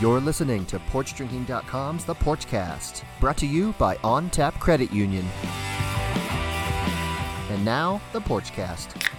You're 0.00 0.20
listening 0.20 0.64
to 0.66 0.78
PorchDrinking.com's 0.78 2.04
The 2.04 2.14
Porchcast, 2.14 3.02
brought 3.18 3.36
to 3.38 3.46
you 3.46 3.74
by 3.78 3.96
On 4.04 4.30
Tap 4.30 4.54
Credit 4.60 4.92
Union. 4.92 5.26
And 7.50 7.64
now, 7.64 8.00
The 8.12 8.20
Porchcast. 8.20 9.17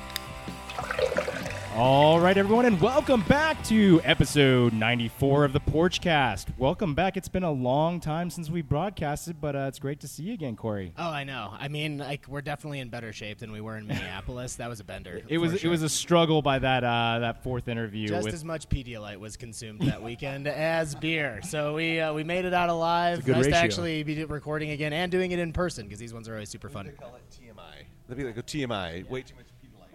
All 1.76 2.20
right, 2.20 2.36
everyone, 2.36 2.66
and 2.66 2.82
welcome 2.82 3.22
back 3.22 3.64
to 3.66 4.02
episode 4.04 4.74
94 4.74 5.46
of 5.46 5.54
the 5.54 5.60
Porchcast. 5.60 6.48
Welcome 6.58 6.96
back. 6.96 7.16
It's 7.16 7.30
been 7.30 7.44
a 7.44 7.52
long 7.52 8.00
time 8.00 8.32
since 8.32 8.50
we 8.50 8.64
broadcasted, 8.64 9.40
but 9.40 9.56
uh, 9.56 9.66
it's 9.68 9.78
great 9.78 10.00
to 10.00 10.08
see 10.08 10.24
you 10.24 10.34
again, 10.34 10.56
Corey. 10.56 10.92
Oh, 10.98 11.10
I 11.10 11.24
know. 11.24 11.54
I 11.58 11.68
mean, 11.68 12.00
like 12.00 12.26
we're 12.28 12.42
definitely 12.42 12.80
in 12.80 12.90
better 12.90 13.14
shape 13.14 13.38
than 13.38 13.52
we 13.52 13.62
were 13.62 13.78
in 13.78 13.86
Minneapolis. 13.86 14.56
that 14.56 14.68
was 14.68 14.80
a 14.80 14.84
bender. 14.84 15.22
It 15.30 15.38
was 15.38 15.62
for 15.62 15.68
it 15.68 15.70
was 15.70 15.84
a 15.84 15.90
struggle 15.90 16.42
by 16.42 16.58
that 16.58 16.84
uh, 16.84 17.20
that 17.20 17.44
fourth 17.44 17.68
interview. 17.68 18.08
just 18.08 18.26
with, 18.26 18.34
as 18.34 18.44
much 18.44 18.68
Pedialyte 18.68 19.18
was 19.18 19.38
consumed 19.38 19.82
that 19.82 20.02
weekend 20.02 20.48
as 20.48 20.96
beer. 20.96 21.40
So 21.44 21.76
we 21.76 22.00
uh, 22.00 22.14
we 22.14 22.24
made 22.24 22.46
it 22.46 22.54
out 22.54 22.70
alive. 22.70 23.20
It's 23.20 23.28
a 23.28 23.28
good 23.28 23.36
nice 23.36 23.46
ratio. 23.46 23.60
to 23.60 23.64
actually 23.64 24.04
be 24.04 24.26
recording 24.26 24.72
again 24.72 24.92
and 24.92 25.12
doing 25.12 25.32
it 25.32 25.40
in 25.40 25.54
person 25.54 25.86
because 25.86 26.00
these 26.00 26.16
ones 26.16 26.28
are 26.28 26.34
always 26.34 26.50
super 26.50 26.68
fun. 26.68 26.88
They 26.88 26.94
call 26.94 27.16
it 27.16 27.22
TMI. 27.30 27.86
That'd 28.08 28.18
be 28.18 28.28
like 28.28 28.38
a 28.38 28.44
TMI. 28.44 29.08
Way 29.08 29.22
too 29.22 29.36
much 29.36 29.46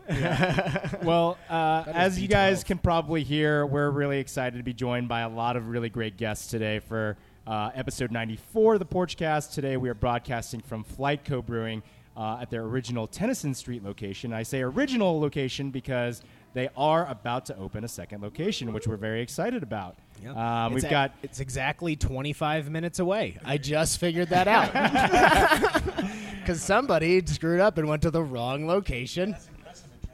well, 1.02 1.38
uh, 1.48 1.84
as 1.86 2.20
you 2.20 2.28
guys 2.28 2.62
can 2.62 2.76
probably 2.76 3.22
hear, 3.22 3.64
we're 3.64 3.90
really 3.90 4.18
excited 4.18 4.58
to 4.58 4.62
be 4.62 4.74
joined 4.74 5.08
by 5.08 5.20
a 5.20 5.28
lot 5.28 5.56
of 5.56 5.68
really 5.68 5.88
great 5.88 6.18
guests 6.18 6.48
today 6.48 6.78
for 6.78 7.16
uh, 7.46 7.70
episode 7.74 8.12
94 8.12 8.74
of 8.74 8.80
the 8.80 8.86
Porchcast. 8.86 9.52
Today 9.52 9.78
we 9.78 9.88
are 9.88 9.94
broadcasting 9.94 10.60
from 10.60 10.84
FlyteCo 10.84 11.44
Brewing 11.44 11.82
uh, 12.18 12.38
at 12.42 12.50
their 12.50 12.62
original 12.64 13.06
Tennyson 13.06 13.54
Street 13.54 13.82
location. 13.82 14.34
I 14.34 14.42
say 14.42 14.60
original 14.60 15.18
location 15.20 15.70
because 15.70 16.22
they 16.52 16.68
are 16.76 17.06
about 17.06 17.46
to 17.46 17.56
open 17.56 17.82
a 17.84 17.88
second 17.88 18.22
location, 18.22 18.74
which 18.74 18.86
we're 18.86 18.96
very 18.96 19.22
excited 19.22 19.62
about. 19.62 19.96
Um, 20.36 20.74
we've 20.74 20.84
a- 20.84 20.90
got 20.90 21.12
it's 21.22 21.40
exactly 21.40 21.96
25 21.96 22.70
minutes 22.70 22.98
away. 22.98 23.38
I 23.42 23.56
just 23.56 23.98
figured 23.98 24.28
that 24.28 24.48
out 24.48 24.70
because 26.40 26.62
somebody 26.62 27.24
screwed 27.24 27.60
up 27.60 27.78
and 27.78 27.88
went 27.88 28.02
to 28.02 28.10
the 28.10 28.22
wrong 28.22 28.66
location. 28.66 29.34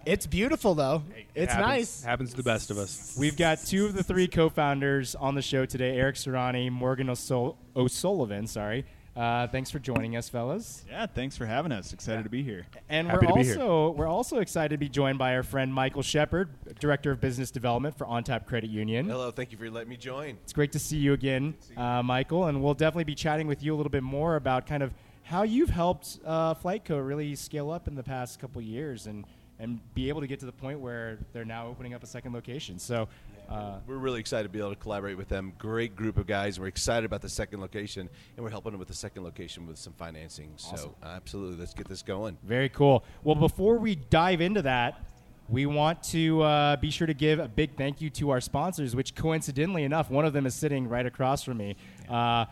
It's 0.07 0.27
beautiful 0.27 0.75
though. 0.75 1.03
It's 1.35 1.53
happens, 1.53 1.69
nice. 1.69 2.03
Happens 2.03 2.31
to 2.31 2.37
the 2.37 2.43
best 2.43 2.71
of 2.71 2.79
us. 2.79 3.17
We've 3.19 3.37
got 3.37 3.59
two 3.59 3.87
of 3.87 3.95
the 3.95 4.03
three 4.03 4.27
co-founders 4.27 5.15
on 5.15 5.35
the 5.35 5.43
show 5.43 5.67
today: 5.67 5.97
Eric 5.97 6.17
Serani, 6.17 6.71
Morgan 6.71 7.11
O'Sul- 7.11 7.57
O'Sullivan. 7.77 8.47
Sorry. 8.47 8.85
Uh, 9.17 9.47
thanks 9.49 9.71
for 9.71 9.81
joining 9.81 10.17
us, 10.17 10.29
fellas. 10.29 10.85
Yeah, 10.89 11.05
thanks 11.07 11.37
for 11.37 11.45
having 11.45 11.73
us. 11.73 11.93
Excited 11.93 12.23
to 12.23 12.31
be 12.31 12.43
here. 12.45 12.67
And 12.89 13.09
Happy 13.09 13.27
we're 13.27 13.33
to 13.33 13.39
be 13.39 13.45
here. 13.45 13.61
also 13.61 13.91
we're 13.91 14.07
also 14.07 14.39
excited 14.39 14.71
to 14.71 14.79
be 14.79 14.89
joined 14.89 15.19
by 15.19 15.35
our 15.35 15.43
friend 15.43 15.75
Michael 15.75 16.03
Shepard, 16.03 16.49
Director 16.79 17.11
of 17.11 17.21
Business 17.21 17.51
Development 17.51 17.97
for 17.99 18.07
OnTap 18.07 18.47
Credit 18.47 18.71
Union. 18.71 19.07
Hello, 19.09 19.31
thank 19.31 19.51
you 19.53 19.59
for 19.59 19.69
letting 19.69 19.91
me 19.91 19.97
join. 19.97 20.39
It's 20.45 20.53
great 20.53 20.73
to 20.73 20.79
see 20.79 20.97
you 20.97 21.13
again, 21.13 21.55
uh, 21.77 22.03
Michael, 22.03 22.47
and 22.47 22.63
we'll 22.63 22.75
definitely 22.75 23.05
be 23.05 23.17
chatting 23.17 23.47
with 23.49 23.63
you 23.63 23.75
a 23.75 23.77
little 23.77 23.91
bit 23.91 24.05
more 24.05 24.37
about 24.37 24.67
kind 24.67 24.83
of 24.83 24.93
how 25.25 25.43
you've 25.43 25.71
helped 25.71 26.19
uh, 26.25 26.55
FlyteCo 26.55 27.07
really 27.07 27.35
scale 27.35 27.71
up 27.71 27.89
in 27.89 27.97
the 27.97 28.03
past 28.03 28.39
couple 28.39 28.63
years 28.63 29.07
and 29.07 29.25
and 29.61 29.79
be 29.95 30.09
able 30.09 30.21
to 30.21 30.27
get 30.27 30.41
to 30.41 30.47
the 30.47 30.53
point 30.53 30.81
where 30.81 31.19
they're 31.33 31.45
now 31.45 31.69
opening 31.69 31.95
up 31.95 32.03
a 32.03 32.07
second 32.07 32.33
location. 32.33 32.79
So. 32.79 33.09
Uh, 33.49 33.81
We're 33.85 33.97
really 33.97 34.21
excited 34.21 34.45
to 34.45 34.49
be 34.49 34.61
able 34.61 34.71
to 34.71 34.77
collaborate 34.77 35.17
with 35.17 35.29
them. 35.29 35.53
Great 35.59 35.97
group 35.97 36.17
of 36.19 36.29
guys. 36.29 36.61
We're 36.61 36.69
excited 36.69 37.05
about 37.05 37.21
the 37.21 37.29
second 37.29 37.61
location, 37.61 38.09
and 38.37 38.45
we're 38.45 38.51
helping 38.51 38.71
them 38.71 38.79
with 38.79 38.87
the 38.87 38.95
second 38.95 39.25
location 39.25 39.67
with 39.67 39.77
some 39.77 39.93
financing. 39.93 40.53
So, 40.57 40.95
absolutely, 41.03 41.59
let's 41.59 41.75
get 41.75 41.89
this 41.89 42.01
going. 42.01 42.39
Very 42.45 42.69
cool. 42.69 43.03
Well, 43.25 43.35
before 43.35 43.79
we 43.79 43.97
dive 43.97 44.41
into 44.41 44.63
that, 44.63 45.05
we 45.49 45.67
want 45.67 46.01
to 46.05 46.43
uh, 46.43 46.77
be 46.77 46.91
sure 46.91 47.09
to 47.09 47.15
give 47.15 47.41
a 47.41 47.49
big 47.49 47.77
thank 47.77 48.01
you 48.01 48.09
to 48.11 48.31
our 48.31 48.41
sponsors, 48.41 48.95
which 48.95 49.17
coincidentally 49.17 49.83
enough, 49.83 50.09
one 50.09 50.25
of 50.25 50.33
them 50.33 50.47
is 50.47 50.55
sitting 50.55 50.89
right 50.89 51.05
across 51.05 51.43
from 51.43 51.57
me. 51.57 51.75
Uh, 52.11 52.47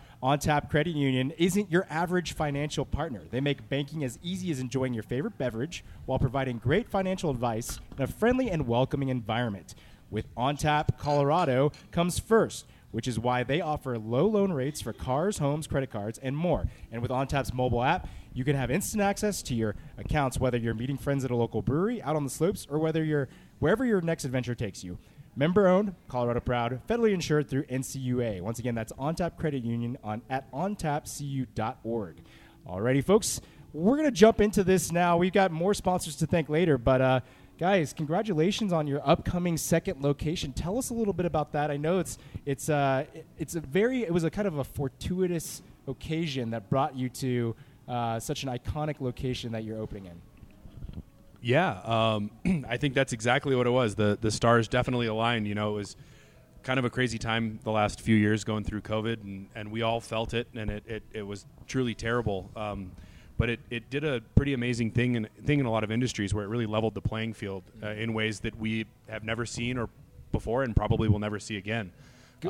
Credit 0.69 0.95
Union 0.95 1.33
isn't 1.33 1.71
your 1.71 1.87
average 1.91 2.33
financial 2.33 2.85
partner. 2.85 3.23
They 3.31 3.41
make 3.41 3.69
banking 3.69 4.05
as 4.05 4.19
easy 4.23 4.51
as 4.53 4.61
enjoying 4.61 4.95
your 4.95 5.03
favorite 5.03 5.37
beverage 5.37 5.85
while 6.07 6.19
providing 6.19 6.59
great 6.59 6.89
financial 6.89 7.31
advice 7.31 7.81
in 7.97 8.05
a 8.05 8.07
friendly 8.07 8.51
and 8.51 8.69
welcoming 8.69 9.09
environment. 9.09 9.75
With 10.11 10.33
OnTap 10.37 10.97
Colorado 10.97 11.73
comes 11.91 12.19
first, 12.19 12.67
which 12.93 13.07
is 13.07 13.19
why 13.19 13.43
they 13.43 13.61
offer 13.61 13.99
low 13.99 14.27
loan 14.27 14.53
rates 14.53 14.81
for 14.81 14.93
cars, 14.93 15.39
homes, 15.39 15.67
credit 15.67 15.91
cards, 15.91 16.19
and 16.23 16.37
more. 16.37 16.69
And 16.91 17.03
with 17.03 17.11
OnTap's 17.11 17.53
mobile 17.53 17.83
app, 17.83 18.09
you 18.33 18.45
can 18.45 18.57
have 18.57 18.71
instant 18.71 19.03
access 19.03 19.43
to 19.43 19.55
your 19.55 19.75
accounts 19.99 20.39
whether 20.39 20.57
you're 20.57 20.75
meeting 20.75 20.97
friends 20.97 21.25
at 21.25 21.31
a 21.31 21.37
local 21.37 21.61
brewery 21.61 22.01
out 22.03 22.17
on 22.17 22.25
the 22.25 22.31
slopes 22.31 22.67
or 22.71 22.79
whether 22.79 23.05
you're 23.05 23.29
wherever 23.59 23.85
your 23.85 24.01
next 24.01 24.25
adventure 24.25 24.55
takes 24.55 24.85
you. 24.85 24.99
Member 25.39 25.69
owned, 25.69 25.95
Colorado 26.09 26.41
proud, 26.41 26.81
federally 26.89 27.13
insured 27.13 27.49
through 27.49 27.63
NCUA. 27.67 28.41
Once 28.41 28.59
again, 28.59 28.75
that's 28.75 28.93
OnTap 28.95 29.37
Credit 29.37 29.63
Union 29.63 29.97
on 30.03 30.21
at 30.29 30.51
ontapcu.org. 30.51 32.17
Alrighty, 32.69 33.05
folks, 33.05 33.41
we're 33.73 33.97
gonna 33.97 34.11
jump 34.11 34.41
into 34.41 34.65
this 34.65 34.91
now. 34.91 35.17
We've 35.17 35.33
got 35.33 35.53
more 35.53 35.75
sponsors 35.75 36.17
to 36.17 36.27
thank 36.27 36.49
later, 36.49 36.77
but 36.77 37.01
uh, 37.01 37.21
guys, 37.57 37.93
congratulations 37.93 38.73
on 38.73 38.89
your 38.89 39.01
upcoming 39.09 39.57
second 39.57 40.03
location. 40.03 40.53
Tell 40.53 40.77
us 40.77 40.91
a 40.91 40.95
little 40.95 41.13
bit 41.13 41.25
about 41.25 41.53
that. 41.53 41.71
I 41.71 41.77
know 41.77 42.01
it's 42.01 42.19
it's 42.45 42.69
uh, 42.69 43.05
it's 43.39 43.55
a 43.55 43.61
very 43.61 44.03
it 44.03 44.13
was 44.13 44.25
a 44.25 44.31
kind 44.31 44.49
of 44.49 44.59
a 44.59 44.65
fortuitous 44.65 45.63
occasion 45.87 46.51
that 46.51 46.69
brought 46.69 46.97
you 46.97 47.09
to 47.11 47.55
uh, 47.87 48.19
such 48.19 48.43
an 48.43 48.49
iconic 48.49 49.01
location 49.01 49.53
that 49.53 49.63
you're 49.63 49.79
opening 49.79 50.07
in. 50.07 50.21
Yeah, 51.41 51.71
um, 51.85 52.31
I 52.69 52.77
think 52.77 52.95
that's 52.95 53.13
exactly 53.13 53.55
what 53.55 53.67
it 53.67 53.71
was. 53.71 53.95
The 53.95 54.19
the 54.21 54.31
stars 54.31 54.69
definitely 54.69 55.07
aligned. 55.07 55.47
You 55.47 55.55
know, 55.55 55.71
it 55.71 55.75
was 55.75 55.97
kind 56.63 56.79
of 56.79 56.85
a 56.85 56.91
crazy 56.91 57.19
time 57.19 57.61
the 57.63 57.71
last 57.71 58.01
few 58.01 58.17
years 58.17 58.45
going 58.45 58.65
through 58.65 58.81
COVID, 58.83 59.23
and, 59.23 59.49
and 59.55 59.71
we 59.71 59.83
all 59.83 60.01
felt 60.01 60.35
it, 60.35 60.49
and 60.55 60.71
it, 60.71 60.83
it, 60.87 61.03
it 61.13 61.23
was 61.23 61.47
truly 61.67 61.95
terrible. 61.95 62.51
Um, 62.57 62.91
but 63.39 63.49
it, 63.49 63.61
it 63.71 63.89
did 63.89 64.03
a 64.05 64.21
pretty 64.35 64.53
amazing 64.53 64.91
thing 64.91 65.15
in, 65.15 65.29
thing 65.45 65.61
in 65.61 65.67
a 65.67 65.71
lot 65.71 65.85
of 65.85 65.93
industries 65.93 66.35
where 66.35 66.45
it 66.45 66.49
really 66.49 66.67
leveled 66.67 66.95
the 66.95 67.01
playing 67.01 67.33
field 67.35 67.63
uh, 67.83 67.91
in 67.91 68.13
ways 68.13 68.41
that 68.41 68.59
we 68.59 68.85
have 69.09 69.23
never 69.23 69.47
seen 69.47 69.79
or 69.79 69.89
before 70.33 70.65
and 70.65 70.75
probably 70.75 71.09
will 71.09 71.21
never 71.21 71.39
see 71.39 71.57
again. 71.57 71.93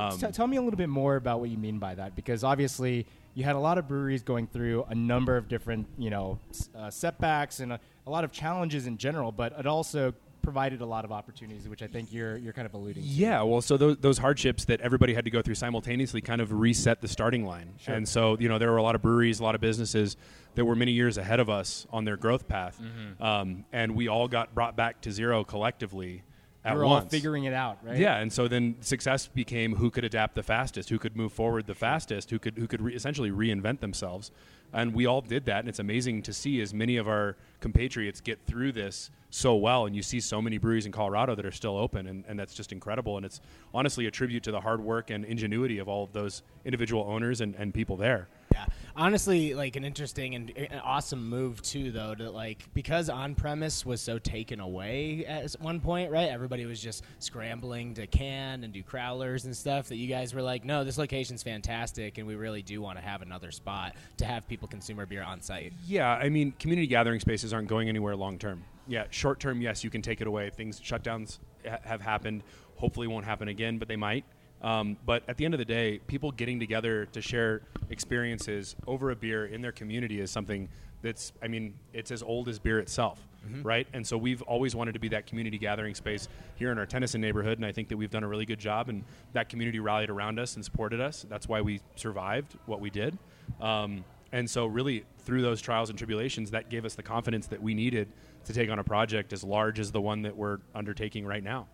Um, 0.01 0.19
t- 0.19 0.33
tell 0.33 0.47
me 0.47 0.57
a 0.57 0.63
little 0.63 0.79
bit 0.79 0.89
more 0.89 1.17
about 1.17 1.41
what 1.41 1.51
you 1.51 1.59
mean 1.59 1.79
by 1.79 1.95
that, 1.95 2.17
because 2.17 2.43
obviously 2.43 3.07
you 3.35 3.45
had 3.45 3.55
a 3.55 3.59
lot 3.61 3.77
of 3.79 3.87
breweries 3.87 4.23
going 4.23 4.47
through 4.47 4.85
a 4.89 4.95
number 4.95 5.37
of 5.37 5.47
different, 5.49 5.87
you 5.99 6.09
know, 6.11 6.39
s- 6.51 6.71
uh, 6.75 6.91
setbacks 6.91 7.61
and 7.61 7.75
a, 7.75 7.81
a 8.09 8.11
lot 8.11 8.25
of 8.25 8.33
challenges 8.33 8.87
in 8.87 8.97
general, 8.97 9.31
but 9.31 9.53
it 9.59 9.67
also 9.67 10.15
provided 10.41 10.81
a 10.81 10.87
lot 10.87 11.05
of 11.05 11.13
opportunities, 11.13 11.69
which 11.69 11.83
I 11.83 11.87
think 11.87 12.11
you're 12.11 12.39
you're 12.39 12.55
kind 12.55 12.65
of 12.65 12.73
alluding 12.73 13.03
to. 13.03 13.09
Yeah, 13.09 13.43
well, 13.43 13.61
so 13.61 13.77
those, 13.77 13.99
those 13.99 14.17
hardships 14.17 14.65
that 14.65 14.81
everybody 14.81 15.13
had 15.13 15.27
to 15.27 15.31
go 15.31 15.43
through 15.43 15.57
simultaneously 15.57 16.23
kind 16.23 16.41
of 16.41 16.51
reset 16.51 17.03
the 17.03 17.09
starting 17.09 17.45
line. 17.45 17.75
Sure. 17.79 17.95
And 17.95 18.09
so, 18.09 18.39
you 18.41 18.49
know, 18.49 18.59
there 18.59 18.71
were 18.71 18.79
a 18.79 18.83
lot 18.83 18.95
of 18.95 19.03
breweries, 19.03 19.41
a 19.41 19.45
lot 19.45 19.55
of 19.55 19.61
businesses 19.61 20.17
that 20.55 20.65
were 20.65 20.75
many 20.75 20.93
years 20.93 21.19
ahead 21.19 21.39
of 21.39 21.51
us 21.51 21.87
on 21.91 22.07
their 22.07 22.17
growth 22.17 22.49
path. 22.49 22.81
Um, 23.21 23.67
and 23.73 23.95
we 23.95 24.09
all 24.09 24.27
got 24.27 24.55
brought 24.55 24.75
back 24.75 25.03
to 25.03 25.13
zero 25.13 25.45
collectively 25.45 26.23
at 26.69 26.77
We're 26.77 26.85
all 26.85 27.01
figuring 27.01 27.45
it 27.45 27.55
out, 27.55 27.79
right? 27.83 27.97
Yeah, 27.97 28.19
and 28.19 28.33
so 28.33 28.49
then 28.49 28.77
success 28.81 29.27
became 29.27 29.77
who 29.77 29.91
could 29.91 30.05
adapt 30.05 30.35
the 30.35 30.43
fastest, 30.43 30.89
who 30.89 30.99
could 30.99 31.17
move 31.17 31.33
forward 31.33 31.67
the 31.67 31.75
fastest, 31.75 32.31
who 32.31 32.39
could 32.39 32.59
who 32.59 32.67
could 32.67 32.83
re- 32.83 32.95
essentially 32.95 33.31
reinvent 33.31 33.81
themselves, 33.81 34.31
and 34.73 34.95
we 34.95 35.07
all 35.07 35.21
did 35.21 35.47
that. 35.47 35.61
And 35.61 35.69
it's 35.69 35.79
amazing 35.79 36.23
to 36.23 36.33
see 36.33 36.61
as 36.61 36.75
many 36.75 36.97
of 36.97 37.09
our 37.09 37.37
compatriots 37.61 38.21
get 38.21 38.39
through 38.47 38.73
this 38.73 39.11
so 39.31 39.55
well. 39.57 39.87
And 39.87 39.95
you 39.95 40.03
see 40.03 40.21
so 40.21 40.41
many 40.41 40.59
breweries 40.59 40.87
in 40.87 40.93
Colorado 40.93 41.35
that 41.35 41.45
are 41.45 41.53
still 41.53 41.77
open, 41.77 42.07
and, 42.07 42.25
and 42.29 42.39
that's 42.39 42.55
just 42.55 42.73
incredible. 42.73 43.17
And 43.17 43.27
it's 43.27 43.41
honestly 43.75 44.07
a 44.07 44.11
tribute 44.11 44.43
to 44.45 44.51
the 44.51 44.61
hard 44.61 44.81
work 44.81 45.11
and 45.11 45.25
ingenuity 45.25 45.79
of 45.79 45.89
all 45.89 46.05
of 46.05 46.13
those 46.13 46.43
individual 46.65 47.05
owners 47.09 47.41
and, 47.41 47.55
and 47.57 47.73
people 47.73 47.97
there. 47.97 48.29
Yeah, 48.53 48.67
honestly, 48.97 49.55
like 49.55 49.77
an 49.77 49.85
interesting 49.85 50.35
and 50.35 50.53
eh, 50.57 50.67
an 50.71 50.81
awesome 50.81 51.29
move 51.29 51.61
too, 51.63 51.91
though. 51.91 52.15
To 52.15 52.31
like 52.31 52.65
because 52.75 53.09
on 53.09 53.35
premise 53.35 53.85
was 53.85 54.01
so 54.01 54.19
taken 54.19 54.61
away 54.61 55.25
at 55.27 55.53
one 55.61 55.81
point, 55.81 56.11
right? 56.11 56.29
Everybody 56.29 56.67
was 56.67 56.81
just 56.81 57.05
scrambling 57.19 57.95
to 57.95 58.07
can 58.07 58.65
and 58.65 58.73
do 58.73 58.83
crowlers 58.83 59.45
and 59.45 59.57
stuff. 59.57 59.89
That 59.89 59.97
you 59.97 60.09
guys 60.09 60.35
were 60.35 60.43
like, 60.43 60.65
no, 60.65 60.85
this 60.85 60.99
location's 60.99 61.43
fantastic, 61.43 62.19
and 62.19 62.27
we 62.27 62.35
really 62.35 62.63
do 62.63 62.81
want 62.81 62.99
to 62.99 63.05
have 63.05 63.23
another 63.23 63.51
spot 63.51 63.95
to 64.19 64.25
have 64.25 64.49
people 64.49 64.69
consume 64.69 64.99
our 64.99 65.07
beer 65.07 65.23
on 65.23 65.41
site. 65.41 65.73
Yeah, 65.87 66.11
I 66.11 66.29
mean, 66.29 66.53
community 66.59 66.87
gathering 66.87 67.21
spaces 67.21 67.53
aren't 67.53 67.69
going 67.69 67.89
anywhere 67.89 68.17
long 68.17 68.39
term. 68.39 68.65
Yeah, 68.87 69.05
short 69.11 69.39
term, 69.39 69.61
yes, 69.61 69.85
you 69.85 69.91
can 69.91 70.01
take 70.01 70.21
it 70.21 70.27
away. 70.27 70.51
Things 70.51 70.81
shutdowns 70.81 71.39
ha- 71.69 71.79
have 71.85 72.01
happened. 72.01 72.43
Hopefully, 72.77 73.07
won't 73.07 73.25
happen 73.27 73.49
again, 73.49 73.79
but 73.79 73.89
they 73.89 73.97
might. 73.97 74.25
Um, 74.63 74.97
but 75.07 75.23
at 75.29 75.37
the 75.37 75.45
end 75.45 75.55
of 75.55 75.59
the 75.59 75.65
day, 75.65 76.01
people 76.07 76.33
getting 76.33 76.59
together 76.59 77.07
to 77.07 77.21
share 77.21 77.63
experiences 77.91 78.75
over 78.87 79.11
a 79.11 79.17
beer 79.17 79.47
in 79.47 79.63
their 79.63 79.73
community 79.73 80.21
is 80.21 80.31
something 80.31 80.69
that's, 81.01 81.33
I 81.41 81.47
mean, 81.49 81.75
it's 81.93 82.11
as 82.11 82.23
old 82.25 82.49
as 82.49 82.59
beer 82.59 82.81
itself, 82.81 83.21
right? 83.63 83.87
And 83.93 84.05
so 84.05 84.19
we've 84.19 84.43
always 84.43 84.75
wanted 84.75 84.95
to 84.95 84.99
be 84.99 85.09
that 85.11 85.27
community 85.27 85.57
gathering 85.57 85.95
space 85.95 86.29
here 86.57 86.73
in 86.73 86.79
our 86.79 86.87
Tennyson 86.87 87.21
neighborhood, 87.21 87.59
and 87.59 87.65
I 87.65 87.71
think 87.71 87.89
that 87.89 87.97
we've 87.97 88.11
done 88.11 88.25
a 88.25 88.29
really 88.29 88.45
good 88.45 88.59
job, 88.59 88.89
and 88.89 89.05
that 89.33 89.49
community 89.49 89.79
rallied 89.79 90.11
around 90.11 90.41
us 90.41 90.57
and 90.57 90.65
supported 90.65 91.01
us. 91.01 91.25
That's 91.29 91.49
why 91.49 91.61
we 91.61 91.81
survived 91.95 92.57
what 92.67 92.81
we 92.81 92.91
did. 92.91 93.17
Um, 93.61 94.05
and 94.33 94.49
so 94.49 94.67
really 94.67 95.05
through 95.21 95.43
those 95.43 95.61
trials 95.61 95.91
and 95.91 95.99
tribulations, 95.99 96.51
that 96.53 96.71
gave 96.71 96.85
us 96.85 96.95
the 96.95 97.03
confidence 97.03 97.47
that 97.49 97.63
we 97.63 97.75
needed 97.75 98.09
to 98.45 98.53
take 98.55 98.71
on 98.71 98.79
a 98.79 98.85
project 98.85 99.33
as 99.33 99.45
large 99.45 99.79
as 99.79 99.93
the 99.93 100.01
one 100.01 100.23
that 100.23 100.35
we're 100.35 100.59
undertaking 100.75 101.27
right 101.27 101.43
now. 101.43 101.67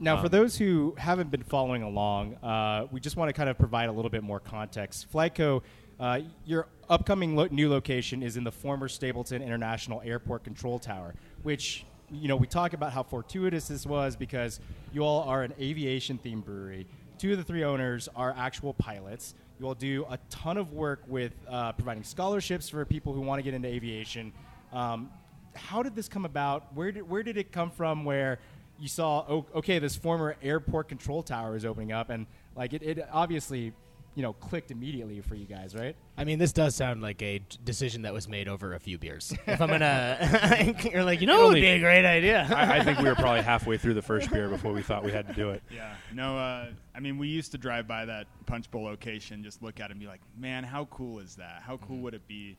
Now, 0.00 0.20
for 0.22 0.28
those 0.30 0.56
who 0.56 0.94
haven't 0.96 1.30
been 1.30 1.42
following 1.42 1.82
along, 1.82 2.36
uh, 2.36 2.86
we 2.90 3.00
just 3.00 3.16
want 3.16 3.28
to 3.28 3.32
kind 3.34 3.50
of 3.50 3.58
provide 3.58 3.88
a 3.90 3.92
little 3.92 4.10
bit 4.10 4.22
more 4.22 4.40
context. 4.40 5.12
FlyteCo, 5.12 5.60
uh, 6.00 6.20
your 6.46 6.68
upcoming 6.88 7.36
lo- 7.36 7.48
new 7.50 7.68
location 7.68 8.22
is 8.22 8.36
in 8.38 8.44
the 8.44 8.52
former 8.52 8.88
Stapleton 8.88 9.42
International 9.42 10.00
Airport 10.04 10.42
Control 10.44 10.78
Tower, 10.78 11.14
which 11.42 11.84
you 12.10 12.28
know 12.28 12.36
we 12.36 12.46
talk 12.46 12.72
about 12.72 12.92
how 12.92 13.02
fortuitous 13.02 13.68
this 13.68 13.84
was 13.86 14.16
because 14.16 14.58
you 14.92 15.02
all 15.02 15.22
are 15.28 15.42
an 15.42 15.52
aviation-themed 15.60 16.44
brewery. 16.44 16.86
Two 17.18 17.32
of 17.32 17.38
the 17.38 17.44
three 17.44 17.62
owners 17.64 18.08
are 18.16 18.34
actual 18.36 18.72
pilots. 18.74 19.34
You 19.62 19.68
all 19.68 19.74
do 19.76 20.04
a 20.10 20.18
ton 20.28 20.56
of 20.56 20.72
work 20.72 21.04
with 21.06 21.30
uh, 21.48 21.70
providing 21.70 22.02
scholarships 22.02 22.68
for 22.68 22.84
people 22.84 23.12
who 23.12 23.20
want 23.20 23.38
to 23.38 23.44
get 23.44 23.54
into 23.54 23.68
aviation. 23.68 24.32
Um, 24.72 25.08
how 25.54 25.84
did 25.84 25.94
this 25.94 26.08
come 26.08 26.24
about? 26.24 26.74
Where 26.74 26.90
did 26.90 27.08
where 27.08 27.22
did 27.22 27.36
it 27.36 27.52
come 27.52 27.70
from? 27.70 28.04
Where 28.04 28.40
you 28.80 28.88
saw, 28.88 29.24
oh, 29.28 29.46
okay, 29.54 29.78
this 29.78 29.94
former 29.94 30.34
airport 30.42 30.88
control 30.88 31.22
tower 31.22 31.54
is 31.54 31.64
opening 31.64 31.92
up, 31.92 32.10
and 32.10 32.26
like 32.56 32.72
it, 32.72 32.82
it 32.82 33.06
obviously, 33.12 33.72
you 34.14 34.22
know, 34.22 34.32
clicked 34.34 34.70
immediately 34.70 35.20
for 35.20 35.34
you 35.34 35.46
guys, 35.46 35.74
right? 35.74 35.96
I 36.18 36.24
mean, 36.24 36.38
this 36.38 36.52
does 36.52 36.74
sound 36.74 37.00
like 37.00 37.22
a 37.22 37.38
d- 37.38 37.58
decision 37.64 38.02
that 38.02 38.12
was 38.12 38.28
made 38.28 38.46
over 38.46 38.74
a 38.74 38.78
few 38.78 38.98
beers. 38.98 39.32
If 39.46 39.60
I'm 39.60 39.68
gonna, 39.70 40.74
you're 40.92 41.04
like, 41.04 41.20
you 41.20 41.26
know, 41.26 41.44
it 41.44 41.48
would 41.48 41.54
be 41.54 41.66
a 41.66 41.78
great 41.80 42.04
idea. 42.04 42.46
I, 42.54 42.78
I 42.78 42.84
think 42.84 42.98
we 42.98 43.08
were 43.08 43.14
probably 43.16 43.40
halfway 43.42 43.78
through 43.78 43.94
the 43.94 44.02
first 44.02 44.30
beer 44.30 44.48
before 44.48 44.72
we 44.72 44.82
thought 44.82 45.02
we 45.02 45.12
had 45.12 45.28
to 45.28 45.34
do 45.34 45.50
it. 45.50 45.62
Yeah. 45.72 45.94
No, 46.12 46.36
uh, 46.36 46.66
I 46.94 47.00
mean, 47.00 47.16
we 47.16 47.28
used 47.28 47.52
to 47.52 47.58
drive 47.58 47.88
by 47.88 48.04
that 48.04 48.26
Punch 48.44 48.70
Bowl 48.70 48.84
location, 48.84 49.42
just 49.42 49.62
look 49.62 49.80
at 49.80 49.86
it 49.86 49.92
and 49.92 50.00
be 50.00 50.06
like, 50.06 50.20
man, 50.36 50.64
how 50.64 50.84
cool 50.86 51.18
is 51.18 51.36
that? 51.36 51.62
How 51.62 51.78
cool 51.78 51.98
would 52.00 52.14
it 52.14 52.28
be 52.28 52.58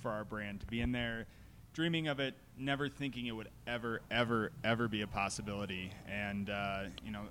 for 0.00 0.10
our 0.10 0.24
brand 0.24 0.60
to 0.60 0.66
be 0.66 0.80
in 0.82 0.92
there, 0.92 1.26
dreaming 1.72 2.08
of 2.08 2.20
it, 2.20 2.34
never 2.58 2.88
thinking 2.88 3.26
it 3.26 3.32
would 3.32 3.48
ever, 3.66 4.02
ever, 4.10 4.52
ever 4.62 4.88
be 4.88 5.00
a 5.02 5.06
possibility. 5.06 5.92
And, 6.06 6.50
uh, 6.50 6.84
you 7.04 7.12
know, 7.12 7.22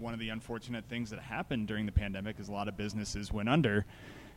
one 0.00 0.14
of 0.14 0.20
the 0.20 0.30
unfortunate 0.30 0.84
things 0.88 1.10
that 1.10 1.20
happened 1.20 1.68
during 1.68 1.86
the 1.86 1.92
pandemic 1.92 2.40
is 2.40 2.48
a 2.48 2.52
lot 2.52 2.68
of 2.68 2.76
businesses 2.76 3.30
went 3.32 3.48
under. 3.48 3.84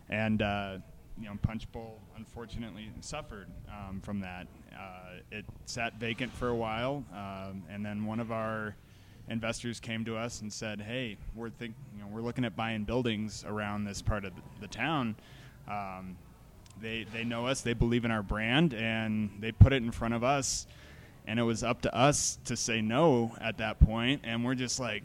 And, 0.10 0.42
uh, 0.42 0.77
you 1.19 1.25
know, 1.25 1.38
Punch 1.42 1.71
Bowl 1.71 2.00
unfortunately 2.18 2.92
suffered 3.00 3.48
um, 3.69 4.01
from 4.01 4.19
that. 4.19 4.48
Uh, 4.77 5.19
it 5.31 5.45
sat 5.65 6.00
vacant 6.00 6.33
for 6.33 6.50
a 6.50 6.56
while, 6.56 7.04
um, 7.13 7.63
and 7.69 7.86
then 7.86 8.06
one 8.06 8.19
of 8.19 8.31
our 8.31 8.75
investors 9.30 9.80
came 9.80 10.04
to 10.06 10.18
us 10.18 10.42
and 10.42 10.51
said, 10.51 10.81
"Hey, 10.81 11.18
we're 11.36 11.50
think, 11.50 11.75
you 11.95 12.01
know, 12.01 12.07
we're 12.12 12.21
looking 12.21 12.45
at 12.45 12.56
buying 12.56 12.83
buildings 12.83 13.45
around 13.48 13.86
this 13.86 14.01
part 14.01 14.25
of 14.25 14.33
the, 14.59 14.68
town. 14.68 15.16
Um, 15.68 16.18
they 16.81 17.06
they 17.13 17.24
know 17.24 17.45
us, 17.45 17.62
they 17.62 17.74
believe 17.74 18.06
in 18.06 18.12
our 18.12 18.24
brand, 18.24 18.74
and 18.74 19.30
they 19.39 19.51
put 19.51 19.71
it 19.71 19.83
in 19.83 19.92
front 19.92 20.16
of 20.16 20.24
us, 20.24 20.66
and 21.27 21.39
it 21.39 21.44
was 21.44 21.63
up 21.63 21.83
to 21.83 21.95
us 21.95 22.39
to 22.45 22.57
say 22.57 22.81
no 22.81 23.36
at 23.39 23.59
that 23.59 23.80
point, 23.80 24.21
and 24.24 24.44
we're 24.44 24.56
just 24.56 24.80
like." 24.80 25.04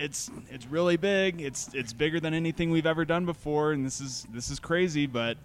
It's 0.00 0.30
it's 0.50 0.66
really 0.66 0.96
big. 0.96 1.40
It's 1.40 1.72
it's 1.74 1.92
bigger 1.92 2.20
than 2.20 2.34
anything 2.34 2.70
we've 2.70 2.86
ever 2.86 3.04
done 3.04 3.26
before, 3.26 3.72
and 3.72 3.84
this 3.84 4.00
is 4.00 4.26
this 4.32 4.50
is 4.50 4.58
crazy. 4.58 5.06
But 5.06 5.36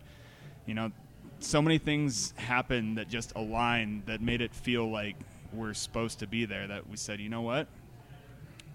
you 0.65 0.73
know, 0.73 0.91
so 1.39 1.61
many 1.61 1.77
things 1.77 2.33
happened 2.37 2.97
that 2.97 3.09
just 3.09 3.33
aligned 3.35 4.03
that 4.05 4.21
made 4.21 4.41
it 4.41 4.53
feel 4.53 4.89
like 4.89 5.15
we're 5.53 5.73
supposed 5.73 6.19
to 6.19 6.27
be 6.27 6.45
there. 6.45 6.67
That 6.67 6.89
we 6.89 6.97
said, 6.97 7.19
you 7.19 7.29
know 7.29 7.41
what, 7.41 7.67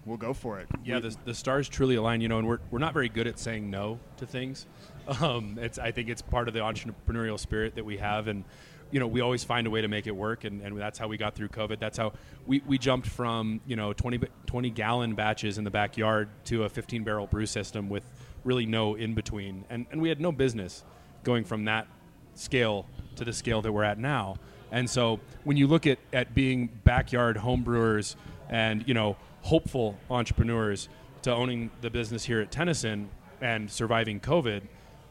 we'll 0.05 0.17
go 0.17 0.33
for 0.33 0.59
it. 0.59 0.67
Yeah, 0.83 0.95
We- 0.95 1.09
the, 1.09 1.17
the 1.25 1.33
stars 1.33 1.67
truly 1.67 1.95
align, 1.95 2.21
you 2.21 2.27
know, 2.29 2.37
and 2.39 2.47
we're, 2.47 2.59
we're 2.69 2.79
not 2.79 2.93
very 2.93 3.09
good 3.09 3.27
at 3.27 3.39
saying 3.39 3.69
no 3.69 3.99
to 4.17 4.25
things. 4.25 4.65
Um, 5.19 5.57
it's 5.59 5.79
I 5.79 5.89
think 5.91 6.09
it's 6.09 6.21
part 6.21 6.47
of 6.47 6.53
the 6.53 6.59
entrepreneurial 6.59 7.39
spirit 7.39 7.73
that 7.75 7.83
we 7.83 7.97
have, 7.97 8.27
and 8.27 8.43
you 8.91 8.99
know, 8.99 9.07
we 9.07 9.21
always 9.21 9.43
find 9.43 9.65
a 9.67 9.69
way 9.69 9.81
to 9.81 9.87
make 9.87 10.07
it 10.07 10.15
work, 10.15 10.43
and, 10.43 10.61
and 10.61 10.77
that's 10.77 10.99
how 10.99 11.07
we 11.07 11.17
got 11.17 11.35
through 11.35 11.49
COVID. 11.49 11.79
That's 11.79 11.97
how 11.97 12.13
we, 12.45 12.61
we 12.67 12.77
jumped 12.77 13.07
from 13.07 13.61
you 13.65 13.75
know 13.75 13.93
20, 13.93 14.19
20 14.45 14.69
gallon 14.69 15.15
batches 15.15 15.57
in 15.57 15.63
the 15.63 15.71
backyard 15.71 16.29
to 16.45 16.63
a 16.63 16.69
15 16.69 17.03
barrel 17.03 17.27
brew 17.27 17.45
system 17.45 17.89
with 17.89 18.03
really 18.43 18.65
no 18.65 18.95
in 18.95 19.13
between, 19.13 19.65
and 19.69 19.85
and 19.91 20.01
we 20.01 20.09
had 20.09 20.21
no 20.21 20.31
business 20.31 20.83
going 21.23 21.43
from 21.43 21.65
that 21.65 21.87
scale 22.35 22.85
to 23.15 23.25
the 23.25 23.33
scale 23.33 23.61
that 23.61 23.71
we're 23.71 23.83
at 23.83 23.99
now. 23.99 24.35
And 24.71 24.89
so 24.89 25.19
when 25.43 25.57
you 25.57 25.67
look 25.67 25.85
at, 25.85 25.99
at 26.13 26.33
being 26.33 26.67
backyard 26.83 27.37
home 27.37 27.61
brewers 27.61 28.15
and, 28.49 28.87
you 28.87 28.93
know, 28.93 29.17
hopeful 29.41 29.97
entrepreneurs 30.09 30.87
to 31.23 31.33
owning 31.33 31.71
the 31.81 31.89
business 31.89 32.23
here 32.23 32.39
at 32.39 32.51
Tennyson 32.51 33.09
and 33.41 33.69
surviving 33.69 34.19
COVID, 34.19 34.61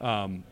um, 0.00 0.44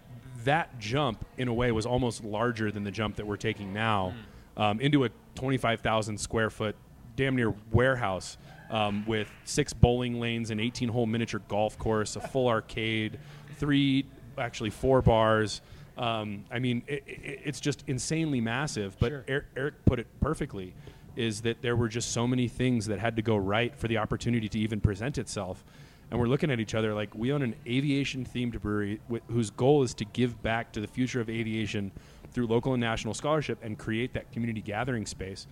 that 0.45 0.79
jump 0.79 1.25
in 1.37 1.49
a 1.49 1.55
way 1.55 1.73
was 1.73 1.87
almost 1.87 2.25
larger 2.25 2.71
than 2.71 2.85
the 2.85 2.91
jump 2.91 3.17
that 3.17 3.27
we're 3.27 3.37
taking 3.37 3.73
now 3.73 4.15
um, 4.57 4.81
into 4.81 5.05
a 5.05 5.11
25,000 5.35 6.19
square 6.19 6.51
foot 6.51 6.77
damn 7.17 7.35
near 7.37 7.55
warehouse 7.73 8.39
um, 8.71 9.05
with 9.07 9.31
six 9.45 9.73
bowling 9.73 10.21
lanes, 10.21 10.51
an 10.51 10.61
18 10.61 10.89
hole 10.89 11.07
miniature 11.07 11.41
golf 11.49 11.79
course, 11.79 12.17
a 12.17 12.21
full 12.21 12.49
arcade, 12.49 13.19
three, 13.57 14.07
actually 14.37 14.71
four 14.71 15.03
bars. 15.03 15.61
Um, 15.97 16.45
I 16.51 16.59
mean, 16.59 16.83
it, 16.87 17.03
it, 17.07 17.41
it's 17.45 17.61
just 17.61 17.83
insanely 17.87 18.41
massive. 18.41 18.97
But 19.01 19.09
Sure. 19.09 19.25
Eric, 19.27 19.45
Eric 19.57 19.85
put 19.85 19.99
it 19.99 20.07
perfectly 20.21 20.75
is 21.17 21.41
that 21.41 21.61
there 21.63 21.75
were 21.75 21.89
just 21.89 22.13
so 22.13 22.27
many 22.29 22.47
things 22.47 22.87
that 22.87 23.01
had 23.01 23.17
to 23.17 23.23
go 23.23 23.37
right 23.37 23.75
for 23.77 23.89
the 23.89 23.99
opportunity 23.99 24.49
to 24.49 24.59
even 24.59 24.81
present 24.81 25.19
itself. 25.19 25.65
And 26.11 26.19
we're 26.19 26.27
looking 26.27 26.51
at 26.51 26.59
each 26.61 26.75
other 26.75 26.95
like 26.95 27.15
we 27.15 27.33
own 27.33 27.43
an 27.43 27.55
aviation 27.67 28.25
themed 28.25 28.61
brewery 28.61 29.01
wh- 29.11 29.31
whose 29.31 29.51
goal 29.51 29.83
is 29.83 29.93
to 29.95 30.05
give 30.07 30.43
back 30.43 30.73
to 30.73 30.81
the 30.81 30.87
future 30.87 31.21
of 31.21 31.29
aviation 31.29 31.93
through 32.33 32.47
local 32.47 32.73
and 32.73 32.81
national 32.81 33.15
scholarship 33.15 33.59
and 33.63 33.79
create 33.79 34.15
that 34.15 34.31
community 34.33 34.61
gathering 34.61 35.07
space. 35.07 35.47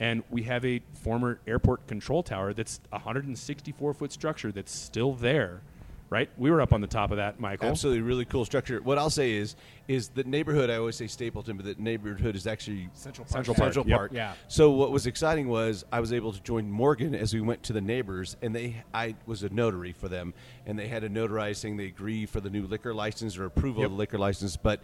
And 0.00 0.22
we 0.30 0.42
have 0.42 0.64
a 0.64 0.82
former 0.92 1.40
airport 1.46 1.86
control 1.86 2.22
tower 2.22 2.52
that's 2.52 2.80
a 2.92 2.96
164 2.96 3.94
foot 3.94 4.12
structure 4.12 4.52
that's 4.52 4.72
still 4.72 5.14
there, 5.14 5.62
right? 6.14 6.30
We 6.38 6.48
were 6.52 6.60
up 6.60 6.72
on 6.72 6.80
the 6.80 6.86
top 6.86 7.10
of 7.10 7.16
that, 7.16 7.40
Michael. 7.40 7.68
Absolutely, 7.70 8.00
really 8.02 8.24
cool 8.24 8.44
structure. 8.44 8.80
What 8.80 8.98
I'll 8.98 9.10
say 9.10 9.32
is, 9.32 9.56
is 9.88 10.10
the 10.10 10.22
neighborhood. 10.22 10.70
I 10.70 10.76
always 10.76 10.94
say 10.94 11.08
Stapleton, 11.08 11.56
but 11.56 11.66
the 11.66 11.74
neighborhood 11.82 12.36
is 12.36 12.46
actually 12.46 12.88
Central 12.92 13.26
Central 13.26 13.56
Park. 13.56 13.66
Central 13.74 13.88
Yep. 13.88 13.98
Park. 13.98 14.12
Yeah. 14.14 14.34
So 14.46 14.70
what 14.70 14.92
was 14.92 15.08
exciting 15.08 15.48
was 15.48 15.84
I 15.90 15.98
was 15.98 16.12
able 16.12 16.32
to 16.32 16.40
join 16.40 16.70
Morgan 16.70 17.16
as 17.16 17.34
we 17.34 17.40
went 17.40 17.64
to 17.64 17.72
the 17.72 17.80
neighbors, 17.80 18.36
and 18.42 18.54
they 18.54 18.84
I 18.94 19.16
was 19.26 19.42
a 19.42 19.48
notary 19.48 19.90
for 19.92 20.06
them, 20.08 20.34
and 20.66 20.78
they 20.78 20.86
had 20.86 21.02
a 21.02 21.08
notarize 21.08 21.56
saying 21.56 21.78
they 21.78 21.86
agree 21.86 22.26
for 22.26 22.40
the 22.40 22.48
new 22.48 22.64
liquor 22.64 22.94
license 22.94 23.36
or 23.36 23.44
approval 23.46 23.82
Yep. 23.82 23.86
of 23.86 23.92
the 23.92 23.98
liquor 23.98 24.18
license, 24.18 24.56
but. 24.56 24.80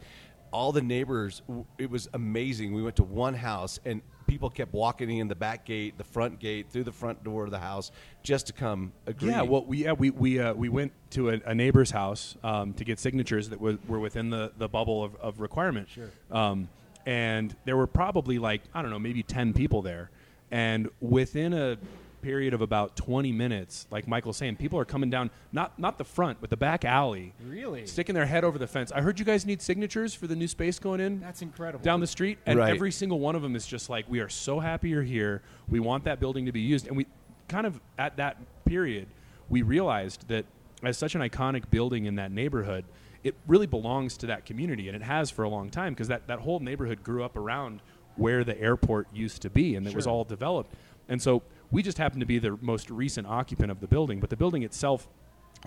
All 0.53 0.73
the 0.73 0.83
neighbors, 0.83 1.43
it 1.79 1.89
was 1.89 2.09
amazing. 2.13 2.73
We 2.75 2.83
went 2.83 2.97
to 2.97 3.05
one 3.05 3.35
house, 3.35 3.79
and 3.85 4.03
people 4.31 4.49
kept 4.49 4.73
walking 4.73 5.19
in 5.19 5.27
the 5.27 5.35
back 5.35 5.65
gate, 5.65 5.99
the 5.99 6.05
front 6.05 6.39
gate, 6.39 6.71
through 6.71 6.85
the 6.85 6.93
front 6.93 7.25
door 7.25 7.45
of 7.45 7.51
the 7.51 7.59
house, 7.59 7.91
just 8.23 8.47
to 8.47 8.53
come 8.53 8.93
agree. 9.07 9.31
Yeah, 9.31 9.43
well, 9.43 9.65
we 9.65 9.85
yeah 9.85 9.93
we 9.93 10.11
we 10.11 10.39
uh, 10.39 10.55
we 10.55 10.69
went 10.69 10.93
to 11.11 11.31
a, 11.31 11.41
a 11.47 11.55
neighbor's 11.55 11.91
house 11.91 12.37
um, 12.45 12.73
to 12.75 12.85
get 12.85 13.01
signatures 13.01 13.49
that 13.49 13.61
was, 13.61 13.77
were 13.89 13.99
within 13.99 14.31
the, 14.31 14.53
the 14.57 14.69
bubble 14.69 15.03
of, 15.03 15.17
of 15.17 15.41
requirement. 15.41 15.89
Sure. 15.89 16.11
Um, 16.31 16.69
and 17.07 17.57
there 17.65 17.77
were 17.77 17.89
probably 17.89 18.39
like 18.39 18.63
I 18.73 18.83
don't 18.83 18.91
know, 18.91 19.01
maybe 19.01 19.23
ten 19.25 19.53
people 19.53 19.83
there, 19.83 20.11
and 20.51 20.89
within 21.01 21.53
a 21.53 21.77
period 22.21 22.55
of 22.55 22.61
about 22.61 22.97
20 22.97 23.33
minutes 23.33 23.87
like 23.91 24.07
michael's 24.07 24.37
saying 24.37 24.57
people 24.57 24.79
are 24.79 24.85
coming 24.85 25.11
down 25.11 25.31
not 25.53 25.79
not 25.79 25.99
the 25.99 26.05
front 26.05 26.39
but 26.41 26.51
the 26.51 26.57
back 26.57 26.85
alley 26.85 27.33
Really? 27.47 27.87
sticking 27.87 28.15
their 28.15 28.27
head 28.27 28.45
over 28.45 28.59
the 28.59 28.67
fence 28.67 28.93
i 28.93 29.01
heard 29.01 29.19
you 29.19 29.25
guys 29.25 29.47
need 29.47 29.63
signatures 29.63 30.15
for 30.15 30.27
the 30.27 30.37
new 30.37 30.49
space 30.49 30.79
going 30.79 31.01
in 31.01 31.21
That's 31.21 31.43
incredible. 31.43 31.83
down 31.85 32.01
the 32.01 32.07
street 32.07 32.39
and 32.47 32.59
Right. 32.59 32.71
every 32.75 32.93
single 32.93 33.19
one 33.21 33.35
of 33.35 33.43
them 33.43 33.57
is 33.57 33.67
just 33.67 33.89
like 33.91 34.07
we 34.09 34.21
are 34.21 34.29
so 34.29 34.61
happy 34.61 34.91
you're 34.91 35.03
here 35.03 35.43
we 35.69 35.81
want 35.81 36.05
that 36.05 36.21
building 36.21 36.47
to 36.47 36.53
be 36.53 36.61
used 36.61 36.87
and 36.87 36.97
we 36.97 37.07
kind 37.49 37.67
of 37.67 37.81
at 37.99 38.17
that 38.19 38.37
period 38.65 39.07
we 39.49 39.63
realized 39.63 40.29
that 40.29 40.45
as 40.83 40.97
such 40.97 41.15
an 41.15 41.21
iconic 41.21 41.69
building 41.71 42.05
in 42.07 42.17
that 42.17 42.31
neighborhood 42.33 42.85
it 43.23 43.35
really 43.47 43.67
belongs 43.67 44.17
to 44.17 44.27
that 44.27 44.45
community 44.47 44.89
and 44.89 44.97
it 44.97 45.03
has 45.03 45.31
for 45.31 45.43
a 45.43 45.49
long 45.49 45.69
time 45.69 45.93
because 45.93 46.09
that, 46.09 46.27
that 46.27 46.39
whole 46.39 46.59
neighborhood 46.61 47.03
grew 47.03 47.23
up 47.23 47.37
around 47.37 47.81
where 48.17 48.45
the 48.45 48.59
airport 48.61 49.07
used 49.13 49.43
to 49.43 49.51
be 49.51 49.75
and 49.77 49.87
it 49.87 49.95
was 49.95 50.07
all 50.07 50.25
developed 50.25 50.75
and 51.09 51.21
so 51.21 51.43
we 51.71 51.83
just 51.83 51.99
happen 51.99 52.21
to 52.21 52.27
be 52.27 52.39
the 52.39 52.57
most 52.61 52.91
recent 52.91 53.27
occupant 53.27 53.71
of 53.71 53.81
the 53.81 53.87
building 53.87 54.21
but 54.21 54.31
the 54.31 54.37
building 54.37 54.63
itself 54.63 55.09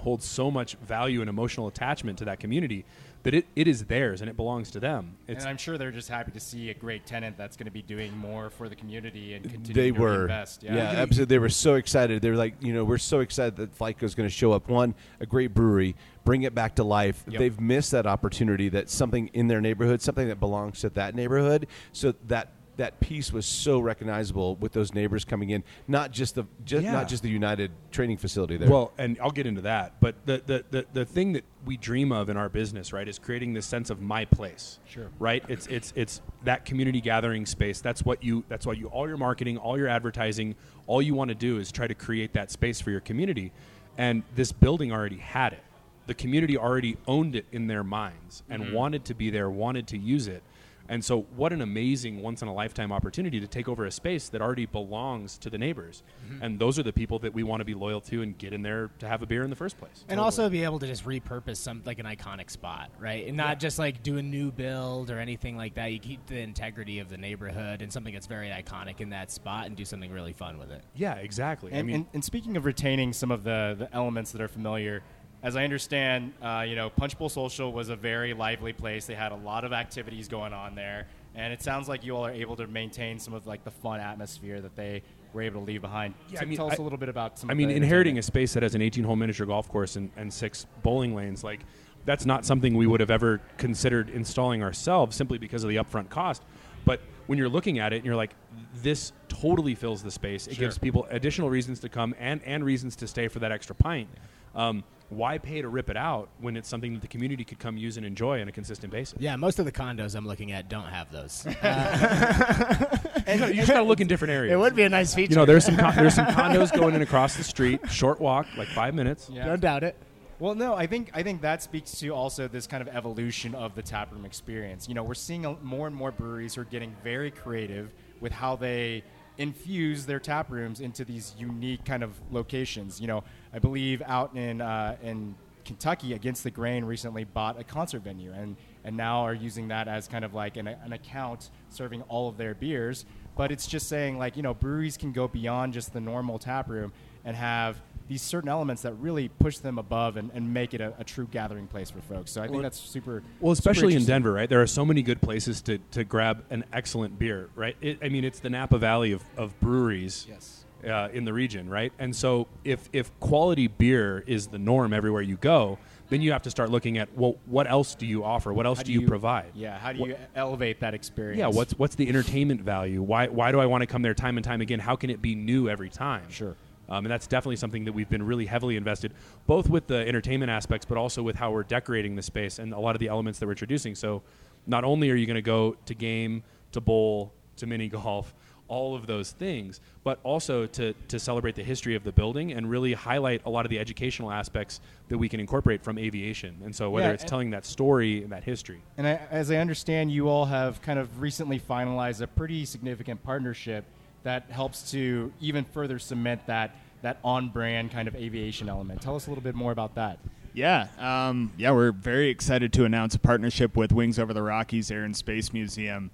holds 0.02 0.26
so 0.26 0.50
much 0.50 0.76
value 0.76 1.22
and 1.22 1.30
emotional 1.30 1.68
attachment 1.68 2.18
to 2.18 2.26
that 2.26 2.40
community 2.40 2.86
that 3.24 3.34
it, 3.34 3.46
it 3.56 3.68
is 3.68 3.86
theirs 3.86 4.22
and 4.22 4.30
it 4.30 4.36
belongs 4.36 4.70
to 4.72 4.80
them. 4.80 5.16
It's 5.28 5.44
and 5.44 5.50
I'm 5.50 5.58
sure 5.58 5.78
they're 5.78 5.92
just 5.92 6.10
happy 6.10 6.32
to 6.32 6.40
see 6.40 6.70
a 6.70 6.74
great 6.74 7.06
tenant 7.06 7.38
that's 7.38 7.56
going 7.56 7.66
to 7.66 7.72
be 7.72 7.82
doing 7.82 8.16
more 8.18 8.50
for 8.50 8.68
the 8.68 8.76
community 8.76 9.34
and 9.34 9.50
continue 9.50 9.74
they 9.74 9.92
to 9.92 10.02
were. 10.02 10.22
Invest. 10.24 10.64
yeah, 10.64 10.74
absolutely. 10.74 11.36
They 11.36 11.40
were 11.40 11.50
so 11.50 11.76
excited. 11.76 12.22
They 12.22 12.30
were 12.30 12.36
like 12.36 12.56
you 12.60 12.74
know 12.74 12.84
we're 12.84 12.98
so 12.98 13.22
excited 13.22 13.56
that 13.58 13.78
FlyteCo 13.78 14.04
is 14.04 14.16
going 14.16 14.28
to 14.28 14.34
show 14.34 14.52
up. 14.52 14.68
One 14.68 14.94
a 15.20 15.26
great 15.26 15.54
brewery 15.54 15.96
bring 16.26 16.44
it 16.44 16.56
back 16.56 16.76
to 16.76 16.84
life. 16.84 17.24
Yep. 17.28 17.40
they've 17.40 17.60
missed 17.60 17.92
that 17.92 18.06
opportunity 18.06 18.70
that 18.70 18.90
something 18.90 19.30
in 19.34 19.48
their 19.48 19.62
neighborhood 19.62 20.02
something 20.02 20.28
that 20.28 20.40
belongs 20.40 20.82
to 20.82 20.90
that 20.92 21.16
neighborhood. 21.16 21.68
So 21.94 22.14
that 22.28 22.52
that 22.78 23.00
piece 23.00 23.32
was 23.32 23.46
so 23.46 23.80
recognizable 23.80 24.56
with 24.56 24.74
those 24.74 24.94
neighbors 24.94 25.26
coming 25.26 25.52
in. 25.52 25.64
Not 25.88 26.12
just 26.12 26.36
the 26.36 26.46
just 26.66 26.84
Yeah. 26.84 26.92
not 26.92 27.08
just 27.08 27.24
the 27.24 27.30
United 27.30 27.72
training 27.92 28.18
facility 28.18 28.58
there. 28.58 28.70
Well, 28.70 28.92
and 28.98 29.18
I'll 29.22 29.32
get 29.32 29.46
into 29.46 29.62
that, 29.62 30.00
but 30.00 30.16
the, 30.26 30.42
the, 30.46 30.66
the, 30.72 30.86
the 30.94 31.06
thing 31.06 31.34
that 31.34 31.44
we 31.66 31.78
dream 31.78 32.12
of 32.12 32.30
in 32.30 32.38
our 32.38 32.50
business, 32.50 32.92
right, 32.92 33.08
is 33.08 33.20
creating 33.20 33.54
this 33.54 33.66
sense 33.66 33.90
of 33.90 34.02
my 34.02 34.26
place. 34.26 34.80
Sure. 34.86 35.10
Right? 35.20 35.44
It's 35.48 35.68
it's 35.68 35.94
it's 35.96 36.22
that 36.44 36.66
community 36.66 37.02
gathering 37.02 37.46
space. 37.46 37.80
That's 37.82 38.04
what 38.04 38.24
you 38.24 38.44
that's 38.50 38.66
what 38.66 38.78
you 38.78 38.88
all 38.88 39.08
your 39.08 39.18
marketing, 39.18 39.58
all 39.58 39.78
your 39.78 39.88
advertising, 39.88 40.56
all 40.88 41.02
you 41.02 41.14
want 41.14 41.30
to 41.30 41.36
do 41.36 41.58
is 41.58 41.72
try 41.72 41.88
to 41.88 41.96
create 41.96 42.34
that 42.34 42.52
space 42.52 42.82
for 42.82 42.92
your 42.92 43.02
community. 43.02 43.52
And 43.98 44.24
this 44.36 44.52
building 44.52 44.92
already 44.92 45.18
had 45.18 45.54
it. 45.54 45.64
The 46.08 46.14
community 46.14 46.58
already 46.58 46.98
owned 47.08 47.36
it 47.36 47.46
in 47.52 47.68
their 47.68 47.84
minds 47.84 48.44
and 48.50 48.64
mm-hmm. 48.64 48.74
wanted 48.74 49.06
to 49.06 49.14
be 49.14 49.30
there, 49.30 49.50
wanted 49.50 49.88
to 49.88 49.98
use 49.98 50.28
it. 50.28 50.44
And 50.90 51.04
so, 51.04 51.22
what 51.36 51.54
an 51.54 51.62
amazing 51.62 52.22
once 52.22 52.42
in 52.42 52.48
a 52.48 52.54
lifetime 52.54 52.92
opportunity 52.92 53.40
to 53.40 53.48
take 53.48 53.70
over 53.70 53.86
a 53.86 53.92
space 53.92 54.30
that 54.30 54.42
already 54.42 54.66
belongs 54.66 55.38
to 55.40 55.50
the 55.50 55.58
neighbors. 55.58 56.04
Mm-hmm. 56.26 56.44
And 56.44 56.60
those 56.60 56.78
are 56.78 56.84
the 56.84 56.94
people 56.94 57.20
that 57.20 57.34
we 57.34 57.44
want 57.44 57.62
to 57.62 57.66
be 57.66 57.74
loyal 57.74 58.02
to 58.02 58.22
and 58.22 58.38
get 58.38 58.54
in 58.54 58.62
there 58.62 58.90
to 59.00 59.08
have 59.08 59.22
a 59.22 59.26
beer 59.26 59.44
in 59.44 59.50
the 59.50 59.56
first 59.56 59.78
place. 59.78 60.04
And 60.10 60.20
also 60.20 60.50
be 60.50 60.64
able 60.64 60.80
to 60.80 60.88
just 60.88 61.06
repurpose 61.06 61.58
some 61.58 61.82
like 61.86 62.00
an 62.00 62.06
iconic 62.06 62.50
spot, 62.50 62.92
right? 63.00 63.28
And 63.28 63.38
not 63.38 63.60
just 63.60 63.80
like 63.80 64.04
do 64.04 64.18
a 64.18 64.22
new 64.22 64.52
build 64.52 65.10
or 65.10 65.20
anything 65.20 65.56
like 65.56 65.76
that. 65.76 65.92
You 65.92 66.00
keep 66.00 66.26
the 66.28 66.40
integrity 66.40 67.00
of 67.00 67.10
the 67.10 67.18
neighborhood 67.18 67.82
and 67.82 67.92
something 67.92 68.14
that's 68.14 68.28
very 68.28 68.50
iconic 68.50 69.00
in 69.00 69.10
that 69.12 69.32
spot 69.32 69.68
and 69.68 69.76
do 69.76 69.86
something 69.86 70.12
really 70.12 70.34
fun 70.34 70.58
with 70.58 70.72
it. 70.72 70.84
yeah, 70.96 71.16
exactly. 71.16 71.72
And, 71.72 71.80
I 71.80 71.84
mean, 71.84 71.96
and, 71.96 72.06
and 72.14 72.24
speaking 72.24 72.58
of 72.58 72.66
retaining 72.66 73.14
some 73.14 73.32
of 73.32 73.44
the, 73.44 73.76
the 73.78 73.94
elements 73.94 74.32
that 74.32 74.42
are 74.42 74.48
familiar, 74.48 75.04
as 75.44 75.58
I 75.58 75.66
understand, 75.66 76.34
uh, 76.42 76.66
you 76.68 76.76
know, 76.76 76.90
Punch 76.90 77.18
Bowl 77.18 77.28
Social 77.28 77.74
was 77.74 77.90
a 77.90 77.96
very 77.98 78.34
lively 78.34 78.72
place. 78.72 79.06
They 79.06 79.14
had 79.14 79.34
a 79.34 79.36
lot 79.36 79.66
of 79.66 79.74
activities 79.74 80.30
going 80.30 80.54
on 80.54 80.74
there, 80.74 81.08
and 81.36 81.52
it 81.52 81.62
sounds 81.62 81.90
like 81.90 82.06
you 82.06 82.16
all 82.16 82.26
are 82.26 82.32
able 82.32 82.56
to 82.56 82.66
maintain 82.68 83.20
some 83.20 83.34
of 83.34 83.46
like 83.46 83.66
the 83.66 83.72
fun 83.72 84.00
atmosphere 84.00 84.62
that 84.62 84.76
they 84.78 85.04
were 85.34 85.42
able 85.42 85.60
to 85.60 85.68
leave 85.68 85.82
behind. 85.82 86.14
Yeah, 86.30 86.40
T- 86.40 86.46
I 86.46 86.48
mean, 86.48 86.58
tell 86.58 86.68
us 86.68 86.80
I- 86.80 86.82
a 86.82 86.82
little 86.82 86.98
bit 86.98 87.10
about 87.10 87.38
some. 87.38 87.52
I 87.52 87.56
mean, 87.56 87.70
inheriting 87.70 88.18
a 88.18 88.22
space 88.22 88.54
that 88.54 88.64
has 88.64 88.74
an 88.74 88.82
18 88.82 89.04
hole 89.04 89.18
miniature 89.18 89.46
golf 89.46 89.68
course 89.68 89.98
and, 89.98 90.10
and 90.16 90.34
six 90.34 90.66
bowling 90.82 91.14
lanes, 91.14 91.44
like, 91.44 91.60
that's 92.06 92.26
not 92.26 92.46
something 92.46 92.76
we 92.76 92.88
would 92.88 93.02
have 93.02 93.12
ever 93.12 93.42
considered 93.58 94.10
installing 94.10 94.64
ourselves 94.64 95.16
simply 95.16 95.38
because 95.38 95.64
of 95.64 95.70
the 95.70 95.76
upfront 95.76 96.10
cost. 96.10 96.42
But 96.86 97.02
when 97.28 97.38
you're 97.38 97.50
looking 97.50 97.80
at 97.80 97.92
it 97.94 97.98
and 97.98 98.06
you're 98.06 98.16
like, 98.16 98.36
this 98.76 99.12
totally 99.28 99.76
fills 99.76 100.04
the 100.04 100.12
space, 100.12 100.48
it 100.48 100.58
gives 100.58 100.78
people 100.78 101.08
additional 101.10 101.50
reasons 101.50 101.80
to 101.82 101.90
come 101.90 102.14
and, 102.20 102.42
and 102.44 102.64
reasons 102.64 102.96
to 102.98 103.08
stay 103.08 103.28
for 103.28 103.40
that 103.40 103.52
extra 103.52 103.76
pint. 103.76 104.10
Um, 104.56 104.84
why 105.10 105.38
pay 105.38 105.62
to 105.62 105.68
rip 105.68 105.90
it 105.90 105.98
out 105.98 106.30
when 106.40 106.58
it's 106.58 106.68
something 106.68 106.94
that 106.94 107.02
the 107.02 107.08
community 107.08 107.44
could 107.44 107.60
come 107.60 107.78
use 107.78 107.98
and 107.98 108.06
enjoy 108.06 108.42
on 108.42 108.48
a 108.48 108.52
consistent 108.52 108.92
basis? 108.92 109.20
Yeah, 109.20 109.36
most 109.36 109.60
of 109.60 109.66
the 109.66 109.72
condos 109.72 110.16
I'm 110.16 110.28
looking 110.28 110.52
at 110.52 110.70
don't 110.70 110.88
have 110.88 111.12
those. 111.12 111.46
And 113.26 113.40
you 113.50 113.62
just 113.62 113.70
got 113.70 113.80
to 113.80 113.84
look 113.84 114.02
in 114.02 114.08
different 114.08 114.34
areas. 114.34 114.54
it 114.54 114.58
would 114.58 114.76
be 114.76 114.84
a 114.84 114.90
nice 114.90 115.14
feature. 115.14 115.32
You 115.32 115.36
know, 115.38 115.46
there's 115.46 115.66
some 115.66 115.78
con- 115.84 115.96
there's 115.96 116.16
some 116.16 116.26
condos 116.28 116.76
going 116.76 116.96
in 116.96 117.02
across 117.02 117.36
the 117.36 117.44
street, 117.44 117.90
short 117.90 118.20
walk, 118.20 118.48
like 118.58 118.68
five 118.70 118.94
minutes. 118.94 119.30
Yeah. 119.32 119.46
Don't 119.46 119.62
doubt 119.62 119.84
it. 119.84 119.96
Well, 120.40 120.56
no, 120.56 120.74
I 120.74 120.88
think 120.88 121.12
I 121.14 121.24
think 121.24 121.42
that 121.42 121.64
speaks 121.64 121.92
to 122.00 122.10
also 122.10 122.48
this 122.48 122.68
kind 122.68 122.82
of 122.82 122.94
evolution 122.94 123.56
of 123.56 123.76
the 123.76 123.82
taproom 123.82 124.26
experience. 124.26 124.90
You 124.90 124.96
know, 124.96 125.04
we're 125.04 125.14
seeing 125.14 125.46
a, 125.46 125.54
more 125.62 125.88
and 125.88 125.96
more 125.96 126.12
breweries 126.12 126.56
who 126.56 126.62
are 126.62 126.66
getting 126.66 126.96
very 127.04 127.32
creative 127.32 127.94
with 128.20 128.32
how 128.34 128.56
they 128.56 129.04
infuse 129.38 130.06
their 130.06 130.20
tap 130.20 130.52
rooms 130.52 130.80
into 130.80 131.06
these 131.06 131.34
unique 131.38 131.86
kind 131.86 132.04
of 132.04 132.20
locations. 132.32 133.00
You 133.00 133.08
know, 133.08 133.24
I 133.54 133.60
believe 133.60 134.02
out 134.06 134.36
in 134.36 134.62
uh, 134.62 134.96
in 135.04 135.36
Kentucky, 135.66 136.14
Against 136.14 136.44
the 136.44 136.52
Grain 136.52 136.84
recently 136.84 137.24
bought 137.24 137.60
a 137.60 137.64
concert 137.64 138.04
venue 138.04 138.32
and 138.32 138.56
and 138.84 138.98
now 138.98 139.22
are 139.22 139.34
using 139.34 139.70
that 139.70 139.88
as 139.88 140.08
kind 140.08 140.26
of 140.26 140.34
like 140.34 140.58
an, 140.58 140.68
an 140.68 140.94
account 140.94 141.50
serving 141.70 142.02
all 142.04 142.28
of 142.28 142.38
their 142.38 142.54
beers. 142.54 143.06
But 143.36 143.52
it's 143.52 143.68
just 143.68 143.88
saying 143.88 144.18
like 144.18 144.36
you 144.36 144.44
know 144.44 144.54
breweries 144.54 144.98
can 144.98 145.12
go 145.12 145.28
beyond 145.28 145.74
just 145.74 145.94
the 145.94 146.02
normal 146.02 146.40
tap 146.40 146.70
room 146.70 146.92
and 147.26 147.36
have 147.38 147.82
these 148.08 148.22
certain 148.22 148.50
elements 148.50 148.82
that 148.82 148.94
really 148.94 149.30
push 149.30 149.58
them 149.60 149.78
above 149.78 150.18
and, 150.18 150.30
and 150.34 150.54
make 150.54 150.74
it 150.74 150.82
a, 150.82 150.94
a 151.00 151.04
true 151.04 151.28
gathering 151.32 151.68
place 151.68 151.90
for 151.90 152.02
folks. 152.02 152.32
So 152.32 152.42
I 152.42 152.46
think 152.46 152.56
Well, 152.56 152.64
that's 152.64 152.80
super. 152.80 153.24
Well, 153.40 153.56
super 153.56 153.72
especially 153.72 153.96
in. 153.96 154.04
Denver, 154.06 154.34
right? 154.34 154.50
There 154.50 154.62
are 154.62 154.68
so 154.68 154.84
many 154.84 155.02
good 155.02 155.22
places 155.22 155.62
to, 155.64 155.78
to 155.92 156.04
grab 156.04 156.44
an 156.50 156.66
excellent 156.74 157.18
beer, 157.18 157.50
right? 157.56 157.78
It, 157.82 158.00
I 158.04 158.10
mean, 158.10 158.26
it's 158.26 158.40
the 158.40 158.50
Napa 158.50 158.78
Valley 158.78 159.14
of, 159.14 159.24
of 159.38 159.58
breweries 159.62 160.28
Yes. 160.30 160.63
Uh, 160.86 161.10
in 161.14 161.26
the 161.26 161.34
region, 161.34 161.70
right? 161.70 161.92
And 162.00 162.16
so 162.16 162.48
if, 162.64 162.90
if 162.94 163.18
quality 163.20 163.68
beer 163.68 164.24
is 164.28 164.48
the 164.48 164.58
norm 164.60 164.94
everywhere 164.94 165.22
you 165.22 165.38
go, 165.38 165.78
then 166.10 166.22
you 166.22 166.32
have 166.32 166.44
to 166.44 166.52
start 166.52 166.70
looking 166.70 166.98
at, 166.98 167.10
well, 167.18 167.36
what 167.46 167.70
else 167.70 167.96
do 167.96 168.06
you 168.06 168.24
offer? 168.24 168.54
What 168.54 168.66
else 168.66 168.80
How 168.80 168.84
do 168.84 168.92
you, 168.92 169.08
provide? 169.08 169.52
Yeah. 169.56 169.78
How 169.80 169.94
do 169.94 170.02
What- 170.02 170.10
you 170.10 170.16
elevate 170.36 170.80
that 170.82 170.94
experience? 170.94 171.40
Yeah, 171.40 171.48
what's 171.48 171.74
what's 171.80 171.96
the 171.96 172.08
entertainment 172.08 172.62
value? 172.62 173.02
Why 173.02 173.28
why 173.28 173.52
do 173.52 173.60
I 173.60 173.66
want 173.66 173.82
to 173.82 173.88
come 173.88 174.02
there 174.02 174.14
time 174.14 174.38
and 174.38 174.44
time 174.44 174.62
again? 174.62 174.80
How 174.80 174.96
can 174.96 175.10
it 175.10 175.22
be 175.22 175.34
new 175.34 175.70
every 175.70 175.90
time? 175.90 176.30
Sure. 176.30 176.56
Um, 176.90 177.06
and 177.06 177.12
that's 177.12 177.26
definitely 177.28 177.56
something 177.56 177.86
that 177.86 177.94
we've 177.94 178.10
been 178.10 178.24
really 178.24 178.46
heavily 178.46 178.76
invested, 178.76 179.14
both 179.48 179.70
with 179.70 179.88
the 179.88 180.06
entertainment 180.08 180.52
aspects, 180.52 180.86
but 180.86 180.98
also 180.98 181.24
with 181.24 181.38
how 181.38 181.50
we're 181.52 181.64
decorating 181.64 182.16
the 182.18 182.22
space 182.22 182.60
and 182.60 182.74
a 182.74 182.80
lot 182.80 182.94
of 182.96 183.00
the 183.00 183.08
elements 183.08 183.40
that 183.40 183.46
we're 183.46 183.54
introducing. 183.54 183.96
So, 183.96 184.22
not 184.68 184.84
only 184.84 185.10
are 185.10 185.16
you 185.16 185.26
going 185.26 185.36
to 185.36 185.42
go 185.42 185.78
to 185.86 185.96
game, 185.96 186.44
to 186.74 186.82
bowl, 186.82 187.32
to 187.56 187.66
mini 187.66 187.88
golf, 187.88 188.34
all 188.74 188.96
of 188.96 189.06
those 189.06 189.32
things, 189.32 189.80
but 190.04 190.20
also 190.24 190.66
to 190.66 190.94
to 191.08 191.20
celebrate 191.20 191.56
the 191.56 191.64
history 191.64 191.96
of 191.96 192.04
the 192.04 192.12
building 192.12 192.54
and 192.54 192.70
really 192.70 192.94
highlight 192.94 193.42
a 193.46 193.50
lot 193.50 193.66
of 193.66 193.70
the 193.70 193.78
educational 193.78 194.32
aspects 194.32 194.82
that 195.10 195.18
we 195.18 195.30
can 195.30 195.40
incorporate 195.40 195.84
from 195.84 196.00
aviation. 196.00 196.60
And 196.66 196.76
so, 196.76 196.90
whether 196.90 197.10
Yeah, 197.10 197.14
it's 197.14 197.24
telling 197.24 197.52
that 197.52 197.66
story 197.66 198.24
and 198.24 198.32
that 198.32 198.44
history. 198.44 198.82
And 198.98 199.06
I, 199.08 199.20
as 199.30 199.52
I 199.52 199.58
understand, 199.58 200.12
you 200.12 200.28
all 200.28 200.46
have 200.46 200.82
kind 200.82 200.98
of 200.98 201.22
recently 201.22 201.60
finalized 201.60 202.22
a 202.22 202.28
pretty 202.28 202.66
significant 202.66 203.24
partnership 203.24 203.86
that 204.24 204.50
helps 204.50 204.92
to 204.92 205.32
even 205.40 205.66
further 205.66 206.00
cement 206.00 206.42
that 206.48 206.76
that 207.04 207.20
on-brand 207.24 207.92
kind 207.92 208.08
of 208.08 208.16
aviation 208.16 208.70
element. 208.70 209.02
Tell 209.02 209.16
us 209.16 209.28
a 209.28 209.30
little 209.30 209.44
bit 209.44 209.56
more 209.56 209.72
about 209.72 209.94
that. 209.96 210.18
Yeah, 210.56 210.88
um, 210.98 211.52
yeah, 211.58 211.72
we're 211.72 211.92
very 211.92 212.30
excited 212.30 212.72
to 212.74 212.86
announce 212.86 213.14
a 213.14 213.20
partnership 213.20 213.76
with 213.76 213.92
Wings 213.92 214.18
Over 214.20 214.34
the 214.34 214.42
Rockies 214.42 214.90
Air 214.90 215.04
and 215.04 215.16
Space 215.16 215.52
Museum. 215.52 216.12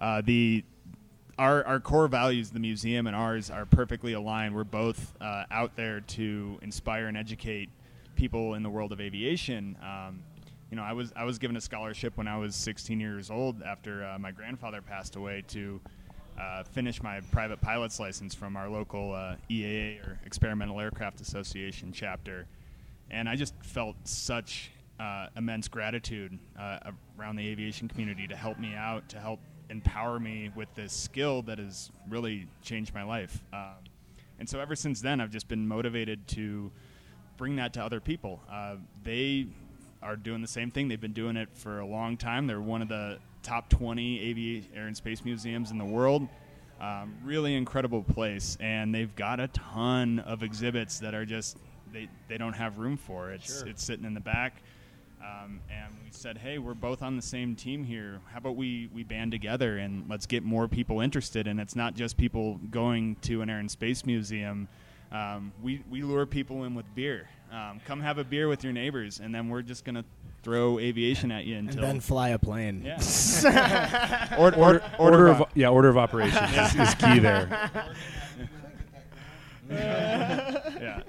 Uh, 0.00 0.20
the 0.20 0.64
our 1.38 1.64
our 1.64 1.80
core 1.80 2.08
values, 2.08 2.50
the 2.50 2.60
museum 2.60 3.06
and 3.06 3.16
ours, 3.16 3.50
are 3.50 3.66
perfectly 3.66 4.12
aligned. 4.12 4.54
We're 4.54 4.64
both 4.64 5.14
uh, 5.20 5.44
out 5.50 5.76
there 5.76 6.00
to 6.00 6.58
inspire 6.62 7.06
and 7.06 7.16
educate 7.16 7.70
people 8.14 8.54
in 8.54 8.62
the 8.62 8.70
world 8.70 8.92
of 8.92 9.00
aviation. 9.00 9.76
Um, 9.82 10.22
you 10.70 10.76
know, 10.76 10.82
I 10.82 10.92
was 10.92 11.12
I 11.16 11.24
was 11.24 11.38
given 11.38 11.56
a 11.56 11.60
scholarship 11.60 12.16
when 12.16 12.28
I 12.28 12.38
was 12.38 12.54
16 12.56 12.98
years 13.00 13.30
old 13.30 13.62
after 13.62 14.04
uh, 14.04 14.18
my 14.18 14.30
grandfather 14.30 14.80
passed 14.80 15.16
away 15.16 15.44
to 15.48 15.80
uh, 16.40 16.64
finish 16.64 17.02
my 17.02 17.20
private 17.30 17.60
pilot's 17.60 18.00
license 18.00 18.34
from 18.34 18.56
our 18.56 18.68
local 18.68 19.12
uh, 19.12 19.36
EAA 19.50 20.00
or 20.06 20.18
Experimental 20.24 20.80
Aircraft 20.80 21.20
Association 21.20 21.92
chapter, 21.92 22.46
and 23.10 23.28
I 23.28 23.36
just 23.36 23.54
felt 23.62 23.96
such 24.04 24.70
uh, 24.98 25.26
immense 25.36 25.68
gratitude 25.68 26.38
uh, 26.58 26.90
around 27.18 27.36
the 27.36 27.46
aviation 27.48 27.88
community 27.88 28.26
to 28.28 28.36
help 28.36 28.58
me 28.58 28.74
out, 28.74 29.08
to 29.10 29.18
help 29.18 29.40
empower 29.72 30.20
me 30.20 30.50
with 30.54 30.72
this 30.74 30.92
skill 30.92 31.42
that 31.42 31.58
has 31.58 31.90
really 32.08 32.46
changed 32.62 32.94
my 32.94 33.02
life. 33.02 33.42
Um, 33.52 33.74
and 34.38 34.48
so 34.48 34.60
ever 34.60 34.76
since 34.76 35.00
then, 35.00 35.20
I've 35.20 35.30
just 35.30 35.48
been 35.48 35.66
motivated 35.66 36.28
to 36.28 36.70
bring 37.36 37.56
that 37.56 37.72
to 37.74 37.84
other 37.84 37.98
people. 37.98 38.40
Uh, 38.50 38.76
they 39.02 39.46
are 40.02 40.14
doing 40.14 40.42
the 40.42 40.48
same 40.48 40.70
thing. 40.70 40.88
They've 40.88 41.00
been 41.00 41.12
doing 41.12 41.36
it 41.36 41.48
for 41.54 41.80
a 41.80 41.86
long 41.86 42.16
time. 42.16 42.46
They're 42.46 42.60
one 42.60 42.82
of 42.82 42.88
the 42.88 43.18
top 43.42 43.70
20 43.70 44.20
aviation 44.20 44.70
air 44.76 44.86
and 44.86 44.96
space 44.96 45.24
museums 45.24 45.70
in 45.70 45.78
the 45.78 45.84
world. 45.84 46.28
Um, 46.80 47.14
really 47.22 47.54
incredible 47.54 48.02
place, 48.02 48.58
and 48.60 48.92
they've 48.92 49.14
got 49.14 49.38
a 49.38 49.46
ton 49.48 50.18
of 50.18 50.42
exhibits 50.42 50.98
that 50.98 51.14
are 51.14 51.24
just 51.24 51.56
they, 51.92 52.08
they 52.28 52.36
don't 52.36 52.54
have 52.54 52.78
room 52.78 52.96
for. 52.96 53.30
It's 53.30 53.62
it's 53.62 53.84
sitting 53.84 54.04
in 54.04 54.14
the 54.14 54.20
back. 54.20 54.62
Um, 55.22 55.60
and 55.70 55.94
we 56.04 56.10
said, 56.10 56.36
hey, 56.38 56.58
we're 56.58 56.74
both 56.74 57.00
on 57.02 57.14
the 57.16 57.22
same 57.22 57.54
team 57.54 57.84
here. 57.84 58.20
How 58.32 58.38
about 58.38 58.56
we, 58.56 58.88
we 58.92 59.04
band 59.04 59.30
together 59.30 59.78
and 59.78 60.04
let's 60.08 60.26
get 60.26 60.42
more 60.42 60.66
people 60.66 61.00
interested? 61.00 61.46
And 61.46 61.60
it's 61.60 61.76
not 61.76 61.94
just 61.94 62.16
people 62.16 62.58
going 62.70 63.16
to 63.22 63.40
an 63.40 63.48
Air 63.48 63.58
and 63.58 63.70
Space 63.70 64.04
Museum. 64.04 64.66
Um, 65.12 65.52
we, 65.62 65.82
we 65.88 66.02
lure 66.02 66.26
people 66.26 66.64
in 66.64 66.74
with 66.74 66.92
beer. 66.94 67.28
Um, 67.52 67.80
come 67.86 68.00
have 68.00 68.18
a 68.18 68.24
beer 68.24 68.48
with 68.48 68.64
your 68.64 68.72
neighbors, 68.72 69.20
and 69.20 69.32
then 69.34 69.48
we're 69.48 69.62
just 69.62 69.84
going 69.84 69.94
to 69.94 70.04
throw 70.42 70.78
aviation 70.80 71.30
at 71.30 71.44
you 71.44 71.56
And 71.56 71.68
until. 71.68 71.82
then 71.82 72.00
fly 72.00 72.30
a 72.30 72.38
plane. 72.38 72.82
yeah. 72.84 74.34
or, 74.38 74.48
or, 74.54 74.54
Order, 74.56 74.82
order, 74.98 75.28
of, 75.28 75.44
yeah, 75.54 75.68
order 75.68 75.88
of 75.88 75.96
operations 75.98 76.50
is, 76.50 76.74
is 76.88 76.94
key 76.94 77.18
there. 77.20 77.70
yeah. 79.70 81.00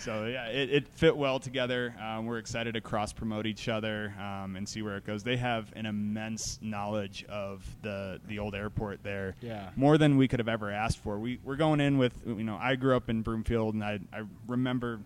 So 0.00 0.24
yeah, 0.26 0.46
it, 0.46 0.70
it 0.70 0.88
fit 0.88 1.16
well 1.16 1.38
together. 1.38 1.94
Um, 2.02 2.26
we're 2.26 2.38
excited 2.38 2.74
to 2.74 2.80
cross 2.80 3.12
promote 3.12 3.46
each 3.46 3.68
other 3.68 4.14
um, 4.18 4.56
and 4.56 4.68
see 4.68 4.82
where 4.82 4.96
it 4.96 5.04
goes. 5.04 5.22
They 5.22 5.36
have 5.36 5.70
an 5.76 5.86
immense 5.86 6.58
knowledge 6.62 7.24
of 7.28 7.64
the 7.82 8.20
the 8.26 8.38
old 8.38 8.54
airport 8.54 9.02
there. 9.02 9.36
Yeah. 9.40 9.70
More 9.76 9.98
than 9.98 10.16
we 10.16 10.26
could 10.26 10.40
have 10.40 10.48
ever 10.48 10.70
asked 10.70 10.98
for. 10.98 11.18
We 11.18 11.38
we're 11.44 11.56
going 11.56 11.80
in 11.80 11.98
with 11.98 12.14
you 12.26 12.44
know 12.44 12.58
I 12.60 12.76
grew 12.76 12.96
up 12.96 13.10
in 13.10 13.22
Broomfield 13.22 13.74
and 13.74 13.84
I 13.84 14.00
I 14.12 14.22
remember 14.46 15.00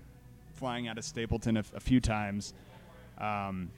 flying 0.54 0.88
out 0.88 0.96
of 0.96 1.04
Stapleton 1.04 1.56
a 1.56 1.80
few 1.80 2.00
times. 2.00 2.54
Um, 3.18 3.70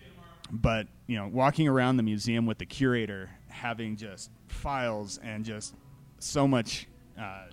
but 0.50 0.87
you 1.06 1.16
know, 1.16 1.28
walking 1.28 1.68
around 1.68 1.96
the 1.96 2.02
museum 2.02 2.46
with 2.46 2.58
the 2.58 2.66
curator 2.66 3.30
having 3.49 3.96
just 3.96 4.30
files 4.49 5.18
and 5.23 5.44
just 5.44 5.75
so 6.18 6.46
much, 6.46 6.87
uh, 7.18 7.46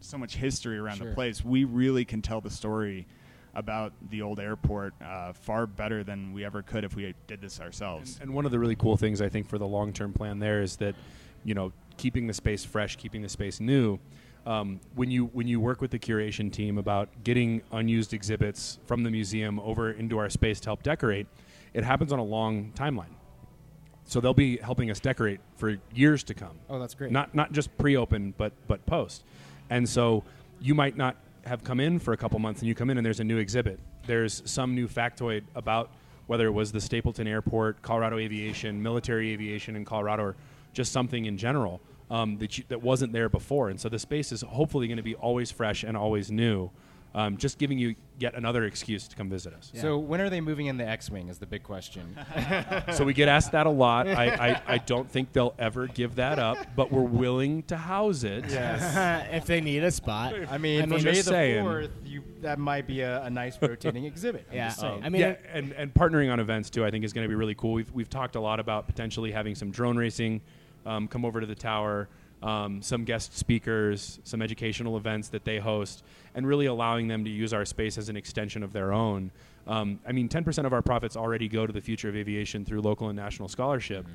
so 0.00 0.18
much 0.18 0.36
history 0.36 0.78
around 0.78 0.96
Sure. 0.98 1.08
the 1.08 1.14
place, 1.14 1.44
we 1.44 1.64
really 1.64 2.04
can 2.04 2.22
tell 2.22 2.40
the 2.40 2.50
story 2.50 3.06
about 3.54 3.92
the 4.10 4.22
old 4.22 4.38
airport 4.38 4.94
uh, 5.02 5.32
far 5.32 5.66
better 5.66 6.04
than 6.04 6.32
we 6.32 6.44
ever 6.44 6.62
could 6.62 6.84
if 6.84 6.94
we 6.94 7.14
did 7.26 7.40
this 7.40 7.60
ourselves. 7.60 8.18
And 8.22 8.32
one 8.32 8.44
of 8.44 8.52
the 8.52 8.58
really 8.58 8.76
cool 8.76 8.96
things 8.96 9.20
I 9.20 9.28
think 9.28 9.48
for 9.48 9.58
the 9.58 9.66
long 9.66 9.92
term 9.92 10.12
plan 10.12 10.38
there 10.38 10.62
is 10.62 10.76
that, 10.76 10.94
you 11.44 11.54
know, 11.54 11.72
keeping 11.96 12.26
the 12.26 12.32
space 12.32 12.64
fresh, 12.64 12.96
keeping 12.96 13.22
the 13.22 13.28
space 13.28 13.60
new. 13.60 13.98
Um, 14.46 14.80
when 14.94 15.10
you 15.10 15.26
when 15.26 15.46
you 15.48 15.60
work 15.60 15.82
with 15.82 15.90
the 15.90 15.98
curation 15.98 16.50
team 16.50 16.78
about 16.78 17.08
getting 17.24 17.60
unused 17.72 18.14
exhibits 18.14 18.78
from 18.86 19.02
the 19.02 19.10
museum 19.10 19.60
over 19.60 19.90
into 19.90 20.16
our 20.16 20.30
space 20.30 20.60
to 20.60 20.68
help 20.70 20.82
decorate, 20.82 21.26
it 21.74 21.84
happens 21.84 22.10
on 22.12 22.18
a 22.18 22.24
long 22.24 22.72
timeline. 22.74 23.14
So 24.04 24.18
they'll 24.20 24.32
be 24.32 24.56
helping 24.56 24.90
us 24.90 24.98
decorate 24.98 25.40
for 25.56 25.76
years 25.94 26.24
to 26.24 26.34
come. 26.34 26.58
Oh, 26.70 26.78
that's 26.78 26.94
great. 26.94 27.12
Not 27.12 27.34
not 27.34 27.52
just 27.52 27.76
pre-open, 27.76 28.32
but 28.38 28.52
but 28.66 28.86
post. 28.86 29.24
And 29.70 29.88
so 29.88 30.24
you 30.60 30.74
might 30.74 30.96
not 30.96 31.16
have 31.46 31.64
come 31.64 31.80
in 31.80 31.98
for 31.98 32.12
a 32.12 32.16
couple 32.16 32.38
months, 32.38 32.60
and 32.60 32.68
you 32.68 32.74
come 32.74 32.90
in 32.90 32.98
and 32.98 33.06
there's 33.06 33.20
a 33.20 33.24
new 33.24 33.38
exhibit. 33.38 33.80
There's 34.06 34.42
some 34.44 34.74
new 34.74 34.88
factoid 34.88 35.44
about 35.54 35.90
whether 36.26 36.46
it 36.46 36.52
was 36.52 36.70
the 36.70 36.80
Stapleton 36.80 37.26
Airport, 37.26 37.82
Colorado 37.82 38.18
Aviation, 38.18 38.82
military 38.82 39.32
aviation 39.32 39.74
in 39.74 39.84
Colorado, 39.84 40.22
or 40.22 40.36
just 40.72 40.92
something 40.92 41.24
in 41.24 41.38
general 41.38 41.80
um, 42.10 42.38
that 42.38 42.58
you, 42.58 42.64
that 42.68 42.82
wasn't 42.82 43.12
there 43.12 43.28
before. 43.28 43.68
And 43.70 43.80
so 43.80 43.88
the 43.88 43.98
space 43.98 44.32
is 44.32 44.42
hopefully 44.42 44.86
going 44.86 44.98
to 44.98 45.02
be 45.02 45.14
always 45.14 45.50
fresh 45.50 45.82
and 45.82 45.96
always 45.96 46.30
new. 46.30 46.70
Um, 47.12 47.36
just 47.38 47.58
giving 47.58 47.76
you 47.76 47.96
yet 48.20 48.36
another 48.36 48.64
excuse 48.66 49.08
to 49.08 49.16
come 49.16 49.28
visit 49.28 49.52
us. 49.52 49.72
So 49.74 49.98
when 49.98 50.20
are 50.20 50.30
they 50.30 50.40
moving 50.40 50.66
in 50.66 50.76
the 50.76 50.86
X-wing? 50.86 51.28
Is 51.28 51.38
the 51.38 51.46
big 51.46 51.64
question. 51.64 52.16
So 52.92 53.04
we 53.04 53.14
get 53.14 53.28
asked 53.28 53.52
that 53.52 53.66
a 53.66 53.70
lot. 53.70 54.06
I, 54.08 54.26
I, 54.50 54.62
I 54.74 54.78
don't 54.78 55.10
think 55.10 55.32
they'll 55.32 55.54
ever 55.58 55.86
give 55.86 56.16
that 56.16 56.38
up, 56.38 56.58
but 56.76 56.92
we're 56.92 57.02
willing 57.02 57.62
to 57.64 57.76
house 57.76 58.22
it. 58.24 58.44
if 58.48 59.46
they 59.46 59.60
need 59.60 59.82
a 59.82 59.90
spot. 59.90 60.34
I 60.50 60.58
mean, 60.58 60.82
I 60.82 60.86
mean, 60.86 61.02
May 61.02 61.14
the 61.14 61.22
saying. 61.22 61.64
fourth, 61.64 61.90
you 62.04 62.22
that 62.42 62.58
might 62.58 62.86
be 62.86 63.00
a, 63.00 63.22
a 63.24 63.30
nice 63.30 63.58
rotating 63.62 64.04
exhibit. 64.04 64.46
I'm 64.50 64.56
Yeah. 64.56 64.68
just 64.68 64.80
saying. 64.80 65.02
I 65.04 65.08
mean, 65.08 65.20
yeah, 65.22 65.36
and, 65.52 65.72
and 65.72 65.92
partnering 65.92 66.32
on 66.32 66.40
events 66.40 66.70
too, 66.70 66.84
I 66.84 66.90
think 66.90 67.04
is 67.04 67.12
going 67.12 67.24
to 67.24 67.28
be 67.28 67.34
really 67.34 67.54
cool. 67.54 67.72
We've, 67.72 67.90
we've 67.92 68.10
talked 68.10 68.36
a 68.36 68.40
lot 68.40 68.60
about 68.60 68.86
potentially 68.86 69.32
having 69.32 69.54
some 69.54 69.70
drone 69.70 69.96
racing 69.96 70.40
um, 70.86 71.08
come 71.08 71.24
over 71.24 71.40
to 71.40 71.46
the 71.46 71.54
tower, 71.54 72.08
um, 72.42 72.80
some 72.82 73.04
guest 73.04 73.36
speakers, 73.36 74.18
some 74.24 74.40
educational 74.42 74.96
events 74.96 75.28
that 75.28 75.44
they 75.44 75.58
host, 75.58 76.02
and 76.34 76.46
really 76.46 76.66
allowing 76.66 77.08
them 77.08 77.24
to 77.24 77.30
use 77.30 77.52
our 77.52 77.64
space 77.64 77.98
as 77.98 78.08
an 78.08 78.16
extension 78.16 78.62
of 78.62 78.72
their 78.72 78.92
own. 78.92 79.30
Um, 79.66 80.00
I 80.06 80.12
mean, 80.12 80.28
10% 80.28 80.64
of 80.64 80.72
our 80.72 80.82
profits 80.82 81.16
already 81.16 81.46
go 81.48 81.66
to 81.66 81.72
the 81.72 81.80
future 81.82 82.08
of 82.08 82.16
aviation 82.16 82.64
through 82.64 82.80
local 82.80 83.08
and 83.08 83.16
national 83.16 83.48
scholarship. 83.48 84.06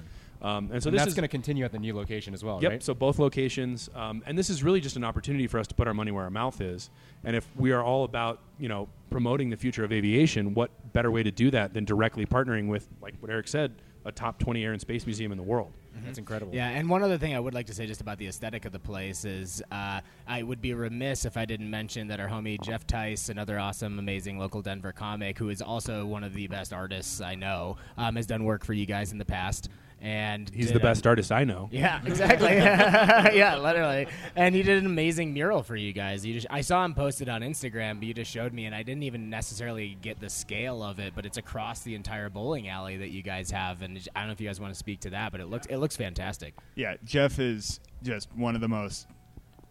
Um, 0.41 0.69
and 0.71 0.83
so 0.83 0.89
and 0.89 0.95
this 0.95 1.01
that's 1.01 1.09
is 1.09 1.13
going 1.13 1.23
to 1.23 1.27
continue 1.29 1.63
at 1.63 1.71
the 1.71 1.79
new 1.79 1.95
location 1.95 2.33
as 2.33 2.43
well, 2.43 2.59
Yep. 2.61 2.71
right? 2.71 2.83
So 2.83 2.93
both 2.93 3.19
locations, 3.19 3.89
um, 3.95 4.21
and 4.25 4.37
this 4.37 4.49
is 4.49 4.63
really 4.63 4.81
just 4.81 4.95
an 4.95 5.03
opportunity 5.03 5.47
for 5.47 5.59
us 5.59 5.67
to 5.67 5.75
put 5.75 5.87
our 5.87 5.93
money 5.93 6.11
where 6.11 6.23
our 6.23 6.29
mouth 6.29 6.59
is. 6.61 6.89
And 7.23 7.35
if 7.35 7.47
we 7.55 7.71
are 7.71 7.81
all 7.83 8.03
about 8.03 8.41
you 8.59 8.67
know 8.67 8.89
promoting 9.09 9.49
the 9.49 9.55
future 9.57 9.83
of 9.83 9.93
aviation, 9.93 10.53
what 10.53 10.71
better 10.93 11.09
way 11.09 11.23
to 11.23 11.31
do 11.31 11.49
that 11.51 11.73
than 11.73 11.85
directly 11.85 12.25
partnering 12.25 12.67
with, 12.67 12.87
like 13.01 13.15
what 13.21 13.31
Eric 13.31 13.47
said, 13.47 13.75
a 14.03 14.11
top 14.11 14.37
20 14.39 14.63
air 14.63 14.71
and 14.73 14.81
space 14.81 15.05
museum 15.05 15.31
in 15.31 15.37
the 15.37 15.43
world? 15.43 15.71
That's 16.03 16.17
incredible. 16.17 16.53
Yeah, 16.53 16.69
and 16.69 16.89
one 16.89 17.03
other 17.03 17.17
thing 17.17 17.35
I 17.35 17.39
would 17.39 17.53
like 17.53 17.67
to 17.67 17.73
say 17.73 17.85
just 17.85 18.01
about 18.01 18.17
the 18.17 18.27
aesthetic 18.27 18.65
of 18.65 18.71
the 18.71 18.79
place 18.79 19.25
is 19.25 19.63
uh, 19.71 20.01
I 20.27 20.43
would 20.43 20.61
be 20.61 20.73
remiss 20.73 21.25
if 21.25 21.37
I 21.37 21.45
didn't 21.45 21.69
mention 21.69 22.07
that 22.07 22.19
our 22.19 22.27
homie 22.27 22.59
Jeff 22.61 22.85
Tice, 22.85 23.29
another 23.29 23.59
awesome, 23.59 23.99
amazing 23.99 24.37
local 24.37 24.61
Denver 24.61 24.91
comic, 24.91 25.37
who 25.37 25.49
is 25.49 25.61
also 25.61 26.05
one 26.05 26.23
of 26.23 26.33
the 26.33 26.47
best 26.47 26.73
artists 26.73 27.21
I 27.21 27.35
know, 27.35 27.77
um, 27.97 28.15
has 28.15 28.25
done 28.25 28.43
work 28.43 28.65
for 28.65 28.73
you 28.73 28.85
guys 28.85 29.11
in 29.11 29.17
the 29.17 29.25
past. 29.25 29.69
And 30.05 30.51
He's 30.53 30.67
did 30.67 30.75
the 30.75 30.79
a- 30.79 30.83
best 30.83 31.07
artist 31.07 31.31
I 31.31 31.45
know. 31.45 31.67
Yeah, 31.71 31.99
exactly. 32.05 32.49
yeah, 32.55 33.57
literally. 33.57 34.05
And 34.35 34.53
he 34.53 34.61
did 34.61 34.77
an 34.77 34.85
amazing 34.85 35.33
mural 35.33 35.63
for 35.63 35.75
you 35.75 35.93
guys. 35.93 36.23
You 36.23 36.35
just 36.35 36.45
I 36.51 36.61
saw 36.61 36.85
him 36.85 36.93
posted 36.93 37.27
on 37.27 37.41
Instagram, 37.41 37.97
but 37.97 38.03
you 38.03 38.13
just 38.13 38.29
showed 38.29 38.53
me, 38.53 38.65
and 38.65 38.75
I 38.75 38.83
didn't 38.83 39.01
even 39.01 39.31
necessarily 39.31 39.97
get 40.03 40.19
the 40.19 40.29
scale 40.29 40.83
of 40.83 40.99
it. 40.99 41.13
But 41.15 41.25
it's 41.25 41.37
across 41.37 41.81
the 41.81 41.95
entire 41.95 42.29
bowling 42.29 42.67
alley 42.69 42.97
that 42.97 43.09
you 43.09 43.23
guys 43.23 43.49
have, 43.49 43.81
and 43.81 43.97
I 44.15 44.19
don't 44.19 44.27
know 44.27 44.33
if 44.33 44.39
you 44.39 44.47
guys 44.47 44.59
want 44.59 44.73
to 44.73 44.77
speak 44.77 44.99
to 44.99 45.09
that, 45.09 45.31
but 45.31 45.41
it 45.41 45.47
looks 45.47 45.65
it 45.65 45.77
looks 45.77 45.95
fantastic. 45.97 46.53
Yeah, 46.75 46.97
Jeff 47.03 47.39
is 47.39 47.79
just 48.03 48.29
one 48.35 48.53
of 48.53 48.61
the 48.61 48.67
most 48.67 49.07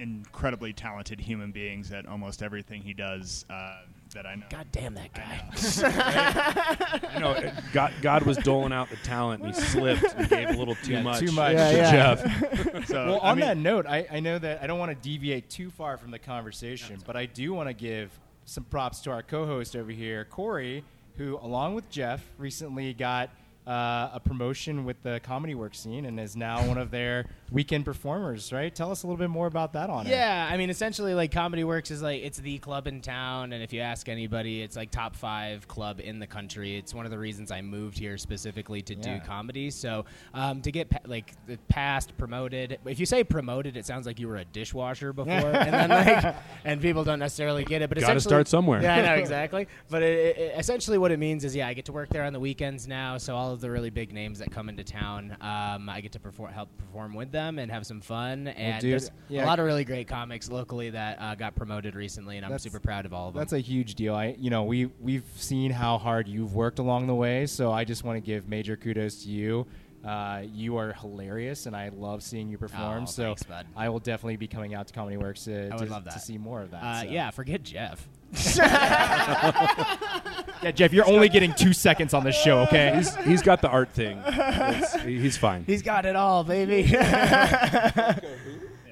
incredibly 0.01 0.73
talented 0.73 1.21
human 1.21 1.53
beings 1.53 1.93
at 1.93 2.07
almost 2.07 2.43
everything 2.43 2.83
he 2.83 2.93
does 2.93 3.45
uh, 3.49 3.83
that 4.15 4.27
I 4.27 4.35
know. 4.37 4.47
God 4.49 4.67
damn 4.73 4.95
that 4.95 5.13
guy. 5.13 7.11
You 7.15 7.21
know, 7.21 7.33
it- 7.37 7.53
God, 7.73 7.93
God 8.03 8.23
was 8.25 8.37
doling 8.39 8.73
out 8.73 8.91
the 8.91 8.97
talent, 8.97 9.43
and 9.43 9.55
he 9.55 9.61
slipped 9.61 10.05
and 10.17 10.29
gave 10.29 10.49
a 10.51 10.53
little 10.53 10.75
too 10.77 10.93
Yeah, 10.93 11.03
much. 11.03 11.21
too 11.21 11.33
much. 11.33 11.53
to 11.53 11.57
Yeah, 11.57 11.71
yeah. 11.71 12.15
Jeff. 12.15 12.87
So, 12.89 13.07
Well, 13.07 13.21
I 13.23 13.31
on 13.31 13.39
mean- 13.39 13.47
that 13.47 13.57
note, 13.57 13.87
I, 13.87 14.07
I 14.11 14.21
know 14.21 14.39
that 14.39 14.63
I 14.63 14.67
don't 14.67 14.79
want 14.79 14.91
to 14.91 14.95
deviate 15.09 15.49
too 15.51 15.71
far 15.71 15.97
from 15.97 16.11
the 16.11 16.19
conversation, 16.19 16.99
but 17.07 17.17
I 17.17 17.27
do 17.27 17.53
want 17.53 17.69
to 17.69 17.73
give 17.75 18.11
some 18.45 18.65
props 18.65 19.01
to 19.01 19.11
our 19.11 19.23
co-host 19.23 19.75
over 19.77 19.91
here, 19.91 20.25
Corey, 20.27 20.85
who, 21.17 21.39
along 21.41 21.75
with 21.75 21.89
Jeff, 21.91 22.23
recently 22.39 22.93
got 22.93 23.31
uh, 23.67 24.11
a 24.13 24.21
promotion 24.23 24.85
with 24.85 25.03
the 25.03 25.21
Comedy 25.23 25.55
Works 25.55 25.79
scene 25.81 26.05
and 26.05 26.21
is 26.21 26.37
now 26.37 26.67
one 26.69 26.77
of 26.77 26.91
their 26.91 27.25
weekend 27.55 27.85
performers. 27.87 28.53
Right? 28.53 28.75
Tell 28.75 28.91
us 28.91 29.03
a 29.03 29.07
little 29.07 29.17
bit 29.17 29.31
more 29.31 29.47
about 29.47 29.73
that 29.73 29.89
honor. 29.89 30.11
Yeah, 30.11 30.47
I 30.51 30.57
mean, 30.59 30.69
essentially, 30.69 31.15
like 31.15 31.33
Comedy 31.33 31.65
Works 31.65 31.91
is 31.91 32.03
like 32.03 32.23
it's 32.23 32.39
the 32.39 32.59
club 32.59 32.87
in 32.87 33.01
town, 33.01 33.53
and 33.55 33.63
if 33.63 33.73
you 33.73 33.81
ask 33.81 34.09
anybody, 34.09 34.61
it's 34.61 34.77
like 34.77 34.91
top 34.91 35.17
five 35.17 35.67
club 35.69 36.01
in 36.01 36.19
the 36.19 36.27
country. 36.27 36.77
It's 36.77 36.93
one 36.93 37.07
of 37.07 37.11
the 37.11 37.19
reasons 37.19 37.51
I 37.51 37.63
moved 37.63 37.97
here 37.99 38.19
specifically 38.19 38.83
to 38.83 38.95
Yeah. 38.95 39.19
do 39.19 39.25
comedy. 39.25 39.71
So 39.71 40.05
um, 40.35 40.61
to 40.63 40.71
get 40.73 40.91
pa- 40.91 40.99
like 41.07 41.33
the 41.47 41.57
past 41.69 42.17
promoted, 42.19 42.79
if 42.85 42.99
you 43.01 43.07
say 43.07 43.25
promoted, 43.25 43.77
it 43.77 43.87
sounds 43.87 44.07
like 44.07 44.19
you 44.19 44.29
were 44.29 44.37
a 44.37 44.45
dishwasher 44.45 45.13
before, 45.15 45.33
and 45.33 45.73
then 45.73 45.89
like, 45.91 46.35
and 46.65 46.81
people 46.83 47.05
don't 47.05 47.21
necessarily 47.21 47.65
get 47.65 47.81
it. 47.81 47.89
But 47.89 48.01
Gotta 48.01 48.21
start 48.21 48.49
somewhere. 48.49 48.83
Yeah, 48.83 48.97
I 48.97 49.03
know 49.03 49.15
exactly. 49.23 49.69
But 49.89 50.03
it, 50.03 50.37
it, 50.37 50.55
essentially, 50.59 50.99
what 50.99 51.13
it 51.13 51.19
means 51.19 51.45
is, 51.45 51.55
yeah, 51.55 51.69
I 51.69 51.75
get 51.75 51.85
to 51.87 51.93
work 51.93 52.09
there 52.11 52.25
on 52.25 52.33
the 52.33 52.41
weekends 52.41 52.89
now. 52.89 53.17
So 53.17 53.37
all 53.37 53.53
of 53.53 53.61
the 53.61 53.71
really 53.71 53.91
big 53.91 54.13
names 54.13 54.41
that 54.41 54.51
come 54.51 54.69
into 54.69 54.83
town, 54.83 55.37
um, 55.41 55.89
I 55.89 56.01
get 56.01 56.11
to 56.13 56.21
perform, 56.21 56.53
help 56.53 56.69
perform 56.79 57.15
with 57.15 57.31
them 57.31 57.44
and 57.59 57.71
have 57.71 57.87
some 57.87 58.01
fun. 58.01 58.49
And 58.49 58.81
dude, 58.81 58.93
there's 58.93 59.11
yeah. 59.29 59.45
a 59.45 59.47
lot 59.47 59.59
of 59.59 59.67
really 59.67 59.85
great 59.85 60.09
comics 60.09 60.51
locally 60.51 60.91
that 60.91 61.21
uh, 61.21 61.35
got 61.35 61.55
promoted 61.55 61.95
recently, 61.95 62.37
and 62.37 62.45
I'm 62.45 62.51
That's- 62.51 62.63
super 62.63 62.81
proud 62.81 63.07
of 63.07 63.13
all 63.13 63.29
of 63.29 63.35
them. 63.35 63.41
That's 63.41 63.53
a 63.53 63.59
huge 63.59 63.95
deal. 63.95 64.15
I, 64.15 64.37
you 64.39 64.51
know, 64.51 64.65
we 64.65 64.87
we've 65.01 65.25
seen 65.37 65.71
how 65.71 65.99
hard 65.99 66.29
you've 66.29 66.55
worked 66.55 66.79
along 66.79 67.07
the 67.07 67.15
way, 67.15 67.47
so 67.47 67.73
I 67.73 67.85
just 67.85 68.05
want 68.05 68.17
to 68.17 68.21
give 68.21 68.49
major 68.49 68.77
kudos 68.77 69.23
to 69.25 69.29
you. 69.29 69.67
Uh, 70.05 70.43
you 70.53 70.77
are 70.77 70.93
hilarious, 70.93 71.67
and 71.67 71.75
I 71.75 71.89
love 71.89 72.23
seeing 72.23 72.49
you 72.49 72.59
perform. 72.59 73.05
Oh, 73.05 73.07
so 73.07 73.25
thanks, 73.25 73.43
bud. 73.45 73.67
I 73.77 73.89
will 73.89 74.01
definitely 74.01 74.37
be 74.37 74.49
coming 74.49 74.75
out 74.75 74.89
to 74.89 74.93
Comedy 74.93 75.17
Works 75.17 75.45
to, 75.45 75.71
to, 75.71 75.85
love 75.87 76.05
to 76.05 76.19
see 76.19 76.37
more 76.37 76.61
of 76.61 76.73
that. 76.73 76.83
uh, 76.83 77.01
so. 77.03 77.09
yeah, 77.09 77.31
forget 77.31 77.63
Jeff. 77.63 78.07
yeah, 78.57 80.73
Jeff, 80.75 80.93
you're 80.93 81.07
only 81.07 81.29
getting 81.29 81.55
two 81.55 81.73
seconds 81.73 82.15
on 82.15 82.25
this 82.25 82.37
show, 82.37 82.61
okay? 82.63 82.97
He's, 82.97 83.15
he's 83.17 83.43
got 83.43 83.63
the 83.63 83.69
art 83.69 83.91
thing. 83.91 84.19
It's- 84.27 85.01
he's 85.03 85.37
fine. 85.37 85.65
He's 85.65 85.83
got 85.83 86.05
it 86.05 86.17
all, 86.17 86.45
baby. 86.45 86.83
yeah, 86.95 88.19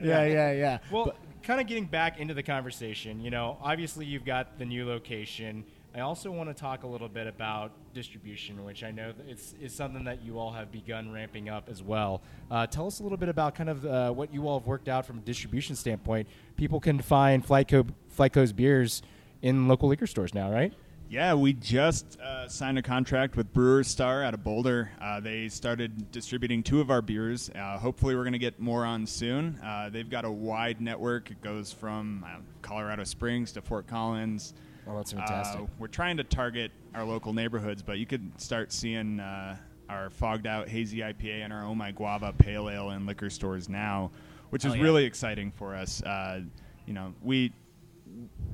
yeah, 0.01 0.53
yeah. 0.53 0.79
Well, 0.90 1.14
kind 1.42 1.61
of 1.61 1.66
getting 1.66 1.87
back 1.87 2.18
into 2.18 2.35
the 2.35 2.42
conversation, 2.42 3.20
you 3.20 3.31
know, 3.31 3.59
obviously 3.61 4.07
you've 4.07 4.25
got 4.25 4.59
the 4.59 4.64
new 4.64 4.87
location. 4.87 5.64
I 5.94 6.00
also 6.00 6.31
want 6.31 6.48
to 6.48 6.55
talk 6.55 6.85
a 6.85 6.87
little 6.87 7.09
bit 7.09 7.26
about 7.26 7.72
distribution, 7.92 8.64
which 8.64 8.83
I 8.83 8.90
know 8.90 9.12
it's 9.28 9.55
is 9.61 9.74
something 9.74 10.05
that 10.05 10.24
you 10.24 10.38
all 10.38 10.50
have 10.50 10.72
begun 10.72 11.12
ramping 11.12 11.50
up 11.50 11.68
as 11.68 11.83
well. 11.83 12.22
Uh, 12.50 12.66
tell 12.66 12.87
us 12.87 13.00
a 13.00 13.02
little 13.02 13.18
bit 13.18 13.28
about 13.28 13.55
kind 13.55 13.68
of 13.68 13.85
uh, 13.85 14.11
what 14.11 14.33
you 14.33 14.48
all 14.48 14.59
have 14.59 14.66
worked 14.66 14.88
out 14.88 15.05
from 15.05 15.18
a 15.18 15.20
distribution 15.20 15.76
standpoint. 15.76 16.28
People 16.57 16.81
can 16.81 16.98
find 16.98 17.46
FlyteCo 17.46 17.88
FlyteCo's 18.16 18.55
beers 18.55 19.02
in 19.42 19.68
local 19.68 19.90
liquor 19.90 20.07
stores 20.07 20.33
now, 20.33 20.50
right? 20.50 20.72
Yeah, 21.11 21.35
we 21.35 21.52
just 21.52 22.18
uh, 22.20 22.48
signed 22.48 22.78
a 22.78 22.83
contract 22.83 23.37
with 23.37 23.52
Brewer 23.52 23.85
Star 23.85 24.24
out 24.24 24.33
of 24.33 24.42
Boulder. 24.42 24.90
Uh, 24.98 25.20
they 25.20 25.50
started 25.50 26.11
distributing 26.11 26.62
two 26.62 26.81
of 26.81 26.90
our 26.90 27.02
beers. 27.02 27.50
Uh, 27.50 27.76
hopefully, 27.76 28.16
we're 28.16 28.22
going 28.22 28.33
to 28.33 28.38
get 28.38 28.59
more 28.59 28.87
on 28.87 29.07
soon. 29.07 29.61
Uh, 29.62 29.90
they've 29.92 30.09
got 30.09 30.24
a 30.24 30.31
wide 30.31 30.81
network. 30.81 31.31
It 31.31 31.42
goes 31.42 31.70
from 31.70 32.24
Colorado 32.62 33.05
Springs 33.05 33.52
to 33.52 33.61
Fort 33.61 33.87
Collins. 33.87 34.55
Oh, 34.87 34.97
that's 34.97 35.12
fantastic. 35.12 35.62
Uh, 35.62 35.66
we're 35.79 35.87
trying 35.87 36.16
to 36.16 36.25
target 36.25 36.73
our 36.95 37.05
local 37.05 37.33
neighborhoods, 37.33 37.83
but 37.83 37.99
you 37.99 38.07
could 38.07 38.40
start 38.40 38.73
seeing 38.73 39.21
uh, 39.21 39.57
our 39.88 40.11
fogged 40.11 40.47
out 40.47 40.68
hazy 40.68 40.99
IPA 40.99 41.45
and 41.45 41.53
our 41.53 41.64
Oh 41.64 41.75
My 41.75 41.92
Guava 41.92 42.33
Pale 42.33 42.68
Ale 42.68 42.90
in 42.90 43.07
liquor 43.07 43.31
stores 43.31 43.68
now, 43.68 44.11
which 44.51 44.64
is 44.64 44.75
yeah. 44.75 44.83
really 44.83 45.05
exciting 45.05 45.53
for 45.53 45.75
us. 45.75 46.03
Uh, 46.03 46.40
you 46.87 46.95
know, 46.95 47.14
we 47.23 47.53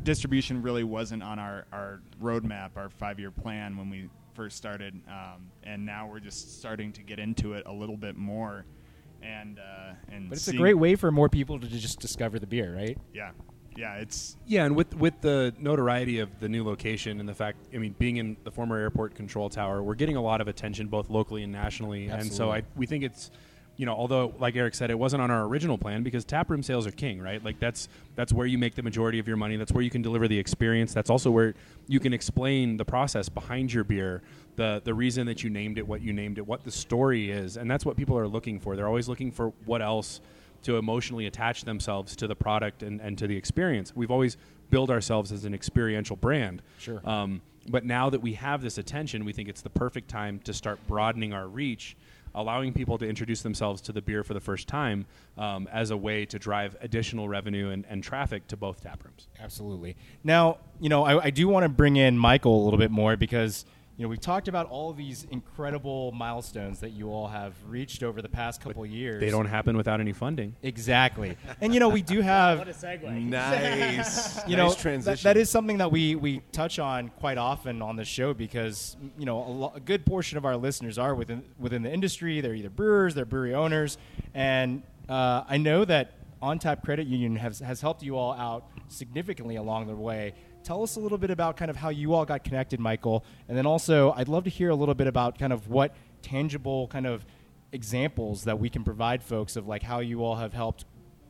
distribution 0.04 0.62
really 0.62 0.84
wasn't 0.84 1.22
on 1.22 1.38
our, 1.38 1.66
our 1.72 2.00
roadmap, 2.22 2.70
our 2.76 2.88
five 2.88 3.18
year 3.18 3.30
plan 3.30 3.76
when 3.76 3.90
we 3.90 4.08
first 4.34 4.56
started, 4.56 4.94
um, 5.08 5.50
and 5.64 5.84
now 5.84 6.08
we're 6.08 6.20
just 6.20 6.58
starting 6.58 6.92
to 6.92 7.02
get 7.02 7.18
into 7.18 7.54
it 7.54 7.64
a 7.66 7.72
little 7.72 7.96
bit 7.96 8.16
more. 8.16 8.64
And 9.20 9.58
uh, 9.58 9.94
and 10.12 10.28
But 10.28 10.38
it's 10.38 10.46
a 10.46 10.56
great 10.56 10.78
way 10.78 10.94
for 10.94 11.10
more 11.10 11.28
people 11.28 11.58
to 11.58 11.66
just 11.66 11.98
discover 11.98 12.38
the 12.38 12.46
beer, 12.46 12.74
right? 12.74 12.96
yeah, 13.12 13.32
yeah. 13.78 13.94
It's 13.94 14.36
Yeah, 14.46 14.64
and 14.64 14.74
with 14.74 14.94
with 14.96 15.20
the 15.20 15.54
notoriety 15.58 16.18
of 16.18 16.40
the 16.40 16.48
new 16.48 16.64
location 16.64 17.20
and 17.20 17.28
the 17.28 17.34
fact, 17.34 17.58
I 17.72 17.78
mean, 17.78 17.94
being 17.98 18.16
in 18.16 18.36
the 18.42 18.50
former 18.50 18.76
airport 18.76 19.14
control 19.14 19.48
tower, 19.48 19.82
we're 19.82 19.94
getting 19.94 20.16
a 20.16 20.22
lot 20.22 20.40
of 20.40 20.48
attention 20.48 20.88
both 20.88 21.08
locally 21.08 21.44
and 21.44 21.52
nationally, 21.52 22.10
Absolutely. 22.10 22.28
and 22.28 22.36
so 22.36 22.50
I 22.50 22.62
we 22.76 22.86
think 22.86 23.04
it's 23.04 23.30
you 23.76 23.86
know, 23.86 23.94
although 23.94 24.34
like 24.40 24.56
Eric 24.56 24.74
said, 24.74 24.90
it 24.90 24.98
wasn't 24.98 25.22
on 25.22 25.30
our 25.30 25.44
original 25.44 25.78
plan 25.78 26.02
because 26.02 26.24
taproom 26.24 26.64
sales 26.64 26.84
are 26.84 26.90
king, 26.90 27.22
right? 27.22 27.42
Like 27.42 27.60
that's 27.60 27.88
that's 28.16 28.32
where 28.32 28.46
you 28.46 28.58
make 28.58 28.74
the 28.74 28.82
majority 28.82 29.20
of 29.20 29.28
your 29.28 29.36
money. 29.36 29.56
That's 29.56 29.70
where 29.70 29.84
you 29.84 29.90
can 29.90 30.02
deliver 30.02 30.26
the 30.26 30.38
experience. 30.38 30.92
That's 30.92 31.10
also 31.10 31.30
where 31.30 31.54
you 31.86 32.00
can 32.00 32.12
explain 32.12 32.76
the 32.76 32.84
process 32.84 33.28
behind 33.28 33.72
your 33.72 33.84
beer, 33.84 34.22
the 34.56 34.82
the 34.84 34.92
reason 34.92 35.26
that 35.28 35.44
you 35.44 35.50
named 35.50 35.78
it, 35.78 35.86
what 35.86 36.02
you 36.02 36.12
named 36.12 36.38
it, 36.38 36.46
what 36.46 36.64
the 36.64 36.72
story 36.72 37.30
is, 37.30 37.56
and 37.56 37.70
that's 37.70 37.86
what 37.86 37.96
people 37.96 38.18
are 38.18 38.26
looking 38.26 38.58
for. 38.58 38.74
They're 38.74 38.88
always 38.88 39.08
looking 39.08 39.30
for 39.30 39.52
what 39.64 39.80
else 39.80 40.20
to 40.62 40.76
emotionally 40.76 41.26
attach 41.26 41.64
themselves 41.64 42.16
to 42.16 42.26
the 42.26 42.36
product 42.36 42.82
and, 42.82 43.00
and 43.00 43.16
to 43.18 43.26
the 43.26 43.36
experience. 43.36 43.94
We've 43.94 44.10
always 44.10 44.36
built 44.70 44.90
ourselves 44.90 45.32
as 45.32 45.44
an 45.44 45.54
experiential 45.54 46.16
brand. 46.16 46.62
Sure. 46.78 47.00
Um, 47.08 47.40
but 47.68 47.84
now 47.84 48.10
that 48.10 48.20
we 48.20 48.34
have 48.34 48.62
this 48.62 48.78
attention, 48.78 49.24
we 49.24 49.32
think 49.32 49.48
it's 49.48 49.60
the 49.62 49.70
perfect 49.70 50.08
time 50.08 50.40
to 50.40 50.52
start 50.52 50.78
broadening 50.86 51.32
our 51.32 51.46
reach, 51.46 51.96
allowing 52.34 52.72
people 52.72 52.98
to 52.98 53.06
introduce 53.06 53.42
themselves 53.42 53.80
to 53.82 53.92
the 53.92 54.00
beer 54.00 54.22
for 54.22 54.34
the 54.34 54.40
first 54.40 54.68
time 54.68 55.06
um, 55.36 55.68
as 55.72 55.90
a 55.90 55.96
way 55.96 56.24
to 56.26 56.38
drive 56.38 56.76
additional 56.80 57.28
revenue 57.28 57.70
and, 57.70 57.84
and 57.88 58.02
traffic 58.02 58.46
to 58.48 58.56
both 58.56 58.82
tap 58.82 59.04
rooms. 59.04 59.28
Absolutely. 59.40 59.96
Now, 60.24 60.58
you 60.80 60.88
know, 60.88 61.04
I, 61.04 61.24
I 61.24 61.30
do 61.30 61.48
want 61.48 61.64
to 61.64 61.68
bring 61.68 61.96
in 61.96 62.16
Michael 62.16 62.62
a 62.62 62.64
little 62.64 62.78
bit 62.78 62.90
more 62.90 63.16
because 63.16 63.64
you 63.98 64.04
know 64.04 64.08
we've 64.08 64.20
talked 64.20 64.46
about 64.48 64.70
all 64.70 64.92
these 64.92 65.24
incredible 65.30 66.12
milestones 66.12 66.78
that 66.80 66.90
you 66.90 67.10
all 67.10 67.26
have 67.28 67.52
reached 67.66 68.02
over 68.04 68.22
the 68.22 68.28
past 68.28 68.60
couple 68.62 68.86
years. 68.86 69.20
They 69.20 69.28
don't 69.30 69.46
happen 69.46 69.76
without 69.76 70.00
any 70.00 70.12
funding. 70.12 70.54
exactly, 70.62 71.36
and 71.60 71.74
you 71.74 71.80
know 71.80 71.88
we 71.88 72.00
do 72.00 72.20
have 72.22 72.58
What 72.66 72.68
a 72.68 72.72
segue. 72.72 73.02
Nice. 73.12 74.36
you 74.46 74.56
nice 74.56 74.56
know 74.56 74.68
that- 74.70 74.78
transition. 74.78 75.24
that 75.28 75.36
is 75.36 75.50
something 75.50 75.78
that 75.78 75.90
we 75.90 76.14
we 76.14 76.40
touch 76.52 76.78
on 76.78 77.08
quite 77.18 77.38
often 77.38 77.82
on 77.82 77.96
the 77.96 78.04
show 78.04 78.32
because 78.32 78.96
you 79.18 79.26
know 79.26 79.38
a, 79.44 79.50
lo- 79.50 79.72
a 79.74 79.80
good 79.80 80.06
portion 80.06 80.38
of 80.38 80.44
our 80.44 80.56
listeners 80.56 80.96
are 80.96 81.14
within 81.14 81.42
within 81.58 81.82
the 81.82 81.92
industry 81.92 82.40
they're 82.40 82.54
either 82.54 82.70
brewers 82.70 83.14
they're 83.14 83.24
brewery 83.24 83.54
owners 83.54 83.98
and 84.34 84.82
uh, 85.08 85.42
I 85.48 85.56
know 85.56 85.84
that 85.84 86.12
on 86.40 86.58
tap 86.58 86.84
credit 86.84 87.06
union 87.06 87.36
has 87.36 87.58
has 87.60 87.80
helped 87.80 88.02
you 88.02 88.16
all 88.16 88.32
out 88.32 88.66
significantly 88.88 89.56
along 89.56 89.86
the 89.86 89.94
way 89.94 90.34
tell 90.62 90.82
us 90.82 90.96
a 90.96 91.00
little 91.00 91.18
bit 91.18 91.30
about 91.30 91.56
kind 91.56 91.70
of 91.70 91.76
how 91.76 91.88
you 91.88 92.14
all 92.14 92.24
got 92.24 92.44
connected 92.44 92.78
Michael 92.80 93.24
and 93.48 93.56
then 93.56 93.66
also 93.66 94.12
I'd 94.12 94.28
love 94.28 94.44
to 94.44 94.50
hear 94.50 94.70
a 94.70 94.74
little 94.74 94.94
bit 94.94 95.06
about 95.06 95.38
kind 95.38 95.52
of 95.52 95.68
what 95.68 95.94
tangible 96.22 96.88
kind 96.88 97.06
of 97.06 97.24
examples 97.72 98.44
that 98.44 98.58
we 98.58 98.70
can 98.70 98.84
provide 98.84 99.22
folks 99.22 99.56
of 99.56 99.66
like 99.66 99.82
how 99.82 100.00
you 100.00 100.24
all 100.24 100.36
have 100.36 100.52
helped 100.52 100.84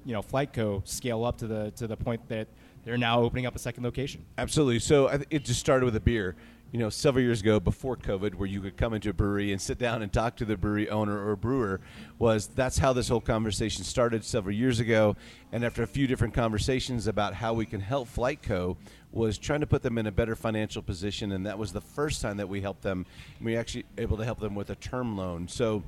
you 0.04 0.12
know 0.12 0.22
FlyteCo 0.22 0.86
scale 0.86 1.24
up 1.24 1.38
to 1.38 1.46
the 1.46 1.70
to 1.72 1.86
the 1.86 1.96
point 1.96 2.28
that 2.28 2.48
they're 2.84 2.96
now 2.96 3.20
opening 3.20 3.44
up 3.44 3.54
a 3.54 3.58
second 3.58 3.82
location. 3.84 4.24
Absolutely. 4.38 4.78
So 4.78 5.20
it 5.28 5.44
just 5.44 5.60
started 5.60 5.84
with 5.84 5.96
a 5.96 6.00
beer. 6.00 6.36
You 6.70 6.78
know, 6.78 6.90
several 6.90 7.24
years 7.24 7.40
ago, 7.40 7.58
before 7.58 7.96
COVID, 7.96 8.34
where 8.34 8.46
you 8.46 8.60
could 8.60 8.76
come 8.76 8.92
into 8.92 9.08
a 9.08 9.14
brewery 9.14 9.52
and 9.52 9.60
sit 9.60 9.78
down 9.78 10.02
and 10.02 10.12
talk 10.12 10.36
to 10.36 10.44
the 10.44 10.54
brewery 10.54 10.90
owner 10.90 11.26
or 11.26 11.34
brewer, 11.34 11.80
was 12.18 12.46
that's 12.46 12.76
how 12.76 12.92
this 12.92 13.08
whole 13.08 13.22
conversation 13.22 13.84
started 13.84 14.22
several 14.22 14.54
years 14.54 14.78
ago. 14.78 15.16
And 15.50 15.64
after 15.64 15.82
a 15.82 15.86
few 15.86 16.06
different 16.06 16.34
conversations 16.34 17.06
about 17.06 17.32
how 17.32 17.54
we 17.54 17.64
can 17.64 17.80
help 17.80 18.10
FlyteCo, 18.10 18.76
was 19.12 19.38
trying 19.38 19.60
to 19.60 19.66
put 19.66 19.82
them 19.82 19.96
in 19.96 20.06
a 20.08 20.12
better 20.12 20.36
financial 20.36 20.82
position. 20.82 21.32
And 21.32 21.46
that 21.46 21.58
was 21.58 21.72
the 21.72 21.80
first 21.80 22.20
time 22.20 22.36
that 22.36 22.50
we 22.50 22.60
helped 22.60 22.82
them. 22.82 23.06
We 23.40 23.56
actually 23.56 23.86
able 23.96 24.18
to 24.18 24.24
help 24.26 24.38
them 24.38 24.54
with 24.54 24.68
a 24.68 24.74
term 24.74 25.16
loan. 25.16 25.48
So 25.48 25.82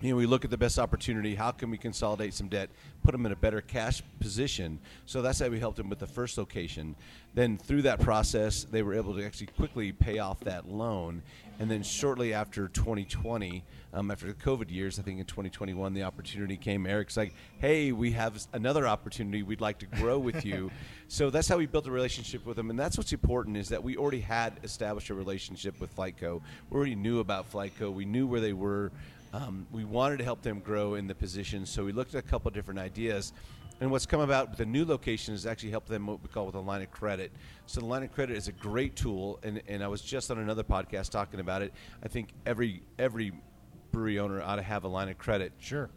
you 0.00 0.10
know, 0.10 0.16
we 0.16 0.26
look 0.26 0.44
at 0.44 0.50
the 0.50 0.56
best 0.56 0.78
opportunity. 0.78 1.34
How 1.34 1.50
can 1.50 1.70
we 1.70 1.76
consolidate 1.76 2.32
some 2.32 2.48
debt, 2.48 2.70
put 3.02 3.12
them 3.12 3.26
in 3.26 3.32
a 3.32 3.36
better 3.36 3.60
cash 3.60 4.02
position? 4.18 4.78
So 5.04 5.20
that's 5.20 5.40
how 5.40 5.48
we 5.48 5.60
helped 5.60 5.76
them 5.76 5.90
with 5.90 5.98
the 5.98 6.06
first 6.06 6.38
location. 6.38 6.96
Then 7.34 7.58
through 7.58 7.82
that 7.82 8.00
process, 8.00 8.64
they 8.64 8.82
were 8.82 8.94
able 8.94 9.14
to 9.14 9.24
actually 9.24 9.48
quickly 9.48 9.92
pay 9.92 10.18
off 10.18 10.40
that 10.40 10.68
loan. 10.68 11.22
And 11.58 11.70
then 11.70 11.82
shortly 11.82 12.32
after 12.32 12.68
2020, 12.68 13.62
um, 13.92 14.10
after 14.10 14.26
the 14.26 14.32
COVID 14.32 14.70
years, 14.70 14.98
I 14.98 15.02
think 15.02 15.20
in 15.20 15.26
2021, 15.26 15.92
the 15.92 16.04
opportunity 16.04 16.56
came. 16.56 16.86
Eric's 16.86 17.18
like, 17.18 17.34
"Hey, 17.58 17.92
we 17.92 18.12
have 18.12 18.46
another 18.54 18.88
opportunity. 18.88 19.42
We'd 19.42 19.60
like 19.60 19.78
to 19.80 19.86
grow 19.86 20.18
with 20.18 20.46
you." 20.46 20.70
so 21.08 21.28
that's 21.28 21.48
how 21.48 21.58
we 21.58 21.66
built 21.66 21.86
a 21.86 21.90
relationship 21.90 22.46
with 22.46 22.56
them. 22.56 22.70
And 22.70 22.78
that's 22.78 22.96
what's 22.96 23.12
important 23.12 23.58
is 23.58 23.68
that 23.68 23.82
we 23.82 23.96
already 23.96 24.20
had 24.20 24.54
established 24.62 25.10
a 25.10 25.14
relationship 25.14 25.78
with 25.80 25.94
FlyteCo. 25.94 26.40
We 26.70 26.76
already 26.76 26.94
knew 26.94 27.18
about 27.18 27.52
FlyteCo. 27.52 27.92
We 27.92 28.06
knew 28.06 28.26
where 28.26 28.40
they 28.40 28.54
were. 28.54 28.90
Um, 29.32 29.66
we 29.70 29.84
wanted 29.84 30.18
to 30.18 30.24
help 30.24 30.42
them 30.42 30.58
grow 30.58 30.94
in 30.94 31.06
the 31.06 31.14
position, 31.14 31.64
so 31.64 31.84
we 31.84 31.92
looked 31.92 32.14
at 32.14 32.24
a 32.24 32.26
couple 32.26 32.50
different 32.50 32.80
ideas. 32.80 33.32
And 33.80 33.90
what's 33.90 34.04
come 34.04 34.20
about 34.20 34.50
with 34.50 34.58
the 34.58 34.66
new 34.66 34.84
location 34.84 35.32
is 35.32 35.46
actually 35.46 35.70
help 35.70 35.86
them 35.86 36.06
what 36.06 36.20
we 36.20 36.28
call 36.28 36.46
with 36.46 36.54
a 36.54 36.60
line 36.60 36.82
of 36.82 36.90
credit. 36.90 37.32
So 37.66 37.80
the 37.80 37.86
line 37.86 38.02
of 38.02 38.12
credit 38.12 38.36
is 38.36 38.48
a 38.48 38.52
great 38.52 38.96
tool, 38.96 39.38
and, 39.42 39.62
and 39.68 39.82
I 39.82 39.88
was 39.88 40.02
just 40.02 40.30
on 40.30 40.38
another 40.38 40.64
podcast 40.64 41.10
talking 41.10 41.40
about 41.40 41.62
it. 41.62 41.72
I 42.02 42.08
think 42.08 42.30
every 42.44 42.82
every 42.98 43.32
brewery 43.92 44.18
owner 44.18 44.42
ought 44.42 44.56
to 44.56 44.62
have 44.62 44.84
a 44.84 44.88
line 44.88 45.08
of 45.08 45.16
credit. 45.16 45.52
Sure. 45.58 45.88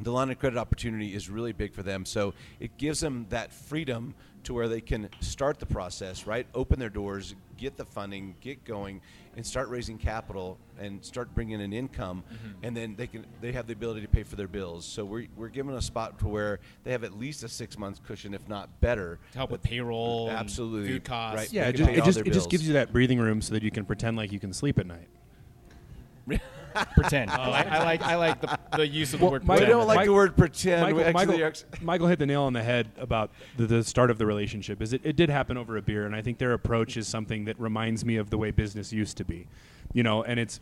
The 0.00 0.10
line 0.10 0.30
of 0.30 0.38
credit 0.38 0.58
opportunity 0.58 1.14
is 1.14 1.28
really 1.28 1.52
big 1.52 1.74
for 1.74 1.82
them, 1.82 2.04
so 2.04 2.34
it 2.58 2.76
gives 2.76 3.00
them 3.00 3.26
that 3.30 3.52
freedom 3.52 4.14
to 4.48 4.54
where 4.54 4.66
they 4.66 4.80
can 4.80 5.10
start 5.20 5.58
the 5.58 5.66
process, 5.66 6.26
right? 6.26 6.46
Open 6.54 6.78
their 6.78 6.88
doors, 6.88 7.34
get 7.58 7.76
the 7.76 7.84
funding, 7.84 8.34
get 8.40 8.64
going, 8.64 9.02
and 9.36 9.44
start 9.44 9.68
raising 9.68 9.98
capital 9.98 10.56
and 10.80 11.04
start 11.04 11.34
bringing 11.34 11.60
in 11.60 11.70
income, 11.74 12.24
mm-hmm. 12.32 12.64
and 12.64 12.74
then 12.74 12.96
they 12.96 13.06
can 13.06 13.26
they 13.42 13.52
have 13.52 13.66
the 13.66 13.74
ability 13.74 14.00
to 14.00 14.08
pay 14.08 14.22
for 14.22 14.36
their 14.36 14.48
bills. 14.48 14.86
So 14.86 15.04
we're 15.04 15.26
we're 15.36 15.50
giving 15.50 15.74
a 15.74 15.82
spot 15.82 16.18
to 16.20 16.28
where 16.28 16.60
they 16.84 16.92
have 16.92 17.04
at 17.04 17.18
least 17.18 17.44
a 17.44 17.48
six 17.48 17.76
month 17.76 18.02
cushion, 18.06 18.32
if 18.32 18.48
not 18.48 18.80
better, 18.80 19.18
To 19.32 19.38
help 19.38 19.50
with 19.50 19.62
payroll, 19.62 20.30
Absolutely. 20.30 20.88
food 20.88 21.04
costs. 21.04 21.36
Right. 21.36 21.52
Yeah, 21.52 21.68
it 21.68 21.74
just, 21.74 21.90
it 21.90 22.04
just, 22.04 22.18
it 22.20 22.32
just 22.32 22.48
gives 22.48 22.66
you 22.66 22.72
that 22.72 22.90
breathing 22.90 23.18
room 23.18 23.42
so 23.42 23.52
that 23.52 23.62
you 23.62 23.70
can 23.70 23.84
pretend 23.84 24.16
like 24.16 24.32
you 24.32 24.40
can 24.40 24.54
sleep 24.54 24.78
at 24.78 24.86
night. 24.86 25.08
pretend. 26.86 27.30
I 27.30 27.48
like 27.48 27.66
I 27.70 27.84
like 27.84 28.02
I 28.02 28.14
like 28.16 28.40
the, 28.40 28.58
the 28.76 28.86
use 28.86 29.12
of 29.14 29.20
the 29.20 29.26
Well, 29.26 29.32
word 29.32 29.44
my- 29.44 29.54
We 29.54 29.58
pretend. 29.60 29.78
don't 29.78 29.86
like 29.86 29.96
Mike- 29.96 30.06
the 30.06 30.12
word 30.12 30.36
pretend. 30.36 30.82
Michael, 30.82 31.00
actually 31.00 31.12
Michael, 31.42 31.42
are- 31.44 31.84
Michael 31.84 32.06
hit 32.08 32.18
the 32.18 32.26
nail 32.26 32.42
on 32.42 32.52
the 32.52 32.62
head 32.62 32.88
about 32.98 33.30
the, 33.56 33.66
the 33.66 33.84
start 33.84 34.10
of 34.10 34.18
the 34.18 34.26
relationship. 34.26 34.80
Is 34.82 34.92
it, 34.92 35.00
it 35.04 35.16
did 35.16 35.30
happen 35.30 35.56
over 35.56 35.76
a 35.76 35.82
beer, 35.82 36.06
and 36.06 36.14
I 36.14 36.22
think 36.22 36.38
their 36.38 36.52
approach 36.52 36.96
is 36.96 37.06
something 37.08 37.44
that 37.46 37.58
reminds 37.60 38.04
me 38.04 38.16
of 38.16 38.30
the 38.30 38.38
way 38.38 38.50
business 38.50 38.92
used 38.92 39.16
to 39.18 39.24
be, 39.24 39.46
you 39.92 40.02
know. 40.02 40.22
And 40.22 40.38
it's 40.40 40.60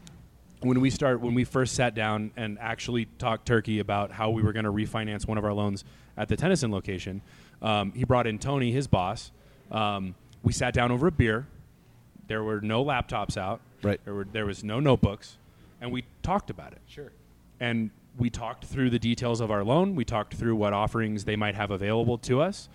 when 0.60 0.80
we 0.80 0.90
start 0.90 1.20
when 1.20 1.34
we 1.34 1.44
first 1.44 1.74
sat 1.74 1.94
down 1.94 2.30
and 2.36 2.58
actually 2.60 3.06
talked 3.18 3.46
turkey 3.46 3.78
about 3.78 4.10
how 4.10 4.30
we 4.30 4.42
were 4.42 4.52
going 4.52 4.64
to 4.64 4.72
refinance 4.72 5.26
one 5.28 5.38
of 5.38 5.44
our 5.44 5.52
loans 5.52 5.84
at 6.16 6.28
the 6.28 6.36
Tennyson 6.36 6.70
location. 6.70 7.20
Um, 7.62 7.92
he 7.92 8.04
brought 8.04 8.26
in 8.26 8.38
Tony, 8.38 8.70
his 8.72 8.86
boss. 8.86 9.30
Um, 9.70 10.14
we 10.42 10.52
sat 10.52 10.74
down 10.74 10.92
over 10.92 11.06
a 11.08 11.10
beer. 11.12 11.46
There 12.28 12.42
were 12.42 12.60
no 12.60 12.84
laptops 12.84 13.36
out. 13.36 13.60
Right. 13.82 14.00
There 14.04 14.14
were 14.14 14.24
there 14.30 14.46
was 14.46 14.64
no 14.64 14.80
notebooks, 14.80 15.36
and 15.86 15.92
we 15.92 16.04
talked 16.22 16.50
about 16.50 16.72
it 16.72 16.80
Sure. 16.86 17.12
and 17.60 17.90
we 18.18 18.28
talked 18.30 18.64
through 18.64 18.90
the 18.90 18.98
details 18.98 19.40
of 19.40 19.50
our 19.50 19.62
loan. 19.62 19.94
We 19.94 20.04
talked 20.04 20.34
through 20.34 20.56
what 20.56 20.72
offerings 20.72 21.24
they 21.24 21.36
might 21.36 21.54
have 21.54 21.70
available 21.70 22.18
to 22.18 22.40
us, 22.40 22.68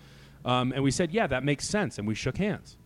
um, 0.44 0.72
and 0.72 0.82
we 0.82 0.90
said, 0.90 1.10
"Yeah, 1.12 1.26
that 1.26 1.44
makes 1.44 1.66
sense." 1.68 1.98
And 1.98 2.06
we 2.08 2.14
shook 2.14 2.38
hands. 2.38 2.76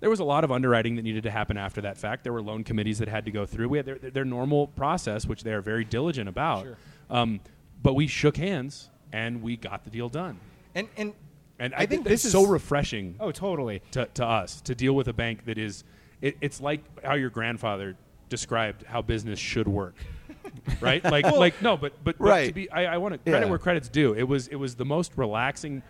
There 0.00 0.10
was 0.10 0.18
a 0.20 0.24
lot 0.24 0.42
of 0.44 0.50
underwriting 0.50 0.96
that 0.96 1.02
needed 1.02 1.22
to 1.24 1.30
happen 1.30 1.56
after 1.56 1.80
that 1.82 1.96
fact. 1.96 2.24
There 2.24 2.32
were 2.32 2.42
loan 2.42 2.64
committees 2.64 2.98
that 2.98 3.08
had 3.08 3.24
to 3.26 3.30
go 3.30 3.46
through. 3.46 3.68
We 3.68 3.78
had 3.78 3.86
their, 3.86 3.98
their 3.98 4.24
normal 4.24 4.66
process, 4.68 5.26
which 5.26 5.42
they 5.44 5.52
are 5.52 5.60
very 5.60 5.84
diligent 5.84 6.28
about. 6.28 6.64
Sure. 6.64 6.76
Um, 7.10 7.40
but 7.82 7.94
we 7.94 8.06
shook 8.06 8.36
hands 8.36 8.90
and 9.12 9.42
we 9.42 9.56
got 9.56 9.84
the 9.84 9.90
deal 9.90 10.08
done. 10.08 10.38
And 10.74 10.88
and 10.96 11.12
And 11.58 11.74
I 11.74 11.86
think 11.86 12.04
that's 12.04 12.22
this 12.22 12.24
is 12.24 12.32
so 12.32 12.46
refreshing 12.46 13.14
oh 13.20 13.30
totally. 13.30 13.82
to, 13.92 14.06
to 14.14 14.24
us 14.26 14.60
to 14.62 14.74
deal 14.74 14.94
with 14.94 15.08
a 15.08 15.12
bank 15.12 15.44
that 15.44 15.58
is 15.58 15.84
it, 16.22 16.36
it's 16.40 16.60
like 16.60 16.80
how 17.04 17.14
your 17.14 17.30
grandfather 17.30 17.96
described 18.30 18.84
how 18.84 19.02
business 19.02 19.38
should 19.38 19.68
work 19.68 19.94
right 20.80 21.04
like 21.04 21.24
like 21.24 21.60
no 21.60 21.76
but 21.76 21.92
but, 22.02 22.16
but 22.18 22.46
to 22.46 22.52
be 22.52 22.70
i, 22.70 22.94
I 22.94 22.96
want 22.96 23.12
to 23.12 23.18
credit 23.18 23.44
Yeah. 23.44 23.50
where 23.50 23.58
credit's 23.58 23.88
due 23.90 24.14
it 24.14 24.22
was 24.22 24.48
it 24.48 24.56
was 24.56 24.74
the 24.76 24.86
most 24.86 25.12
relaxing 25.16 25.82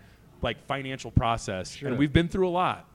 like 0.43 0.61
financial 0.67 1.13
process 1.13 1.71
Sure. 1.71 1.89
and 1.89 1.99
we've 1.99 2.13
been 2.13 2.29
through 2.29 2.49
a 2.49 2.51
lot 2.51 2.87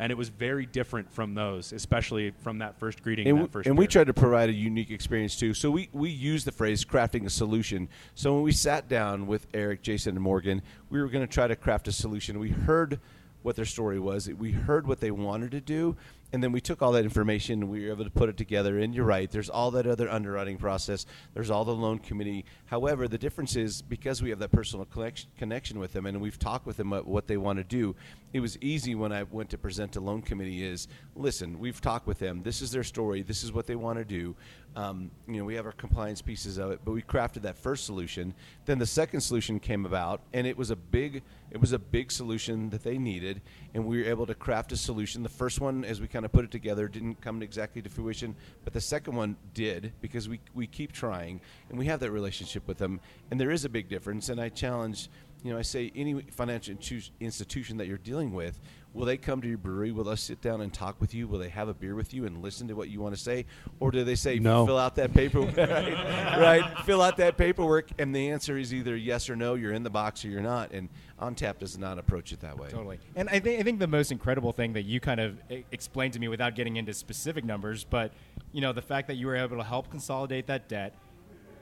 and 0.00 0.12
it 0.12 0.16
was 0.16 0.28
very 0.28 0.64
different 0.66 1.10
from 1.12 1.34
those 1.34 1.72
especially 1.72 2.32
from 2.40 2.58
that 2.58 2.78
first 2.78 3.02
greeting 3.02 3.26
and, 3.28 3.38
that 3.38 3.42
we, 3.42 3.48
first 3.48 3.66
and 3.66 3.76
we 3.78 3.86
tried 3.86 4.06
to 4.06 4.14
provide 4.14 4.48
a 4.48 4.52
unique 4.52 4.90
experience 4.90 5.36
too. 5.36 5.52
So 5.54 5.70
we 5.70 5.88
we 5.92 6.08
use 6.10 6.44
the 6.44 6.52
phrase 6.52 6.84
crafting 6.84 7.26
a 7.26 7.30
solution. 7.30 7.88
So 8.14 8.32
when 8.34 8.42
we 8.42 8.52
sat 8.52 8.88
down 8.88 9.26
with 9.26 9.46
Eric, 9.52 9.82
Jason, 9.82 10.14
and 10.14 10.22
Morgan, 10.22 10.62
we 10.88 11.00
were 11.00 11.08
going 11.08 11.26
to 11.26 11.32
try 11.32 11.48
to 11.48 11.56
craft 11.56 11.88
a 11.88 11.92
solution. 11.92 12.38
We 12.38 12.50
heard 12.50 13.00
what 13.42 13.56
their 13.56 13.64
story 13.64 13.98
was. 13.98 14.28
We 14.28 14.52
heard 14.52 14.86
what 14.86 15.00
they 15.00 15.10
wanted 15.10 15.50
to 15.52 15.60
do, 15.60 15.96
and 16.32 16.42
then 16.42 16.52
we 16.52 16.60
took 16.60 16.82
all 16.82 16.92
that 16.92 17.04
information 17.04 17.62
and 17.62 17.70
we 17.70 17.86
were 17.86 17.92
able 17.92 18.04
to 18.04 18.10
put 18.10 18.28
it 18.28 18.36
together. 18.36 18.78
And 18.78 18.94
you're 18.94 19.04
right, 19.04 19.30
there's 19.30 19.48
all 19.48 19.70
that 19.72 19.86
other 19.86 20.10
underwriting 20.10 20.58
process. 20.58 21.06
There's 21.32 21.50
all 21.50 21.64
the 21.64 21.74
loan 21.74 21.98
committee. 21.98 22.44
However, 22.66 23.08
the 23.08 23.16
difference 23.16 23.56
is 23.56 23.80
because 23.80 24.22
we 24.22 24.30
have 24.30 24.38
that 24.40 24.52
personal 24.52 24.84
connection, 24.84 25.30
connection 25.38 25.78
with 25.78 25.92
them, 25.92 26.04
and 26.06 26.20
we've 26.20 26.38
talked 26.38 26.66
with 26.66 26.76
them 26.76 26.92
about 26.92 27.06
what 27.06 27.26
they 27.26 27.38
want 27.38 27.58
to 27.58 27.64
do. 27.64 27.96
It 28.34 28.40
was 28.40 28.58
easy 28.58 28.94
when 28.94 29.10
I 29.10 29.22
went 29.22 29.48
to 29.50 29.58
present 29.58 29.92
to 29.92 30.00
loan 30.00 30.20
committee. 30.20 30.62
Is 30.62 30.86
listen, 31.16 31.58
we've 31.58 31.80
talked 31.80 32.06
with 32.06 32.18
them. 32.18 32.42
This 32.42 32.60
is 32.60 32.70
their 32.70 32.84
story. 32.84 33.22
This 33.22 33.42
is 33.42 33.52
what 33.52 33.66
they 33.66 33.76
want 33.76 33.98
to 33.98 34.04
do. 34.04 34.36
Um, 34.78 35.10
you 35.26 35.38
know, 35.38 35.44
we 35.44 35.56
have 35.56 35.66
our 35.66 35.72
compliance 35.72 36.22
pieces 36.22 36.56
of 36.56 36.70
it, 36.70 36.78
but 36.84 36.92
we 36.92 37.02
crafted 37.02 37.42
that 37.42 37.58
first 37.58 37.84
solution. 37.84 38.32
Then 38.64 38.78
the 38.78 38.86
second 38.86 39.22
solution 39.22 39.58
came 39.58 39.84
about, 39.84 40.20
and 40.32 40.46
it 40.46 40.56
was 40.56 40.70
a 40.70 40.76
big, 40.76 41.24
it 41.50 41.60
was 41.60 41.72
a 41.72 41.80
big 41.80 42.12
solution 42.12 42.70
that 42.70 42.84
they 42.84 42.96
needed, 42.96 43.42
and 43.74 43.84
we 43.84 44.00
were 44.00 44.08
able 44.08 44.24
to 44.26 44.36
craft 44.36 44.70
a 44.70 44.76
solution. 44.76 45.24
The 45.24 45.28
first 45.28 45.60
one, 45.60 45.84
as 45.84 46.00
we 46.00 46.06
kind 46.06 46.24
of 46.24 46.30
put 46.30 46.44
it 46.44 46.52
together. 46.52 46.86
Didn't 46.86 47.20
come 47.20 47.42
exactly 47.42 47.82
to 47.82 47.88
fruition, 47.88 48.36
but 48.62 48.72
the 48.72 48.80
second 48.80 49.16
one 49.16 49.36
did 49.52 49.94
because 50.00 50.28
we 50.28 50.38
we 50.54 50.68
keep 50.68 50.92
trying 50.92 51.40
and 51.70 51.76
we 51.76 51.86
have 51.86 51.98
that 51.98 52.12
relationship 52.12 52.68
with 52.68 52.78
them. 52.78 53.00
And 53.32 53.40
there 53.40 53.50
is 53.50 53.64
a 53.64 53.68
big 53.68 53.88
difference. 53.88 54.28
And 54.28 54.40
I 54.40 54.48
challenge, 54.48 55.10
you 55.42 55.52
know, 55.52 55.58
I 55.58 55.62
say 55.62 55.90
any 55.96 56.22
financial 56.30 56.76
institution 57.18 57.78
that 57.78 57.88
you're 57.88 57.98
dealing 57.98 58.32
with, 58.32 58.60
will 58.94 59.04
they 59.04 59.16
come 59.16 59.40
to 59.42 59.48
your 59.48 59.58
brewery? 59.58 59.92
Will 59.92 60.04
they 60.04 60.16
sit 60.16 60.40
down 60.40 60.60
and 60.60 60.72
talk 60.72 61.00
with 61.00 61.14
you? 61.14 61.28
Will 61.28 61.38
they 61.38 61.48
have 61.50 61.68
a 61.68 61.74
beer 61.74 61.94
with 61.94 62.12
you 62.14 62.24
and 62.26 62.42
listen 62.42 62.68
to 62.68 62.74
what 62.74 62.88
you 62.88 63.00
want 63.00 63.14
to 63.14 63.20
say, 63.20 63.46
or 63.80 63.90
do 63.90 64.02
they 64.04 64.14
say 64.14 64.38
No. 64.38 64.66
fill 64.66 64.78
out 64.78 64.94
that 64.96 65.12
paperwork? 65.14 65.56
right, 65.56 66.38
right, 66.38 66.78
fill 66.84 67.02
out 67.02 67.16
that 67.18 67.36
paperwork, 67.36 67.88
and 67.98 68.14
the 68.14 68.30
answer 68.30 68.56
is 68.58 68.72
either 68.74 68.96
yes 68.96 69.28
or 69.30 69.36
no. 69.36 69.54
You're 69.54 69.72
in 69.72 69.82
the 69.82 69.90
box 69.90 70.24
or 70.24 70.28
you're 70.28 70.40
not. 70.40 70.72
And 70.72 70.88
OnTap 71.20 71.58
does 71.58 71.76
not 71.78 71.98
approach 71.98 72.32
it 72.32 72.40
that 72.40 72.58
way. 72.58 72.68
Totally. 72.70 72.98
And 73.16 73.28
I 73.28 73.38
think 73.40 73.60
I 73.60 73.62
think 73.62 73.78
the 73.78 73.86
most 73.86 74.10
incredible 74.12 74.52
thing 74.52 74.72
that 74.74 74.82
you 74.84 75.00
kind 75.00 75.20
of 75.20 75.38
e- 75.50 75.64
explained 75.72 76.14
to 76.14 76.18
me 76.20 76.28
without 76.28 76.54
getting 76.54 76.76
into 76.76 76.94
specific 76.94 77.44
numbers, 77.44 77.84
but 77.84 78.12
you 78.52 78.60
know 78.60 78.72
the 78.72 78.82
fact 78.82 79.08
that 79.08 79.14
you 79.14 79.26
were 79.26 79.36
able 79.36 79.56
to 79.58 79.64
help 79.64 79.90
consolidate 79.90 80.46
that 80.46 80.68
debt, 80.68 80.94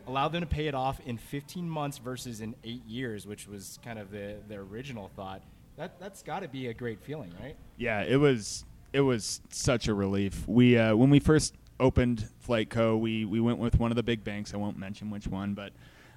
allow 0.06 0.28
them 0.28 0.40
to 0.42 0.46
pay 0.46 0.68
it 0.68 0.74
off 0.74 1.00
in 1.06 1.16
15 1.18 1.68
months 1.68 1.98
versus 1.98 2.40
in 2.40 2.54
eight 2.64 2.84
years, 2.86 3.26
which 3.26 3.48
was 3.48 3.78
kind 3.84 3.98
of 3.98 4.10
the 4.10 4.36
the 4.48 4.56
original 4.56 5.10
thought. 5.16 5.42
That 5.76 6.00
that's 6.00 6.22
got 6.22 6.40
to 6.40 6.48
be 6.48 6.68
a 6.68 6.74
great 6.74 7.00
feeling, 7.00 7.32
right? 7.40 7.56
Yeah, 7.76 8.02
it 8.02 8.16
was 8.16 8.64
it 8.92 9.00
was 9.00 9.40
such 9.50 9.88
a 9.88 9.94
relief. 9.94 10.46
We 10.48 10.78
uh, 10.78 10.96
when 10.96 11.10
we 11.10 11.20
first 11.20 11.54
opened 11.78 12.28
FlyteCo, 12.46 12.98
we 12.98 13.24
we 13.24 13.40
went 13.40 13.58
with 13.58 13.78
one 13.78 13.92
of 13.92 13.96
the 13.96 14.02
big 14.02 14.24
banks. 14.24 14.54
I 14.54 14.56
won't 14.56 14.78
mention 14.78 15.10
which 15.10 15.26
one, 15.26 15.54
but 15.54 15.72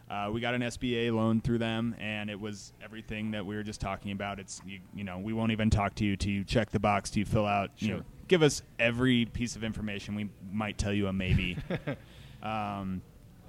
uh, 0.10 0.30
we 0.32 0.39
got 0.41 0.54
an 0.54 0.62
SBA 0.62 1.13
loan 1.13 1.41
through 1.41 1.60
them, 1.60 1.95
and 2.00 2.30
it 2.30 2.39
was 2.39 2.74
everything 2.84 3.32
that 3.32 3.45
we 3.45 3.56
were 3.56 3.63
just 3.63 3.82
talking 3.82 4.12
about. 4.12 4.39
It's 4.39 4.62
you, 4.65 4.80
you 4.95 5.04
know 5.04 5.19
we 5.19 5.34
won't 5.34 5.52
even 5.52 5.69
talk 5.69 5.93
to 5.95 6.06
you 6.06 6.15
till 6.15 6.32
you 6.32 6.43
check 6.43 6.72
the 6.72 6.80
box, 6.80 7.10
till 7.10 7.19
you 7.19 7.26
fill 7.26 7.45
out. 7.45 7.72
You 7.78 7.95
know, 7.95 8.02
give 8.28 8.41
us 8.41 8.63
every 8.80 9.26
piece 9.26 9.56
of 9.56 9.63
information. 9.63 10.15
We 10.15 10.30
might 10.52 10.78
tell 10.78 10.93
you 10.93 11.08
a 11.08 11.13
maybe. 11.13 11.58
um, 12.43 13.02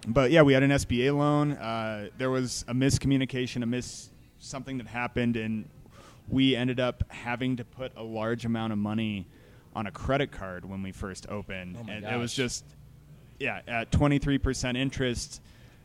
but 0.09 0.31
yeah, 0.31 0.43
we 0.43 0.53
had 0.53 0.63
an 0.63 0.71
SBA 0.71 1.17
loan. 1.17 1.53
Uh, 1.53 2.09
there 2.19 2.31
was 2.31 2.65
a 2.69 2.75
miscommunication, 2.75 3.63
a 3.63 3.67
miss 3.67 4.11
something 4.39 4.79
that 4.79 4.87
happened, 4.87 5.37
and 5.37 5.67
we 6.31 6.57
ended 6.57 6.81
up 6.81 7.05
having 7.11 7.57
to 7.57 7.65
put 7.65 7.93
a 7.97 8.03
large 8.03 8.45
amount 8.45 8.73
of 8.73 8.79
money 8.79 9.27
on 9.75 9.87
a 9.87 9.91
credit 9.91 10.33
card 10.33 10.65
when 10.65 10.83
we 10.83 10.93
first 10.93 11.29
opened, 11.29 11.77
Oh 11.79 11.91
and 11.91 12.05
it 12.05 12.17
was 12.17 12.35
just 12.35 12.65
yeah 13.39 13.61
at 13.69 13.91
twenty 13.93 14.19
three 14.19 14.39
percent 14.39 14.77
interest. 14.77 15.41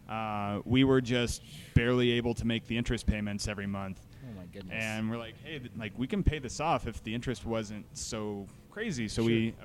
Uh, 0.08 0.60
we 0.66 0.84
were 0.84 1.02
just 1.02 1.42
barely 1.74 2.12
able 2.12 2.36
to 2.36 2.46
make 2.46 2.68
the 2.68 2.78
interest 2.78 3.08
payments 3.08 3.48
every 3.48 3.66
month. 3.66 4.00
Oh 4.24 4.40
my 4.40 4.46
goodness. 4.54 4.76
And 4.80 5.10
we're 5.10 5.18
like, 5.18 5.34
hey, 5.44 5.58
th- 5.60 5.72
like 5.78 5.94
we 5.98 6.06
can 6.08 6.24
pay 6.24 6.38
this 6.40 6.60
off 6.60 6.88
if 6.88 7.04
the 7.04 7.14
interest 7.14 7.44
wasn't 7.46 7.86
so 7.98 8.46
crazy. 8.70 9.08
So 9.08 9.24
we 9.24 9.56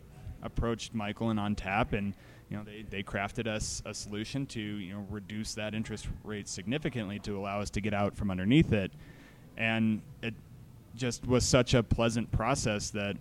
a- 0.42 0.46
approached 0.46 0.94
Michael 0.94 1.28
and 1.30 1.38
on 1.38 1.54
tap, 1.54 1.92
and 1.92 2.14
you 2.48 2.56
know 2.56 2.64
they, 2.64 2.84
they 2.88 3.02
crafted 3.02 3.46
us 3.46 3.82
a 3.84 3.92
solution 3.92 4.46
to 4.46 4.60
you 4.60 4.94
know 4.94 5.06
reduce 5.10 5.54
that 5.54 5.74
interest 5.74 6.08
rate 6.24 6.48
significantly 6.48 7.18
to 7.20 7.38
allow 7.38 7.60
us 7.60 7.68
to 7.70 7.80
get 7.82 7.92
out 7.92 8.16
from 8.16 8.30
underneath 8.30 8.72
it. 8.72 8.92
And 9.58 10.00
it 10.22 10.34
just 10.94 11.26
was 11.26 11.44
such 11.44 11.74
a 11.74 11.82
pleasant 11.82 12.30
process 12.30 12.90
that. 12.90 13.16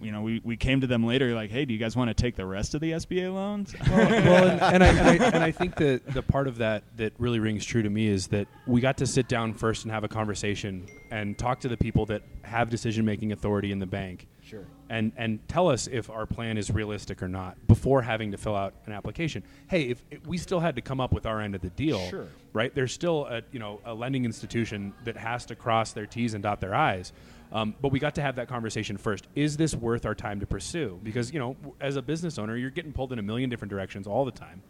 You 0.00 0.10
know, 0.10 0.22
we, 0.22 0.40
we 0.42 0.56
came 0.56 0.80
to 0.80 0.88
them 0.88 1.06
later, 1.06 1.32
like, 1.32 1.52
hey, 1.52 1.64
do 1.64 1.72
you 1.72 1.78
guys 1.78 1.94
want 1.94 2.08
to 2.08 2.14
take 2.14 2.34
the 2.34 2.44
rest 2.44 2.74
of 2.74 2.80
the 2.80 2.90
SBA 2.90 3.32
loans? 3.32 3.72
well, 3.88 4.10
well, 4.10 4.48
and, 4.48 4.60
and, 4.60 4.82
I, 4.82 4.88
and, 4.88 5.22
I, 5.22 5.26
and 5.26 5.44
I 5.44 5.52
think 5.52 5.76
that 5.76 6.04
the 6.12 6.22
part 6.22 6.48
of 6.48 6.58
that 6.58 6.82
that 6.96 7.12
really 7.18 7.38
rings 7.38 7.64
true 7.64 7.82
to 7.82 7.88
me 7.88 8.08
is 8.08 8.26
that 8.28 8.48
we 8.66 8.80
got 8.80 8.96
to 8.96 9.06
sit 9.06 9.28
down 9.28 9.54
first 9.54 9.84
and 9.84 9.92
have 9.92 10.02
a 10.02 10.08
conversation 10.08 10.88
and 11.12 11.38
talk 11.38 11.60
to 11.60 11.68
the 11.68 11.76
people 11.76 12.04
that 12.06 12.22
have 12.42 12.68
decision 12.68 13.04
making 13.04 13.30
authority 13.30 13.70
in 13.70 13.78
the 13.78 13.86
bank. 13.86 14.26
Sure. 14.42 14.66
And 14.92 15.10
and 15.16 15.38
tell 15.48 15.68
us 15.68 15.86
if 15.90 16.10
our 16.10 16.26
plan 16.26 16.58
is 16.58 16.70
realistic 16.70 17.22
or 17.22 17.28
not 17.28 17.56
before 17.66 18.02
having 18.02 18.30
to 18.32 18.36
fill 18.36 18.54
out 18.54 18.74
an 18.84 18.92
application. 18.92 19.42
Hey, 19.68 19.84
if, 19.84 20.02
if 20.10 20.26
we 20.26 20.36
still 20.36 20.60
had 20.60 20.76
to 20.76 20.82
come 20.82 21.00
up 21.00 21.12
with 21.14 21.24
our 21.24 21.40
end 21.40 21.54
of 21.54 21.62
the 21.62 21.70
deal, 21.70 21.98
Sure. 22.10 22.26
right? 22.52 22.74
There's 22.74 22.92
still 22.92 23.24
a 23.24 23.40
you 23.52 23.58
know 23.58 23.80
a 23.86 23.94
lending 23.94 24.26
institution 24.26 24.92
that 25.04 25.16
has 25.16 25.46
to 25.46 25.54
cross 25.56 25.92
their 25.92 26.04
T's 26.04 26.34
and 26.34 26.42
dot 26.42 26.60
their 26.60 26.74
I's. 26.74 27.14
Um, 27.52 27.74
but 27.80 27.90
we 27.90 27.98
got 28.00 28.14
to 28.16 28.22
have 28.22 28.36
that 28.36 28.48
conversation 28.48 28.98
first. 28.98 29.28
Is 29.34 29.56
this 29.56 29.74
worth 29.74 30.04
our 30.04 30.14
time 30.14 30.40
to 30.40 30.46
pursue? 30.46 31.00
Because 31.02 31.32
you 31.32 31.38
know, 31.38 31.56
as 31.80 31.96
a 31.96 32.02
business 32.02 32.38
owner, 32.38 32.54
you're 32.58 32.68
getting 32.70 32.92
pulled 32.92 33.14
in 33.14 33.18
a 33.18 33.22
million 33.22 33.48
different 33.48 33.70
directions 33.70 34.06
all 34.06 34.26
the 34.26 34.30
time, 34.30 34.60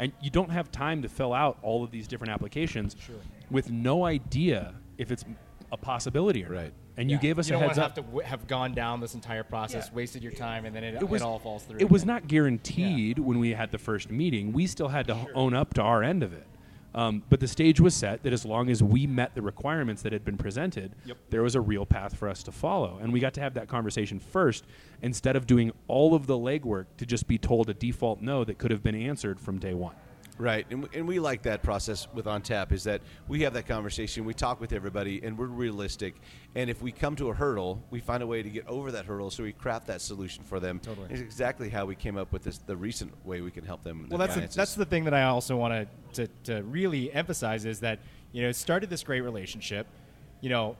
and 0.00 0.12
you 0.20 0.30
don't 0.30 0.50
have 0.50 0.72
time 0.72 1.02
to 1.02 1.08
fill 1.08 1.32
out 1.32 1.56
all 1.62 1.84
of 1.84 1.92
these 1.92 2.08
different 2.08 2.32
applications 2.32 2.96
with 3.48 3.70
no 3.70 4.04
idea 4.04 4.74
if 4.98 5.12
it's 5.12 5.24
a 5.70 5.76
possibility 5.76 6.44
or 6.44 6.48
not. 6.64 6.72
Right. 6.98 7.02
And 7.02 7.10
you 7.10 7.18
gave 7.18 7.38
us 7.38 7.48
you 7.48 7.56
a 7.56 7.58
don't 7.60 7.68
heads 7.68 7.78
wanna 7.78 7.86
up. 7.86 7.96
have 7.96 8.04
to 8.04 8.10
w- 8.10 8.26
have 8.26 8.46
gone 8.48 8.74
down 8.74 9.00
this 9.00 9.14
entire 9.14 9.44
process, 9.44 9.86
Yeah. 9.88 9.94
wasted 9.96 10.22
your 10.22 10.32
time, 10.32 10.64
and 10.64 10.74
then 10.74 10.82
it, 10.84 10.94
it 10.96 11.08
was 11.08 11.22
all 11.22 11.38
falls 11.38 11.62
through. 11.64 11.78
It 11.80 11.90
was 11.90 12.04
not 12.04 12.26
guaranteed 12.26 13.18
when 13.18 13.38
we 13.38 13.50
had 13.50 13.70
the 13.70 13.78
first 13.78 14.10
meeting. 14.10 14.52
We 14.52 14.66
still 14.66 14.88
had 14.88 15.06
to 15.06 15.14
h 15.14 15.28
own 15.34 15.54
up 15.54 15.74
to 15.74 15.82
our 15.82 16.02
end 16.02 16.22
of 16.22 16.32
it. 16.32 16.44
Um, 16.94 17.22
but 17.28 17.38
the 17.38 17.46
stage 17.46 17.80
was 17.80 17.94
set 17.94 18.22
that 18.24 18.32
as 18.32 18.44
long 18.44 18.68
as 18.70 18.82
we 18.82 19.06
met 19.06 19.34
the 19.34 19.42
requirements 19.42 20.02
that 20.02 20.12
had 20.12 20.24
been 20.24 20.38
presented, 20.38 20.96
there 21.30 21.42
was 21.42 21.54
a 21.54 21.60
real 21.60 21.86
path 21.86 22.16
for 22.16 22.28
us 22.28 22.42
to 22.44 22.50
follow. 22.50 22.98
And 23.00 23.12
we 23.12 23.20
got 23.20 23.34
to 23.34 23.40
have 23.40 23.54
that 23.54 23.68
conversation 23.68 24.18
first 24.18 24.64
instead 25.02 25.36
of 25.36 25.46
doing 25.46 25.70
all 25.86 26.14
of 26.14 26.26
the 26.26 26.34
legwork 26.36 26.86
to 26.96 27.06
just 27.06 27.28
be 27.28 27.38
told 27.38 27.68
a 27.70 27.74
default 27.74 28.20
no 28.22 28.42
that 28.42 28.58
could 28.58 28.70
have 28.70 28.82
been 28.82 28.96
answered 28.96 29.38
from 29.38 29.58
day 29.58 29.74
one. 29.74 29.94
Right, 30.38 30.66
and, 30.70 30.84
we- 30.84 30.88
and 30.94 31.08
we 31.08 31.18
like 31.18 31.42
that 31.42 31.62
process 31.62 32.06
with 32.14 32.26
On 32.26 32.40
Tap 32.42 32.72
is 32.72 32.84
that 32.84 33.00
we 33.26 33.42
have 33.42 33.54
that 33.54 33.66
conversation, 33.66 34.24
we 34.24 34.34
talk 34.34 34.60
with 34.60 34.72
everybody, 34.72 35.20
and 35.24 35.36
we're 35.36 35.46
realistic. 35.46 36.14
And 36.54 36.70
if 36.70 36.80
we 36.80 36.92
come 36.92 37.16
to 37.16 37.30
a 37.30 37.34
hurdle, 37.34 37.82
we 37.90 37.98
find 38.00 38.22
a 38.22 38.26
way 38.26 38.42
to 38.42 38.48
get 38.48 38.66
over 38.68 38.92
that 38.92 39.04
hurdle, 39.04 39.30
so 39.30 39.42
we 39.42 39.52
craft 39.52 39.88
that 39.88 40.00
solution 40.00 40.44
for 40.44 40.60
them. 40.60 40.78
Totally. 40.78 41.08
It's 41.10 41.20
exactly 41.20 41.68
how 41.68 41.86
we 41.86 41.96
came 41.96 42.16
up 42.16 42.32
with 42.32 42.44
this, 42.44 42.58
the 42.58 42.76
recent 42.76 43.12
way 43.26 43.40
we 43.40 43.50
can 43.50 43.64
help 43.64 43.82
them. 43.82 44.06
Well, 44.08 44.18
that's 44.18 44.30
the, 44.34 44.40
finances. 44.40 44.56
that's 44.56 44.74
the 44.74 44.84
thing 44.86 45.04
that 45.04 45.14
I 45.14 45.24
also 45.24 45.56
want 45.56 45.88
to 46.14 46.28
to 46.44 46.62
really 46.62 47.12
emphasize 47.12 47.64
is 47.64 47.80
that 47.80 47.98
you 48.32 48.42
know 48.42 48.48
it 48.48 48.56
started 48.56 48.88
this 48.90 49.02
great 49.02 49.20
relationship. 49.20 49.86
You 50.40 50.50
know, 50.50 50.76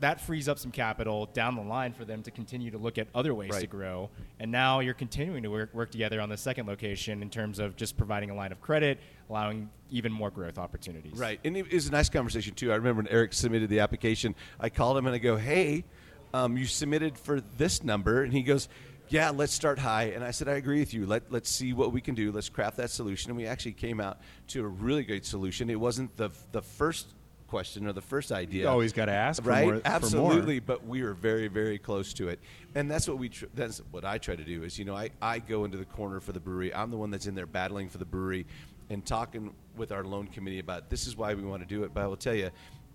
that 0.00 0.20
frees 0.20 0.48
up 0.48 0.58
some 0.58 0.70
capital 0.70 1.26
down 1.26 1.56
the 1.56 1.62
line 1.62 1.92
for 1.92 2.04
them 2.04 2.22
to 2.22 2.30
continue 2.30 2.70
to 2.70 2.78
look 2.78 2.98
at 2.98 3.08
other 3.14 3.34
ways 3.34 3.56
to 3.56 3.66
grow. 3.66 4.10
And 4.38 4.50
now 4.50 4.80
you're 4.80 4.94
continuing 4.94 5.42
to 5.42 5.50
work, 5.50 5.74
work 5.74 5.90
together 5.90 6.20
on 6.20 6.28
the 6.28 6.36
second 6.36 6.66
location 6.66 7.22
in 7.22 7.30
terms 7.30 7.58
of 7.58 7.76
just 7.76 7.96
providing 7.96 8.30
a 8.30 8.34
line 8.34 8.52
of 8.52 8.60
credit, 8.60 8.98
allowing 9.28 9.70
even 9.90 10.12
more 10.12 10.30
growth 10.30 10.58
opportunities. 10.58 11.18
Right, 11.18 11.40
and 11.44 11.56
it 11.56 11.72
was 11.72 11.88
a 11.88 11.92
nice 11.92 12.08
conversation 12.08 12.54
too. 12.54 12.72
I 12.72 12.76
remember 12.76 13.02
when 13.02 13.12
Eric 13.12 13.32
submitted 13.32 13.70
the 13.70 13.80
application, 13.80 14.34
I 14.58 14.68
called 14.68 14.96
him 14.96 15.06
and 15.06 15.14
I 15.14 15.18
go, 15.18 15.36
"Hey, 15.36 15.84
um, 16.32 16.56
you 16.56 16.66
submitted 16.66 17.18
for 17.18 17.40
this 17.40 17.82
number," 17.82 18.22
and 18.22 18.32
he 18.32 18.42
goes, 18.42 18.68
"Yeah, 19.08 19.30
let's 19.30 19.52
start 19.52 19.78
high." 19.78 20.04
And 20.04 20.22
I 20.22 20.30
said, 20.30 20.48
"I 20.48 20.54
agree 20.54 20.80
with 20.80 20.94
you. 20.94 21.06
Let 21.06 21.32
let's 21.32 21.50
see 21.50 21.72
what 21.72 21.92
we 21.92 22.00
can 22.00 22.14
do. 22.14 22.32
Let's 22.32 22.48
craft 22.48 22.76
that 22.76 22.90
solution." 22.90 23.30
And 23.30 23.36
we 23.36 23.46
actually 23.46 23.72
came 23.72 24.00
out 24.00 24.20
to 24.48 24.64
a 24.64 24.68
really 24.68 25.02
great 25.02 25.26
solution. 25.26 25.70
It 25.70 25.80
wasn't 25.80 26.16
the 26.16 26.30
the 26.52 26.62
first 26.62 27.14
question 27.50 27.86
or 27.86 27.92
the 27.92 28.00
first 28.00 28.32
idea. 28.32 28.62
You 28.62 28.68
always 28.68 28.92
gotta 28.92 29.12
ask 29.12 29.42
for 29.42 29.50
right? 29.50 29.66
for 29.66 29.72
more. 29.72 29.82
Absolutely, 29.84 30.60
but 30.60 30.86
we 30.86 31.02
were 31.02 31.12
very 31.12 31.48
very 31.48 31.78
close 31.78 32.14
to 32.14 32.28
it, 32.28 32.38
and 32.74 32.90
that's 32.90 33.06
what 33.08 33.18
we 33.18 33.28
tr- 33.28 33.46
that's 33.54 33.82
what 33.90 34.04
I 34.04 34.16
try 34.18 34.36
to 34.36 34.44
do. 34.44 34.62
Is 34.62 34.78
you 34.78 34.84
know 34.84 34.96
I 34.96 35.10
I 35.20 35.40
go 35.40 35.64
into 35.64 35.76
the 35.76 35.84
corner 35.84 36.20
for 36.20 36.32
the 36.32 36.40
brewery. 36.40 36.72
I'm 36.72 36.90
the 36.90 36.96
one 36.96 37.10
that's 37.10 37.26
in 37.26 37.34
there 37.34 37.46
battling 37.46 37.88
for 37.88 37.98
the 37.98 38.04
brewery 38.06 38.46
and 38.88 39.04
talking 39.04 39.52
with 39.76 39.92
our 39.92 40.04
loan 40.04 40.26
committee 40.26 40.58
about 40.58 40.90
this 40.90 41.06
is 41.06 41.16
why 41.16 41.34
we 41.34 41.42
want 41.42 41.62
to 41.62 41.68
do 41.68 41.84
it. 41.84 41.92
But 41.92 42.02
I 42.02 42.06
will 42.06 42.16
tell 42.16 42.34
you, 42.34 42.50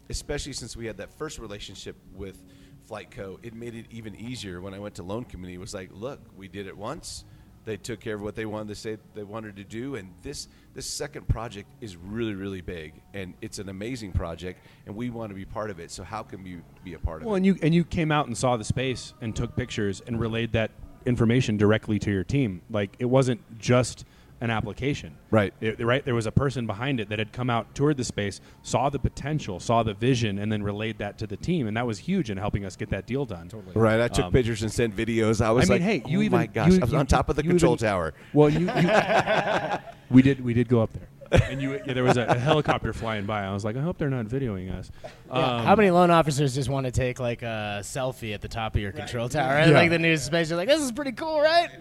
especially 0.10 0.54
since 0.54 0.76
we 0.76 0.86
had 0.86 0.98
that 0.98 1.12
first 1.18 1.40
relationship 1.40 1.96
with 2.14 2.42
FlyteCo, 2.90 3.40
it 3.44 3.54
made 3.54 3.76
it 3.76 3.86
even 3.90 4.16
easier 4.16 4.62
when 4.62 4.74
I 4.74 4.80
went 4.80 4.96
to 4.96 5.04
loan 5.04 5.24
committee. 5.24 5.56
It 5.56 5.60
was 5.60 5.74
like, 5.74 5.90
look, 5.92 6.20
we 6.38 6.48
did 6.48 6.68
it 6.68 6.78
once. 6.78 7.24
They 7.66 7.78
took 7.78 8.00
care 8.00 8.16
of 8.16 8.22
what 8.22 8.36
they 8.36 8.46
wanted 8.46 8.70
to 8.70 8.76
say 8.76 8.98
they 9.16 9.24
wanted 9.24 9.56
to 9.58 9.64
do, 9.64 9.96
and 9.96 10.14
this 10.22 10.48
this 10.74 10.86
second 10.86 11.28
project 11.28 11.68
is 11.82 11.98
really 11.98 12.36
really 12.36 12.62
big, 12.62 13.02
and 13.14 13.34
it's 13.42 13.60
an 13.60 13.70
amazing 13.70 14.12
project, 14.12 14.64
and 14.86 14.96
we 14.96 15.10
want 15.10 15.30
to 15.30 15.36
be 15.36 15.46
part 15.46 15.72
of 15.72 15.80
it. 15.80 15.90
So 15.92 16.04
how 16.04 16.22
can 16.22 16.46
you 16.46 16.62
be 16.84 16.94
a 16.94 17.00
part 17.00 17.22
of 17.22 17.26
Well, 17.26 17.30
it? 17.30 17.32
Well, 17.32 17.36
and 17.38 17.46
you 17.46 17.58
and 17.64 17.76
you 17.76 17.84
came 17.84 18.12
out 18.12 18.28
and 18.28 18.38
saw 18.38 18.56
the 18.56 18.64
space 18.64 19.14
and 19.20 19.36
took 19.36 19.56
pictures 19.56 20.02
and 20.06 20.20
relayed 20.20 20.52
that 20.54 20.72
information 21.06 21.58
directly 21.58 22.00
to 22.00 22.12
your 22.12 22.24
team. 22.24 22.62
Like 22.70 22.96
it 23.00 23.06
wasn't 23.06 23.60
just 23.60 24.06
an 24.46 24.52
application, 24.52 25.16
Right. 25.32 25.54
It- 25.60 25.80
right. 25.82 26.06
There 26.06 26.16
was 26.16 26.26
a 26.26 26.32
person 26.32 26.66
behind 26.66 27.02
it 27.02 27.10
that 27.10 27.20
had 27.20 27.34
come 27.34 27.50
out, 27.50 27.76
toured 27.76 27.98
the 27.98 28.06
space, 28.06 28.40
saw 28.64 28.90
the 28.90 29.00
potential, 29.00 29.60
saw 29.60 29.84
the 29.84 29.94
vision, 29.94 30.40
and 30.40 30.50
then 30.50 30.64
relayed 30.64 31.00
that 31.00 31.18
to 31.18 31.28
the 31.28 31.36
team, 31.36 31.68
and 31.68 31.76
that 31.76 31.86
was 31.86 32.00
huge 32.00 32.30
in 32.30 32.38
helping 32.38 32.64
us 32.64 32.78
get 32.78 32.90
that 32.92 33.06
deal 33.06 33.26
done. 33.26 33.50
Totally. 33.50 33.74
Right, 33.76 34.00
I 34.00 34.08
took 34.08 34.26
Um, 34.26 34.32
pictures 34.32 34.62
and 34.62 34.72
sent 34.72 34.96
videos. 34.96 35.44
I 35.44 35.52
was 35.52 35.70
I 35.70 35.74
mean, 35.74 35.82
like, 35.86 36.04
hey, 36.04 36.10
you 36.10 36.20
oh 36.20 36.24
even 36.24 36.40
my 36.40 36.48
gosh, 36.48 36.72
you- 36.72 36.78
I 36.78 36.86
was 36.86 36.92
you- 36.94 36.98
on 36.98 37.06
top 37.08 37.28
of 37.28 37.36
the 37.36 37.44
control 37.44 37.74
even- 37.74 37.86
tower. 37.88 38.14
Well, 38.34 38.50
you, 38.50 38.72
you 38.72 38.90
we 40.10 40.22
did 40.22 40.44
we 40.44 40.54
did 40.54 40.70
go 40.70 40.82
up 40.82 40.92
there, 40.94 41.42
and 41.50 41.62
you 41.62 41.74
yeah, 41.86 41.94
there 41.94 42.04
was 42.04 42.18
a, 42.18 42.24
a 42.26 42.38
helicopter 42.38 42.94
flying 42.94 43.26
by. 43.26 43.44
I 43.44 43.52
was 43.54 43.66
like, 43.66 43.76
I 43.76 43.82
hope 43.82 43.98
they're 43.98 44.10
not 44.10 44.26
videoing 44.28 44.72
us. 44.78 44.92
Yeah, 45.04 45.10
Um, 45.58 45.66
How 45.66 45.76
many 45.76 45.90
loan 45.92 46.12
officers 46.12 46.54
just 46.54 46.70
want 46.70 46.86
to 46.86 46.92
take 46.92 47.20
like 47.20 47.42
a 47.42 47.80
selfie 47.82 48.34
at 48.34 48.42
the 48.42 48.48
top 48.48 48.76
of 48.76 48.82
your 48.82 48.92
control 48.92 49.28
tower? 49.30 49.54
And 49.54 49.72
Yeah. 49.72 49.78
like 49.78 49.90
the 49.90 50.00
news 50.00 50.22
space, 50.24 50.50
you're 50.50 50.58
like, 50.58 50.68
this 50.70 50.82
is 50.82 50.92
pretty 50.92 51.14
cool, 51.14 51.42
right? 51.42 51.70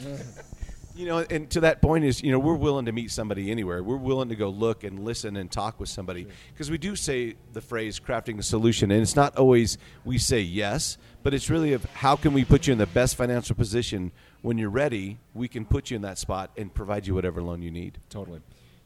You 0.96 1.06
know, 1.06 1.18
and 1.18 1.50
to 1.50 1.60
that 1.60 1.82
point 1.82 2.04
is, 2.04 2.22
you 2.22 2.30
know, 2.30 2.38
we're 2.38 2.54
willing 2.54 2.84
to 2.84 2.92
meet 2.92 3.10
somebody 3.10 3.50
anywhere. 3.50 3.82
We're 3.82 3.96
willing 3.96 4.28
to 4.28 4.36
go 4.36 4.48
look 4.48 4.84
and 4.84 5.04
listen 5.04 5.36
and 5.36 5.50
talk 5.50 5.80
with 5.80 5.88
somebody 5.88 6.28
because 6.52 6.70
we 6.70 6.78
do 6.78 6.94
say 6.94 7.34
the 7.52 7.60
phrase 7.60 7.98
crafting 7.98 8.38
a 8.38 8.44
solution, 8.44 8.92
and 8.92 9.02
it's 9.02 9.16
not 9.16 9.36
always 9.36 9.76
we 10.04 10.18
say 10.18 10.40
yes, 10.40 10.96
but 11.24 11.34
it's 11.34 11.50
really 11.50 11.72
of 11.72 11.84
how 11.94 12.14
can 12.14 12.32
we 12.32 12.44
put 12.44 12.68
you 12.68 12.72
in 12.72 12.78
the 12.78 12.86
best 12.86 13.16
financial 13.16 13.56
position 13.56 14.12
when 14.42 14.56
you're 14.56 14.70
ready. 14.70 15.18
We 15.32 15.48
can 15.48 15.64
put 15.64 15.90
you 15.90 15.96
in 15.96 16.02
that 16.02 16.18
spot 16.18 16.52
and 16.56 16.72
provide 16.72 17.08
you 17.08 17.14
whatever 17.14 17.42
loan 17.42 17.60
you 17.62 17.72
need. 17.72 17.98
Totally. 18.08 18.40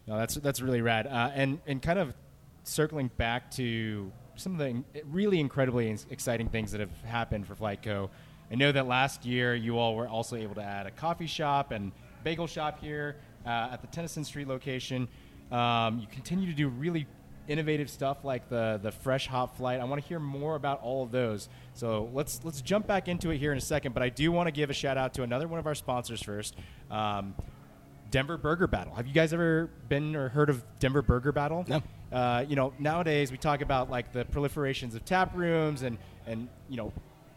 No, 0.06 0.16
that's 0.16 0.36
that's 0.36 0.62
really 0.62 0.80
rad. 0.80 1.06
Uh, 1.06 1.30
and 1.34 1.60
and 1.66 1.82
kind 1.82 1.98
of 1.98 2.14
circling 2.64 3.10
back 3.18 3.50
to 3.50 4.10
some 4.36 4.52
of 4.52 4.58
the 4.58 4.82
really 5.04 5.40
incredibly 5.40 5.94
exciting 6.10 6.48
things 6.48 6.72
that 6.72 6.80
have 6.80 7.02
happened 7.02 7.46
for 7.46 7.54
FlyteCo. 7.54 8.08
I 8.50 8.54
know 8.54 8.72
that 8.72 8.86
last 8.86 9.24
year 9.24 9.54
you 9.54 9.78
all 9.78 9.94
were 9.94 10.08
also 10.08 10.36
able 10.36 10.54
to 10.54 10.62
add 10.62 10.86
a 10.86 10.90
coffee 10.90 11.26
shop 11.26 11.70
and 11.70 11.92
bagel 12.24 12.46
shop 12.46 12.80
here 12.80 13.16
uh, 13.44 13.70
at 13.72 13.80
the 13.80 13.86
Tennyson 13.88 14.24
Street 14.24 14.48
location. 14.48 15.08
Um, 15.52 15.98
you 15.98 16.06
continue 16.06 16.46
to 16.46 16.54
do 16.54 16.68
really 16.68 17.06
innovative 17.46 17.88
stuff 17.88 18.24
like 18.24 18.48
the 18.50 18.78
the 18.82 18.92
fresh 18.92 19.26
hop 19.26 19.56
flight. 19.56 19.80
I 19.80 19.84
want 19.84 20.02
to 20.02 20.06
hear 20.06 20.18
more 20.18 20.54
about 20.54 20.82
all 20.82 21.02
of 21.02 21.10
those. 21.10 21.48
So 21.74 22.10
let's 22.12 22.40
let's 22.44 22.60
jump 22.60 22.86
back 22.86 23.08
into 23.08 23.30
it 23.30 23.38
here 23.38 23.52
in 23.52 23.58
a 23.58 23.62
second. 23.62 23.92
But 23.92 24.02
I 24.02 24.08
do 24.10 24.30
want 24.30 24.46
to 24.46 24.52
give 24.52 24.70
a 24.70 24.74
shout 24.74 24.96
out 24.98 25.14
to 25.14 25.22
another 25.22 25.48
one 25.48 25.58
of 25.58 25.66
our 25.66 25.74
sponsors 25.74 26.22
first. 26.22 26.56
Um, 26.90 27.34
Denver 28.10 28.38
Burger 28.38 28.66
Battle. 28.66 28.94
Have 28.94 29.06
you 29.06 29.12
guys 29.12 29.32
ever 29.32 29.68
been 29.88 30.16
or 30.16 30.28
heard 30.30 30.48
of 30.48 30.64
Denver 30.78 31.02
Burger 31.02 31.32
Battle? 31.32 31.64
No. 31.68 31.82
Uh, 32.10 32.44
you 32.48 32.56
know, 32.56 32.72
nowadays 32.78 33.30
we 33.30 33.36
talk 33.36 33.60
about 33.60 33.90
like 33.90 34.12
the 34.12 34.24
proliferations 34.24 34.94
of 34.94 35.04
tap 35.04 35.36
rooms 35.36 35.82
and 35.82 35.98
and 36.26 36.48
you 36.68 36.76
know, 36.76 36.92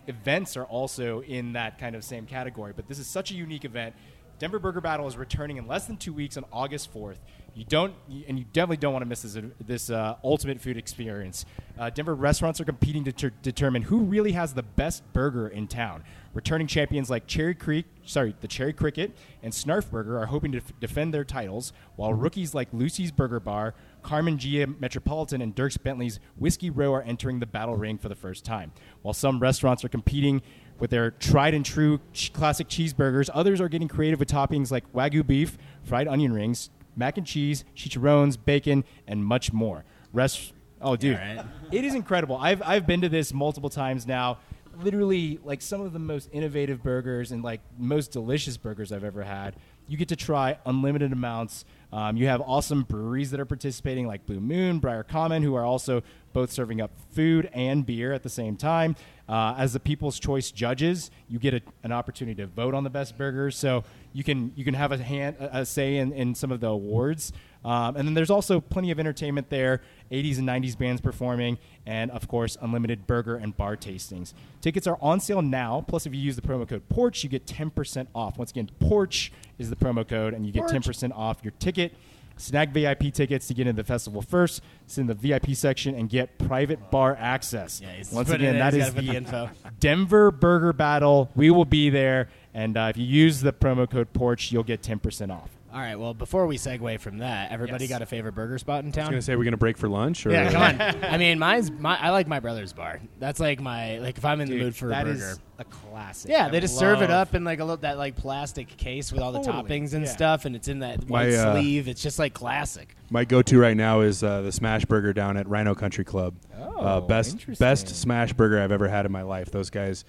events 0.07 0.57
are 0.57 0.65
also 0.65 1.21
in 1.21 1.53
that 1.53 1.79
kind 1.79 1.95
of 1.95 2.03
same 2.03 2.25
category. 2.25 2.73
But 2.75 2.87
this 2.87 2.99
is 2.99 3.07
such 3.07 3.31
a 3.31 3.33
unique 3.33 3.65
event. 3.65 3.95
Denver 4.39 4.57
Burger 4.57 4.81
Battle 4.81 5.07
is 5.07 5.17
returning 5.17 5.57
in 5.57 5.67
less 5.67 5.85
than 5.85 5.97
two 5.97 6.13
weeks 6.13 6.35
on 6.35 6.45
August 6.51 6.91
4th. 6.91 7.17
You 7.53 7.63
don't, 7.63 7.93
and 8.27 8.39
you 8.39 8.45
definitely 8.53 8.77
don't 8.77 8.91
want 8.91 9.03
to 9.03 9.07
miss 9.07 9.21
this, 9.21 9.37
this 9.63 9.89
uh, 9.91 10.15
ultimate 10.23 10.59
food 10.59 10.77
experience. 10.77 11.45
Uh, 11.77 11.91
Denver 11.91 12.15
restaurants 12.15 12.59
are 12.59 12.65
competing 12.65 13.03
to 13.03 13.11
ter- 13.11 13.33
determine 13.43 13.83
who 13.83 13.99
really 13.99 14.31
has 14.31 14.53
the 14.53 14.63
best 14.63 15.03
burger 15.13 15.47
in 15.47 15.67
town. 15.67 16.03
Returning 16.33 16.65
champions 16.65 17.09
like 17.09 17.27
Cherry 17.27 17.53
Creek, 17.53 17.85
sorry, 18.05 18.33
the 18.41 18.47
Cherry 18.47 18.73
Cricket 18.73 19.11
and 19.43 19.53
Snarf 19.53 19.91
Burger 19.91 20.17
are 20.17 20.27
hoping 20.27 20.53
to 20.53 20.59
f- 20.59 20.71
defend 20.79 21.13
their 21.13 21.25
titles, 21.25 21.73
while 21.97 22.13
rookies 22.13 22.55
like 22.55 22.69
Lucy's 22.71 23.11
Burger 23.11 23.39
Bar, 23.39 23.75
Carmen 24.03 24.37
Gia 24.37 24.67
Metropolitan, 24.67 25.41
and 25.41 25.55
Dierks 25.55 25.81
Bentley's 25.81 26.19
Whiskey 26.37 26.69
Row 26.69 26.93
are 26.93 27.01
entering 27.03 27.39
the 27.39 27.45
battle 27.45 27.75
ring 27.75 27.97
for 27.97 28.09
the 28.09 28.15
first 28.15 28.43
time. 28.43 28.71
While 29.01 29.13
some 29.13 29.39
restaurants 29.39 29.83
are 29.83 29.89
competing 29.89 30.41
with 30.79 30.89
their 30.89 31.11
tried 31.11 31.53
and 31.53 31.65
true 31.65 31.99
ch- 32.13 32.33
classic 32.33 32.67
cheeseburgers, 32.67 33.29
others 33.33 33.61
are 33.61 33.69
getting 33.69 33.87
creative 33.87 34.19
with 34.19 34.29
toppings 34.29 34.71
like 34.71 34.91
Wagyu 34.93 35.25
beef, 35.25 35.57
fried 35.83 36.07
onion 36.07 36.33
rings, 36.33 36.69
mac 36.95 37.17
and 37.17 37.25
cheese, 37.27 37.63
chicharrones, 37.75 38.37
bacon, 38.43 38.83
and 39.07 39.23
much 39.23 39.53
more. 39.53 39.83
Rest. 40.13 40.53
Oh, 40.81 40.95
dude, 40.95 41.17
right. 41.17 41.45
it 41.71 41.85
is 41.85 41.93
incredible. 41.93 42.37
I've 42.37 42.61
I've 42.63 42.87
been 42.87 43.01
to 43.01 43.09
this 43.09 43.33
multiple 43.33 43.69
times 43.69 44.07
now. 44.07 44.39
Literally, 44.77 45.37
like 45.43 45.61
some 45.61 45.81
of 45.81 45.93
the 45.93 45.99
most 45.99 46.29
innovative 46.31 46.81
burgers 46.81 47.31
and 47.31 47.43
like 47.43 47.61
most 47.77 48.11
delicious 48.11 48.57
burgers 48.57 48.91
I've 48.91 49.03
ever 49.03 49.21
had. 49.21 49.55
You 49.91 49.97
get 49.97 50.07
to 50.07 50.15
try 50.15 50.57
unlimited 50.65 51.11
amounts. 51.11 51.65
Um, 51.91 52.15
you 52.15 52.25
have 52.27 52.39
awesome 52.39 52.83
breweries 52.83 53.29
that 53.31 53.41
are 53.41 53.45
participating, 53.45 54.07
like 54.07 54.25
Blue 54.25 54.39
Moon, 54.39 54.79
Briar 54.79 55.03
Common, 55.03 55.43
who 55.43 55.53
are 55.53 55.65
also 55.65 56.01
both 56.31 56.49
serving 56.49 56.79
up 56.79 56.91
food 57.11 57.49
and 57.51 57.85
beer 57.85 58.13
at 58.13 58.23
the 58.23 58.29
same 58.29 58.55
time. 58.55 58.95
Uh, 59.27 59.53
as 59.57 59.73
the 59.73 59.81
People's 59.81 60.17
Choice 60.17 60.49
judges, 60.49 61.11
you 61.27 61.39
get 61.39 61.53
a, 61.53 61.61
an 61.83 61.91
opportunity 61.91 62.41
to 62.41 62.47
vote 62.47 62.73
on 62.73 62.85
the 62.85 62.89
best 62.89 63.17
burgers, 63.17 63.57
so 63.57 63.83
you 64.13 64.23
can 64.23 64.53
you 64.55 64.63
can 64.63 64.75
have 64.75 64.93
a 64.93 64.97
hand 64.97 65.35
a, 65.41 65.57
a 65.57 65.65
say 65.65 65.97
in, 65.97 66.13
in 66.13 66.35
some 66.35 66.53
of 66.53 66.61
the 66.61 66.67
awards. 66.67 67.33
Um, 67.65 67.97
and 67.97 68.07
then 68.07 68.13
there's 68.13 68.31
also 68.31 68.61
plenty 68.61 68.91
of 68.91 68.99
entertainment 68.99 69.49
there, 69.49 69.81
80s 70.11 70.37
and 70.37 70.47
90s 70.47 70.77
bands 70.77 71.01
performing, 71.01 71.57
and 71.85 72.11
of 72.11 72.27
course, 72.27 72.57
unlimited 72.61 73.07
burger 73.07 73.35
and 73.35 73.55
bar 73.55 73.75
tastings. 73.77 74.33
Tickets 74.61 74.85
are 74.87 74.97
on 75.01 75.19
sale 75.19 75.41
now. 75.41 75.83
Plus, 75.87 76.05
if 76.05 76.13
you 76.13 76.19
use 76.21 76.35
the 76.35 76.41
promo 76.41 76.67
code 76.67 76.87
PORCH, 76.89 77.23
you 77.23 77.29
get 77.29 77.45
10% 77.45 78.07
off. 78.13 78.37
Once 78.37 78.51
again, 78.51 78.69
PORCH 78.79 79.31
is 79.57 79.69
the 79.69 79.75
promo 79.75 80.07
code, 80.07 80.33
and 80.33 80.45
you 80.45 80.51
get 80.51 80.63
10% 80.63 81.11
off 81.15 81.39
your 81.43 81.53
ticket. 81.59 81.93
Snag 82.37 82.71
VIP 82.71 83.13
tickets 83.13 83.47
to 83.47 83.53
get 83.53 83.67
into 83.67 83.81
the 83.81 83.87
festival 83.87 84.21
first. 84.21 84.61
Sit 84.87 85.01
in 85.01 85.07
the 85.07 85.13
VIP 85.13 85.53
section 85.53 85.93
and 85.95 86.09
get 86.09 86.37
private 86.39 86.89
bar 86.89 87.15
access. 87.19 87.79
Yeah, 87.79 87.91
he's 87.91 88.11
Once 88.11 88.29
putting 88.29 88.47
it 88.47 88.49
again, 88.49 88.55
in, 88.55 88.59
that 88.59 88.73
he's 88.73 88.87
is 88.87 88.89
gotta 88.89 88.95
put 88.95 89.05
the 89.05 89.11
the 89.11 89.17
info. 89.17 89.49
Denver 89.79 90.31
Burger 90.31 90.73
Battle. 90.73 91.29
We 91.35 91.51
will 91.51 91.65
be 91.65 91.89
there, 91.89 92.29
and 92.53 92.75
uh, 92.77 92.87
if 92.89 92.97
you 92.97 93.05
use 93.05 93.41
the 93.41 93.53
promo 93.53 93.89
code 93.89 94.11
PORCH, 94.13 94.51
you'll 94.51 94.63
get 94.63 94.81
10% 94.81 95.31
off. 95.31 95.49
All 95.73 95.79
right. 95.79 95.95
Well, 95.95 96.13
before 96.13 96.47
we 96.47 96.57
segue 96.57 96.99
from 96.99 97.19
that, 97.19 97.51
everybody 97.51 97.85
Yes. 97.85 97.89
got 97.91 98.01
a 98.01 98.05
favorite 98.05 98.33
burger 98.35 98.57
spot 98.57 98.79
in 98.83 98.87
I 98.87 98.89
was 98.89 98.95
town. 98.95 99.05
going 99.05 99.19
to 99.19 99.21
say 99.21 99.35
we're 99.37 99.45
going 99.45 99.51
to 99.53 99.57
break 99.57 99.77
for 99.77 99.87
lunch. 99.87 100.25
Or 100.25 100.31
yeah, 100.31 100.51
come 100.51 100.61
on. 100.61 101.03
I 101.05 101.17
mean, 101.17 101.39
mine's 101.39 101.71
my. 101.71 101.97
I 101.97 102.09
like 102.09 102.27
my 102.27 102.41
brother's 102.41 102.73
bar. 102.73 102.99
That's 103.19 103.39
like 103.39 103.61
my 103.61 103.97
like 103.99 104.17
if 104.17 104.25
I'm 104.25 104.41
in 104.41 104.49
the 104.49 104.57
mood 104.59 104.75
for 104.75 104.89
that 104.89 105.07
a 105.07 105.11
is 105.11 105.19
burger. 105.21 105.39
a 105.59 105.63
classic. 105.63 106.29
Yeah, 106.31 106.47
I 106.47 106.49
they 106.49 106.59
just 106.59 106.77
serve 106.77 106.97
it 107.01 107.09
love- 107.09 107.29
up 107.29 107.35
in 107.35 107.45
like 107.45 107.59
a 107.59 107.63
little 107.63 107.77
that 107.77 107.97
like 107.97 108.17
plastic 108.17 108.67
case 108.75 109.13
with 109.13 109.21
all 109.21 109.31
the 109.31 109.39
Totally, 109.39 109.63
toppings 109.63 109.93
and 109.93 110.05
yeah. 110.05 110.11
stuff, 110.11 110.43
and 110.45 110.55
it's 110.57 110.67
in 110.67 110.79
that 110.79 111.07
My, 111.07 111.25
white 111.27 111.33
uh, 111.35 111.53
sleeve. 111.53 111.87
It's 111.87 112.01
just 112.03 112.19
like 112.19 112.33
classic. 112.33 112.95
My 113.09 113.23
go-to 113.23 113.57
right 113.59 113.75
now 113.77 114.01
is 114.01 114.23
uh, 114.23 114.41
the 114.41 114.51
Smash 114.51 114.83
Burger 114.85 115.13
down 115.13 115.37
at 115.37 115.47
Rhino 115.47 115.73
Country 115.75 116.03
Club. 116.03 116.35
Oh, 116.59 116.79
uh, 116.81 116.99
best 117.01 117.31
interesting. 117.33 117.63
best 117.65 117.87
Smash 117.87 118.33
Burger 118.33 118.61
I've 118.61 118.71
ever 118.73 118.87
had 118.89 119.05
in 119.05 119.11
my 119.11 119.21
life. 119.21 119.51
Those 119.51 119.69
guys, 119.69 120.03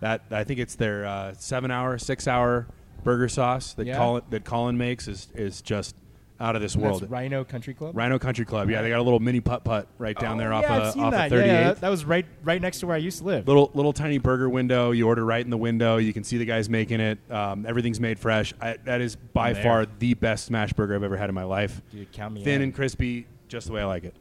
that 0.00 0.22
I 0.30 0.44
think 0.44 0.60
it's 0.60 0.76
their 0.76 1.04
uh, 1.06 1.34
seven-hour, 1.38 1.98
six-hour 1.98 2.66
burger 3.08 3.28
sauce 3.28 3.72
that 3.74 3.86
Yeah. 3.86 3.96
Colin 3.96 4.22
that 4.30 4.44
Colin 4.44 4.76
makes 4.76 5.08
is 5.08 5.28
is 5.34 5.62
just 5.62 5.96
out 6.40 6.54
of 6.54 6.62
this 6.62 6.74
And 6.74 6.84
world. 6.84 7.04
Rhino 7.10 7.42
Country 7.42 7.74
Club. 7.74 7.96
Rhino 7.96 8.16
Country 8.18 8.44
Club. 8.44 8.70
Yeah, 8.70 8.80
they 8.82 8.90
got 8.90 9.00
a 9.00 9.02
little 9.02 9.18
mini 9.18 9.40
putt 9.40 9.64
putt 9.64 9.88
right 9.98 10.16
down 10.16 10.36
Oh, 10.36 10.38
there 10.38 10.52
off 10.52 10.62
yeah, 10.62 10.76
of 10.76 10.96
off 10.98 11.10
that. 11.12 11.32
of 11.32 11.38
38th. 11.38 11.46
Yeah, 11.46 11.62
that, 11.64 11.80
that 11.80 11.88
was 11.88 12.04
right 12.04 12.26
right 12.44 12.60
next 12.62 12.80
to 12.80 12.86
where 12.86 12.94
I 12.94 12.98
used 12.98 13.18
to 13.18 13.24
live. 13.24 13.48
little 13.48 13.70
little 13.74 13.92
tiny 13.92 14.18
burger 14.18 14.48
window. 14.48 14.90
You 14.92 15.06
order 15.08 15.24
right 15.24 15.42
in 15.44 15.50
the 15.50 15.56
window. 15.56 15.96
You 15.96 16.12
can 16.12 16.22
see 16.22 16.36
the 16.38 16.44
guys 16.44 16.68
making 16.68 17.00
it. 17.00 17.18
Um, 17.30 17.64
everything's 17.66 17.98
made 17.98 18.18
fresh. 18.18 18.52
I, 18.60 18.76
that 18.84 19.00
is 19.00 19.16
by 19.16 19.54
far 19.54 19.86
the 19.98 20.14
best 20.14 20.44
smash 20.44 20.72
burger 20.74 20.94
I've 20.94 21.02
ever 21.02 21.16
had 21.16 21.28
in 21.28 21.34
my 21.34 21.44
life. 21.44 21.80
Dude, 21.90 22.12
count 22.12 22.34
me 22.34 22.44
Thin 22.44 22.56
in. 22.56 22.62
and 22.62 22.74
crispy, 22.74 23.26
just 23.48 23.66
the 23.66 23.72
way 23.72 23.80
I 23.80 23.86
like 23.86 24.04
it. 24.04 24.14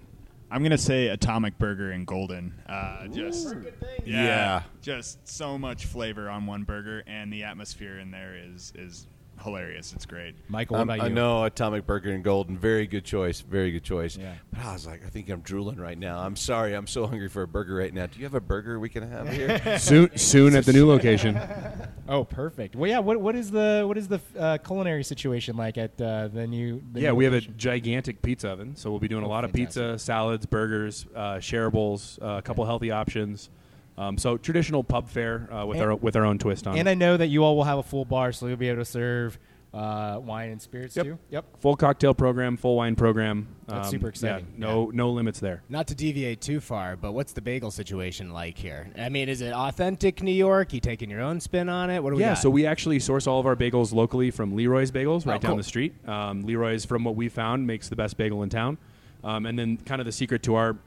I'm 0.50 0.64
gonna 0.64 0.78
say 0.78 1.08
Atomic 1.08 1.58
Burger 1.58 1.92
and 1.92 2.08
Golden. 2.08 2.54
Uh, 2.68 3.08
just 3.08 3.54
yeah, 4.06 4.24
Yeah. 4.24 4.64
just 4.82 5.28
so 5.28 5.58
much 5.58 5.86
flavor 5.86 6.30
on 6.30 6.46
one 6.46 6.64
burger, 6.64 7.04
and 7.06 7.32
the 7.34 7.44
atmosphere 7.44 8.00
in 8.00 8.12
there 8.12 8.36
is 8.36 8.72
is 8.76 9.08
hilarious. 9.44 9.94
It's 9.94 10.06
great. 10.06 10.36
Michael, 10.50 10.76
what 10.76 10.82
Um, 10.82 10.90
about 10.90 11.04
I 11.06 11.08
you? 11.10 11.14
know 11.16 11.44
Atomic 11.46 11.86
Burger 11.86 12.12
and 12.12 12.24
Golden. 12.24 12.58
Very 12.58 12.88
good 12.88 13.04
choice. 13.06 13.42
Very 13.42 13.72
good 13.72 13.84
choice. 13.84 14.18
Yeah. 14.18 14.34
But 14.52 14.66
I 14.66 14.74
was 14.74 14.86
like, 14.88 15.06
I 15.06 15.10
think 15.10 15.30
I'm 15.30 15.42
drooling 15.42 15.78
right 15.78 15.98
now. 15.98 16.20
I'm 16.20 16.36
sorry. 16.36 16.74
I'm 16.74 16.88
so 16.88 17.08
hungry 17.08 17.30
for 17.30 17.44
a 17.44 17.48
burger 17.48 17.76
right 17.76 17.94
now. 17.94 18.06
Do 18.08 18.20
you 18.20 18.26
have 18.26 18.34
a 18.34 18.42
burger 18.42 18.80
we 18.80 18.90
can 18.90 19.10
have 19.10 19.30
here? 19.30 19.78
soon, 19.80 20.16
soon 20.18 20.56
at 20.56 20.66
the 20.66 20.74
new 20.74 20.88
location. 20.88 21.40
Oh, 22.10 22.24
perfect. 22.24 22.74
Well, 22.78 22.90
yeah. 22.90 23.00
What 23.00 23.20
what 23.20 23.36
is 23.36 23.52
the 23.52 23.84
what 23.86 23.98
is 23.98 24.08
the 24.08 24.22
uh, 24.40 24.58
culinary 24.60 25.04
situation 25.04 25.58
like 25.58 25.78
at 25.78 26.00
uh, 26.00 26.30
the 26.30 26.48
new? 26.48 26.82
The 26.94 27.02
Yeah, 27.02 27.10
new 27.10 27.16
we 27.16 27.26
have 27.26 27.34
a 27.34 27.42
gigantic 27.42 28.22
pizza 28.22 28.48
oven, 28.50 28.78
so 28.78 28.90
we'll 28.90 29.02
be 29.02 29.10
doing 29.10 29.24
a 29.24 29.28
Oh, 29.28 29.30
lot 29.30 29.44
of 29.44 29.52
pizza, 29.52 30.00
salads, 30.00 30.46
burgers, 30.46 31.06
uh, 31.14 31.36
shareables, 31.36 32.18
uh, 32.22 32.38
a 32.38 32.42
couple 32.42 32.64
healthy 32.64 32.92
options. 32.92 33.50
Um, 33.98 34.18
so 34.18 34.38
traditional 34.38 34.84
pub 34.84 35.10
fare 35.10 35.50
uh, 35.52 35.66
with 35.66 35.80
And- 35.80 35.90
our 35.90 35.96
with 35.96 36.16
our 36.16 36.26
own 36.26 36.38
twist 36.38 36.68
on 36.68 36.72
And 36.74 36.78
it. 36.78 36.82
And 36.82 36.90
I 36.90 36.94
know 36.94 37.18
that 37.18 37.28
you 37.28 37.44
all 37.44 37.56
will 37.56 37.64
have 37.64 37.80
a 37.80 37.84
full 37.84 38.06
bar, 38.06 38.32
so 38.32 38.48
you'll 38.48 38.58
be 38.58 38.70
able 38.70 38.82
to 38.82 38.86
serve 38.86 39.40
uh, 39.74 40.20
wine 40.24 40.50
and 40.50 40.62
spirits 40.62 40.96
Yep. 40.96 41.06
too. 41.06 41.20
Yep. 41.30 41.46
Full 41.60 41.76
cocktail 41.76 42.14
program, 42.14 42.58
full 42.58 42.78
wine 42.78 42.96
program. 42.96 43.48
Um, 43.68 43.76
That's 43.76 43.90
super 43.90 44.06
yeah, 44.06 44.10
exciting. 44.10 44.48
no 44.58 44.90
no 44.94 45.10
limits 45.12 45.40
there. 45.40 45.62
Not 45.68 45.88
to 45.88 45.96
deviate 45.96 46.42
too 46.42 46.60
far, 46.62 46.96
but 46.96 47.12
what's 47.12 47.34
the 47.34 47.42
bagel 47.42 47.70
situation 47.70 48.32
like 48.32 48.58
here? 48.58 48.90
I 48.98 49.10
mean, 49.10 49.30
is 49.30 49.42
it 49.42 49.52
authentic 49.54 50.22
New 50.24 50.32
York? 50.32 50.74
You 50.74 50.80
taking 50.80 51.10
your 51.10 51.22
own 51.22 51.40
spin 51.42 51.68
on 51.68 51.90
it? 51.90 52.02
What 52.02 52.12
do 52.12 52.16
we 52.16 52.22
Yeah, 52.22 52.30
got? 52.30 52.38
so 52.40 52.50
we 52.50 52.66
actually 52.66 53.00
source 53.00 53.28
all 53.28 53.40
of 53.40 53.46
our 53.46 53.56
bagels 53.58 53.94
locally 53.94 54.32
from 54.32 54.56
Leroy's 54.56 54.90
Bagels 54.92 55.26
right 55.26 55.36
Oh, 55.36 55.40
down 55.40 55.50
cool. 55.52 55.58
the 55.58 55.64
street. 55.64 55.94
Um, 56.08 56.44
Leroy's, 56.44 56.86
from 56.86 57.04
what 57.04 57.16
we 57.16 57.28
found, 57.30 57.68
makes 57.68 57.90
the 57.90 57.96
best 57.96 58.16
bagel 58.18 58.44
in 58.44 58.50
town. 58.50 58.78
Um, 59.24 59.46
and 59.48 59.58
then, 59.60 59.78
kind 59.78 60.00
of 60.00 60.06
the 60.06 60.12
secret 60.12 60.44
to 60.44 60.56
our 60.56 60.78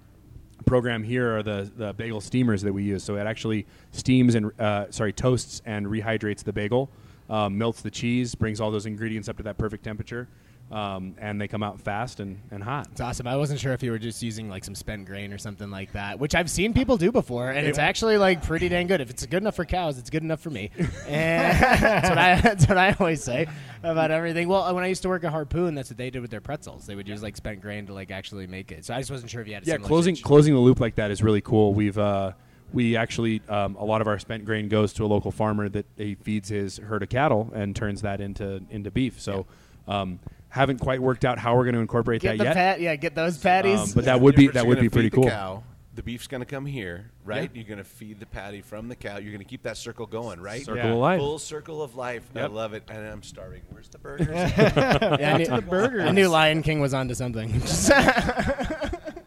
program 0.67 1.03
here 1.03 1.37
are 1.37 1.43
the, 1.43 1.71
the 1.77 1.93
bagel 1.95 2.21
steamers 2.21 2.63
that 2.63 2.73
we 2.73 2.83
use. 2.83 3.03
So 3.03 3.17
it 3.17 3.27
actually 3.27 3.67
steams 3.93 4.35
and 4.35 4.53
uh, 4.61 4.91
sorry 4.91 5.13
toasts 5.13 5.63
and 5.65 5.87
rehydrates 5.87 6.43
the 6.43 6.53
bagel, 6.53 6.91
um, 7.29 7.57
melts 7.57 7.83
the 7.83 7.91
cheese, 7.91 8.35
brings 8.35 8.61
all 8.61 8.71
those 8.71 8.87
ingredients 8.87 9.29
up 9.29 9.37
to 9.39 9.43
that 9.45 9.59
perfect 9.59 9.85
temperature, 9.85 10.29
um, 10.71 11.17
and 11.19 11.41
they 11.41 11.49
come 11.49 11.63
out 11.63 11.81
fast 11.81 12.21
and, 12.21 12.41
and 12.51 12.63
hot. 12.63 12.89
It's 12.93 13.01
awesome. 13.01 13.27
I 13.27 13.37
wasn't 13.37 13.59
sure 13.59 13.73
if 13.73 13.83
you 13.83 13.91
were 13.91 13.99
just 13.99 14.23
using 14.23 14.49
like 14.49 14.65
some 14.65 14.75
spent 14.75 15.07
grain 15.07 15.33
or 15.33 15.39
something 15.39 15.71
like 15.71 15.93
that, 15.93 16.19
which 16.19 16.35
I've 16.35 16.51
seen 16.51 16.73
people 16.73 16.97
do 16.97 17.11
before, 17.11 17.51
and 17.51 17.67
it's 17.67 17.79
actually 17.79 18.19
like 18.19 18.43
pretty 18.43 18.69
dang 18.69 18.87
good. 18.87 19.01
If 19.01 19.11
it's 19.11 19.27
good 19.27 19.43
enough 19.43 19.57
for 19.57 19.65
cows, 19.65 19.99
it's 19.99 20.11
good 20.11 20.23
enough 20.23 20.41
for 20.41 20.51
me. 20.51 20.71
And 21.07 21.59
that's, 21.59 22.09
what 22.09 22.19
I, 22.19 22.41
that's 22.41 22.69
what 22.69 22.79
I 22.79 22.97
always 22.99 23.23
say 23.23 23.49
about 23.83 24.11
everything. 24.11 24.49
Well, 24.49 24.73
when 24.75 24.85
I 24.85 24.87
used 24.87 25.03
to 25.03 25.09
work 25.09 25.25
at 25.25 25.33
Harpoon, 25.33 25.75
that's 25.75 25.91
what 25.91 25.99
they 25.99 26.11
did 26.11 26.23
with 26.23 26.31
their 26.31 26.41
pretzels. 26.41 26.87
They 26.87 26.95
would 26.95 27.09
use 27.09 27.23
like 27.23 27.37
spent 27.37 27.61
grain 27.61 27.87
to 27.87 27.95
like 27.95 28.11
actually 28.11 28.47
make 28.47 28.71
it. 28.71 28.85
So 28.85 28.95
I 28.95 28.99
just 28.99 29.11
wasn't 29.11 29.31
sure 29.31 29.41
if 29.43 29.49
you 29.49 29.55
had 29.55 29.65
a 29.65 29.67
yeah 29.67 29.77
closing 29.77 30.15
situation. 30.15 30.29
closing 30.29 30.55
the 30.55 30.61
loop 30.61 30.79
like 30.79 30.95
that 30.97 31.11
is 31.11 31.23
really 31.23 31.41
cool 31.41 31.75
we've 31.75 31.99
uh, 31.99 32.33
we 32.73 32.97
actually 32.97 33.43
um, 33.49 33.75
a 33.77 33.85
lot 33.85 34.01
of 34.01 34.07
our 34.07 34.19
spent 34.19 34.45
grain 34.45 34.69
goes 34.69 34.93
to 34.95 35.05
a 35.05 35.09
local 35.09 35.33
farmer 35.33 35.69
that 35.69 35.87
he 35.97 36.15
feeds 36.15 36.49
his 36.49 36.79
herd 36.79 37.03
of 37.03 37.09
cattle 37.09 37.51
and 37.55 37.75
turns 37.75 38.03
that 38.03 38.21
into 38.21 38.63
into 38.71 38.91
beef. 38.91 39.21
So. 39.21 39.47
Um, 39.89 40.21
haven't 40.49 40.79
quite 40.79 41.01
worked 41.01 41.25
out 41.25 41.39
how 41.39 41.55
we're 41.57 41.65
going 41.65 41.75
to 41.77 41.81
incorporate 41.81 42.23
Get 42.23 42.33
that 42.33 42.39
the 42.39 42.45
yet. 42.45 42.55
pat, 42.55 42.81
yeah, 42.81 42.97
get 42.97 43.15
those 43.15 43.39
patties. 43.39 43.79
Um, 43.79 43.89
but 43.95 44.05
that 44.07 44.21
would 44.21 44.35
be 44.35 44.49
that 44.49 44.67
would 44.67 44.81
be 44.81 44.89
pretty 44.89 45.09
feed 45.11 45.15
cool. 45.15 45.25
The, 45.25 45.31
cow, 45.31 45.63
the 45.95 46.03
beef's 46.03 46.27
going 46.27 46.41
to 46.41 46.47
come 46.47 46.67
here, 46.67 47.11
right? 47.25 47.51
Yeah. 47.53 47.61
You're 47.61 47.69
going 47.69 47.79
to 47.79 47.85
feed 47.85 48.19
the 48.21 48.27
patty 48.27 48.61
from 48.61 48.89
the 48.89 48.97
cow. 48.97 49.19
You're 49.19 49.33
going 49.33 49.39
to 49.39 49.49
keep 49.49 49.63
that 49.65 49.77
circle 49.77 50.07
going, 50.07 50.41
right? 50.41 50.65
Circle 50.65 50.77
Yeah. 50.83 50.93
of 50.93 50.99
life. 50.99 51.19
Full 51.21 51.39
circle 51.39 51.83
of 51.83 51.95
life. 51.97 52.25
I 52.35 52.47
love 52.47 52.73
it. 52.75 52.83
And 52.89 53.07
I'm 53.07 53.23
starving. 53.23 53.63
Where's 53.71 53.89
the 53.89 53.99
burgers? 53.99 54.27
yeah, 54.29 55.35
I, 55.35 55.39
knew, 55.39 55.47
the 55.47 55.63
burgers. 55.63 56.03
I 56.05 56.11
knew 56.11 56.29
Lion 56.29 56.63
King 56.63 56.81
was 56.81 56.95
onto 56.95 57.15
something. 57.15 57.51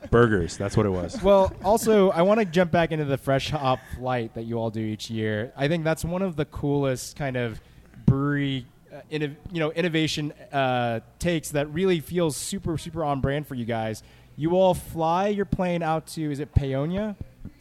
Burgers. 0.09 0.57
That's 0.57 0.77
what 0.77 0.85
it 0.85 0.89
was. 0.89 1.21
well, 1.23 1.51
also, 1.63 2.11
I 2.11 2.21
want 2.21 2.39
to 2.39 2.45
jump 2.45 2.69
back 2.71 2.91
into 2.91 3.05
the 3.05 3.17
fresh 3.17 3.49
hop 3.49 3.79
flight 3.97 4.35
that 4.35 4.43
you 4.43 4.59
all 4.59 4.69
do 4.69 4.79
each 4.79 5.09
year. 5.09 5.51
I 5.57 5.67
think 5.67 5.83
that's 5.83 6.05
one 6.05 6.21
of 6.21 6.35
the 6.35 6.45
coolest 6.45 7.15
kind 7.15 7.35
of 7.35 7.59
brewery, 8.05 8.67
uh, 9.11 9.15
inno- 9.15 9.35
you 9.51 9.59
know, 9.59 9.71
innovation 9.71 10.31
uh, 10.51 10.99
takes 11.19 11.49
that 11.51 11.67
really 11.73 11.99
feels 11.99 12.35
super, 12.37 12.77
super 12.77 13.03
on 13.03 13.21
brand 13.21 13.47
for 13.47 13.55
you 13.55 13.65
guys. 13.65 14.03
You 14.35 14.55
all 14.55 14.73
fly 14.73 15.27
your 15.27 15.45
plane 15.45 15.83
out 15.83 16.07
to 16.07 16.31
is 16.31 16.39
it 16.39 16.53
Paonia? 16.55 17.15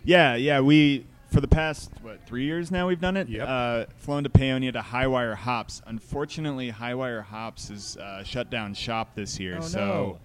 Yeah, 0.05 0.35
yeah. 0.37 0.61
We 0.61 1.07
for 1.31 1.41
the 1.41 1.49
past 1.49 1.91
what 2.03 2.27
three 2.27 2.45
years 2.45 2.71
now 2.71 2.89
we've 2.89 3.01
done 3.01 3.17
it. 3.17 3.29
Yep. 3.29 3.49
Uh, 3.49 3.85
flown 3.97 4.25
to 4.25 4.31
Paonia 4.31 4.73
to 4.73 4.81
Highwire 4.81 5.35
Hops. 5.35 5.81
Unfortunately, 5.87 6.71
Highwire 6.73 7.23
Hops 7.23 7.71
is 7.71 7.97
uh, 7.97 8.23
shut 8.25 8.51
down 8.51 8.75
shop 8.75 9.15
this 9.15 9.39
year. 9.41 9.59
Oh, 9.59 9.63
so 9.63 9.79
no. 9.81 10.19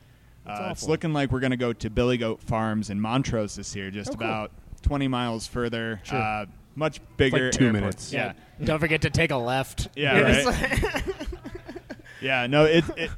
Uh, 0.52 0.70
it's 0.72 0.88
looking 0.88 1.12
like 1.12 1.32
we're 1.32 1.42
going 1.42 1.52
to 1.52 1.58
go 1.58 1.74
to 1.74 1.90
Billy 1.90 2.18
Goat 2.18 2.42
Farms 2.42 2.90
in 2.90 3.00
Montrose 3.02 3.56
this 3.56 3.76
year, 3.76 3.92
just 3.92 4.12
Oh, 4.12 4.14
cool. 4.16 4.26
about 4.28 4.52
20 4.84 5.08
miles 5.10 5.46
further. 5.46 6.00
Sure. 6.04 6.46
Much 6.78 7.02
bigger. 7.18 7.50
two 7.50 7.66
airport. 7.66 7.82
minutes. 7.82 8.14
Yeah. 8.14 8.34
Don't 8.64 8.78
forget 8.80 9.02
to 9.02 9.10
take 9.10 9.32
a 9.32 9.36
left. 9.36 9.90
Yeah, 9.96 10.20
right. 10.20 11.04
Yeah, 12.22 12.46
no, 12.48 12.66
it, 12.66 12.84
it 12.96 13.12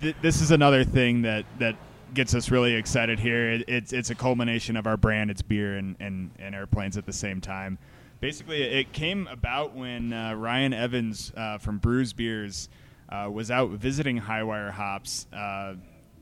th- 0.00 0.16
this 0.22 0.40
is 0.40 0.50
another 0.50 0.82
thing 0.82 1.22
that 1.22 1.44
that 1.58 1.76
gets 2.14 2.34
us 2.34 2.50
really 2.50 2.74
excited 2.74 3.18
here. 3.18 3.50
It, 3.50 3.64
it's 3.68 3.92
it's 3.92 4.08
a 4.08 4.14
culmination 4.14 4.76
of 4.76 4.86
our 4.86 4.96
brand. 4.96 5.30
It's 5.30 5.42
beer 5.42 5.76
and, 5.76 5.94
and, 6.00 6.30
and 6.38 6.54
airplanes 6.54 6.96
at 6.96 7.04
the 7.04 7.12
same 7.12 7.40
time. 7.40 7.78
Basically, 8.20 8.62
it 8.62 8.92
came 8.92 9.26
about 9.26 9.74
when 9.74 10.12
uh, 10.12 10.34
Ryan 10.34 10.72
Evans 10.72 11.32
uh, 11.36 11.58
from 11.58 11.78
Brews 11.78 12.14
Beers 12.14 12.70
uh, 13.10 13.28
was 13.30 13.50
out 13.50 13.70
visiting 13.70 14.20
Highwire 14.20 14.70
Hops. 14.70 15.26
Uh, 15.32 15.74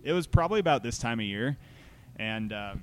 it 0.02 0.12
was 0.12 0.26
probably 0.26 0.58
about 0.60 0.82
this 0.82 0.98
time 0.98 1.20
of 1.20 1.26
year, 1.26 1.56
and. 2.16 2.52
Uh, 2.52 2.74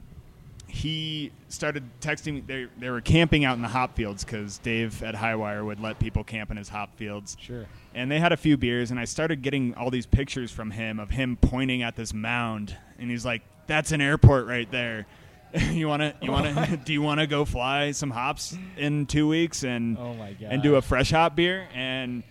he 0.76 1.32
started 1.48 1.84
texting 2.02 2.34
me. 2.34 2.44
They, 2.46 2.68
they 2.78 2.90
were 2.90 3.00
camping 3.00 3.46
out 3.46 3.56
in 3.56 3.62
the 3.62 3.68
hop 3.70 3.96
fields 3.96 4.26
because 4.26 4.58
Dave 4.58 5.02
at 5.04 5.16
Highwire 5.16 5.66
would 5.66 5.80
let 5.80 6.00
people 6.00 6.24
camp 6.26 6.52
in 6.52 6.58
his 6.58 6.68
hop 6.68 6.98
fields 6.98 7.38
Sure. 7.40 7.66
and 7.94 8.12
they 8.12 8.20
had 8.20 8.34
a 8.34 8.38
few 8.38 8.58
beers 8.58 8.92
and 8.92 9.00
i 9.00 9.06
started 9.06 9.42
getting 9.42 9.74
all 9.76 9.90
these 9.90 10.06
pictures 10.06 10.52
from 10.52 10.72
him 10.72 11.00
of 11.00 11.10
him 11.10 11.38
pointing 11.40 11.82
at 11.82 11.96
this 11.96 12.14
mound 12.14 12.76
and 13.00 13.10
he's 13.10 13.26
like 13.26 13.42
that's 13.68 13.92
an 13.94 14.02
airport 14.02 14.48
right 14.48 14.70
there 14.72 15.06
you 15.72 15.88
want 15.88 16.02
to 16.02 16.14
you 16.22 16.30
want 16.32 16.46
to 16.54 16.78
do 16.86 16.92
you 16.92 17.02
want 17.02 17.20
to 17.22 17.28
go 17.28 17.46
fly 17.46 17.92
some 17.92 18.10
hops 18.12 18.58
in 18.78 19.06
two 19.06 19.28
weeks 19.30 19.64
and 19.64 19.98
Oh 19.98 20.14
my 20.16 20.34
God. 20.34 20.50
and 20.52 20.62
do 20.62 20.76
a 20.76 20.82
fresh 20.82 21.12
hop 21.12 21.36
beer 21.38 21.68
and 21.74 22.24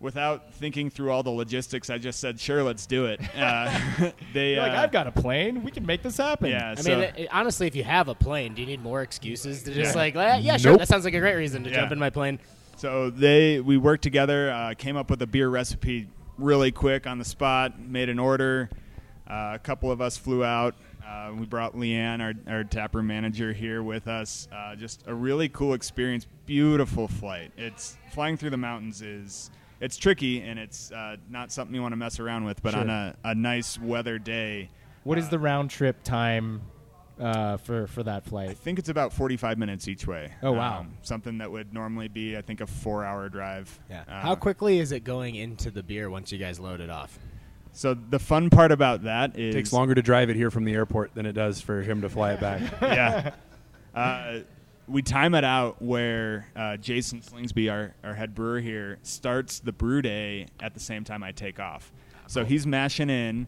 without 0.00 0.54
thinking 0.54 0.88
through 0.90 1.10
all 1.10 1.22
the 1.24 1.30
logistics 1.30 1.90
i 1.90 1.98
just 1.98 2.20
said 2.20 2.38
sure 2.38 2.62
let's 2.62 2.86
do 2.86 3.06
it 3.06 3.20
uh, 3.36 3.78
they 4.32 4.52
You're 4.54 4.62
like, 4.62 4.72
uh, 4.72 4.82
I've 4.82 4.92
got 4.92 5.06
a 5.06 5.12
plane. 5.12 5.62
We 5.64 5.70
can 5.70 5.84
make 5.84 6.02
this 6.02 6.16
happen. 6.16 6.50
yeah 6.50 6.74
I 6.76 6.80
so 6.80 6.90
mean, 6.90 7.00
it, 7.16 7.28
honestly, 7.32 7.66
if 7.66 7.74
you 7.74 7.84
have 7.84 8.08
a 8.08 8.14
plane, 8.14 8.54
do 8.54 8.62
you 8.62 8.66
need 8.66 8.82
more 8.82 9.02
excuses 9.02 9.62
to 9.64 9.74
just 9.74 9.94
Yeah. 9.94 10.00
like, 10.00 10.14
"Eh, 10.16 10.36
yeah, 10.38 10.56
sure, 10.56 10.72
Nope. 10.72 10.80
that 10.80 10.88
sounds 10.88 11.04
like 11.04 11.14
a 11.14 11.20
great 11.20 11.34
reason 11.34 11.64
to 11.64 11.70
Yeah. 11.70 11.76
jump 11.80 11.92
in 11.92 11.98
my 11.98 12.10
plane. 12.10 12.38
So 12.76 13.10
they 13.10 13.60
we 13.60 13.76
worked 13.76 14.02
together, 14.04 14.50
uh, 14.52 14.74
came 14.78 14.96
up 14.96 15.10
with 15.10 15.20
a 15.22 15.26
beer 15.26 15.48
recipe 15.48 16.06
really 16.36 16.70
quick 16.70 17.06
on 17.08 17.18
the 17.18 17.24
spot, 17.24 17.80
made 17.80 18.08
an 18.08 18.18
order. 18.20 18.70
Uh, 19.28 19.52
a 19.54 19.58
couple 19.58 19.90
of 19.90 20.00
us 20.00 20.16
flew 20.16 20.44
out. 20.44 20.74
Uh, 21.06 21.32
we 21.36 21.44
brought 21.44 21.74
Leanne, 21.74 22.20
our, 22.20 22.34
our 22.54 22.64
taproom 22.64 23.06
manager, 23.08 23.52
here 23.52 23.82
with 23.82 24.06
us. 24.06 24.46
Uh, 24.52 24.76
just 24.76 25.02
a 25.06 25.14
really 25.14 25.48
cool 25.48 25.74
experience. 25.74 26.26
Beautiful 26.46 27.08
flight. 27.08 27.50
It's 27.56 27.96
flying 28.12 28.36
through 28.36 28.50
the 28.50 28.56
mountains 28.58 29.02
is 29.02 29.50
it's 29.80 29.96
tricky 29.96 30.40
and 30.42 30.58
it's 30.58 30.90
uh, 30.92 31.16
not 31.28 31.52
something 31.52 31.74
you 31.74 31.82
want 31.82 31.92
to 31.92 31.96
mess 31.96 32.20
around 32.20 32.44
with. 32.44 32.62
But 32.62 32.72
Sure. 32.72 32.80
on 32.80 32.90
a, 32.90 33.14
a 33.24 33.34
nice 33.34 33.78
weather 33.78 34.18
day, 34.18 34.70
What 35.04 35.18
is 35.18 35.28
the 35.28 35.38
round 35.38 35.70
trip 35.70 36.02
time 36.02 36.62
uh, 37.20 37.56
for 37.58 37.86
for 37.86 38.02
that 38.04 38.24
flight? 38.24 38.50
I 38.50 38.54
think 38.54 38.78
it's 38.78 38.88
about 38.88 39.12
45 39.12 39.58
minutes 39.58 39.88
each 39.88 40.06
way. 40.06 40.32
Oh, 40.42 40.52
wow. 40.52 40.80
Um, 40.80 40.94
something 41.02 41.38
that 41.38 41.50
would 41.50 41.72
normally 41.74 42.08
be, 42.08 42.36
I 42.36 42.42
think, 42.42 42.60
a 42.60 42.66
four-hour 42.66 43.28
drive. 43.28 43.78
Yeah. 43.90 44.04
Uh, 44.08 44.20
How 44.20 44.34
quickly 44.34 44.78
is 44.78 44.92
it 44.92 45.04
going 45.04 45.34
into 45.34 45.70
the 45.70 45.82
beer 45.82 46.10
once 46.10 46.30
you 46.32 46.38
guys 46.38 46.58
load 46.60 46.80
it 46.80 46.90
off? 46.90 47.18
So 47.72 47.94
the 47.94 48.18
fun 48.18 48.50
part 48.50 48.72
about 48.72 49.02
that 49.04 49.38
is 49.38 49.54
It 49.54 49.58
takes 49.58 49.72
longer 49.72 49.94
to 49.94 50.02
drive 50.02 50.30
it 50.30 50.36
here 50.36 50.50
from 50.50 50.64
the 50.64 50.72
airport 50.74 51.14
than 51.14 51.26
it 51.26 51.32
does 51.32 51.60
for 51.60 51.82
him 51.82 52.00
to 52.00 52.08
fly 52.08 52.32
it 52.32 52.40
back. 52.40 52.60
yeah. 52.82 53.32
We 54.88 55.02
time 55.02 55.34
it 55.34 55.44
out 55.44 55.82
where 55.82 56.46
uh, 56.56 56.78
Jason 56.78 57.20
Slingsby, 57.20 57.70
our, 57.70 57.94
our 58.02 58.14
head 58.14 58.34
brewer 58.34 58.58
here, 58.58 58.98
starts 59.02 59.60
the 59.60 59.72
brew 59.72 60.00
day 60.00 60.46
at 60.60 60.72
the 60.72 60.80
same 60.80 61.04
time 61.04 61.22
I 61.22 61.32
take 61.32 61.60
off. 61.60 61.92
So 62.26 62.44
he's 62.44 62.66
mashing 62.66 63.10
in. 63.10 63.46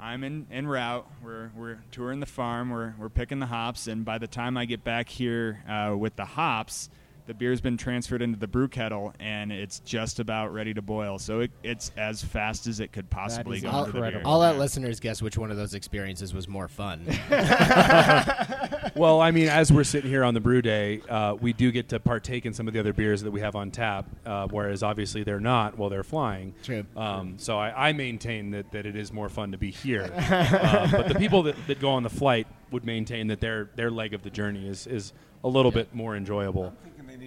I'm 0.00 0.24
in, 0.24 0.46
en 0.50 0.66
route. 0.66 1.06
We're, 1.22 1.50
we're 1.54 1.78
touring 1.90 2.20
the 2.20 2.26
farm. 2.26 2.70
We're, 2.70 2.94
we're 2.98 3.08
picking 3.10 3.38
the 3.38 3.46
hops. 3.46 3.86
And 3.86 4.04
by 4.04 4.16
the 4.18 4.26
time 4.26 4.56
I 4.56 4.64
get 4.64 4.82
back 4.82 5.08
here 5.08 5.62
uh, 5.68 5.94
with 5.96 6.16
the 6.16 6.24
hops, 6.24 6.88
the 7.28 7.34
beer's 7.34 7.60
been 7.60 7.76
transferred 7.76 8.22
into 8.22 8.38
the 8.38 8.48
brew 8.48 8.68
kettle 8.68 9.12
and 9.20 9.52
it's 9.52 9.80
just 9.80 10.18
about 10.18 10.50
ready 10.50 10.72
to 10.72 10.80
boil. 10.80 11.18
So 11.18 11.40
it, 11.40 11.50
it's 11.62 11.92
as 11.94 12.24
fast 12.24 12.66
as 12.66 12.80
it 12.80 12.90
could 12.90 13.10
possibly 13.10 13.58
is 13.58 13.64
go 13.64 13.80
into 13.80 13.92
the 13.92 14.00
beer. 14.00 14.22
I'll 14.24 14.38
let 14.38 14.56
listeners 14.56 14.98
guess 14.98 15.20
which 15.20 15.36
one 15.36 15.50
of 15.50 15.58
those 15.58 15.74
experiences 15.74 16.32
was 16.32 16.48
more 16.48 16.68
fun. 16.68 17.04
well, 18.96 19.20
I 19.20 19.30
mean, 19.30 19.48
as 19.48 19.70
we're 19.70 19.84
sitting 19.84 20.10
here 20.10 20.24
on 20.24 20.32
the 20.32 20.40
brew 20.40 20.62
day, 20.62 21.02
uh, 21.06 21.34
we 21.38 21.52
do 21.52 21.70
get 21.70 21.90
to 21.90 22.00
partake 22.00 22.46
in 22.46 22.54
some 22.54 22.66
of 22.66 22.72
the 22.72 22.80
other 22.80 22.94
beers 22.94 23.20
that 23.20 23.30
we 23.30 23.40
have 23.40 23.54
on 23.54 23.70
tap, 23.70 24.06
uh, 24.24 24.48
whereas 24.50 24.82
obviously 24.82 25.22
they're 25.22 25.38
not 25.38 25.76
while 25.76 25.90
they're 25.90 26.02
flying. 26.02 26.54
True. 26.62 26.86
Um, 26.96 27.34
so 27.36 27.58
I, 27.58 27.90
I 27.90 27.92
maintain 27.92 28.52
that, 28.52 28.72
that 28.72 28.86
it 28.86 28.96
is 28.96 29.12
more 29.12 29.28
fun 29.28 29.52
to 29.52 29.58
be 29.58 29.70
here. 29.70 30.10
uh, 30.16 30.90
but 30.90 31.08
the 31.08 31.14
people 31.14 31.42
that, 31.42 31.56
that 31.66 31.78
go 31.78 31.90
on 31.90 32.04
the 32.04 32.10
flight 32.10 32.46
would 32.70 32.86
maintain 32.86 33.26
that 33.28 33.40
their 33.40 33.68
their 33.76 33.90
leg 33.90 34.14
of 34.14 34.22
the 34.22 34.30
journey 34.30 34.66
is, 34.66 34.86
is 34.86 35.12
a 35.44 35.48
little 35.48 35.70
bit 35.70 35.94
more 35.94 36.16
enjoyable. 36.16 36.74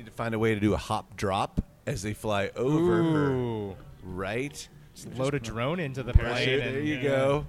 Thinking 0.02 0.06
they 0.06 0.06
need 0.06 0.06
to 0.06 0.12
find 0.16 0.34
a 0.36 0.40
way 0.40 0.54
to 0.54 0.60
do 0.60 0.74
a 0.74 0.78
hop 0.78 1.16
drop 1.16 1.64
as 1.86 2.02
they 2.02 2.14
fly 2.14 2.52
over. 2.56 3.02
Ooh. 3.32 3.76
Right? 4.04 4.68
Just 4.96 5.14
load 5.16 5.34
a 5.34 5.40
drone 5.40 5.80
into 5.80 6.04
the 6.04 6.14
plane. 6.14 6.60
there 6.60 6.60
and- 6.78 6.88
you 6.88 6.96
yeah. 6.96 7.02
go. 7.02 7.46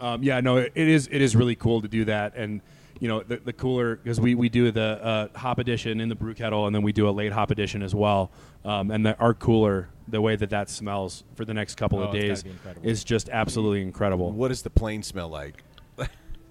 Um, 0.00 0.22
yeah, 0.24 0.40
no, 0.40 0.56
it 0.56 0.72
it 0.74 0.88
is 0.88 1.08
it 1.12 1.22
is 1.22 1.36
really 1.36 1.54
cool 1.54 1.80
to 1.80 1.86
do 1.86 2.04
that, 2.06 2.34
and 2.34 2.60
you 2.98 3.06
know 3.06 3.22
the, 3.22 3.36
the 3.36 3.52
cooler 3.52 3.94
because 3.94 4.20
we, 4.20 4.34
we 4.34 4.48
do 4.48 4.72
the 4.72 4.98
uh, 5.32 5.38
hop 5.38 5.60
edition 5.60 6.00
in 6.00 6.08
the 6.08 6.16
brew 6.16 6.34
kettle, 6.34 6.66
and 6.66 6.74
then 6.74 6.82
we 6.82 6.92
do 6.92 7.08
a 7.08 7.12
late 7.12 7.30
hop 7.32 7.52
edition 7.52 7.80
as 7.80 7.94
well. 7.94 8.32
Um, 8.64 8.90
and 8.90 9.06
the, 9.06 9.16
our 9.18 9.34
cooler, 9.34 9.88
the 10.08 10.20
way 10.20 10.34
that 10.34 10.50
that 10.50 10.68
smells 10.68 11.22
for 11.36 11.44
the 11.44 11.54
next 11.54 11.76
couple 11.76 12.00
Oh, 12.00 12.04
of 12.06 12.12
days 12.12 12.42
is 12.82 13.04
just 13.04 13.28
absolutely 13.28 13.82
incredible. 13.82 14.32
What 14.32 14.48
does 14.48 14.62
the 14.62 14.70
plane 14.70 15.04
smell 15.04 15.28
like? 15.28 15.62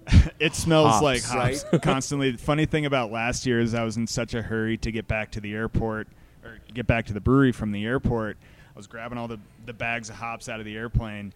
It 0.40 0.54
smells 0.54 0.92
Hops, 0.92 1.02
like 1.02 1.22
hops 1.22 1.64
constantly. 1.82 2.32
The 2.32 2.38
funny 2.38 2.66
thing 2.66 2.86
about 2.86 3.10
last 3.10 3.46
year 3.46 3.60
is 3.60 3.72
I 3.74 3.84
was 3.84 3.96
in 3.96 4.06
such 4.06 4.34
a 4.34 4.42
hurry 4.42 4.76
to 4.78 4.90
get 4.90 5.06
back 5.08 5.30
to 5.32 5.40
the 5.40 5.54
airport 5.54 6.08
or 6.44 6.58
get 6.72 6.86
back 6.86 7.06
to 7.06 7.12
the 7.12 7.20
brewery 7.20 7.52
from 7.52 7.72
the 7.72 7.84
airport. 7.86 8.36
I 8.74 8.76
was 8.78 8.86
grabbing 8.86 9.16
all 9.16 9.28
the, 9.28 9.38
the 9.64 9.72
bags 9.72 10.10
of 10.10 10.16
hops 10.16 10.48
out 10.48 10.58
of 10.58 10.66
the 10.66 10.76
airplane 10.76 11.32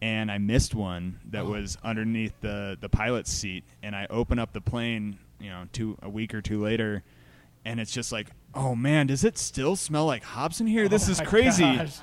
and 0.00 0.30
I 0.30 0.38
missed 0.38 0.74
one 0.74 1.18
that 1.30 1.42
oh. 1.42 1.50
was 1.50 1.76
underneath 1.82 2.32
the, 2.40 2.76
the 2.80 2.88
pilot's 2.88 3.32
seat. 3.32 3.64
And 3.82 3.94
I 3.94 4.06
open 4.10 4.38
up 4.38 4.52
the 4.52 4.60
plane, 4.60 5.18
you 5.40 5.50
know, 5.50 5.66
two 5.72 5.98
a 6.02 6.08
week 6.08 6.34
or 6.34 6.40
two 6.40 6.62
later, 6.62 7.02
and 7.64 7.80
it's 7.80 7.92
just 7.92 8.12
like, 8.12 8.28
oh 8.54 8.74
man, 8.74 9.06
does 9.08 9.24
it 9.24 9.38
still 9.38 9.76
smell 9.76 10.06
like 10.06 10.22
hops 10.22 10.60
in 10.60 10.66
here? 10.66 10.84
Oh 10.84 10.88
this 10.88 11.08
Oh 11.08 11.12
is 11.12 11.20
crazy. 11.20 11.62
gosh. 11.62 11.98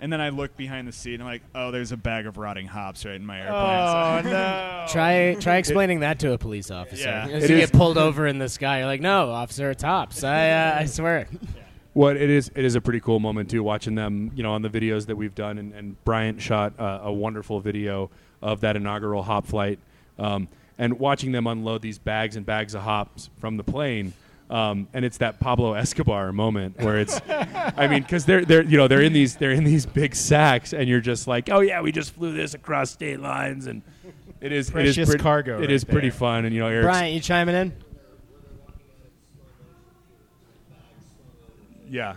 And 0.00 0.12
then 0.12 0.20
I 0.20 0.28
look 0.28 0.56
behind 0.56 0.86
the 0.86 0.92
seat 0.92 1.14
and 1.14 1.22
I'm 1.22 1.28
like, 1.28 1.42
oh, 1.54 1.70
there's 1.70 1.90
a 1.92 1.96
bag 1.96 2.26
of 2.26 2.36
rotting 2.36 2.66
hops 2.66 3.04
right 3.04 3.14
in 3.14 3.24
my 3.24 3.40
airplane. 3.40 4.26
Oh 4.26 4.30
no! 4.30 4.86
try 4.92 5.34
try 5.40 5.56
explaining 5.56 6.00
that 6.00 6.18
to 6.20 6.32
a 6.32 6.38
police 6.38 6.70
officer. 6.70 7.04
Yeah. 7.08 7.28
As 7.30 7.44
It 7.44 7.50
you 7.50 7.56
is- 7.56 7.70
get 7.70 7.78
pulled 7.78 7.96
over 7.98 8.26
in 8.26 8.38
the 8.38 8.48
sky, 8.48 8.78
you're 8.78 8.86
like, 8.86 9.00
"No, 9.00 9.30
officer, 9.30 9.70
it's 9.70 9.82
hops." 9.82 10.22
I 10.24 10.50
uh, 10.50 10.76
I 10.80 10.84
swear. 10.86 11.28
What 11.92 12.18
it 12.18 12.28
is, 12.28 12.50
it 12.54 12.62
is 12.62 12.74
a 12.74 12.80
pretty 12.82 13.00
cool 13.00 13.20
moment 13.20 13.48
too, 13.48 13.62
watching 13.62 13.94
them, 13.94 14.30
you 14.34 14.42
know, 14.42 14.52
on 14.52 14.60
the 14.60 14.68
videos 14.68 15.06
that 15.06 15.16
we've 15.16 15.34
done. 15.34 15.56
And, 15.56 15.72
and 15.72 16.04
Bryant 16.04 16.42
shot 16.42 16.78
uh, 16.78 17.00
a 17.04 17.10
wonderful 17.10 17.58
video 17.60 18.10
of 18.42 18.60
that 18.60 18.76
inaugural 18.76 19.22
hop 19.22 19.46
flight, 19.46 19.78
um, 20.18 20.46
and 20.76 20.98
watching 20.98 21.32
them 21.32 21.46
unload 21.46 21.80
these 21.80 21.98
bags 21.98 22.36
and 22.36 22.44
bags 22.44 22.74
of 22.74 22.82
hops 22.82 23.30
from 23.40 23.56
the 23.56 23.64
plane. 23.64 24.12
Um, 24.48 24.86
and 24.92 25.04
it's 25.04 25.18
that 25.18 25.40
Pablo 25.40 25.74
Escobar 25.74 26.30
moment 26.32 26.78
where 26.78 26.98
it's, 26.98 27.20
I 27.28 27.88
mean, 27.88 28.02
because 28.02 28.26
they're 28.26 28.44
they're 28.44 28.62
you 28.62 28.76
know 28.76 28.86
they're 28.86 29.02
in 29.02 29.12
these 29.12 29.36
they're 29.36 29.50
in 29.50 29.64
these 29.64 29.86
big 29.86 30.14
sacks, 30.14 30.72
and 30.72 30.88
you're 30.88 31.00
just 31.00 31.26
like, 31.26 31.50
oh 31.50 31.60
yeah, 31.60 31.80
we 31.80 31.90
just 31.90 32.14
flew 32.14 32.32
this 32.32 32.54
across 32.54 32.90
state 32.90 33.18
lines, 33.18 33.66
and 33.66 33.82
it 34.40 34.52
is 34.52 34.70
precious 34.70 34.96
it 34.96 35.00
is 35.02 35.08
pre- 35.10 35.18
cargo. 35.18 35.56
It 35.56 35.62
right 35.62 35.70
is 35.70 35.82
there. 35.82 35.92
pretty 35.92 36.10
fun, 36.10 36.44
and 36.44 36.54
you 36.54 36.60
know, 36.60 36.68
Eric's, 36.68 36.84
Brian, 36.84 37.12
you 37.14 37.20
chiming 37.20 37.56
in? 37.56 37.72
Yeah, 41.88 42.16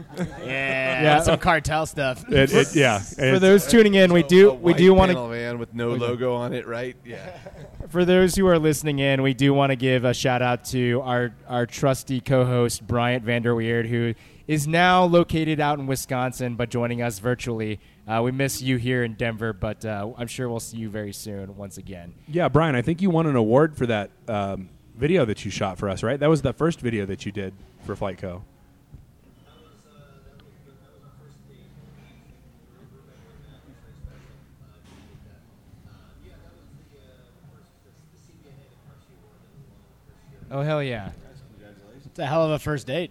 Yeah, 0.18 1.02
Yeah. 1.02 1.20
some 1.22 1.38
cartel 1.38 1.86
stuff. 1.86 2.24
It, 2.28 2.52
it, 2.52 2.74
yeah. 2.74 2.98
For 3.32 3.38
those 3.38 3.66
tuning 3.66 3.94
in, 3.94 4.12
we 4.12 4.22
do 4.22 4.50
A 4.50 4.54
we 4.54 4.74
do 4.74 4.92
want 4.94 5.10
to 5.10 5.14
panel 5.16 5.30
van 5.30 5.58
with 5.58 5.74
no 5.74 5.90
logo 5.90 6.34
on 6.34 6.52
it, 6.52 6.66
right? 6.66 6.96
Yeah. 7.04 7.36
For 7.88 8.04
those 8.04 8.34
who 8.34 8.46
are 8.46 8.58
listening 8.58 8.98
in, 8.98 9.22
we 9.22 9.34
do 9.34 9.52
want 9.52 9.70
to 9.70 9.76
give 9.76 10.04
a 10.04 10.14
shout 10.14 10.42
out 10.42 10.64
to 10.66 11.00
our, 11.04 11.34
our 11.48 11.66
trusty 11.66 12.20
co 12.20 12.44
host, 12.44 12.86
Bryant 12.86 13.24
Vanderweerd, 13.24 13.86
who 13.88 14.14
is 14.48 14.66
now 14.66 15.04
located 15.04 15.60
out 15.60 15.78
in 15.78 15.86
Wisconsin 15.86 16.56
but 16.56 16.68
joining 16.70 17.02
us 17.02 17.18
virtually. 17.18 17.80
Uh, 18.06 18.20
we 18.22 18.32
miss 18.32 18.60
you 18.60 18.76
here 18.78 19.04
in 19.04 19.14
Denver, 19.14 19.52
but 19.52 19.84
uh, 19.84 20.10
I'm 20.18 20.26
sure 20.26 20.48
we'll 20.48 20.58
see 20.60 20.76
you 20.78 20.88
very 20.90 21.12
soon 21.12 21.56
once 21.56 21.78
again. 21.78 22.14
Yeah, 22.26 22.48
Brian, 22.48 22.74
I 22.74 22.82
think 22.82 23.00
you 23.00 23.10
won 23.10 23.26
an 23.26 23.36
award 23.36 23.76
for 23.76 23.86
that 23.86 24.10
um, 24.26 24.70
video 24.96 25.24
that 25.24 25.44
you 25.44 25.50
shot 25.50 25.78
for 25.78 25.88
us, 25.88 26.02
right? 26.02 26.18
That 26.18 26.28
was 26.28 26.42
the 26.42 26.52
first 26.52 26.80
video 26.80 27.06
that 27.06 27.24
you 27.24 27.30
did 27.32 27.54
for 27.84 27.94
FlyteCo. 27.94 28.42
Oh, 40.52 40.60
hell 40.60 40.82
yeah. 40.82 41.12
It's 42.04 42.18
a 42.18 42.26
hell 42.26 42.44
of 42.44 42.50
a 42.50 42.58
first 42.58 42.86
date. 42.86 43.10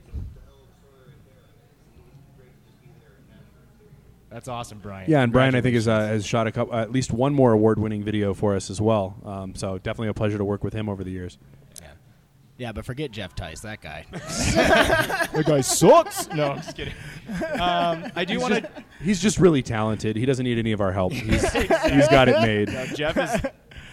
That's 4.29 4.47
awesome, 4.47 4.77
Brian. 4.77 5.09
Yeah, 5.09 5.23
and 5.23 5.33
Brian, 5.33 5.55
I 5.55 5.61
think, 5.61 5.73
has, 5.73 5.87
uh, 5.87 5.99
has 6.01 6.25
shot 6.25 6.45
a 6.45 6.51
couple, 6.51 6.73
at 6.73 6.91
least 6.91 7.11
one 7.11 7.33
more 7.33 7.51
award-winning 7.51 8.03
video 8.03 8.35
for 8.35 8.55
us 8.55 8.69
as 8.69 8.79
well. 8.79 9.17
Um, 9.25 9.55
so 9.55 9.79
definitely 9.79 10.09
a 10.09 10.13
pleasure 10.13 10.37
to 10.37 10.45
work 10.45 10.63
with 10.63 10.73
him 10.73 10.87
over 10.87 11.03
the 11.03 11.09
years. 11.09 11.39
Yeah, 11.81 11.87
yeah, 12.57 12.71
but 12.71 12.85
forget 12.85 13.11
Jeff 13.11 13.35
Tice, 13.35 13.61
that 13.61 13.81
guy. 13.81 14.05
The 15.33 15.43
guy 15.43 15.61
sucks. 15.61 16.29
No, 16.29 16.51
I'm 16.51 16.57
just 16.57 16.77
kidding. 16.77 16.93
Um, 17.59 18.11
I 18.15 18.23
do 18.23 18.39
want 18.39 18.53
to. 18.53 18.69
He's 19.01 19.19
just 19.19 19.39
really 19.39 19.63
talented. 19.63 20.15
He 20.15 20.25
doesn't 20.25 20.43
need 20.43 20.59
any 20.59 20.73
of 20.73 20.79
our 20.79 20.91
help. 20.91 21.11
He's, 21.13 21.51
he's 21.51 22.07
got 22.09 22.29
it 22.29 22.39
made. 22.41 22.67
No, 22.67 22.85
Jeff 22.85 23.17
is 23.17 23.41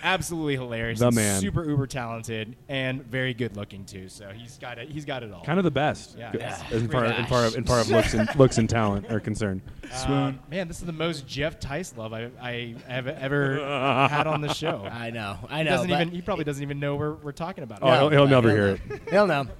absolutely 0.02 0.54
hilarious. 0.56 0.98
The 0.98 1.10
man. 1.10 1.40
super 1.40 1.64
uber 1.68 1.86
talented 1.86 2.56
and 2.68 3.04
very 3.04 3.34
good 3.34 3.56
looking 3.56 3.84
too. 3.84 4.08
So 4.08 4.28
he's 4.30 4.58
got 4.58 4.78
it. 4.78 4.88
He's 4.90 5.04
got 5.04 5.22
it 5.22 5.32
all. 5.32 5.42
Kind 5.44 5.58
of 5.58 5.64
the 5.64 5.70
best, 5.70 6.16
Yeah. 6.18 6.32
G- 6.32 6.38
Yeah. 6.38 6.62
as 6.70 6.86
far, 6.86 7.04
in 7.04 7.26
far, 7.26 7.46
in 7.56 7.64
far 7.64 7.80
of 7.80 7.88
looks 7.90 8.14
and 8.14 8.34
looks 8.36 8.58
and 8.58 8.68
talent 8.68 9.10
are 9.10 9.20
concerned. 9.20 9.62
Um, 10.06 10.38
man, 10.50 10.68
this 10.68 10.80
is 10.80 10.86
the 10.86 10.92
most 10.92 11.26
Jeff 11.26 11.58
Tice 11.60 11.94
love 11.96 12.12
I, 12.12 12.30
I 12.40 12.74
have 12.88 13.06
ever 13.06 13.56
had 14.10 14.26
on 14.26 14.40
the 14.40 14.52
show. 14.52 14.86
I 14.90 15.10
know, 15.10 15.38
I 15.48 15.58
He 15.58 15.64
know. 15.64 15.70
doesn't 15.70 15.90
even. 15.90 16.10
He 16.10 16.22
probably 16.22 16.44
doesn't 16.44 16.62
even 16.62 16.78
know 16.80 16.96
we're, 16.96 17.14
we're 17.14 17.32
talking 17.32 17.64
about. 17.64 17.78
Oh, 17.82 17.88
it. 17.88 17.98
he'll, 17.98 18.10
he'll 18.10 18.28
never 18.28 18.48
he'll 18.48 18.56
hear 18.56 18.66
know. 18.88 18.94
it. 18.94 19.02
He'll 19.10 19.26
know. 19.26 19.46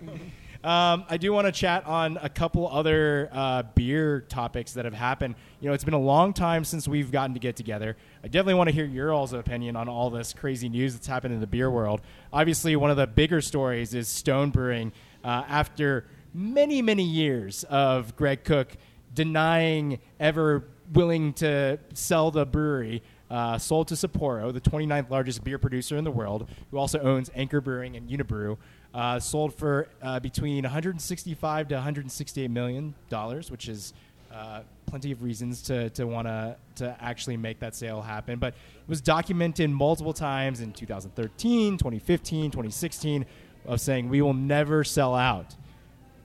Um, 0.65 1.05
I 1.09 1.19
do 1.19 1.33
want 1.33 1.47
to 1.47 1.53
chat 1.53 1.87
on 1.87 2.19
a 2.21 2.29
couple 2.29 2.69
other 2.69 3.29
uh, 3.33 3.63
beer 3.77 4.23
topics 4.23 4.73
that 4.73 4.87
have 4.87 4.93
happened. 4.93 5.37
You 5.61 5.67
know, 5.67 5.75
it's 5.75 5.83
been 5.83 5.95
a 5.95 5.99
long 5.99 6.33
time 6.35 6.65
since 6.65 6.87
we've 6.87 7.11
gotten 7.11 7.35
to 7.35 7.41
get 7.41 7.57
together. 7.57 7.97
I 8.23 8.29
definitely 8.29 8.55
want 8.55 8.69
to 8.69 8.75
hear 8.75 8.85
your 8.85 9.13
all's 9.13 9.33
opinion 9.33 9.75
on 9.75 9.89
all 9.89 10.09
this 10.09 10.33
crazy 10.33 10.69
news 10.69 10.95
that's 10.95 11.09
happened 11.09 11.35
in 11.35 11.41
the 11.41 11.49
beer 11.49 11.69
world. 11.69 12.01
Obviously, 12.33 12.77
one 12.77 12.93
of 12.93 12.97
the 12.97 13.09
bigger 13.09 13.41
stories 13.41 13.93
is 13.93 14.07
Stone 14.07 14.51
Brewing. 14.51 14.93
Uh, 15.25 15.43
after 15.49 16.05
many, 16.33 16.81
many 16.81 17.03
years 17.03 17.65
of 17.65 18.15
Greg 18.15 18.45
Koch 18.45 18.69
denying 19.13 19.99
ever 20.21 20.63
willing 20.93 21.33
to 21.35 21.81
sell 21.93 22.31
the 22.31 22.47
brewery, 22.47 23.03
uh, 23.29 23.59
sold 23.59 23.89
to 23.89 23.95
Sapporo, 23.95 24.53
the 24.53 24.61
29th 24.61 25.11
largest 25.11 25.43
beer 25.43 25.59
producer 25.59 25.97
in 25.97 26.05
the 26.05 26.11
world, 26.11 26.49
who 26.71 26.79
also 26.79 27.01
owns 27.01 27.33
Anchor 27.35 27.61
Brewing 27.61 27.97
and 27.97 28.09
Unibrew. 28.09 28.57
Uh, 28.95 29.21
sold 29.21 29.53
for 29.55 29.89
uh, 30.01 30.19
between 30.19 30.65
165 30.65 31.69
to 31.69 31.75
168 31.75 32.51
million 32.51 32.95
dollars, 33.11 33.51
which 33.51 33.69
is 33.69 33.93
uh, 34.39 34.61
plenty 34.87 35.11
of 35.13 35.23
reasons 35.23 35.63
to, 35.63 35.91
to 35.91 36.07
want 36.07 36.27
to 36.29 36.57
to 36.77 36.97
actually 37.01 37.37
make 37.37 37.59
that 37.61 37.75
sale 37.75 38.01
happen. 38.01 38.39
But 38.39 38.55
it 38.55 38.89
was 38.89 39.01
documented 39.01 39.69
multiple 39.71 40.13
times 40.13 40.61
in 40.61 40.73
2013, 40.73 41.77
2015, 41.77 42.51
2016 42.51 43.27
of 43.67 43.81
saying 43.81 44.09
we 44.09 44.23
will 44.23 44.35
never 44.35 44.85
sell 44.85 45.15
out. 45.15 45.57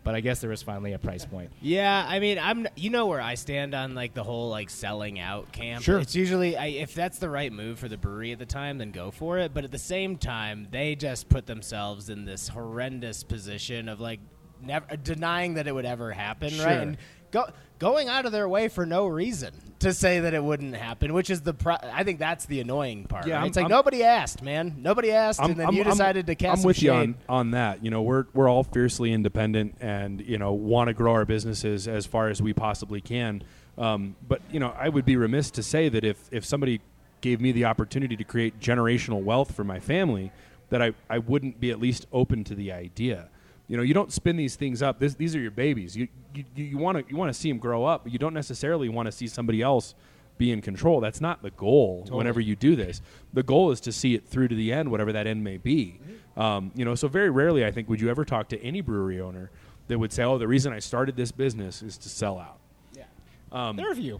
But 0.03 0.16
I 0.16 0.20
guess 0.20 0.41
there 0.41 0.49
was 0.49 0.61
finally 0.61 0.91
a 0.91 0.99
price 0.99 1.24
point. 1.26 1.49
Yeah, 1.61 2.05
I 2.07 2.20
mean, 2.20 2.38
I'm. 2.38 2.68
You 2.76 2.89
know 2.89 3.07
where 3.07 3.22
I 3.22 3.36
stand 3.36 3.74
on 3.74 3.95
like 3.95 4.14
the 4.14 4.24
whole 4.24 4.49
like 4.49 4.70
selling 4.70 5.18
out 5.18 5.51
camp. 5.53 5.82
Sure. 5.82 5.97
It's 5.99 6.14
usually 6.14 6.57
I, 6.57 6.68
if 6.68 6.93
that's 6.93 7.20
the 7.20 7.30
right 7.30 7.51
move 7.53 7.80
for 7.80 7.88
the 7.88 7.97
brewery 7.97 8.34
at 8.34 8.39
the 8.39 8.45
time, 8.45 8.78
then 8.78 8.91
go 8.91 9.11
for 9.11 9.38
it. 9.39 9.53
But 9.53 9.64
at 9.64 9.72
the 9.72 9.80
same 9.80 10.18
time, 10.18 10.68
they 10.72 10.95
just 10.95 11.30
put 11.30 11.45
themselves 11.45 12.09
in 12.09 12.26
this 12.26 12.49
horrendous 12.49 13.24
position 13.24 13.88
of 13.88 14.01
like 14.01 14.20
never 14.61 14.97
denying 14.97 15.53
that 15.53 15.68
it 15.68 15.72
would 15.74 15.86
ever 15.86 16.11
happen, 16.11 16.49
Sure. 16.49 16.66
right? 16.66 16.80
And 16.82 16.97
go, 17.34 17.47
going 17.79 18.07
out 18.07 18.25
of 18.25 18.31
their 18.31 18.47
way 18.47 18.69
for 18.69 18.86
no 18.86 19.07
reason 19.07 19.51
to 19.79 19.91
say 19.93 20.21
that 20.21 20.34
it 20.34 20.41
wouldn't 20.41 20.75
happen, 20.75 21.13
which 21.13 21.29
is 21.29 21.41
the. 21.41 21.53
Pro- 21.53 21.75
I 21.81 22.05
think 22.05 22.19
that's 22.19 22.45
the 22.45 22.61
annoying 22.61 23.05
part. 23.05 23.27
Yeah, 23.27 23.39
right? 23.39 23.47
It's 23.47 23.57
like 23.57 23.63
I'm- 23.63 23.71
nobody 23.71 24.03
asked, 24.03 24.41
man. 24.41 24.75
Nobody 24.77 25.11
asked, 25.11 25.41
and 25.41 25.57
then 25.57 25.73
you 25.73 25.84
decided 25.84 26.27
to 26.27 26.36
cast. 26.36 26.59
I'm 26.61 26.67
with 26.67 26.77
some 26.77 26.86
you 26.86 26.91
on, 26.93 27.15
on 27.27 27.51
that. 27.51 27.84
You 27.84 27.91
know, 27.91 28.01
we're 28.01 28.25
we're 28.34 28.47
all 28.47 28.63
fiercely 28.63 29.11
independent, 29.11 29.75
and 29.81 30.21
you 30.21 30.38
know, 30.38 30.53
want 30.53 30.88
to 30.88 30.93
grow 30.93 31.11
our 31.11 31.25
businesses 31.25 31.88
as 31.88 32.05
far 32.05 32.29
as 32.29 32.41
we 32.41 32.53
possibly 32.53 33.01
can. 33.01 33.43
Um, 33.77 34.15
but 34.25 34.41
you 34.51 34.59
know, 34.59 34.73
I 34.77 34.88
would 34.88 35.03
be 35.03 35.17
remiss 35.17 35.51
to 35.51 35.63
say 35.63 35.89
that 35.89 36.05
if 36.05 36.29
if 36.31 36.45
somebody 36.45 36.79
gave 37.19 37.41
me 37.41 37.51
the 37.51 37.65
opportunity 37.65 38.15
to 38.15 38.23
create 38.23 38.59
generational 38.59 39.23
wealth 39.23 39.55
for 39.55 39.63
my 39.63 39.79
family, 39.79 40.31
that 40.69 40.81
I 40.81 40.93
I 41.09 41.17
wouldn't 41.17 41.59
be 41.59 41.71
at 41.71 41.79
least 41.79 42.05
open 42.13 42.43
to 42.45 42.55
the 42.55 42.71
idea. 42.71 43.29
You 43.68 43.78
know, 43.78 43.84
you 43.84 43.93
don't 43.93 44.11
spin 44.11 44.36
these 44.36 44.55
things 44.55 44.82
up. 44.82 44.99
This, 44.99 45.16
these 45.16 45.36
are 45.36 45.39
your 45.39 45.51
babies. 45.51 45.95
You 45.95 46.07
you 46.55 46.78
want 46.78 46.97
to 46.97 47.05
you 47.09 47.18
want 47.18 47.34
to 47.34 47.39
see 47.39 47.49
them 47.49 47.59
grow 47.59 47.86
up, 47.86 48.03
but 48.03 48.11
you 48.11 48.20
don't 48.20 48.34
necessarily 48.34 48.89
want 48.89 49.05
to 49.05 49.11
see 49.11 49.28
somebody 49.28 49.61
else 49.61 49.95
be 50.38 50.51
in 50.51 50.61
control. 50.61 50.99
That's 50.99 51.22
not 51.22 51.41
the 51.43 51.51
goal. 51.51 52.05
Whenever 52.09 52.39
you 52.41 52.55
do 52.55 52.76
this, 52.76 53.01
the 53.34 53.43
goal 53.43 53.72
is 53.72 53.80
to 53.82 53.91
see 53.91 54.16
it 54.16 54.28
through 54.28 54.47
to 54.49 54.55
the 54.55 54.74
end, 54.74 54.89
whatever 54.91 55.14
that 55.14 55.28
end 55.28 55.43
may 55.43 55.57
be. 55.57 55.99
Um, 56.36 56.72
you 56.76 56.84
know, 56.84 56.95
so 56.95 57.07
very 57.07 57.30
rarely, 57.30 57.64
I 57.64 57.72
think, 57.72 57.88
would 57.88 58.01
you 58.01 58.09
ever 58.09 58.26
talk 58.26 58.49
to 58.49 58.61
any 58.61 58.82
brewery 58.82 59.22
owner 59.22 59.51
that 59.88 59.99
would 59.99 60.11
say, 60.11 60.24
"Oh, 60.24 60.38
the 60.38 60.47
reason 60.47 60.74
I 60.74 60.80
started 60.80 61.16
this 61.16 61.32
business 61.32 61.82
is 61.82 61.97
to 61.99 62.09
sell 62.09 62.39
out." 62.39 62.57
Yeah, 62.95 63.03
um, 63.51 63.76
There 63.76 63.88
are 63.88 63.91
a 63.91 63.95
few. 63.95 64.20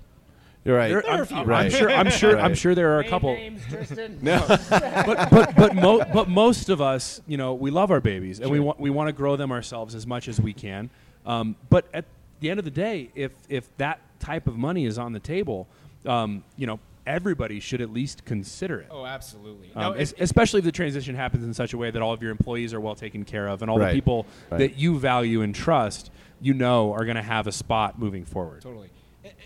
You're 0.66 0.78
right. 0.78 0.88
There- 0.90 1.10
I'm, 1.10 1.22
a 1.22 1.26
few. 1.26 1.38
I'm 1.38 1.48
Right. 1.48 1.72
sure. 1.72 1.90
I'm 1.90 2.10
sure. 2.10 2.40
I'm 2.40 2.56
sure 2.56 2.74
there 2.74 2.94
are 2.96 3.00
a 3.00 3.04
Name 3.04 3.10
couple. 3.10 3.34
names, 3.34 3.62
Tristan. 3.70 4.18
but 4.24 5.30
but 5.30 5.56
but, 5.56 5.76
mo- 5.76 6.06
but 6.14 6.30
most 6.30 6.70
of 6.70 6.82
us, 6.82 7.22
you 7.28 7.38
know, 7.38 7.54
we 7.54 7.70
love 7.72 7.92
our 7.92 8.00
babies 8.02 8.40
and 8.40 8.50
we 8.50 8.60
want 8.60 8.80
we 8.80 8.90
want 8.90 9.08
to 9.10 9.14
grow 9.14 9.36
them 9.36 9.52
ourselves 9.52 9.94
as 9.96 10.08
much 10.08 10.28
as 10.28 10.40
we 10.40 10.54
can. 10.54 10.90
Um, 11.26 11.56
but 11.70 11.86
at 11.94 12.06
the 12.40 12.50
end 12.50 12.60
of 12.60 12.66
the 12.66 12.72
day, 12.72 13.10
if 13.16 13.32
if 13.50 13.76
that 13.78 14.00
type 14.20 14.48
of 14.48 14.58
money 14.58 14.86
is 14.86 14.98
on 14.98 15.12
the 15.14 15.20
table, 15.20 15.68
um, 16.06 16.44
you 16.56 16.66
know, 16.68 16.80
everybody 17.06 17.60
should 17.60 17.82
at 17.82 17.92
least 17.92 18.24
consider 18.24 18.80
it. 18.80 18.88
Oh, 18.90 19.06
absolutely. 19.06 19.70
Um, 19.76 19.82
no, 19.82 19.92
es- 20.00 20.14
especially 20.18 20.60
if 20.60 20.66
the 20.66 20.72
transition 20.72 21.14
happens 21.16 21.44
in 21.44 21.54
such 21.54 21.74
a 21.74 21.78
way 21.78 21.92
that 21.92 22.02
all 22.02 22.14
of 22.14 22.22
your 22.22 22.32
employees 22.32 22.74
are 22.74 22.80
well 22.80 22.96
taken 22.96 23.26
care 23.26 23.48
of 23.50 23.62
and 23.62 23.70
all 23.70 23.78
Right. 23.80 23.90
the 23.90 23.96
people 23.96 24.26
Right. 24.50 24.60
that 24.60 24.78
you 24.78 24.98
value 24.98 25.42
and 25.42 25.54
trust, 25.54 26.10
you 26.40 26.54
know, 26.54 26.94
are 26.94 27.04
going 27.04 27.18
to 27.18 27.22
have 27.22 27.48
a 27.48 27.52
spot 27.52 28.00
moving 28.00 28.24
forward. 28.24 28.62
Totally. 28.62 28.90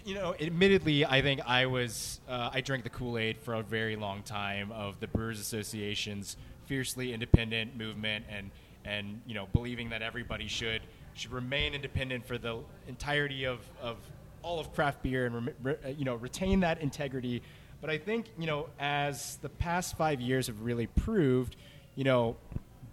You 0.07 0.13
know, 0.13 0.33
admittedly, 0.39 1.05
I 1.05 1.21
think 1.21 1.41
I 1.45 1.65
was 1.65 2.21
uh, 2.29 2.49
I 2.53 2.61
drank 2.61 2.85
the 2.85 2.89
Kool 2.89 3.17
Aid 3.17 3.39
for 3.39 3.55
a 3.55 3.61
very 3.61 3.97
long 3.97 4.23
time 4.23 4.71
of 4.71 5.01
the 5.01 5.07
Brewers 5.07 5.37
Association's 5.37 6.37
fiercely 6.65 7.11
independent 7.11 7.75
movement, 7.75 8.23
and 8.29 8.49
and 8.85 9.19
you 9.27 9.33
know 9.33 9.49
believing 9.51 9.89
that 9.89 10.01
everybody 10.01 10.47
should 10.47 10.81
should 11.13 11.33
remain 11.33 11.73
independent 11.73 12.25
for 12.25 12.37
the 12.37 12.59
entirety 12.87 13.43
of, 13.43 13.59
of 13.81 13.97
all 14.43 14.61
of 14.61 14.73
craft 14.73 15.03
beer 15.03 15.25
and 15.25 15.53
re, 15.61 15.75
uh, 15.83 15.89
you 15.89 16.05
know 16.05 16.15
retain 16.15 16.61
that 16.61 16.79
integrity. 16.79 17.41
But 17.81 17.89
I 17.89 17.97
think 17.97 18.27
you 18.39 18.47
know 18.47 18.69
as 18.79 19.35
the 19.41 19.49
past 19.49 19.97
five 19.97 20.21
years 20.21 20.47
have 20.47 20.61
really 20.61 20.87
proved, 20.87 21.57
you 21.95 22.05
know, 22.05 22.37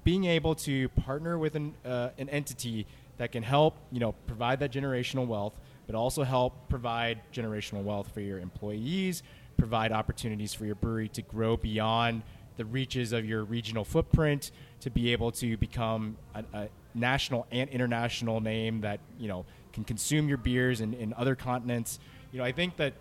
being 0.03 0.25
able 0.25 0.57
to 0.57 0.89
partner 0.89 1.39
with 1.39 1.55
an, 1.55 1.77
uh, 1.85 2.09
an 2.19 2.29
entity 2.29 2.89
that 3.19 3.31
can 3.31 3.45
help, 3.45 3.77
you 3.93 4.01
know, 4.01 4.17
provide 4.27 4.59
that 4.59 4.73
generational 4.73 5.29
wealth, 5.29 5.55
but 5.87 5.95
also 5.95 6.23
help 6.23 6.69
provide 6.69 7.21
generational 7.33 7.83
wealth 7.83 8.13
for 8.13 8.21
your 8.21 8.39
employees, 8.39 9.23
provide 9.57 9.93
opportunities 9.93 10.55
for 10.55 10.65
your 10.67 10.75
brewery 10.75 11.09
to 11.09 11.23
grow 11.23 11.57
beyond 11.57 12.23
the 12.57 12.65
reaches 12.65 13.13
of 13.13 13.25
your 13.25 13.45
regional 13.45 13.85
footprint, 13.85 14.51
to 14.81 14.91
be 14.91 15.13
able 15.13 15.33
to 15.33 15.57
become 15.57 16.17
a, 16.35 16.45
a 16.53 16.69
national 16.95 17.47
and 17.51 17.69
international 17.71 18.41
name 18.41 18.81
that 18.83 19.01
you 19.19 19.29
know 19.29 19.45
can 19.73 19.83
consume 19.85 20.29
your 20.29 20.39
beers 20.39 20.81
in, 20.81 20.95
in 20.95 21.13
other 21.15 21.35
continents. 21.35 21.99
You 22.33 22.39
know, 22.39 22.45
I 22.45 22.53
think 22.53 22.77
that 22.77 22.95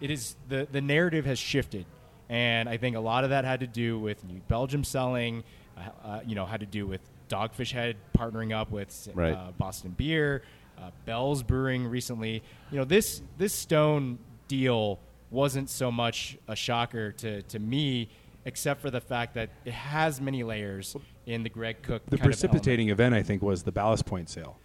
it 0.00 0.10
is 0.10 0.36
the 0.48 0.66
the 0.70 0.80
narrative 0.80 1.26
has 1.26 1.38
shifted, 1.38 1.86
and 2.28 2.68
I 2.68 2.76
think 2.76 2.96
a 2.96 3.00
lot 3.00 3.24
of 3.24 3.30
that 3.30 3.44
had 3.44 3.60
to 3.60 3.66
do 3.66 3.98
with 3.98 4.24
New 4.24 4.40
Belgium 4.48 4.84
selling, 4.84 5.42
uh, 5.76 5.80
uh, 6.04 6.20
you 6.24 6.34
know, 6.36 6.46
had 6.46 6.60
to 6.60 6.66
do 6.66 6.86
with 6.86 7.00
Dogfish 7.28 7.72
Head 7.72 7.96
partnering 8.16 8.52
up 8.56 8.70
with 8.70 9.08
Right. 9.14 9.32
uh, 9.34 9.50
Boston 9.58 9.92
Beer, 9.96 10.42
uh, 10.80 10.90
Bell's 11.04 11.42
Brewing 11.42 11.86
recently. 11.86 12.42
You 12.70 12.78
know, 12.78 12.84
this 12.84 13.22
this 13.38 13.52
Stone 13.52 14.18
deal 14.48 14.98
wasn't 15.30 15.70
so 15.70 15.90
much 15.90 16.38
a 16.48 16.56
shocker 16.56 17.12
to 17.12 17.42
to 17.42 17.58
me, 17.58 18.08
except 18.44 18.80
for 18.80 18.90
the 18.90 19.00
fact 19.00 19.34
that 19.34 19.50
it 19.64 19.72
has 19.72 20.20
many 20.20 20.42
layers 20.42 20.96
in 21.26 21.42
the 21.42 21.48
Greg 21.48 21.82
Koch. 21.82 22.02
The 22.06 22.16
kind 22.16 22.20
of 22.20 22.24
precipitating 22.24 22.88
event, 22.88 23.14
I 23.14 23.22
think, 23.22 23.42
was 23.42 23.62
the 23.62 23.72
Ballast 23.72 24.06
Point 24.06 24.28
sale. 24.28 24.58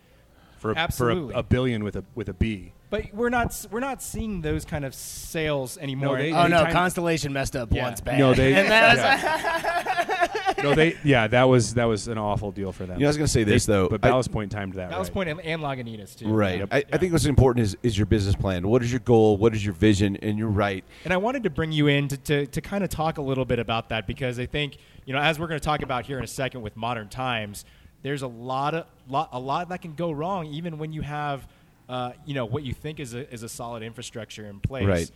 for 0.58 0.72
a, 0.72 0.74
for 0.74 0.80
Absolutely. 0.80 1.36
a, 1.36 1.40
a 1.40 1.44
billion 1.44 1.84
with 1.84 1.96
a 1.96 2.04
with 2.16 2.30
a 2.30 2.34
B. 2.34 2.74
But 2.92 3.14
we're 3.14 3.30
not 3.30 3.66
we're 3.72 3.80
not 3.80 4.02
seeing 4.04 4.42
those 4.42 4.64
kind 4.64 4.86
of 4.86 4.94
sales 4.94 5.78
anymore. 5.78 6.18
they- 6.18 6.32
Oh 6.32 6.48
no, 6.48 6.58
Anytime- 6.58 6.72
Constellation 6.72 7.34
messed 7.34 7.56
up 7.56 7.70
Yeah. 7.74 7.84
once 7.86 8.00
bad. 8.02 8.20
No, 8.20 8.34
they 8.34 8.54
and 8.56 8.70
that 8.70 8.96
was 8.96 10.54
yeah. 10.54 10.54
no 10.64 10.76
they 10.76 10.96
yeah 11.04 11.28
that 11.28 11.44
was 11.44 11.74
that 11.74 11.86
was 11.86 12.08
an 12.08 12.18
awful 12.18 12.52
deal 12.52 12.72
for 12.72 12.86
them. 12.86 12.98
You 12.98 13.02
know, 13.02 13.08
I 13.08 13.10
was 13.10 13.18
gonna 13.18 13.28
say 13.28 13.44
They- 13.44 13.54
this, 13.54 13.66
though. 13.66 13.90
but 13.90 14.06
I- 14.06 14.10
Ballast 14.10 14.32
Point 14.32 14.52
timed 14.52 14.74
that. 14.76 14.92
Ballast 14.92 15.10
right. 15.10 15.14
Point 15.14 15.30
and, 15.30 15.42
and 15.42 15.62
Lagunitas 15.62 16.16
too. 16.16 16.28
Right. 16.28 16.60
Yep. 16.60 16.70
I, 16.72 16.84
I 16.94 16.98
think 16.98 17.12
what's 17.12 17.26
important 17.26 17.64
is 17.66 17.76
is 17.82 17.98
your 17.98 18.06
business 18.06 18.36
plan. 18.36 18.68
What 18.68 18.84
is 18.84 18.92
your 18.92 19.00
goal? 19.02 19.38
What 19.38 19.56
is 19.56 19.66
your 19.66 19.74
vision? 19.74 20.16
And 20.18 20.38
you're 20.38 20.48
right. 20.48 20.84
And 21.04 21.14
I 21.14 21.18
wanted 21.18 21.44
to 21.44 21.50
bring 21.50 21.72
you 21.72 21.88
in 21.88 22.08
to, 22.10 22.18
to, 22.18 22.46
to 22.46 22.62
kind 22.62 22.84
of 22.84 22.90
talk 22.92 23.18
a 23.18 23.22
little 23.22 23.46
bit 23.46 23.58
about 23.60 23.90
that 23.90 24.06
because 24.08 24.40
I 24.40 24.46
think, 24.46 24.78
you 25.06 25.14
know, 25.14 25.20
as 25.20 25.40
we're 25.40 25.48
going 25.48 25.60
to 25.60 25.66
talk 25.66 25.82
about 25.82 26.06
here 26.06 26.18
in 26.20 26.24
a 26.24 26.28
second 26.28 26.62
with 26.62 26.78
modern 26.78 27.10
times, 27.10 27.66
there's 28.04 28.22
a 28.22 28.28
lot 28.28 28.76
of 28.76 28.86
lot, 29.10 29.30
a 29.32 29.40
lot 29.40 29.70
that 29.70 29.82
can 29.82 29.96
go 29.96 30.12
wrong 30.12 30.46
even 30.48 30.78
when 30.78 30.94
you 30.94 31.02
have, 31.02 31.48
uh, 31.90 32.14
you 32.26 32.34
know, 32.34 32.46
what 32.46 32.64
you 32.64 32.74
think 32.74 33.00
is 33.00 33.14
a, 33.14 33.32
is 33.32 33.44
a 33.44 33.50
solid 33.50 33.84
infrastructure 33.84 34.48
in 34.48 34.60
place. 34.60 34.88
Right. 34.88 35.12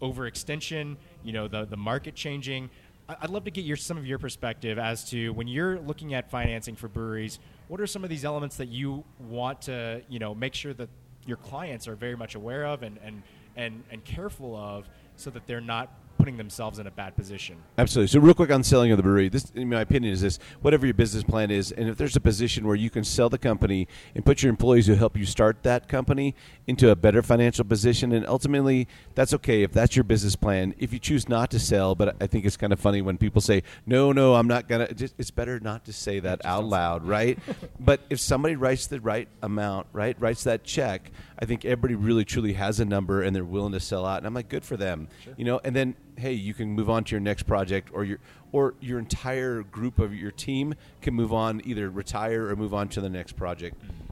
Overextension, 0.00 0.96
you 1.22 1.32
know, 1.32 1.46
the, 1.46 1.66
the 1.66 1.76
market 1.76 2.14
changing. 2.14 2.70
I'd 3.08 3.28
love 3.28 3.44
to 3.44 3.50
get 3.50 3.64
your 3.64 3.76
some 3.76 3.98
of 3.98 4.06
your 4.06 4.18
perspective 4.18 4.78
as 4.78 5.04
to 5.10 5.30
when 5.30 5.48
you're 5.48 5.78
looking 5.80 6.14
at 6.14 6.30
financing 6.30 6.76
for 6.76 6.88
breweries. 6.88 7.38
What 7.68 7.80
are 7.80 7.86
some 7.86 8.04
of 8.04 8.10
these 8.10 8.24
elements 8.24 8.56
that 8.56 8.68
you 8.68 9.04
want 9.18 9.62
to, 9.62 10.02
you 10.08 10.18
know, 10.18 10.34
make 10.34 10.54
sure 10.54 10.72
that 10.74 10.88
your 11.26 11.36
clients 11.36 11.86
are 11.86 11.96
very 11.96 12.16
much 12.16 12.34
aware 12.34 12.64
of 12.66 12.82
and 12.82 12.98
and 13.04 13.22
and, 13.56 13.82
and 13.90 14.04
careful 14.04 14.56
of, 14.56 14.88
so 15.16 15.28
that 15.30 15.46
they're 15.46 15.60
not 15.60 15.92
putting 16.20 16.36
themselves 16.36 16.78
in 16.78 16.86
a 16.86 16.90
bad 16.90 17.16
position. 17.16 17.56
Absolutely. 17.78 18.08
So, 18.08 18.20
real 18.20 18.34
quick 18.34 18.50
on 18.50 18.62
selling 18.62 18.92
of 18.92 18.98
the 18.98 19.02
brewery. 19.02 19.30
This, 19.30 19.50
in 19.54 19.70
my 19.70 19.80
opinion, 19.80 20.12
is 20.12 20.20
this: 20.20 20.38
whatever 20.60 20.86
your 20.86 20.94
business 20.94 21.24
plan 21.24 21.50
is, 21.50 21.72
and 21.72 21.88
if 21.88 21.96
there's 21.96 22.14
a 22.14 22.20
position 22.20 22.66
where 22.66 22.76
you 22.76 22.90
can 22.90 23.04
sell 23.04 23.30
the 23.30 23.38
company 23.38 23.88
and 24.14 24.24
put 24.24 24.42
your 24.42 24.50
employees 24.50 24.86
who 24.86 24.94
help 24.94 25.16
you 25.16 25.24
start 25.24 25.62
that 25.62 25.88
company 25.88 26.34
into 26.66 26.90
a 26.90 26.96
better 26.96 27.22
financial 27.22 27.64
position, 27.64 28.12
and 28.12 28.26
ultimately, 28.26 28.86
that's 29.14 29.32
okay 29.34 29.62
if 29.62 29.72
that's 29.72 29.96
your 29.96 30.04
business 30.04 30.36
plan. 30.36 30.74
If 30.78 30.92
you 30.92 30.98
choose 30.98 31.28
not 31.28 31.50
to 31.52 31.58
sell, 31.58 31.94
but 31.94 32.16
I 32.20 32.26
think 32.26 32.44
it's 32.44 32.56
kind 32.56 32.72
of 32.72 32.78
funny 32.78 33.00
when 33.00 33.16
people 33.16 33.40
say, 33.40 33.62
"No, 33.86 34.12
no, 34.12 34.34
I'm 34.34 34.46
not 34.46 34.68
gonna." 34.68 34.92
Just, 34.92 35.14
it's 35.16 35.30
better 35.30 35.58
not 35.58 35.86
to 35.86 35.92
say 35.92 36.20
that 36.20 36.44
out 36.44 36.64
loud, 36.66 37.06
right? 37.16 37.38
but 37.78 38.00
if 38.10 38.20
somebody 38.20 38.56
writes 38.56 38.86
the 38.86 39.00
right 39.00 39.28
amount, 39.42 39.86
right, 39.92 40.20
writes 40.20 40.44
that 40.44 40.64
check, 40.64 41.10
I 41.40 41.46
think 41.46 41.64
everybody 41.64 41.94
really 41.94 42.24
truly 42.24 42.52
has 42.52 42.80
a 42.80 42.84
number 42.84 43.22
and 43.22 43.34
they're 43.34 43.44
willing 43.44 43.72
to 43.72 43.80
sell 43.80 44.04
out, 44.04 44.18
and 44.18 44.26
I'm 44.26 44.34
like, 44.34 44.48
good 44.48 44.64
for 44.64 44.76
them, 44.76 45.08
you 45.36 45.44
know. 45.44 45.60
And 45.64 45.74
then 45.74 45.96
hey, 46.16 46.32
you 46.32 46.52
can 46.52 46.68
move 46.68 46.90
on 46.90 47.04
to 47.04 47.12
your 47.12 47.20
next 47.20 47.44
project, 47.44 47.90
or 47.92 48.04
your 48.04 48.18
or 48.52 48.74
your 48.80 48.98
entire 48.98 49.62
group 49.62 49.98
of 49.98 50.14
your 50.14 50.30
team 50.30 50.74
can 51.00 51.14
move 51.14 51.32
on, 51.32 51.62
either 51.64 51.88
retire 51.88 52.48
or 52.48 52.56
move 52.56 52.74
on 52.74 52.88
to 52.88 53.00
the 53.00 53.10
next 53.10 53.32
project. 53.32 53.80
Mm-hmm. 53.80 54.10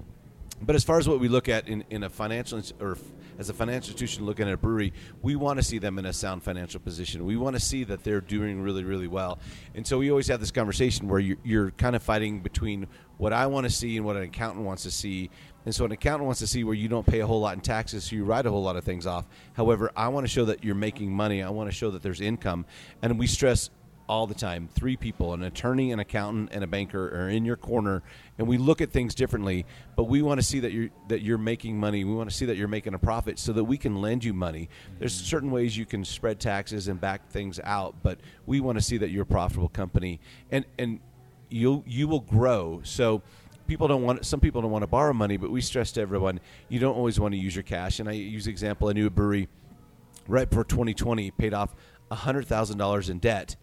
But 0.60 0.74
as 0.74 0.84
far 0.84 0.98
as 0.98 1.08
what 1.08 1.20
we 1.20 1.28
look 1.28 1.48
at 1.48 1.68
in, 1.68 1.84
in 1.90 2.02
a 2.02 2.10
financial 2.10 2.60
or 2.80 2.98
as 3.38 3.48
a 3.48 3.54
financial 3.54 3.92
institution 3.92 4.26
looking 4.26 4.48
at 4.48 4.54
a 4.54 4.56
brewery, 4.56 4.92
we 5.22 5.36
want 5.36 5.58
to 5.60 5.62
see 5.62 5.78
them 5.78 5.98
in 5.98 6.06
a 6.06 6.12
sound 6.12 6.42
financial 6.42 6.80
position. 6.80 7.24
We 7.24 7.36
want 7.36 7.54
to 7.54 7.60
see 7.60 7.84
that 7.84 8.02
they're 8.02 8.20
doing 8.20 8.60
really, 8.60 8.82
really 8.82 9.06
well. 9.06 9.38
And 9.76 9.86
so 9.86 9.98
we 9.98 10.10
always 10.10 10.26
have 10.26 10.40
this 10.40 10.50
conversation 10.50 11.06
where 11.06 11.20
you're, 11.20 11.36
you're 11.44 11.70
kind 11.72 11.94
of 11.94 12.02
fighting 12.02 12.40
between 12.40 12.88
what 13.16 13.32
I 13.32 13.46
want 13.46 13.64
to 13.64 13.70
see 13.70 13.96
and 13.96 14.04
what 14.04 14.16
an 14.16 14.22
accountant 14.22 14.66
wants 14.66 14.82
to 14.82 14.90
see. 14.90 15.30
And 15.64 15.74
so 15.74 15.84
an 15.84 15.92
accountant 15.92 16.24
wants 16.24 16.40
to 16.40 16.46
see 16.46 16.64
where 16.64 16.74
you 16.74 16.88
don't 16.88 17.06
pay 17.06 17.20
a 17.20 17.26
whole 17.26 17.40
lot 17.40 17.54
in 17.54 17.60
taxes, 17.60 18.04
so 18.04 18.16
you 18.16 18.24
write 18.24 18.46
a 18.46 18.50
whole 18.50 18.62
lot 18.62 18.76
of 18.76 18.84
things 18.84 19.06
off. 19.06 19.26
However, 19.54 19.90
I 19.96 20.08
want 20.08 20.24
to 20.24 20.32
show 20.32 20.46
that 20.46 20.64
you're 20.64 20.74
making 20.74 21.12
money. 21.12 21.42
I 21.42 21.50
want 21.50 21.68
to 21.68 21.76
show 21.76 21.90
that 21.90 22.02
there's 22.02 22.20
income. 22.20 22.64
And 23.02 23.18
we 23.18 23.26
stress 23.26 23.70
all 24.08 24.26
the 24.26 24.34
time. 24.34 24.68
Three 24.74 24.96
people, 24.96 25.34
an 25.34 25.42
attorney, 25.42 25.92
an 25.92 25.98
accountant, 26.00 26.48
and 26.52 26.64
a 26.64 26.66
banker 26.66 27.08
are 27.08 27.28
in 27.28 27.44
your 27.44 27.56
corner, 27.56 28.02
and 28.38 28.48
we 28.48 28.56
look 28.56 28.80
at 28.80 28.90
things 28.90 29.14
differently. 29.14 29.66
But 29.96 30.04
we 30.04 30.22
want 30.22 30.40
to 30.40 30.46
see 30.46 30.60
that 30.60 30.72
you're 30.72 30.88
that 31.08 31.22
you're 31.22 31.38
making 31.38 31.78
money. 31.78 32.04
We 32.04 32.14
want 32.14 32.30
to 32.30 32.34
see 32.34 32.46
that 32.46 32.56
you're 32.56 32.68
making 32.68 32.94
a 32.94 32.98
profit, 32.98 33.38
so 33.38 33.52
that 33.52 33.64
we 33.64 33.76
can 33.76 34.00
lend 34.00 34.24
you 34.24 34.32
money. 34.32 34.70
There's 34.98 35.14
mm-hmm. 35.14 35.26
certain 35.26 35.50
ways 35.50 35.76
you 35.76 35.86
can 35.86 36.04
spread 36.04 36.40
taxes 36.40 36.88
and 36.88 37.00
back 37.00 37.28
things 37.28 37.60
out, 37.62 37.96
but 38.02 38.18
we 38.46 38.60
want 38.60 38.78
to 38.78 38.82
see 38.82 38.96
that 38.98 39.10
you're 39.10 39.24
a 39.24 39.26
profitable 39.26 39.68
company, 39.68 40.20
and 40.50 40.64
and 40.78 41.00
you 41.50 41.84
you 41.86 42.08
will 42.08 42.20
grow. 42.20 42.80
So 42.84 43.22
people 43.68 43.86
don't 43.86 44.02
want 44.02 44.26
some 44.26 44.40
people 44.40 44.60
don't 44.62 44.72
want 44.72 44.82
to 44.82 44.88
borrow 44.88 45.12
money, 45.12 45.36
but 45.36 45.50
we 45.50 45.60
stress 45.60 45.92
to 45.92 46.00
everyone 46.00 46.40
you 46.68 46.80
don't 46.80 46.96
always 46.96 47.20
want 47.20 47.32
to 47.32 47.38
use 47.38 47.54
your 47.54 47.62
cash. 47.62 48.00
And 48.00 48.08
I 48.08 48.12
use 48.12 48.46
the 48.46 48.50
example 48.50 48.88
I 48.88 48.92
knew 48.92 49.06
a 49.06 49.10
brewery 49.10 49.48
right 50.26 50.48
before 50.48 50.64
2020 50.64 51.30
paid 51.32 51.54
off 51.54 51.74
$100,000 52.10 53.10
in 53.10 53.18
debt. 53.18 53.54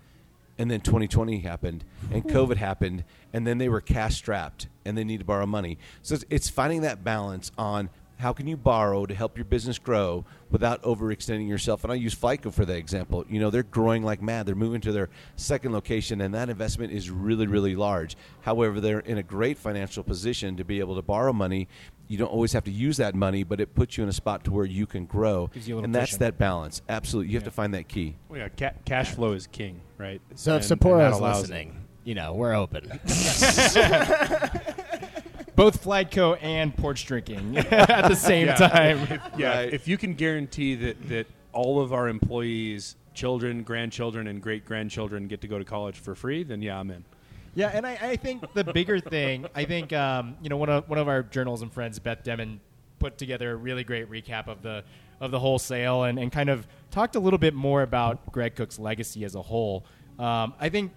And 0.58 0.72
then 0.72 0.80
2020 0.80 1.40
happened, 1.40 1.84
and 2.14 2.24
COVID 2.24 2.56
happened, 2.56 3.04
and 3.34 3.46
then 3.46 3.58
they 3.58 3.68
were 3.68 3.82
cash 3.82 4.16
strapped, 4.16 4.70
and 4.86 4.98
they 4.98 5.04
need 5.04 5.18
to 5.18 5.26
borrow 5.26 5.46
money. 5.46 5.78
So 6.02 6.16
it's, 6.16 6.24
it's 6.30 6.48
finding 6.48 6.80
that 6.84 7.04
balance 7.04 7.52
on 7.58 7.90
how 8.18 8.32
can 8.34 8.48
you 8.48 8.56
borrow 8.58 9.06
to 9.06 9.14
help 9.14 9.38
your 9.38 9.46
business 9.46 9.78
grow 9.78 10.24
without 10.50 10.82
overextending 10.84 11.50
yourself. 11.50 11.84
And 11.84 11.92
I 11.92 11.96
use 11.96 12.16
FlyteCo 12.16 12.54
for 12.54 12.64
that 12.66 12.78
example. 12.78 13.26
You 13.30 13.40
know, 13.42 13.50
they're 13.50 13.64
growing 13.64 14.04
like 14.04 14.22
mad. 14.22 14.46
They're 14.46 14.56
moving 14.56 14.80
to 14.82 14.92
their 14.94 15.10
second 15.36 15.74
location, 15.74 16.22
and 16.22 16.34
that 16.34 16.50
investment 16.50 16.94
is 16.94 17.10
really, 17.12 17.46
really 17.48 17.76
large. 17.76 18.16
However, 18.42 18.80
they're 18.80 19.00
in 19.00 19.18
a 19.18 19.24
great 19.24 19.58
financial 19.58 20.04
position 20.04 20.56
to 20.58 20.64
be 20.64 20.80
able 20.80 20.96
to 20.96 21.02
borrow 21.02 21.34
money. 21.34 21.68
You 22.08 22.18
don't 22.18 22.28
always 22.32 22.54
have 22.54 22.64
to 22.66 22.72
use 22.72 22.98
that 22.98 23.16
money, 23.16 23.44
but 23.44 23.60
it 23.60 23.74
puts 23.76 23.98
you 23.98 24.04
in 24.04 24.10
a 24.10 24.14
spot 24.14 24.44
to 24.46 24.52
where 24.52 24.66
you 24.66 24.86
can 24.86 25.06
grow. 25.06 25.48
Gives 25.48 25.68
you 25.68 25.80
a 25.80 25.84
and 25.84 25.94
that's 25.94 26.12
cushion. 26.12 26.20
that 26.20 26.38
balance. 26.38 26.82
Absolutely. 26.88 27.32
You 27.34 27.38
have 27.38 27.46
to 27.46 27.52
find 27.52 27.74
that 27.74 27.88
key. 27.90 28.16
Well, 28.30 28.40
yeah, 28.40 28.50
ca- 28.50 28.78
cash 28.86 29.10
flow 29.12 29.34
is 29.34 29.48
king, 29.48 29.82
right? 29.98 30.22
So 30.36 30.56
if 30.56 30.62
And- 30.64 30.72
and 30.72 30.80
Sapporo 30.82 30.98
that 31.00 31.12
is 31.14 31.18
allows- 31.18 31.42
listening, 31.42 31.82
you 32.04 32.14
know, 32.16 32.34
we're 32.34 32.54
open. 32.54 32.84
Both 35.56 35.84
FlyteCo 35.84 36.38
and 36.42 36.76
porch 36.76 37.06
drinking 37.06 37.58
at 37.72 38.08
the 38.08 38.16
same 38.16 38.48
Yeah. 38.48 38.56
time. 38.56 39.22
Yeah, 39.38 39.56
Right. 39.58 39.74
if 39.74 39.88
you 39.88 39.98
can 39.98 40.14
guarantee 40.14 40.76
that 40.76 41.08
that 41.10 41.28
all 41.54 41.80
of 41.80 41.94
our 41.94 42.10
employees, 42.10 42.96
children, 43.14 43.64
grandchildren, 43.64 44.28
and 44.28 44.42
great 44.42 44.66
grandchildren 44.66 45.28
get 45.28 45.40
to 45.42 45.48
go 45.48 45.58
to 45.58 45.64
college 45.66 45.96
for 45.98 46.14
free, 46.16 46.44
then 46.44 46.62
yeah, 46.62 46.78
I'm 46.80 46.92
in. 46.92 47.06
Yeah, 47.56 47.72
and 47.74 47.88
I, 47.88 47.98
I 48.02 48.16
think 48.18 48.44
the 48.54 48.66
bigger 48.66 49.00
thing, 49.00 49.46
I 49.56 49.64
think 49.64 49.94
um, 49.94 50.36
you 50.42 50.50
know 50.50 50.58
one 50.58 50.70
of 50.70 50.90
one 50.90 51.00
of 51.00 51.08
our 51.08 51.24
journalism 51.24 51.70
friends, 51.70 51.98
Beth 52.00 52.24
Demmon, 52.24 52.60
put 53.00 53.18
together 53.18 53.52
a 53.52 53.56
really 53.56 53.84
great 53.86 54.10
recap 54.12 54.48
of 54.48 54.62
the 54.62 54.84
of 55.22 55.32
the 55.32 55.40
whole 55.40 55.58
sale 55.58 56.04
and, 56.04 56.20
and 56.20 56.30
kind 56.34 56.50
of 56.50 56.68
talked 56.92 57.16
a 57.16 57.20
little 57.20 57.40
bit 57.40 57.54
more 57.54 57.82
about 57.84 58.30
Greg 58.34 58.56
Koch's 58.56 58.78
legacy 58.78 59.24
as 59.24 59.36
a 59.36 59.42
whole. 59.42 59.86
Um, 60.20 60.54
I 60.60 60.68
think 60.68 60.92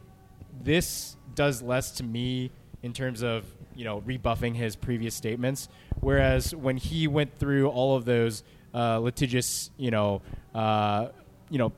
this 0.65 1.17
does 1.37 1.63
less 1.63 1.93
to 1.93 2.03
me 2.03 2.51
in 2.83 2.93
terms 2.93 3.23
of 3.23 3.45
you 3.79 3.85
know 3.85 4.03
rebuffing 4.05 4.55
his 4.55 4.75
previous 4.75 5.15
statements, 5.15 5.69
whereas 6.01 6.53
when 6.53 6.77
he 6.77 7.07
went 7.07 7.39
through 7.39 7.69
all 7.69 7.95
of 7.95 8.05
those 8.05 8.43
uh, 8.75 8.99
litigious, 8.99 9.71
you 9.77 9.93
know, 9.93 10.21
uh, 10.53 11.07
you 11.49 11.59
know 11.59 11.73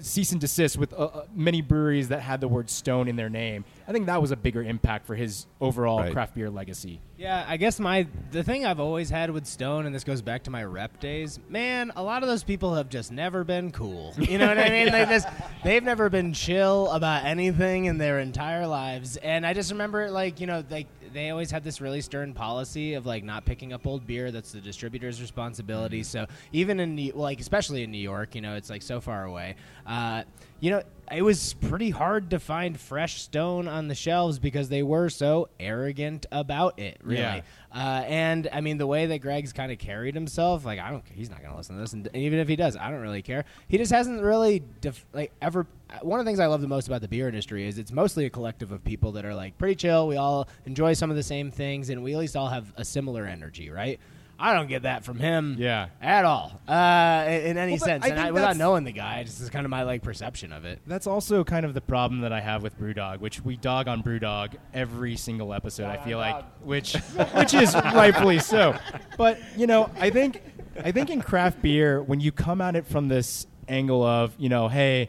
cease 0.00 0.32
and 0.32 0.40
desist 0.40 0.76
with 0.76 0.92
uh, 0.92 0.96
uh, 0.96 1.24
many 1.32 1.62
breweries 1.62 2.08
that 2.08 2.20
had 2.20 2.40
the 2.40 2.48
word 2.48 2.68
stone 2.68 3.06
in 3.06 3.14
their 3.14 3.30
name. 3.30 3.64
I 3.88 3.92
think 3.92 4.06
that 4.06 4.20
was 4.20 4.32
a 4.32 4.36
bigger 4.36 4.62
impact 4.62 5.06
for 5.06 5.14
his 5.14 5.46
overall 5.60 6.00
Right. 6.00 6.12
craft 6.12 6.34
beer 6.34 6.50
legacy. 6.50 7.00
Yeah, 7.16 7.44
I 7.46 7.56
guess 7.56 7.78
my 7.80 8.06
the 8.32 8.42
thing 8.42 8.66
I've 8.66 8.80
always 8.80 9.08
had 9.10 9.30
with 9.30 9.46
Stone, 9.46 9.86
and 9.86 9.94
this 9.94 10.04
goes 10.04 10.20
back 10.22 10.42
to 10.44 10.50
my 10.50 10.64
rep 10.64 10.98
days. 11.00 11.38
Man, 11.48 11.92
a 11.96 12.02
lot 12.02 12.22
of 12.22 12.28
those 12.28 12.42
people 12.42 12.74
have 12.74 12.88
just 12.88 13.12
never 13.12 13.44
been 13.44 13.70
cool. 13.70 14.12
You 14.18 14.38
know 14.38 14.48
what 14.48 14.58
I 14.58 14.68
mean? 14.70 14.86
They 14.92 15.04
just 15.06 15.28
they've 15.64 15.82
never 15.84 16.10
been 16.10 16.32
chill 16.32 16.90
about 16.90 17.24
anything 17.24 17.84
in 17.86 17.96
their 17.98 18.18
entire 18.18 18.66
lives. 18.66 19.16
And 19.18 19.46
I 19.46 19.54
just 19.54 19.70
remember, 19.70 20.10
like 20.10 20.40
you 20.40 20.46
know, 20.46 20.62
like 20.68 20.88
they 21.16 21.30
always 21.30 21.50
had 21.50 21.64
this 21.64 21.80
really 21.80 22.02
stern 22.02 22.34
policy 22.34 22.92
of 22.94 23.06
like 23.06 23.24
not 23.24 23.46
picking 23.46 23.72
up 23.72 23.86
old 23.86 24.06
beer. 24.06 24.30
That's 24.30 24.52
the 24.52 24.60
distributor's 24.60 25.20
responsibility. 25.20 26.02
So 26.02 26.26
even 26.52 26.78
in 26.78 26.94
New, 26.94 27.12
like 27.12 27.40
especially 27.40 27.82
in 27.82 27.90
New 27.90 27.98
York, 27.98 28.34
you 28.34 28.42
know, 28.42 28.54
it's 28.54 28.68
like 28.68 28.82
so 28.82 29.00
far 29.00 29.24
away. 29.24 29.56
Uh, 29.86 30.24
you 30.60 30.70
know, 30.70 30.82
it 31.10 31.22
was 31.22 31.54
pretty 31.54 31.90
hard 31.90 32.30
to 32.30 32.38
find 32.38 32.78
fresh 32.78 33.22
Stone 33.22 33.66
on 33.66 33.88
the 33.88 33.94
shelves 33.94 34.38
because 34.38 34.68
they 34.68 34.82
were 34.82 35.08
so 35.08 35.48
arrogant 35.58 36.26
about 36.30 36.78
it. 36.78 36.98
Really. 37.02 37.20
Yeah. 37.20 37.40
Uh, 37.76 38.02
and 38.06 38.48
I 38.54 38.62
mean, 38.62 38.78
the 38.78 38.86
way 38.86 39.04
that 39.04 39.18
Greg's 39.18 39.52
kind 39.52 39.70
of 39.70 39.78
carried 39.78 40.14
himself, 40.14 40.64
like 40.64 40.80
I 40.80 40.90
don't, 40.90 41.04
he's 41.12 41.28
not 41.28 41.40
going 41.40 41.50
to 41.50 41.56
listen 41.58 41.74
to 41.74 41.82
this, 41.82 41.92
and 41.92 42.08
even 42.14 42.38
if 42.38 42.48
he 42.48 42.56
does, 42.56 42.74
I 42.74 42.90
don't 42.90 43.02
really 43.02 43.20
care. 43.20 43.44
He 43.68 43.76
just 43.76 43.92
hasn't 43.92 44.22
really, 44.22 44.62
def- 44.80 45.04
like, 45.12 45.30
ever. 45.42 45.66
One 46.00 46.18
of 46.18 46.24
the 46.24 46.28
things 46.30 46.40
I 46.40 46.46
love 46.46 46.62
the 46.62 46.68
most 46.68 46.86
about 46.86 47.02
the 47.02 47.08
beer 47.08 47.28
industry 47.28 47.68
is 47.68 47.76
it's 47.76 47.92
mostly 47.92 48.24
a 48.24 48.30
collective 48.30 48.72
of 48.72 48.82
people 48.82 49.12
that 49.12 49.26
are 49.26 49.34
like 49.34 49.58
pretty 49.58 49.74
chill. 49.74 50.08
We 50.08 50.16
all 50.16 50.48
enjoy 50.64 50.94
some 50.94 51.10
of 51.10 51.16
the 51.16 51.22
same 51.22 51.50
things, 51.50 51.90
and 51.90 52.02
we 52.02 52.14
at 52.14 52.18
least 52.18 52.34
all 52.34 52.48
have 52.48 52.72
a 52.76 52.84
similar 52.84 53.26
energy, 53.26 53.68
right? 53.68 54.00
I 54.38 54.52
don't 54.52 54.66
get 54.68 54.82
that 54.82 55.02
from 55.04 55.18
him, 55.18 55.56
Yeah. 55.58 55.86
at 56.02 56.24
all, 56.26 56.60
uh, 56.68 57.24
in, 57.26 57.42
in 57.52 57.56
any 57.58 57.72
Well, 57.72 57.78
sense. 57.78 58.04
I 58.04 58.08
and 58.08 58.20
I, 58.20 58.30
without 58.32 58.56
knowing 58.58 58.84
the 58.84 58.92
guy, 58.92 59.22
this 59.22 59.40
is 59.40 59.48
kind 59.48 59.64
of 59.64 59.70
my 59.70 59.82
like 59.84 60.02
perception 60.02 60.52
of 60.52 60.64
it. 60.66 60.80
That's 60.86 61.06
also 61.06 61.42
kind 61.42 61.64
of 61.64 61.72
the 61.72 61.80
problem 61.80 62.20
that 62.20 62.32
I 62.32 62.40
have 62.40 62.62
with 62.62 62.78
BrewDog, 62.78 63.20
which 63.20 63.42
we 63.42 63.56
dog 63.56 63.88
on 63.88 64.02
BrewDog 64.02 64.56
every 64.74 65.16
single 65.16 65.54
episode. 65.54 65.86
I 65.86 65.96
feel 65.96 66.18
like, 66.18 66.44
which 66.62 66.94
which 67.34 67.54
is 67.54 67.74
rightfully 67.74 68.38
so. 68.38 68.76
But 69.16 69.38
you 69.56 69.66
know, 69.66 69.90
I 69.98 70.10
think 70.10 70.42
I 70.84 70.92
think 70.92 71.08
in 71.08 71.22
craft 71.22 71.62
beer, 71.62 72.02
when 72.02 72.20
you 72.20 72.30
come 72.30 72.60
at 72.60 72.76
it 72.76 72.86
from 72.86 73.08
this 73.08 73.46
angle 73.68 74.02
of 74.04 74.34
you 74.38 74.48
know, 74.50 74.68
hey, 74.68 75.08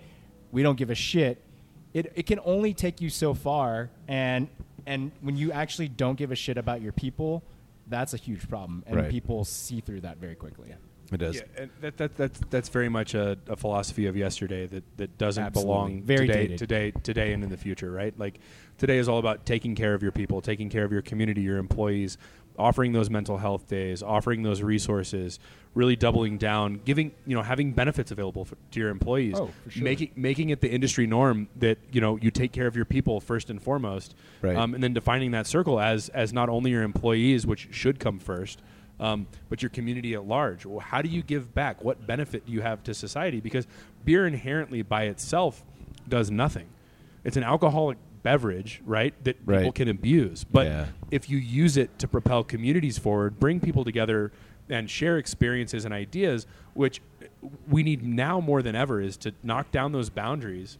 we 0.54 0.64
don't 0.64 0.78
give 0.78 0.90
a 0.90 0.96
shit, 0.96 1.44
it 1.94 2.14
it 2.16 2.26
can 2.28 2.40
only 2.46 2.74
take 2.74 3.02
you 3.02 3.10
so 3.10 3.34
far. 3.34 3.90
And 4.08 4.48
and 4.86 5.12
when 5.20 5.36
you 5.36 5.52
actually 5.52 5.90
don't 5.90 6.16
give 6.18 6.32
a 6.32 6.36
shit 6.36 6.58
about 6.58 6.82
your 6.82 6.94
people, 6.94 7.44
that's 7.90 8.14
a 8.14 8.18
huge 8.18 8.48
problem, 8.50 8.84
and 8.88 8.96
Right. 8.98 9.10
people 9.10 9.46
see 9.46 9.82
through 9.82 10.02
that 10.02 10.18
very 10.18 10.36
quickly. 10.36 10.74
It 11.12 11.18
does. 11.18 11.36
Yeah, 11.38 11.42
and 11.58 11.70
that, 11.80 11.96
that, 11.98 12.18
that's 12.18 12.40
that's 12.50 12.68
very 12.70 12.90
much 12.90 13.14
a, 13.14 13.38
a 13.48 13.56
philosophy 13.56 14.08
of 14.08 14.18
yesterday 14.18 14.68
that, 14.68 14.84
that 14.98 15.18
doesn't 15.18 15.42
Absolutely. 15.42 15.74
belong 15.74 16.02
Very 16.04 16.28
today, 16.28 16.40
dated. 16.42 16.58
today, 16.58 16.92
today, 17.04 17.32
and 17.34 17.44
in 17.46 17.50
the 17.50 17.56
future. 17.56 17.90
Right? 17.92 18.14
Like 18.20 18.40
today 18.78 18.98
is 18.98 19.08
all 19.08 19.18
about 19.20 19.46
taking 19.46 19.74
care 19.74 19.94
of 19.94 20.04
your 20.04 20.12
people, 20.12 20.42
taking 20.42 20.70
care 20.70 20.84
of 20.84 20.92
your 20.92 21.02
community, 21.02 21.42
your 21.42 21.60
employees, 21.60 22.18
offering 22.60 22.92
those 22.92 23.10
mental 23.10 23.38
health 23.38 23.68
days, 23.70 24.04
offering 24.04 24.44
those 24.44 24.62
resources, 24.62 25.40
really 25.78 25.96
doubling 25.96 26.38
down, 26.40 26.82
giving 26.84 27.12
you 27.26 27.36
know 27.36 27.44
having 27.44 27.72
benefits 27.72 28.10
available 28.12 28.44
for, 28.44 28.58
to 28.72 28.80
your 28.80 28.90
employees, 28.90 29.36
Oh, 29.38 29.50
for 29.64 29.70
sure. 29.70 29.84
making 29.84 30.12
making 30.16 30.50
it 30.50 30.60
the 30.60 30.70
industry 30.70 31.06
norm 31.06 31.48
that 31.58 31.78
you 31.92 32.02
know 32.02 32.18
you 32.18 32.32
take 32.32 32.52
care 32.52 32.66
of 32.68 32.76
your 32.76 32.86
people 32.86 33.22
first 33.22 33.50
and 33.50 33.62
foremost, 33.62 34.16
Right. 34.42 34.58
um, 34.58 34.74
and 34.74 34.84
then 34.84 34.94
defining 34.94 35.32
that 35.32 35.46
circle 35.48 35.80
as 35.80 36.10
as 36.10 36.34
not 36.34 36.50
only 36.50 36.72
your 36.72 36.82
employees, 36.84 37.46
which 37.46 37.68
should 37.72 38.00
come 38.00 38.18
first, 38.20 38.60
um, 39.00 39.28
but 39.50 39.62
your 39.62 39.70
community 39.70 40.16
at 40.16 40.26
large. 40.28 40.66
Well, 40.66 40.80
how 40.80 41.02
do 41.04 41.10
you 41.10 41.22
give 41.22 41.54
back? 41.54 41.84
What 41.84 42.08
benefit 42.08 42.48
do 42.48 42.52
you 42.52 42.62
have 42.62 42.84
to 42.84 42.94
society? 42.96 43.40
Because 43.40 43.68
beer 44.04 44.26
inherently 44.26 44.82
by 44.82 45.04
itself 45.04 45.64
does 46.10 46.32
nothing. 46.32 46.66
It's 47.24 47.38
an 47.38 47.44
alcoholic 47.44 47.98
beverage, 48.24 48.82
right? 48.86 49.14
That 49.26 49.46
people 49.46 49.72
can 49.72 49.88
abuse. 49.90 50.44
But 50.44 50.66
Yeah. 50.66 50.86
if 51.12 51.30
you 51.30 51.38
use 51.38 51.78
it 51.78 52.00
to 52.00 52.08
propel 52.08 52.44
communities 52.44 52.98
forward, 52.98 53.40
bring 53.40 53.60
people 53.60 53.84
together, 53.86 54.32
and 54.70 54.90
share 54.90 55.18
experiences 55.18 55.86
and 55.86 55.94
ideas, 55.94 56.46
which 56.74 57.02
we 57.70 57.84
need 57.84 58.04
now 58.04 58.40
more 58.40 58.62
than 58.62 58.76
ever, 58.76 59.02
is 59.02 59.18
to 59.18 59.34
knock 59.44 59.72
down 59.72 59.92
those 59.92 60.10
boundaries 60.10 60.78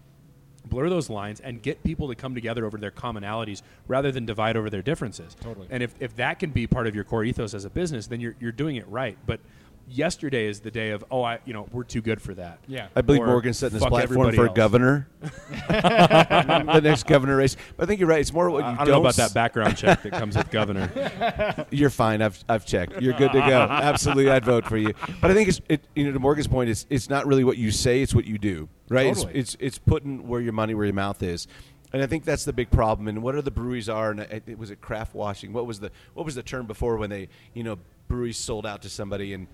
blur 0.68 0.90
those 0.90 1.10
lines 1.10 1.40
and 1.40 1.62
get 1.62 1.84
people 1.84 2.08
to 2.08 2.16
come 2.16 2.36
together 2.36 2.66
over 2.66 2.78
their 2.78 2.92
commonalities 2.92 3.62
rather 3.88 4.12
than 4.12 4.26
divide 4.26 4.58
over 4.58 4.70
their 4.70 4.82
differences. 4.82 5.36
Totally. 5.40 5.68
And 5.70 5.82
if, 5.82 5.96
if 6.00 6.16
that 6.18 6.40
can 6.40 6.52
be 6.52 6.68
part 6.68 6.88
of 6.88 6.96
your 6.96 7.04
core 7.04 7.24
ethos 7.24 7.54
as 7.54 7.66
a 7.66 7.70
business, 7.70 8.08
then 8.08 8.20
you're, 8.20 8.36
you're 8.40 8.52
doing 8.52 8.76
it 8.76 8.88
right. 8.88 9.18
But 9.26 9.40
yesterday 9.88 10.48
is 10.48 10.60
the 10.60 10.72
day 10.72 10.92
of, 10.92 11.04
oh, 11.10 11.24
I, 11.24 11.40
you 11.46 11.54
know, 11.54 11.68
we're 11.72 11.84
too 11.84 12.02
good 12.02 12.22
for 12.22 12.34
that. 12.36 12.60
Yeah. 12.68 12.88
I 12.96 13.02
believe 13.02 13.22
Or 13.22 13.28
Morgan's 13.28 13.58
setting 13.58 13.76
his 13.76 13.84
fuck 13.84 13.92
platform 13.92 14.34
for 14.34 14.48
else. 14.48 14.56
governor. 14.56 15.08
the 15.22 16.82
next 16.84 17.08
governor 17.08 17.38
race. 17.38 17.56
But 17.76 17.84
I 17.84 17.88
think 17.88 18.00
you're 18.00 18.10
right. 18.10 18.20
It's 18.20 18.34
more 18.34 18.50
what 18.50 18.60
you 18.60 18.66
I, 18.66 18.74
I 18.74 18.78
don't 18.78 18.90
know 18.90 19.00
about 19.00 19.16
that 19.16 19.34
background 19.34 19.78
check 19.78 20.04
that 20.04 20.12
comes 20.12 20.36
with 20.36 20.50
governor. 20.52 21.66
You're 21.72 21.90
fine. 21.90 22.22
I've, 22.22 22.44
I've 22.50 22.66
checked. 22.66 23.02
You're 23.02 23.14
good 23.14 23.32
to 23.32 23.40
go. 23.40 23.62
Absolutely, 23.62 24.30
I'd 24.30 24.46
vote 24.46 24.66
for 24.66 24.78
you. 24.78 24.94
But 25.22 25.32
I 25.32 25.34
think 25.34 25.50
it's 25.50 25.62
it, 25.70 25.84
you 25.96 26.06
know 26.06 26.12
to 26.12 26.20
Morgan's 26.20 26.48
point. 26.48 26.70
It's 26.70 26.86
it's 26.90 27.10
not 27.10 27.26
really 27.26 27.44
what 27.44 27.58
you 27.58 27.72
say. 27.72 28.02
It's 28.02 28.14
what 28.14 28.26
you 28.26 28.38
do. 28.38 28.70
Right. 28.90 29.14
Totally. 29.14 29.34
It's, 29.34 29.54
it's 29.54 29.58
it's 29.60 29.78
putting 29.80 30.28
where 30.28 30.42
your 30.42 30.54
money 30.54 30.74
where 30.74 30.86
your 30.86 30.94
mouth 30.94 31.24
is. 31.24 31.48
And 31.94 32.04
I 32.04 32.08
think 32.08 32.26
that's 32.26 32.44
the 32.44 32.52
big 32.52 32.70
problem. 32.70 33.08
And 33.08 33.24
what 33.24 33.36
are 33.36 33.42
the 33.42 33.52
breweries 33.52 33.88
are? 33.88 34.12
And 34.12 34.20
it, 34.20 34.44
it 34.46 34.60
was 34.60 34.72
it 34.72 34.82
craft 34.82 35.16
washing. 35.16 35.54
What 35.54 35.66
was 35.66 35.80
the 35.80 35.92
what 36.14 36.26
was 36.26 36.36
the 36.36 36.44
term 36.44 36.66
before 36.66 36.98
when 36.98 37.10
they 37.10 37.30
you 37.54 37.64
know 37.64 37.78
breweries 38.08 38.38
sold 38.38 38.66
out 38.66 38.82
to 38.82 38.90
somebody 38.90 39.34
and 39.34 39.48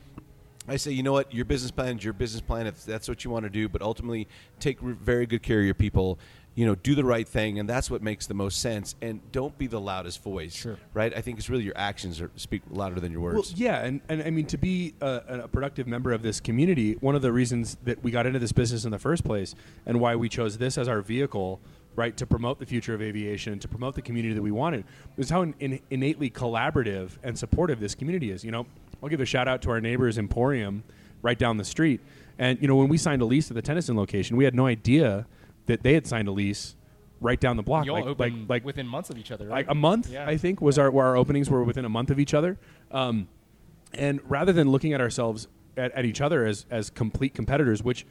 I 0.67 0.77
say, 0.77 0.91
you 0.91 1.03
know 1.03 1.11
what, 1.11 1.33
your 1.33 1.45
business 1.45 1.71
plan 1.71 1.97
is 1.97 2.03
your 2.03 2.13
business 2.13 2.41
plan 2.41 2.67
if 2.67 2.85
that's 2.85 3.09
what 3.09 3.23
you 3.25 3.31
want 3.31 3.43
to 3.43 3.49
do, 3.49 3.67
but 3.67 3.81
ultimately 3.81 4.27
take 4.59 4.77
re- 4.81 4.93
very 4.93 5.25
good 5.25 5.43
care 5.43 5.59
of 5.59 5.65
your 5.65 5.73
people. 5.73 6.19
You 6.55 6.67
know, 6.67 6.75
do 6.75 6.93
the 6.93 7.03
right 7.03 7.27
thing, 7.27 7.57
and 7.57 7.67
that's 7.67 7.89
what 7.89 8.03
makes 8.03 8.27
the 8.27 8.35
most 8.35 8.61
sense. 8.61 8.93
And 9.01 9.19
don't 9.31 9.57
be 9.57 9.65
the 9.65 9.81
loudest 9.81 10.21
voice, 10.21 10.53
Sure. 10.53 10.77
right? 10.93 11.11
I 11.17 11.19
think 11.19 11.39
it's 11.39 11.49
really 11.49 11.63
your 11.63 11.75
actions 11.75 12.21
are, 12.21 12.29
speak 12.35 12.61
louder 12.69 12.99
than 12.99 13.11
your 13.11 13.21
words. 13.21 13.35
Well, 13.35 13.45
yeah, 13.55 13.83
and, 13.83 14.01
and 14.07 14.21
I 14.21 14.29
mean 14.29 14.45
to 14.45 14.57
be 14.59 14.93
a, 15.01 15.21
a 15.27 15.47
productive 15.47 15.87
member 15.87 16.11
of 16.11 16.21
this 16.21 16.39
community, 16.39 16.93
one 17.01 17.15
of 17.15 17.23
the 17.23 17.31
reasons 17.31 17.75
that 17.85 18.03
we 18.03 18.11
got 18.11 18.27
into 18.27 18.37
this 18.37 18.51
business 18.51 18.85
in 18.85 18.91
the 18.91 18.99
first 18.99 19.23
place, 19.23 19.55
and 19.87 19.99
why 19.99 20.15
we 20.15 20.29
chose 20.29 20.59
this 20.59 20.77
as 20.77 20.87
our 20.87 21.01
vehicle, 21.01 21.59
right, 21.95 22.15
to 22.17 22.27
promote 22.27 22.59
the 22.59 22.67
future 22.67 22.93
of 22.93 23.01
aviation, 23.01 23.53
and 23.53 23.61
to 23.63 23.67
promote 23.67 23.95
the 23.95 24.03
community 24.03 24.35
that 24.35 24.43
we 24.43 24.51
wanted, 24.51 24.85
is 25.17 25.31
how 25.31 25.41
in, 25.41 25.55
in, 25.59 25.79
innately 25.89 26.29
collaborative 26.29 27.17
and 27.23 27.35
supportive 27.37 27.79
this 27.79 27.95
community 27.95 28.29
is. 28.29 28.45
You 28.45 28.51
know, 28.51 28.67
I'll 29.03 29.09
give 29.09 29.19
a 29.19 29.25
shout 29.25 29.47
out 29.49 29.61
to 29.63 29.69
our 29.69 29.81
neighbors 29.81 30.17
Emporium, 30.17 30.83
right 31.21 31.37
down 31.37 31.57
the 31.57 31.65
street, 31.65 31.99
and 32.39 32.57
you 32.61 32.67
know 32.69 32.75
when 32.77 32.87
we 32.87 32.97
signed 32.97 33.21
a 33.21 33.25
lease 33.25 33.51
at 33.51 33.55
the 33.55 33.61
Tennyson 33.61 33.97
location, 33.97 34.37
we 34.37 34.45
had 34.45 34.55
no 34.55 34.65
idea 34.65 35.27
that 35.65 35.83
they 35.83 35.93
had 35.93 36.07
signed 36.07 36.27
a 36.29 36.31
lease 36.31 36.75
right 37.19 37.39
down 37.39 37.57
the 37.57 37.63
block, 37.63 37.85
like, 37.87 38.17
like 38.17 38.33
like 38.47 38.65
within 38.65 38.87
months 38.87 39.09
of 39.09 39.17
each 39.17 39.31
other, 39.31 39.45
right? 39.47 39.65
like 39.65 39.69
a 39.69 39.75
month 39.75 40.09
Yeah. 40.09 40.27
i 40.27 40.35
think 40.35 40.59
was 40.61 40.77
our 40.77 40.91
where 40.91 41.05
our 41.05 41.15
openings 41.15 41.49
were 41.49 41.63
within 41.63 41.85
a 41.85 41.89
month 41.89 42.09
of 42.11 42.19
each 42.19 42.33
other 42.33 42.57
um, 42.91 43.29
and 43.93 44.19
rather 44.29 44.51
than 44.51 44.69
looking 44.71 44.91
at 44.91 44.99
ourselves 44.99 45.47
at, 45.77 45.93
at 45.93 46.03
each 46.03 46.19
other 46.19 46.45
as 46.45 46.65
as 46.69 46.89
complete 46.89 47.33
competitors 47.33 47.81
which 47.81 48.05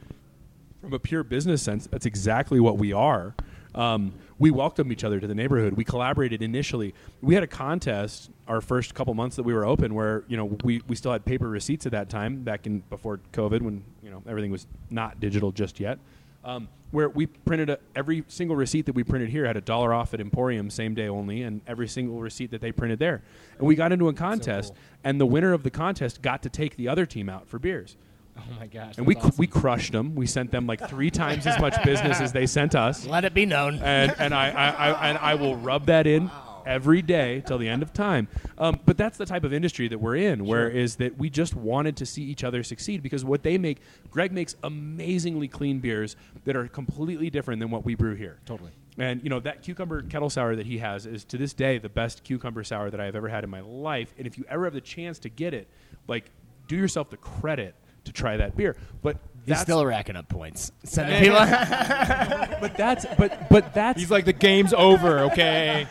from 0.81 0.93
a 0.93 0.99
pure 0.99 1.23
business 1.23 1.61
sense 1.61 1.85
that's 1.85 2.07
exactly 2.07 2.59
what 2.59 2.79
we 2.79 2.91
are 2.91 3.35
um, 3.75 4.13
we 4.39 4.51
welcomed 4.51 4.91
each 4.91 5.03
other 5.03 5.19
to 5.19 5.27
the 5.27 5.35
neighborhood 5.35 5.73
we 5.73 5.83
collaborated 5.83 6.41
initially 6.41 6.93
we 7.21 7.33
had 7.33 7.43
a 7.43 7.47
contest 7.47 8.29
our 8.47 8.61
first 8.61 8.93
couple 8.93 9.13
months 9.13 9.35
that 9.35 9.43
we 9.43 9.53
were 9.53 9.65
open 9.65 9.93
where 9.93 10.23
you 10.27 10.37
know 10.37 10.45
we, 10.63 10.81
we 10.87 10.95
still 10.95 11.11
had 11.11 11.25
paper 11.25 11.49
receipts 11.49 11.85
at 11.85 11.91
that 11.91 12.09
time 12.09 12.43
back 12.43 12.65
in 12.65 12.79
before 12.89 13.19
covid 13.31 13.61
when 13.61 13.83
you 14.01 14.09
know 14.09 14.21
everything 14.27 14.51
was 14.51 14.67
not 14.89 15.19
digital 15.19 15.51
just 15.51 15.79
yet 15.79 15.99
um, 16.45 16.67
where 16.91 17.09
we 17.09 17.25
printed 17.25 17.69
a, 17.69 17.79
every 17.95 18.23
single 18.27 18.55
receipt 18.55 18.85
that 18.85 18.93
we 18.93 19.03
printed 19.03 19.29
here 19.29 19.45
had 19.45 19.57
a 19.57 19.61
dollar 19.61 19.93
off 19.93 20.13
at 20.13 20.21
Emporium 20.21 20.69
same 20.69 20.93
day 20.93 21.07
only, 21.07 21.41
and 21.41 21.61
every 21.65 21.87
single 21.87 22.19
receipt 22.19 22.51
that 22.51 22.61
they 22.61 22.71
printed 22.71 22.99
there. 22.99 23.23
And 23.57 23.67
we 23.67 23.75
got 23.75 23.91
into 23.91 24.09
a 24.09 24.13
contest, 24.13 24.73
cool. 24.73 24.77
and 25.03 25.19
the 25.19 25.25
winner 25.25 25.53
of 25.53 25.63
the 25.63 25.71
contest 25.71 26.21
got 26.21 26.43
to 26.43 26.49
take 26.49 26.75
the 26.75 26.87
other 26.87 27.05
team 27.05 27.29
out 27.29 27.47
for 27.47 27.59
beers. 27.59 27.97
Oh 28.37 28.41
my 28.59 28.67
gosh! 28.67 28.97
And 28.97 29.05
we 29.05 29.15
awesome. 29.15 29.33
we 29.37 29.47
crushed 29.47 29.91
them. 29.91 30.15
We 30.15 30.27
sent 30.27 30.51
them 30.51 30.67
like 30.67 30.87
three 30.89 31.09
times 31.11 31.47
as 31.47 31.59
much 31.59 31.81
business 31.83 32.19
as 32.19 32.31
they 32.31 32.45
sent 32.45 32.75
us. 32.75 33.05
Let 33.07 33.25
it 33.25 33.33
be 33.33 33.45
known. 33.45 33.79
And 33.79 34.13
and 34.17 34.33
I, 34.33 34.49
I, 34.49 34.69
I 34.69 35.09
and 35.09 35.17
I 35.17 35.35
will 35.35 35.55
rub 35.55 35.85
that 35.87 36.07
in 36.07 36.29
every 36.65 37.01
day 37.01 37.43
till 37.45 37.57
the 37.57 37.67
end 37.67 37.83
of 37.83 37.93
time. 37.93 38.27
Um, 38.57 38.79
but 38.85 38.97
that's 38.97 39.17
the 39.17 39.25
type 39.25 39.43
of 39.43 39.53
industry 39.53 39.87
that 39.87 39.99
we're 39.99 40.15
in, 40.15 40.45
where 40.45 40.69
is 40.69 40.95
that 40.97 41.17
we 41.17 41.29
just 41.29 41.55
wanted 41.55 41.97
to 41.97 42.05
see 42.05 42.23
each 42.23 42.43
other 42.43 42.63
succeed 42.63 43.03
because 43.03 43.25
what 43.25 43.43
they 43.43 43.57
make, 43.57 43.79
Greg 44.09 44.31
makes 44.31 44.55
amazingly 44.63 45.47
clean 45.47 45.79
beers 45.79 46.15
that 46.45 46.55
are 46.55 46.67
completely 46.67 47.29
different 47.29 47.59
than 47.59 47.71
what 47.71 47.85
we 47.85 47.95
brew 47.95 48.15
here. 48.15 48.39
Totally. 48.45 48.71
And 48.97 49.23
you 49.23 49.29
know 49.29 49.39
that 49.39 49.63
cucumber 49.63 50.03
kettle 50.03 50.29
sour 50.29 50.55
that 50.55 50.67
he 50.67 50.77
has 50.77 51.05
is 51.05 51.23
to 51.25 51.37
this 51.37 51.53
day 51.53 51.79
the 51.79 51.89
best 51.89 52.23
cucumber 52.23 52.63
sour 52.63 52.91
that 52.91 52.99
I 52.99 53.05
have 53.05 53.15
ever 53.15 53.27
had 53.27 53.43
in 53.43 53.49
my 53.49 53.61
life. 53.61 54.13
And 54.17 54.27
if 54.27 54.37
you 54.37 54.45
ever 54.47 54.65
have 54.65 54.73
the 54.73 54.81
chance 54.81 55.17
to 55.19 55.29
get 55.29 55.53
it, 55.53 55.67
like 56.07 56.29
do 56.67 56.75
yourself 56.75 57.09
the 57.09 57.17
credit 57.17 57.73
to 58.05 58.11
try 58.11 58.37
that 58.37 58.55
beer. 58.55 58.75
But 59.01 59.17
He's 59.45 59.49
that's 59.49 59.61
still 59.63 59.85
racking 59.85 60.15
up 60.15 60.29
points. 60.29 60.71
Sending 60.85 61.19
people. 61.19 61.35
but 61.39 62.75
that's 62.77 63.05
but 63.17 63.49
but 63.49 63.73
that's 63.73 63.99
He's 63.99 64.09
like 64.11 64.25
the 64.25 64.31
game's 64.33 64.73
over. 64.73 65.19
Okay. 65.19 65.85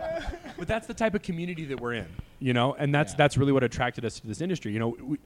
but 0.58 0.68
that's 0.68 0.86
the 0.86 0.92
type 0.94 1.14
of 1.14 1.22
community 1.22 1.64
that 1.66 1.80
we're 1.80 1.94
in, 1.94 2.06
you 2.40 2.52
know, 2.52 2.74
and 2.74 2.94
that's 2.94 3.12
Yeah. 3.12 3.16
that's 3.18 3.38
really 3.38 3.52
what 3.52 3.64
attracted 3.64 4.04
us 4.04 4.20
to 4.20 4.26
this 4.26 4.40
industry. 4.42 4.72
You 4.72 4.78
know, 4.80 4.96
we, 5.00 5.18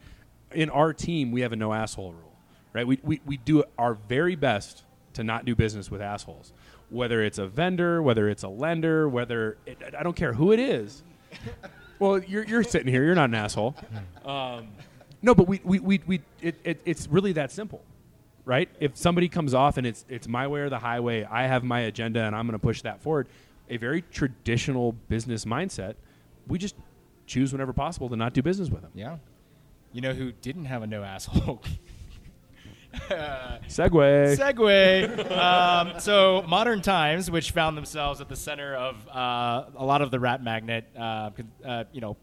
in 0.53 0.71
our 0.71 0.93
team 0.93 1.33
we 1.33 1.41
have 1.41 1.53
a 1.53 1.57
no 1.57 1.73
asshole 1.73 2.13
rule, 2.13 2.33
right? 2.73 2.87
We, 2.87 3.01
we 3.03 3.21
we 3.27 3.37
do 3.39 3.65
our 3.77 3.95
very 3.95 4.37
best 4.37 4.85
to 5.15 5.25
not 5.25 5.45
do 5.45 5.57
business 5.57 5.91
with 5.91 6.01
assholes, 6.01 6.53
whether 6.91 7.23
it's 7.25 7.39
a 7.39 7.47
vendor, 7.49 8.01
whether 8.03 8.29
it's 8.29 8.45
a 8.45 8.49
lender, 8.49 9.09
whether 9.09 9.57
it, 9.67 9.79
I 9.99 10.05
don't 10.05 10.15
care 10.17 10.33
who 10.33 10.53
it 10.53 10.61
is. 10.61 11.03
well, 11.99 12.19
you're 12.23 12.45
you're 12.45 12.63
sitting 12.63 12.87
here, 12.93 13.05
you're 13.05 13.17
not 13.17 13.31
an 13.31 13.35
asshole. 13.35 13.75
Um, 14.25 14.69
no, 15.25 15.35
but 15.35 15.49
we 15.49 15.61
we 15.65 15.81
we, 15.81 16.01
we 16.07 16.21
it, 16.43 16.57
it, 16.65 16.81
it's 16.85 17.09
really 17.09 17.33
that 17.33 17.51
simple. 17.51 17.83
Right? 18.45 18.69
If 18.79 18.95
somebody 18.95 19.31
comes 19.31 19.55
off 19.55 19.79
and 19.79 19.87
it's 19.87 20.05
it's 20.07 20.29
my 20.29 20.47
way 20.47 20.61
or 20.61 20.69
the 20.69 20.79
highway, 20.79 21.25
I 21.25 21.47
have 21.47 21.65
my 21.65 21.81
agenda 21.81 22.21
and 22.21 22.37
I'm 22.37 22.47
going 22.47 22.53
to 22.53 22.59
push 22.59 22.83
that 22.83 23.01
forward. 23.01 23.29
A 23.71 23.79
very 23.79 24.03
traditional 24.03 24.93
business 25.09 25.47
mindset. 25.47 25.95
We 26.47 26.59
just 26.59 26.75
choose 27.27 27.53
whenever 27.53 27.73
possible 27.73 28.11
to 28.11 28.17
not 28.17 28.35
do 28.35 28.43
business 28.43 28.69
with 28.69 28.83
them. 28.83 28.91
Yeah. 28.95 29.17
You 29.95 30.03
know 30.03 30.13
who 30.13 30.33
didn't 30.33 30.67
have 30.67 30.83
a 30.83 30.87
no 30.87 31.03
asshole? 31.03 31.63
Segway. 33.09 34.37
Segway. 34.37 35.31
um, 35.37 35.99
so, 36.01 36.45
Modern 36.47 36.83
Times, 36.83 37.31
which 37.31 37.51
found 37.51 37.79
themselves 37.79 38.21
at 38.21 38.29
the 38.29 38.37
center 38.37 38.75
of 38.75 39.09
uh, 39.09 39.65
a 39.75 39.85
lot 39.85 40.03
of 40.03 40.11
the 40.11 40.21
rat 40.21 40.43
magnet, 40.43 40.85
uh, 40.97 41.31
uh, 41.65 41.85
you 41.93 42.01
know, 42.03 42.17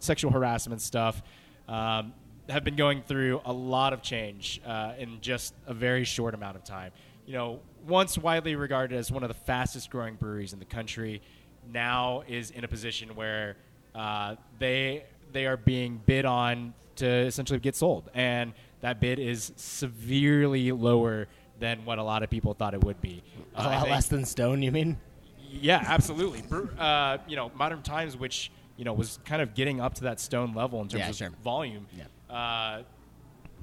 sexual 0.00 0.30
harassment 0.30 0.80
stuff, 0.80 1.22
um, 1.66 2.12
have 2.52 2.64
been 2.64 2.76
going 2.76 3.02
through 3.02 3.40
a 3.44 3.52
lot 3.52 3.92
of 3.92 4.02
change 4.02 4.60
uh, 4.64 4.92
in 4.98 5.20
just 5.20 5.54
a 5.66 5.74
very 5.74 6.04
short 6.04 6.34
amount 6.34 6.56
of 6.56 6.64
time. 6.64 6.92
You 7.26 7.32
know, 7.34 7.60
once 7.86 8.16
widely 8.18 8.54
regarded 8.56 8.96
as 8.96 9.10
one 9.10 9.22
of 9.22 9.28
the 9.28 9.34
fastest 9.34 9.90
growing 9.90 10.14
breweries 10.16 10.52
in 10.52 10.58
the 10.58 10.64
country, 10.64 11.22
now 11.72 12.22
is 12.28 12.50
in 12.50 12.64
a 12.64 12.68
position 12.68 13.14
where 13.14 13.56
uh, 13.94 14.36
they 14.58 15.04
they 15.32 15.46
are 15.46 15.56
being 15.56 16.00
bid 16.04 16.24
on 16.26 16.74
to 16.96 17.06
essentially 17.06 17.58
get 17.58 17.74
sold, 17.74 18.10
and 18.14 18.52
that 18.82 19.00
bid 19.00 19.18
is 19.18 19.52
severely 19.56 20.72
lower 20.72 21.26
than 21.58 21.84
what 21.84 21.98
a 21.98 22.02
lot 22.02 22.22
of 22.22 22.28
people 22.30 22.54
thought 22.54 22.74
it 22.74 22.82
would 22.84 23.00
be. 23.00 23.22
A 23.54 23.60
Uh, 23.60 23.68
I 23.68 23.76
lot 23.78 23.88
less 23.88 24.08
than 24.08 24.24
Stone, 24.26 24.62
you 24.62 24.72
mean? 24.72 24.98
yeah, 25.50 25.82
absolutely. 25.86 26.42
Uh, 26.78 27.18
you 27.28 27.36
know, 27.36 27.50
Modern 27.54 27.82
Times, 27.82 28.16
which 28.16 28.50
you 28.76 28.84
know 28.84 28.92
was 28.92 29.18
kind 29.24 29.40
of 29.40 29.54
getting 29.54 29.80
up 29.80 29.94
to 29.94 30.02
that 30.04 30.18
Stone 30.20 30.54
level 30.54 30.80
in 30.82 30.88
terms 30.88 31.00
Yeah, 31.04 31.10
of 31.10 31.16
sure. 31.16 31.30
volume. 31.42 31.86
Uh, 32.32 32.82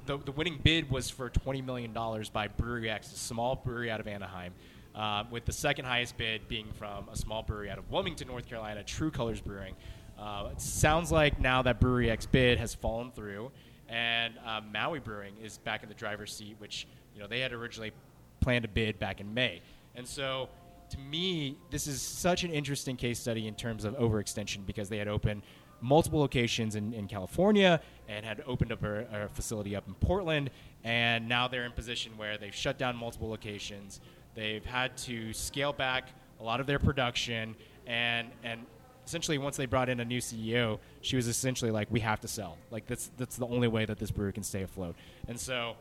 the, 0.06 0.18
the 0.18 0.32
winning 0.32 0.58
bid 0.62 0.90
was 0.90 1.10
for 1.10 1.28
twenty 1.28 1.60
million 1.60 1.92
dollars 1.92 2.30
by 2.30 2.48
Brewery 2.48 2.88
X, 2.88 3.12
a 3.12 3.16
small 3.16 3.56
brewery 3.56 3.90
out 3.90 4.00
of 4.00 4.06
Anaheim, 4.06 4.52
uh, 4.94 5.24
with 5.30 5.44
the 5.44 5.52
second 5.52 5.84
highest 5.84 6.16
bid 6.16 6.46
being 6.48 6.68
from 6.78 7.08
a 7.12 7.16
small 7.16 7.42
brewery 7.42 7.68
out 7.70 7.78
of 7.78 7.90
Wilmington, 7.90 8.28
North 8.28 8.48
Carolina, 8.48 8.82
True 8.84 9.10
Colors 9.10 9.40
Brewing. 9.40 9.74
Uh, 10.18 10.50
it 10.52 10.60
sounds 10.60 11.10
like 11.10 11.40
now 11.40 11.62
that 11.62 11.80
Brewery 11.80 12.10
X 12.10 12.26
bid 12.26 12.58
has 12.58 12.74
fallen 12.74 13.10
through, 13.10 13.50
and 13.88 14.34
uh, 14.46 14.60
Maui 14.72 15.00
Brewing 15.00 15.34
is 15.42 15.58
back 15.58 15.82
in 15.82 15.88
the 15.88 15.94
driver's 15.94 16.32
seat, 16.32 16.54
which 16.58 16.86
you 17.14 17.20
know 17.20 17.26
they 17.26 17.40
had 17.40 17.52
originally 17.52 17.92
planned 18.40 18.62
to 18.62 18.68
bid 18.68 18.98
back 18.98 19.20
in 19.20 19.34
May. 19.34 19.60
And 19.96 20.06
so, 20.06 20.48
to 20.90 20.98
me, 20.98 21.56
this 21.70 21.86
is 21.86 22.00
such 22.00 22.44
an 22.44 22.52
interesting 22.52 22.96
case 22.96 23.18
study 23.18 23.48
in 23.48 23.54
terms 23.54 23.84
of 23.84 23.94
overextension 23.94 24.64
because 24.64 24.88
they 24.88 24.98
had 24.98 25.08
opened 25.08 25.42
multiple 25.80 26.20
locations 26.20 26.74
in, 26.74 26.92
in 26.92 27.06
California 27.06 27.80
and 28.08 28.24
had 28.24 28.42
opened 28.46 28.72
up 28.72 28.82
a, 28.82 29.24
a 29.24 29.28
facility 29.28 29.76
up 29.76 29.86
in 29.86 29.94
Portland, 29.94 30.50
and 30.84 31.28
now 31.28 31.48
they're 31.48 31.64
in 31.64 31.72
position 31.72 32.12
where 32.16 32.38
they've 32.38 32.54
shut 32.54 32.78
down 32.78 32.96
multiple 32.96 33.28
locations. 33.28 34.00
They've 34.34 34.64
had 34.64 34.96
to 34.98 35.32
scale 35.32 35.72
back 35.72 36.10
a 36.40 36.44
lot 36.44 36.60
of 36.60 36.66
their 36.66 36.78
production, 36.78 37.54
and 37.86 38.28
and 38.42 38.60
essentially 39.06 39.38
once 39.38 39.56
they 39.56 39.66
brought 39.66 39.88
in 39.88 40.00
a 40.00 40.04
new 40.04 40.20
CEO, 40.20 40.78
she 41.00 41.16
was 41.16 41.26
essentially 41.26 41.70
like, 41.70 41.88
"We 41.90 42.00
have 42.00 42.20
to 42.20 42.28
sell. 42.28 42.58
Like 42.70 42.86
that's 42.86 43.10
that's 43.16 43.36
the 43.36 43.46
only 43.46 43.68
way 43.68 43.84
that 43.84 43.98
this 43.98 44.10
brewery 44.10 44.32
can 44.32 44.42
stay 44.42 44.62
afloat." 44.62 44.94
And 45.28 45.38
so, 45.38 45.74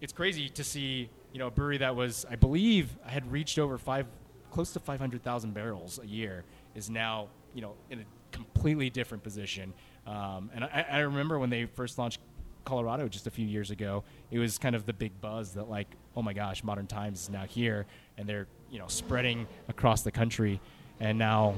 it's 0.00 0.12
crazy 0.12 0.48
to 0.50 0.64
see 0.64 1.08
you 1.32 1.38
know 1.38 1.46
a 1.46 1.50
brewery 1.50 1.78
that 1.78 1.94
was 1.94 2.26
I 2.30 2.36
believe 2.36 2.96
had 3.06 3.30
reached 3.30 3.58
over 3.58 3.78
five, 3.78 4.06
close 4.50 4.72
to 4.72 4.80
five 4.80 5.00
hundred 5.00 5.22
thousand 5.22 5.54
barrels 5.54 5.98
a 6.02 6.06
year 6.06 6.44
is 6.74 6.90
now 6.90 7.28
you 7.54 7.62
know 7.62 7.74
in 7.90 8.00
a 8.00 8.04
completely 8.32 8.90
different 8.90 9.22
position. 9.22 9.72
Um, 10.06 10.50
and 10.54 10.64
I, 10.64 10.86
I 10.90 10.98
remember 11.00 11.38
when 11.38 11.50
they 11.50 11.66
first 11.66 11.98
launched 11.98 12.20
Colorado 12.64 13.08
just 13.08 13.26
a 13.26 13.30
few 13.30 13.46
years 13.46 13.70
ago, 13.70 14.04
it 14.30 14.38
was 14.38 14.58
kind 14.58 14.74
of 14.74 14.86
the 14.86 14.92
big 14.92 15.20
buzz 15.20 15.52
that 15.54 15.68
like, 15.68 15.88
oh 16.16 16.22
my 16.22 16.32
gosh, 16.32 16.64
Modern 16.64 16.86
Times 16.86 17.22
is 17.22 17.30
now 17.30 17.44
here, 17.44 17.86
and 18.18 18.28
they're 18.28 18.46
you 18.70 18.78
know 18.78 18.86
spreading 18.88 19.46
across 19.68 20.02
the 20.02 20.12
country, 20.12 20.60
and 21.00 21.18
now 21.18 21.54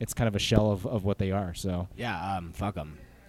it's 0.00 0.14
kind 0.14 0.28
of 0.28 0.34
a 0.34 0.40
shell 0.40 0.70
of, 0.70 0.86
of 0.86 1.04
what 1.04 1.18
they 1.18 1.30
are. 1.30 1.54
So 1.54 1.88
Yeah, 1.96 2.36
um, 2.36 2.52
fuck 2.52 2.74
them. 2.74 2.98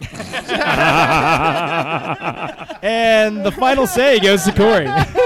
and 2.82 3.44
the 3.44 3.50
final 3.50 3.86
say 3.86 4.20
goes 4.20 4.44
to 4.44 4.52
Corey. 4.52 4.86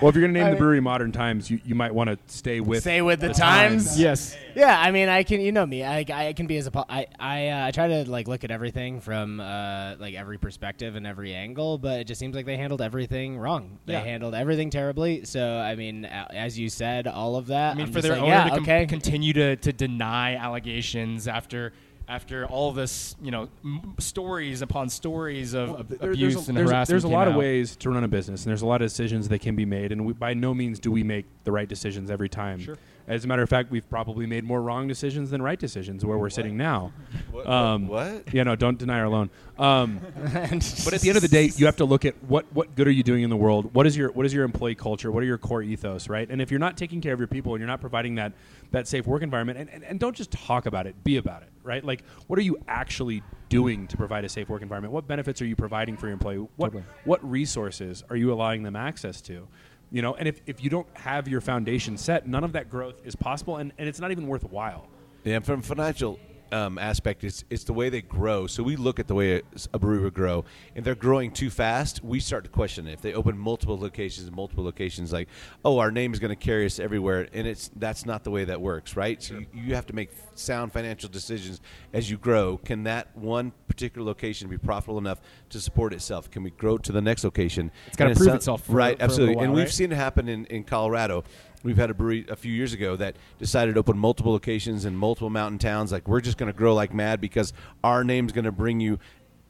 Well, 0.00 0.08
if 0.08 0.14
you're 0.14 0.22
going 0.22 0.32
to 0.32 0.40
name 0.42 0.50
the 0.50 0.56
brewery 0.56 0.80
Modern 0.80 1.12
Times, 1.12 1.50
you, 1.50 1.60
you 1.62 1.74
might 1.74 1.94
want 1.94 2.08
to 2.08 2.18
stay 2.34 2.60
with 2.60 2.80
Stay 2.80 3.02
with 3.02 3.20
the 3.20 3.34
times. 3.34 4.00
yes. 4.00 4.34
Yeah, 4.56 4.80
I 4.80 4.90
mean, 4.92 5.10
I 5.10 5.22
can, 5.24 5.42
you 5.42 5.52
know 5.52 5.66
me, 5.66 5.84
I, 5.84 6.04
I 6.10 6.32
can 6.32 6.46
be 6.46 6.56
as 6.56 6.66
a, 6.66 6.70
po- 6.70 6.86
I, 6.88 7.06
I, 7.18 7.48
uh, 7.48 7.66
I 7.66 7.70
try 7.70 7.86
to 7.88 8.10
like 8.10 8.26
look 8.26 8.42
at 8.42 8.50
everything 8.50 9.00
from 9.00 9.40
uh, 9.40 9.96
like 9.98 10.14
every 10.14 10.38
perspective 10.38 10.96
and 10.96 11.06
every 11.06 11.34
angle, 11.34 11.76
but 11.76 12.00
it 12.00 12.04
just 12.06 12.18
seems 12.18 12.34
like 12.34 12.46
they 12.46 12.56
handled 12.56 12.80
everything 12.80 13.38
wrong. 13.38 13.78
They 13.84 13.92
Yeah. 13.92 14.00
handled 14.00 14.34
everything 14.34 14.70
terribly. 14.70 15.24
So, 15.26 15.58
I 15.58 15.74
mean, 15.76 16.06
as 16.06 16.58
you 16.58 16.70
said, 16.70 17.06
all 17.06 17.36
of 17.36 17.48
that. 17.48 17.72
I 17.72 17.74
mean, 17.74 17.86
I'm 17.86 17.92
for 17.92 17.98
just 17.98 18.08
their 18.08 18.12
like, 18.16 18.22
owner 18.22 18.30
yeah, 18.32 18.44
to 18.44 18.50
com- 18.50 18.62
okay. 18.62 18.86
continue 18.86 19.32
to, 19.34 19.56
to 19.56 19.72
deny 19.72 20.34
allegations 20.34 21.28
after 21.28 21.72
after 22.10 22.44
all 22.46 22.72
this, 22.72 23.14
you 23.22 23.30
know, 23.30 23.48
m- 23.64 23.94
stories 23.98 24.62
upon 24.62 24.88
stories 24.88 25.54
of, 25.54 25.70
of 25.70 25.88
There- 25.88 26.10
abuse 26.10 26.34
there's 26.34 26.48
a, 26.48 26.50
and 26.50 26.58
there's, 26.58 26.70
a- 26.70 26.74
harassment. 26.74 26.88
there's 26.88 27.04
a 27.04 27.08
lot 27.08 27.28
of 27.28 27.36
ways 27.36 27.76
to 27.76 27.90
run 27.90 28.02
a 28.02 28.08
business, 28.08 28.42
and 28.44 28.50
there's 28.50 28.62
a 28.62 28.66
lot 28.66 28.82
of 28.82 28.86
decisions 28.90 29.28
that 29.28 29.38
can 29.40 29.54
be 29.54 29.64
made, 29.64 29.92
and 29.92 30.04
we, 30.04 30.12
by 30.12 30.34
no 30.34 30.52
means 30.52 30.80
do 30.80 30.90
we 30.90 31.04
make 31.04 31.24
the 31.44 31.52
right 31.52 31.68
decisions 31.68 32.10
every 32.10 32.28
time. 32.28 32.58
Sure. 32.58 32.76
As 33.10 33.24
a 33.24 33.28
matter 33.28 33.42
of 33.42 33.48
fact, 33.48 33.72
we've 33.72 33.88
probably 33.90 34.24
made 34.24 34.44
more 34.44 34.62
wrong 34.62 34.86
decisions 34.86 35.30
than 35.30 35.42
right 35.42 35.58
decisions 35.58 36.04
where 36.04 36.16
we're 36.16 36.30
sitting 36.30 36.56
now. 36.56 36.92
What? 37.30 37.46
Um, 37.46 37.86
what? 37.86 38.34
Yeah, 38.34 38.42
no, 38.42 38.56
don't 38.56 38.76
deny 38.76 38.98
our 38.98 39.08
loan. 39.08 39.30
Um, 39.56 40.00
but 40.14 40.92
at 40.92 41.00
the 41.00 41.08
end 41.08 41.16
of 41.16 41.22
the 41.22 41.28
day, 41.28 41.50
you 41.56 41.66
have 41.66 41.76
to 41.76 41.84
look 41.84 42.04
at 42.04 42.20
what 42.24 42.44
what 42.52 42.74
good 42.74 42.88
are 42.88 42.92
you 42.92 43.04
doing 43.04 43.22
in 43.22 43.30
the 43.30 43.36
world? 43.36 43.72
What 43.72 43.86
is 43.86 43.96
your 43.96 44.10
what 44.10 44.26
is 44.26 44.34
your 44.34 44.44
employee 44.44 44.74
culture? 44.74 45.12
What 45.12 45.22
are 45.22 45.26
your 45.26 45.38
core 45.38 45.62
ethos, 45.62 46.08
right? 46.08 46.28
And 46.28 46.42
if 46.42 46.50
you're 46.50 46.60
not 46.60 46.76
taking 46.76 47.00
care 47.00 47.12
of 47.12 47.20
your 47.20 47.28
people 47.28 47.54
and 47.54 47.60
you're 47.60 47.68
not 47.68 47.80
providing 47.80 48.16
that 48.16 48.32
that 48.72 48.88
safe 48.88 49.06
work 49.06 49.22
environment, 49.22 49.58
and, 49.58 49.70
and, 49.70 49.84
and 49.84 50.00
don't 50.00 50.16
just 50.16 50.32
talk 50.32 50.66
about 50.66 50.88
it, 50.88 51.02
be 51.04 51.18
about 51.18 51.42
it, 51.42 51.50
right? 51.62 51.84
Like, 51.84 52.02
what 52.26 52.38
are 52.38 52.42
you 52.42 52.58
actually 52.66 53.22
doing 53.48 53.86
to 53.88 53.96
provide 53.96 54.24
a 54.24 54.28
safe 54.28 54.48
work 54.48 54.62
environment? 54.62 54.92
What 54.92 55.06
benefits 55.06 55.40
are 55.40 55.46
you 55.46 55.56
providing 55.56 55.96
for 55.96 56.06
your 56.06 56.14
employee? 56.14 56.46
What 56.56 56.68
Totally. 56.68 56.84
what 57.04 57.28
resources 57.28 58.02
are 58.10 58.16
you 58.16 58.32
allowing 58.32 58.64
them 58.64 58.74
access 58.74 59.20
to? 59.22 59.46
You 59.90 60.02
know, 60.02 60.14
and 60.14 60.28
if, 60.28 60.40
if 60.46 60.62
you 60.62 60.70
don't 60.70 60.86
have 60.94 61.26
your 61.26 61.40
foundation 61.40 61.96
set, 61.96 62.28
none 62.28 62.44
of 62.44 62.52
that 62.52 62.70
growth 62.70 63.00
is 63.04 63.16
possible, 63.16 63.56
and, 63.56 63.72
and 63.76 63.88
it's 63.88 63.98
not 64.00 64.12
even 64.12 64.26
worthwhile. 64.26 64.86
Yeah, 65.24 65.40
from 65.40 65.62
financial 65.62 66.18
um, 66.52 66.78
aspect, 66.78 67.24
it's 67.24 67.44
it's 67.50 67.64
the 67.64 67.72
way 67.72 67.88
they 67.88 68.02
grow. 68.02 68.46
So 68.46 68.62
we 68.62 68.76
look 68.76 68.98
at 68.98 69.06
the 69.08 69.14
way 69.14 69.36
a, 69.38 69.42
a 69.74 69.78
brewery 69.78 70.00
would 70.02 70.14
grow. 70.14 70.44
and 70.74 70.84
they're 70.84 70.94
growing 70.94 71.30
too 71.30 71.50
fast, 71.50 72.02
we 72.04 72.20
start 72.20 72.44
to 72.44 72.50
question 72.50 72.86
it. 72.86 72.92
If 72.94 73.00
they 73.02 73.14
open 73.14 73.38
multiple 73.38 73.78
locations, 73.78 74.30
multiple 74.30 74.64
locations, 74.64 75.12
like 75.12 75.28
oh, 75.64 75.78
our 75.78 75.90
name 75.90 76.12
is 76.12 76.18
going 76.18 76.30
to 76.30 76.36
carry 76.36 76.66
us 76.66 76.78
everywhere, 76.78 77.28
and 77.32 77.46
it's 77.46 77.70
that's 77.76 78.06
not 78.06 78.24
the 78.24 78.30
way 78.30 78.44
that 78.44 78.60
works, 78.60 78.96
right? 78.96 79.22
So 79.22 79.34
you, 79.34 79.46
you 79.54 79.74
have 79.74 79.86
to 79.86 79.94
make 79.94 80.10
sound 80.34 80.72
financial 80.72 81.08
decisions 81.08 81.60
as 81.92 82.10
you 82.10 82.16
grow. 82.18 82.56
Can 82.58 82.84
that 82.84 83.16
one 83.16 83.52
particular 83.68 84.06
location 84.06 84.48
be 84.48 84.58
profitable 84.58 84.98
enough 84.98 85.20
to 85.50 85.60
support 85.60 85.92
itself? 85.92 86.30
Can 86.30 86.42
we 86.42 86.50
grow 86.50 86.78
to 86.78 86.92
the 86.92 87.00
next 87.00 87.24
location? 87.24 87.70
It's 87.86 87.96
gotta 87.96 88.10
And 88.10 88.18
prove 88.18 88.34
itself 88.34 88.64
for- 88.64 88.72
right? 88.72 88.96
for 88.98 89.04
absolutely, 89.04 89.34
little 89.36 89.42
and 89.44 89.52
while, 89.52 89.56
we've 89.56 89.66
right? 89.66 89.74
seen 89.74 89.92
it 89.92 89.96
happen 89.96 90.28
in, 90.28 90.46
in 90.46 90.64
Colorado. 90.64 91.24
We've 91.62 91.76
had 91.76 91.90
a 91.90 91.94
brewery 91.94 92.24
a 92.28 92.36
few 92.36 92.52
years 92.52 92.72
ago 92.72 92.96
that 92.96 93.16
decided 93.38 93.74
to 93.74 93.80
open 93.80 93.98
multiple 93.98 94.32
locations 94.32 94.84
in 94.84 94.96
multiple 94.96 95.30
mountain 95.30 95.58
towns. 95.58 95.92
Like 95.92 96.08
we're 96.08 96.20
just 96.20 96.38
going 96.38 96.50
to 96.50 96.56
grow 96.56 96.74
like 96.74 96.94
mad 96.94 97.20
because 97.20 97.52
our 97.84 98.02
name's 98.02 98.32
going 98.32 98.46
to 98.46 98.52
bring 98.52 98.80
you, 98.80 98.98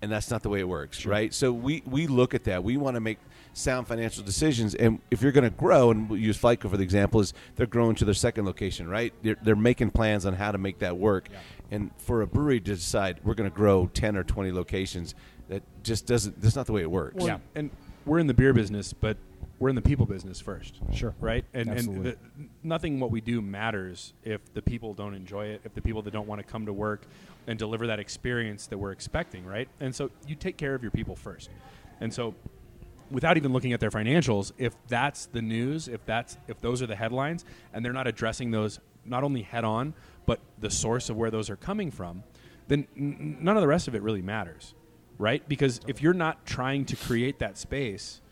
and 0.03 0.11
that's 0.11 0.31
not 0.31 0.43
the 0.43 0.49
way 0.49 0.61
it 0.61 0.69
works, 0.69 1.07
right? 1.07 1.33
So 1.33 1.53
we 1.53 1.83
we 1.87 2.07
look 2.07 2.35
at 2.35 2.45
that. 2.45 2.65
We 2.65 2.77
want 2.77 2.97
to 2.97 3.01
make 3.01 3.19
sound 3.53 3.87
financial 3.87 4.25
decisions, 4.25 4.75
and 4.75 5.01
if 5.11 5.23
you're 5.23 5.33
going 5.33 5.45
to 5.45 5.57
grow, 5.57 5.91
and 5.91 6.09
we'll 6.09 6.19
use 6.19 6.39
FlyteCo 6.39 6.71
for 6.71 6.77
the 6.77 6.83
example, 6.83 7.21
is 7.21 7.33
they're 7.57 7.67
growing 7.67 7.95
to 7.97 8.05
their 8.05 8.15
second 8.15 8.45
location, 8.45 8.89
right? 8.89 9.13
They're, 9.23 9.37
they're 9.43 9.57
making 9.57 9.91
plans 9.91 10.25
on 10.27 10.35
how 10.35 10.53
to 10.53 10.59
make 10.59 10.79
that 10.81 10.97
work, 10.97 11.29
and 11.71 11.91
for 11.99 12.23
a 12.23 12.27
brewery 12.27 12.61
to 12.61 12.75
decide 12.75 13.21
we're 13.23 13.35
going 13.35 13.51
to 13.51 13.55
grow 13.55 13.89
ten 13.93 14.17
or 14.17 14.25
twenty 14.25 14.51
locations, 14.51 15.15
that 15.49 15.63
just 15.85 16.07
doesn't. 16.07 16.41
That's 16.41 16.57
not 16.57 16.67
the 16.67 16.73
way 16.73 16.83
it 16.83 16.91
works. 16.91 17.23
Well, 17.23 17.41
and 17.55 17.71
we're 18.07 18.19
in 18.19 18.27
the 18.27 18.35
beer 18.35 18.53
business, 18.53 18.93
but 18.93 19.17
we're 19.61 19.69
in 19.69 19.77
the 19.77 19.83
people 19.83 20.07
business 20.07 20.41
first. 20.41 20.81
Sure. 20.93 21.15
Right? 21.21 21.45
And, 21.55 21.71
and 21.71 22.05
the, 22.05 22.17
nothing 22.63 22.99
what 22.99 23.11
we 23.11 23.21
do 23.21 23.41
matters 23.43 24.15
if 24.25 24.53
the 24.55 24.63
people 24.63 24.95
don't 24.95 25.15
enjoy 25.15 25.47
it, 25.49 25.61
if 25.65 25.75
the 25.75 25.83
people 25.83 26.03
that 26.03 26.13
don't 26.13 26.27
want 26.27 26.41
to 26.41 26.51
come 26.51 26.67
to 26.67 26.73
work 26.73 27.03
and 27.47 27.59
deliver 27.59 27.87
that 27.87 28.01
experience 28.01 28.67
that 28.69 28.79
we're 28.79 28.91
expecting, 28.91 29.45
right? 29.45 29.69
And 29.79 29.95
so 29.95 30.11
you 30.27 30.35
take 30.35 30.57
care 30.57 30.75
of 30.75 30.83
your 30.83 30.91
people 30.91 31.15
first. 31.15 31.51
And 32.01 32.13
so 32.13 32.35
without 33.11 33.37
even 33.37 33.53
looking 33.53 33.75
at 33.75 33.81
their 33.81 33.91
financials, 33.91 34.53
if 34.57 34.75
that's 34.89 35.27
the 35.27 35.43
news, 35.43 35.89
if 35.89 36.05
that's 36.07 36.39
if 36.49 36.61
those 36.61 36.81
are 36.81 36.87
the 36.87 36.97
headlines 36.97 37.45
and 37.75 37.85
they're 37.85 37.93
not 37.93 38.07
addressing 38.07 38.51
those 38.51 38.81
not 39.05 39.23
only 39.25 39.43
head 39.43 39.65
on, 39.65 39.93
but 40.25 40.41
the 40.59 40.71
source 40.71 41.11
of 41.11 41.17
where 41.17 41.31
those 41.31 41.51
are 41.51 41.57
coming 41.57 41.91
from, 41.91 42.23
then 42.69 42.87
n- 42.97 43.17
n- 43.21 43.37
none 43.41 43.57
of 43.57 43.61
the 43.61 43.69
rest 43.69 43.89
of 43.89 43.95
it 43.95 44.01
really 44.01 44.23
matters, 44.23 44.75
right? 45.19 45.47
Because 45.49 45.81
if 45.87 46.01
you're 46.01 46.15
not 46.15 46.47
trying 46.47 46.87
to 46.87 46.97
create 46.97 47.41
that 47.41 47.59
space 47.59 48.23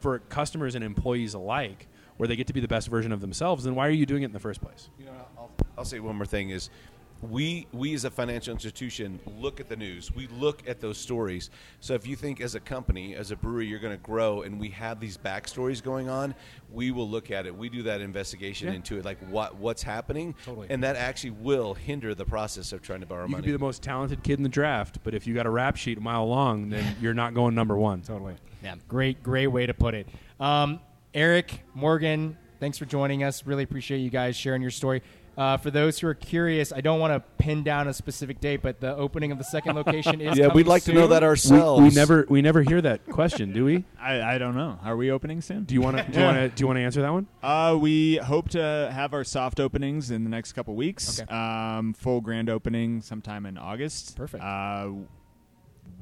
for 0.00 0.18
customers 0.18 0.74
and 0.74 0.82
employees 0.82 1.34
alike 1.34 1.86
where 2.16 2.26
they 2.26 2.36
get 2.36 2.46
to 2.48 2.52
be 2.52 2.60
the 2.60 2.68
best 2.68 2.88
version 2.88 3.12
of 3.12 3.20
themselves, 3.20 3.64
then 3.64 3.74
why 3.74 3.86
are 3.86 3.90
you 3.90 4.04
doing 4.04 4.22
it 4.22 4.26
in 4.26 4.32
the 4.32 4.38
first 4.38 4.60
place? 4.60 4.90
You 4.98 5.06
know, 5.06 5.12
I'll, 5.38 5.50
I'll 5.78 5.84
say 5.84 6.00
one 6.00 6.16
more 6.16 6.26
thing 6.26 6.50
is 6.50 6.68
we 7.22 7.66
we 7.72 7.92
as 7.94 8.04
a 8.06 8.10
financial 8.10 8.50
institution 8.52 9.20
look 9.38 9.60
at 9.60 9.68
the 9.68 9.76
news 9.76 10.10
we 10.14 10.26
look 10.28 10.66
at 10.66 10.80
those 10.80 10.96
stories 10.96 11.50
so 11.80 11.92
if 11.92 12.06
you 12.06 12.16
think 12.16 12.40
as 12.40 12.54
a 12.54 12.60
company 12.60 13.14
as 13.14 13.30
a 13.30 13.36
brewery 13.36 13.66
you're 13.66 13.78
going 13.78 13.92
to 13.96 14.02
grow 14.02 14.40
and 14.42 14.58
we 14.58 14.70
have 14.70 15.00
these 15.00 15.18
backstories 15.18 15.82
going 15.82 16.08
on 16.08 16.34
we 16.72 16.90
will 16.90 17.08
look 17.08 17.30
at 17.30 17.44
it 17.46 17.54
we 17.54 17.68
do 17.68 17.82
that 17.82 18.00
investigation 18.00 18.68
Yeah. 18.68 18.74
into 18.74 18.96
it 18.98 19.04
like 19.04 19.18
what 19.28 19.54
what's 19.56 19.82
happening 19.82 20.34
Totally. 20.46 20.68
and 20.70 20.82
that 20.82 20.96
actually 20.96 21.30
will 21.32 21.74
hinder 21.74 22.14
the 22.14 22.24
process 22.24 22.72
of 22.72 22.80
trying 22.80 23.00
to 23.00 23.06
borrow 23.06 23.22
money. 23.28 23.32
You 23.32 23.36
could 23.36 23.44
be 23.46 23.52
the 23.52 23.58
most 23.58 23.82
talented 23.82 24.22
kid 24.22 24.38
in 24.38 24.42
the 24.42 24.48
draft, 24.48 24.98
but 25.04 25.14
if 25.14 25.26
you 25.26 25.34
got 25.34 25.44
a 25.46 25.50
rap 25.50 25.76
sheet 25.76 25.98
a 25.98 26.00
mile 26.00 26.26
long, 26.26 26.70
then 26.70 26.96
you're 27.02 27.14
not 27.14 27.34
going 27.34 27.54
number 27.54 27.76
one. 27.76 28.00
Totally. 28.02 28.34
Yeah. 28.62 28.76
Great, 28.88 29.22
great 29.22 29.48
way 29.48 29.66
to 29.66 29.74
put 29.74 29.94
it. 29.94 30.06
Um, 30.38 30.80
Eric, 31.12 31.64
Morgan, 31.74 32.36
thanks 32.60 32.78
for 32.78 32.84
joining 32.84 33.24
us. 33.24 33.44
Really 33.46 33.64
appreciate 33.64 33.98
you 33.98 34.10
guys 34.10 34.36
sharing 34.36 34.62
your 34.62 34.70
story. 34.70 35.02
Uh, 35.40 35.56
for 35.56 35.70
those 35.70 35.98
who 35.98 36.06
are 36.06 36.12
curious, 36.12 36.70
I 36.70 36.82
don't 36.82 37.00
want 37.00 37.14
to 37.14 37.20
pin 37.42 37.62
down 37.62 37.88
a 37.88 37.94
specific 37.94 38.40
date, 38.40 38.60
but 38.60 38.78
the 38.78 38.94
opening 38.94 39.32
of 39.32 39.38
the 39.38 39.44
second 39.44 39.74
location 39.74 40.20
is 40.20 40.36
yeah 40.38 40.48
we'd 40.52 40.66
like 40.66 40.82
to 40.82 40.92
know 40.92 41.04
soon. 41.04 41.10
that 41.10 41.22
We, 41.22 41.28
ourselves 41.28 41.82
we 41.82 41.90
never 41.98 42.26
we 42.28 42.42
never 42.42 42.60
hear 42.60 42.82
that 42.82 43.06
question, 43.06 43.50
do 43.54 43.64
we? 43.64 43.84
I, 43.98 44.34
I 44.34 44.38
don't 44.38 44.54
know. 44.54 44.78
Are 44.84 44.98
we 44.98 45.10
opening 45.10 45.40
soon? 45.40 45.64
Do 45.64 45.72
you 45.72 45.80
want 45.80 45.96
to 45.96 46.02
do 46.02 46.18
you 46.18 46.24
want 46.26 46.36
to 46.36 46.48
do 46.54 46.60
you 46.60 46.66
want 46.66 46.76
to 46.76 46.82
answer 46.82 47.00
that 47.00 47.12
one? 47.12 47.26
Uh, 47.42 47.74
we 47.80 48.16
hope 48.18 48.50
to 48.50 48.90
have 48.92 49.14
our 49.14 49.24
soft 49.24 49.60
openings 49.60 50.10
in 50.10 50.24
the 50.24 50.30
next 50.30 50.52
couple 50.52 50.74
weeks. 50.74 51.22
Okay. 51.22 51.34
Um, 51.34 51.94
full 51.94 52.20
grand 52.20 52.50
opening 52.50 53.00
sometime 53.00 53.46
in 53.46 53.56
August. 53.56 54.16
Perfect. 54.16 54.44
Uh, 54.44 54.90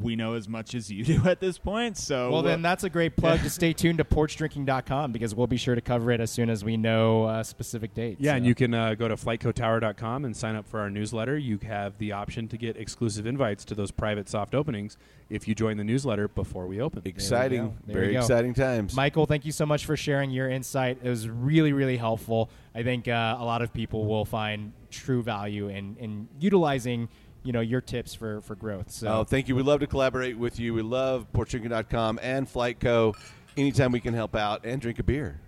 we 0.01 0.17
know 0.17 0.35
as 0.35 0.49
much 0.49 0.75
as 0.75 0.91
you 0.91 1.05
do 1.17 1.27
at 1.29 1.41
this 1.41 1.59
point, 1.59 1.97
so 1.97 2.31
Well, 2.31 2.43
then 2.43 2.63
that's 2.63 2.85
a 2.85 2.91
great 2.91 3.17
plug 3.17 3.41
to 3.41 3.51
stay 3.51 3.73
tuned 3.73 3.99
to 3.99 4.05
porchdrinking.com 4.05 5.13
because 5.13 5.35
we'll 5.35 5.47
be 5.47 5.57
sure 5.57 5.75
to 5.75 5.81
cover 5.81 6.11
it 6.11 6.21
as 6.21 6.31
soon 6.31 6.51
as 6.51 6.65
we 6.65 6.77
know 6.77 7.25
uh, 7.25 7.43
specific 7.43 7.95
dates. 7.95 8.21
Yeah, 8.21 8.37
and 8.37 8.47
you 8.47 8.55
can 8.55 8.75
uh, 8.75 8.95
go 8.95 9.09
to 9.09 9.17
flytecotower.com 9.17 10.25
and 10.25 10.37
sign 10.37 10.57
up 10.57 10.67
for 10.67 10.81
our 10.81 10.91
newsletter. 10.91 11.37
You 11.37 11.59
have 11.67 11.99
the 11.99 12.13
option 12.13 12.49
to 12.49 12.57
get 12.57 12.77
exclusive 12.77 13.27
invites 13.27 13.65
to 13.67 13.75
those 13.75 13.91
private 13.91 14.29
soft 14.29 14.55
openings 14.55 14.97
if 15.31 15.47
you 15.47 15.55
join 15.55 15.77
the 15.77 15.85
newsletter 15.85 16.29
before 16.29 16.67
we 16.67 16.81
open. 16.81 17.03
exciting 17.05 17.67
go. 17.67 17.75
There 17.87 18.01
very 18.01 18.17
exciting 18.17 18.55
times 18.55 18.95
Michael, 18.95 19.27
thank 19.27 19.45
you 19.45 19.53
so 19.53 19.67
much 19.67 19.85
for 19.85 19.97
sharing 19.97 20.31
your 20.31 20.49
insight. 20.49 20.99
It 21.03 21.09
was 21.09 21.29
really, 21.29 21.73
really 21.73 21.97
helpful. 21.97 22.51
I 22.75 22.83
think 22.83 23.09
uh, 23.09 23.37
a 23.39 23.45
lot 23.45 23.63
of 23.63 23.73
people 23.73 24.07
will 24.07 24.25
find 24.25 24.73
true 24.91 25.23
value 25.23 25.69
in, 25.69 25.97
in 25.97 26.29
utilizing 26.41 27.09
you 27.43 27.53
know 27.53 27.61
your 27.61 27.81
tips 27.81 28.15
for 28.15 28.41
for 28.43 28.55
growth. 28.55 28.91
So 28.91 29.09
Oh, 29.09 29.25
thank 29.25 29.49
you. 29.49 29.57
We 29.57 29.63
love 29.63 29.81
to 29.81 29.87
collaborate 29.87 30.39
with 30.39 30.59
you. 30.59 30.75
We 30.75 30.83
love 30.83 31.27
PorchDrinking.com 31.33 32.19
and 32.23 32.47
FlyteCo. 32.47 33.15
Anytime 33.57 33.93
we 33.93 34.01
can 34.01 34.15
help 34.15 34.37
out 34.37 34.65
and 34.65 34.81
drink 34.81 34.99
a 34.99 35.03
beer. 35.03 35.41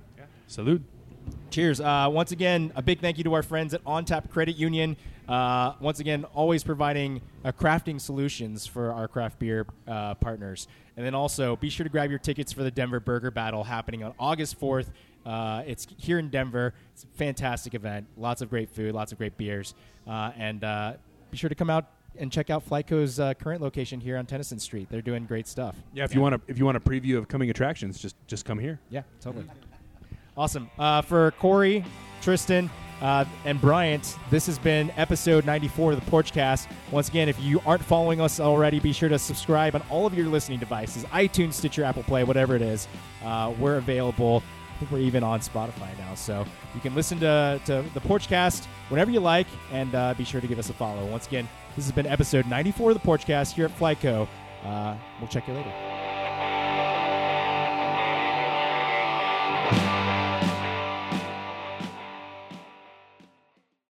Salute. 0.47 0.83
Cheers. 1.51 1.81
Uh, 1.81 2.09
once 2.11 2.33
again, 2.33 2.73
a 2.75 2.83
big 2.83 3.01
thank 3.01 3.19
you 3.19 3.25
to 3.25 3.35
our 3.35 3.43
friends 3.43 3.73
at 3.75 3.81
On 3.87 4.05
Tap 4.05 4.31
Credit 4.31 4.57
Union. 4.57 4.97
Uh, 5.29 5.75
once 5.79 6.01
again, 6.01 6.25
always 6.35 6.65
providing 6.65 7.21
uh, 7.45 7.53
crafting 7.53 8.01
solutions 8.01 8.67
for 8.67 8.93
our 8.93 9.07
craft 9.07 9.39
beer 9.39 9.65
uh, 9.87 10.15
partners. 10.15 10.67
And 10.97 11.07
then 11.07 11.15
also, 11.15 11.55
be 11.55 11.71
sure 11.71 11.85
to 11.85 11.91
grab 11.91 12.11
your 12.11 12.19
tickets 12.19 12.53
for 12.53 12.65
the 12.65 12.71
Denver 12.71 12.99
Burger 12.99 13.31
Battle 13.31 13.63
happening 13.63 14.03
on 14.03 14.13
August 14.19 14.61
4th. 14.61 14.87
Uh, 15.25 15.63
it's 15.67 15.87
here 15.99 16.19
in 16.19 16.31
Denver. 16.31 16.75
It's 16.95 17.05
a 17.05 17.07
fantastic 17.17 17.75
event. 17.75 18.07
Lots 18.17 18.43
of 18.43 18.51
great 18.51 18.71
food, 18.71 18.93
lots 18.93 19.13
of 19.13 19.19
great 19.19 19.37
beers. 19.37 19.75
Uh, 20.05 20.33
and 20.37 20.65
uh, 20.65 20.95
be 21.31 21.37
sure 21.37 21.49
to 21.49 21.55
come 21.55 21.71
out 21.71 21.91
and 22.19 22.31
check 22.31 22.51
out 22.51 22.69
FlyteCo's 22.69 23.21
uh, 23.21 23.35
current 23.35 23.63
location 23.63 24.01
here 24.01 24.17
on 24.17 24.27
Tennyson 24.27 24.59
Street. 24.59 24.89
They're 24.91 25.03
doing 25.03 25.25
great 25.27 25.47
stuff. 25.47 25.77
Yeah, 25.93 26.05
if 26.05 26.15
you 26.15 26.21
want 26.21 26.35
to 26.35 26.41
if 26.51 26.59
you 26.59 26.65
want 26.65 26.77
a 26.77 26.81
preview 26.81 27.17
of 27.19 27.29
coming 27.29 27.51
attractions, 27.51 27.99
just 27.99 28.17
just 28.27 28.45
come 28.45 28.59
here. 28.59 28.81
Yeah, 28.91 29.03
totally. 29.21 29.47
Awesome. 30.37 30.71
Uh, 30.79 31.03
for 31.03 31.33
Corey, 31.33 31.85
Tristan, 32.23 32.71
uh, 33.01 33.25
and 33.45 33.61
Bryant, 33.61 34.17
this 34.31 34.47
has 34.47 34.59
been 34.59 34.91
episode 34.97 35.45
94 35.45 35.93
of 35.93 36.05
the 36.05 36.11
Porchcast. 36.11 36.67
Once 36.91 37.09
again, 37.09 37.29
if 37.29 37.41
you 37.41 37.61
aren't 37.67 37.83
following 37.83 38.21
us 38.21 38.41
already, 38.41 38.79
be 38.79 38.93
sure 38.93 39.09
to 39.09 39.19
subscribe 39.19 39.75
on 39.75 39.83
all 39.91 40.07
of 40.07 40.15
your 40.15 40.27
listening 40.29 40.59
devices 40.59 41.05
iTunes, 41.07 41.55
Stitcher, 41.55 41.85
Apple 41.85 42.03
Play, 42.05 42.25
whatever 42.25 42.57
it 42.57 42.63
is. 42.63 42.89
Uh, 43.25 43.53
we're 43.59 43.77
available. 43.77 44.43
Think 44.81 44.93
we're 44.93 44.99
even 45.01 45.23
on 45.23 45.41
Spotify 45.41 45.97
now. 45.99 46.15
So 46.15 46.47
you 46.75 46.81
can 46.81 46.95
listen 46.95 47.21
to, 47.21 47.61
to 47.67 47.85
the 47.93 48.01
Porchcast 48.01 48.65
whenever 48.89 49.11
you 49.11 49.21
like 49.21 49.47
and 49.73 49.95
uh, 49.95 50.15
be 50.15 50.25
sure 50.25 50.41
to 50.41 50.47
give 50.47 50.59
us 50.59 50.71
a 50.71 50.73
follow. 50.73 51.05
Once 51.05 51.27
again, 51.27 51.47
this 51.77 51.85
has 51.85 51.93
been 51.93 52.07
episode 52.07 52.47
94 52.47 52.93
of 52.93 53.01
the 53.03 53.07
Porchcast 53.07 53.53
here 53.53 53.67
at 53.67 53.79
FlyteCo. 53.79 54.27
Uh, 54.65 54.97
we'll 55.21 55.29
check 55.29 55.47
you 55.47 55.53
later. 55.53 56.00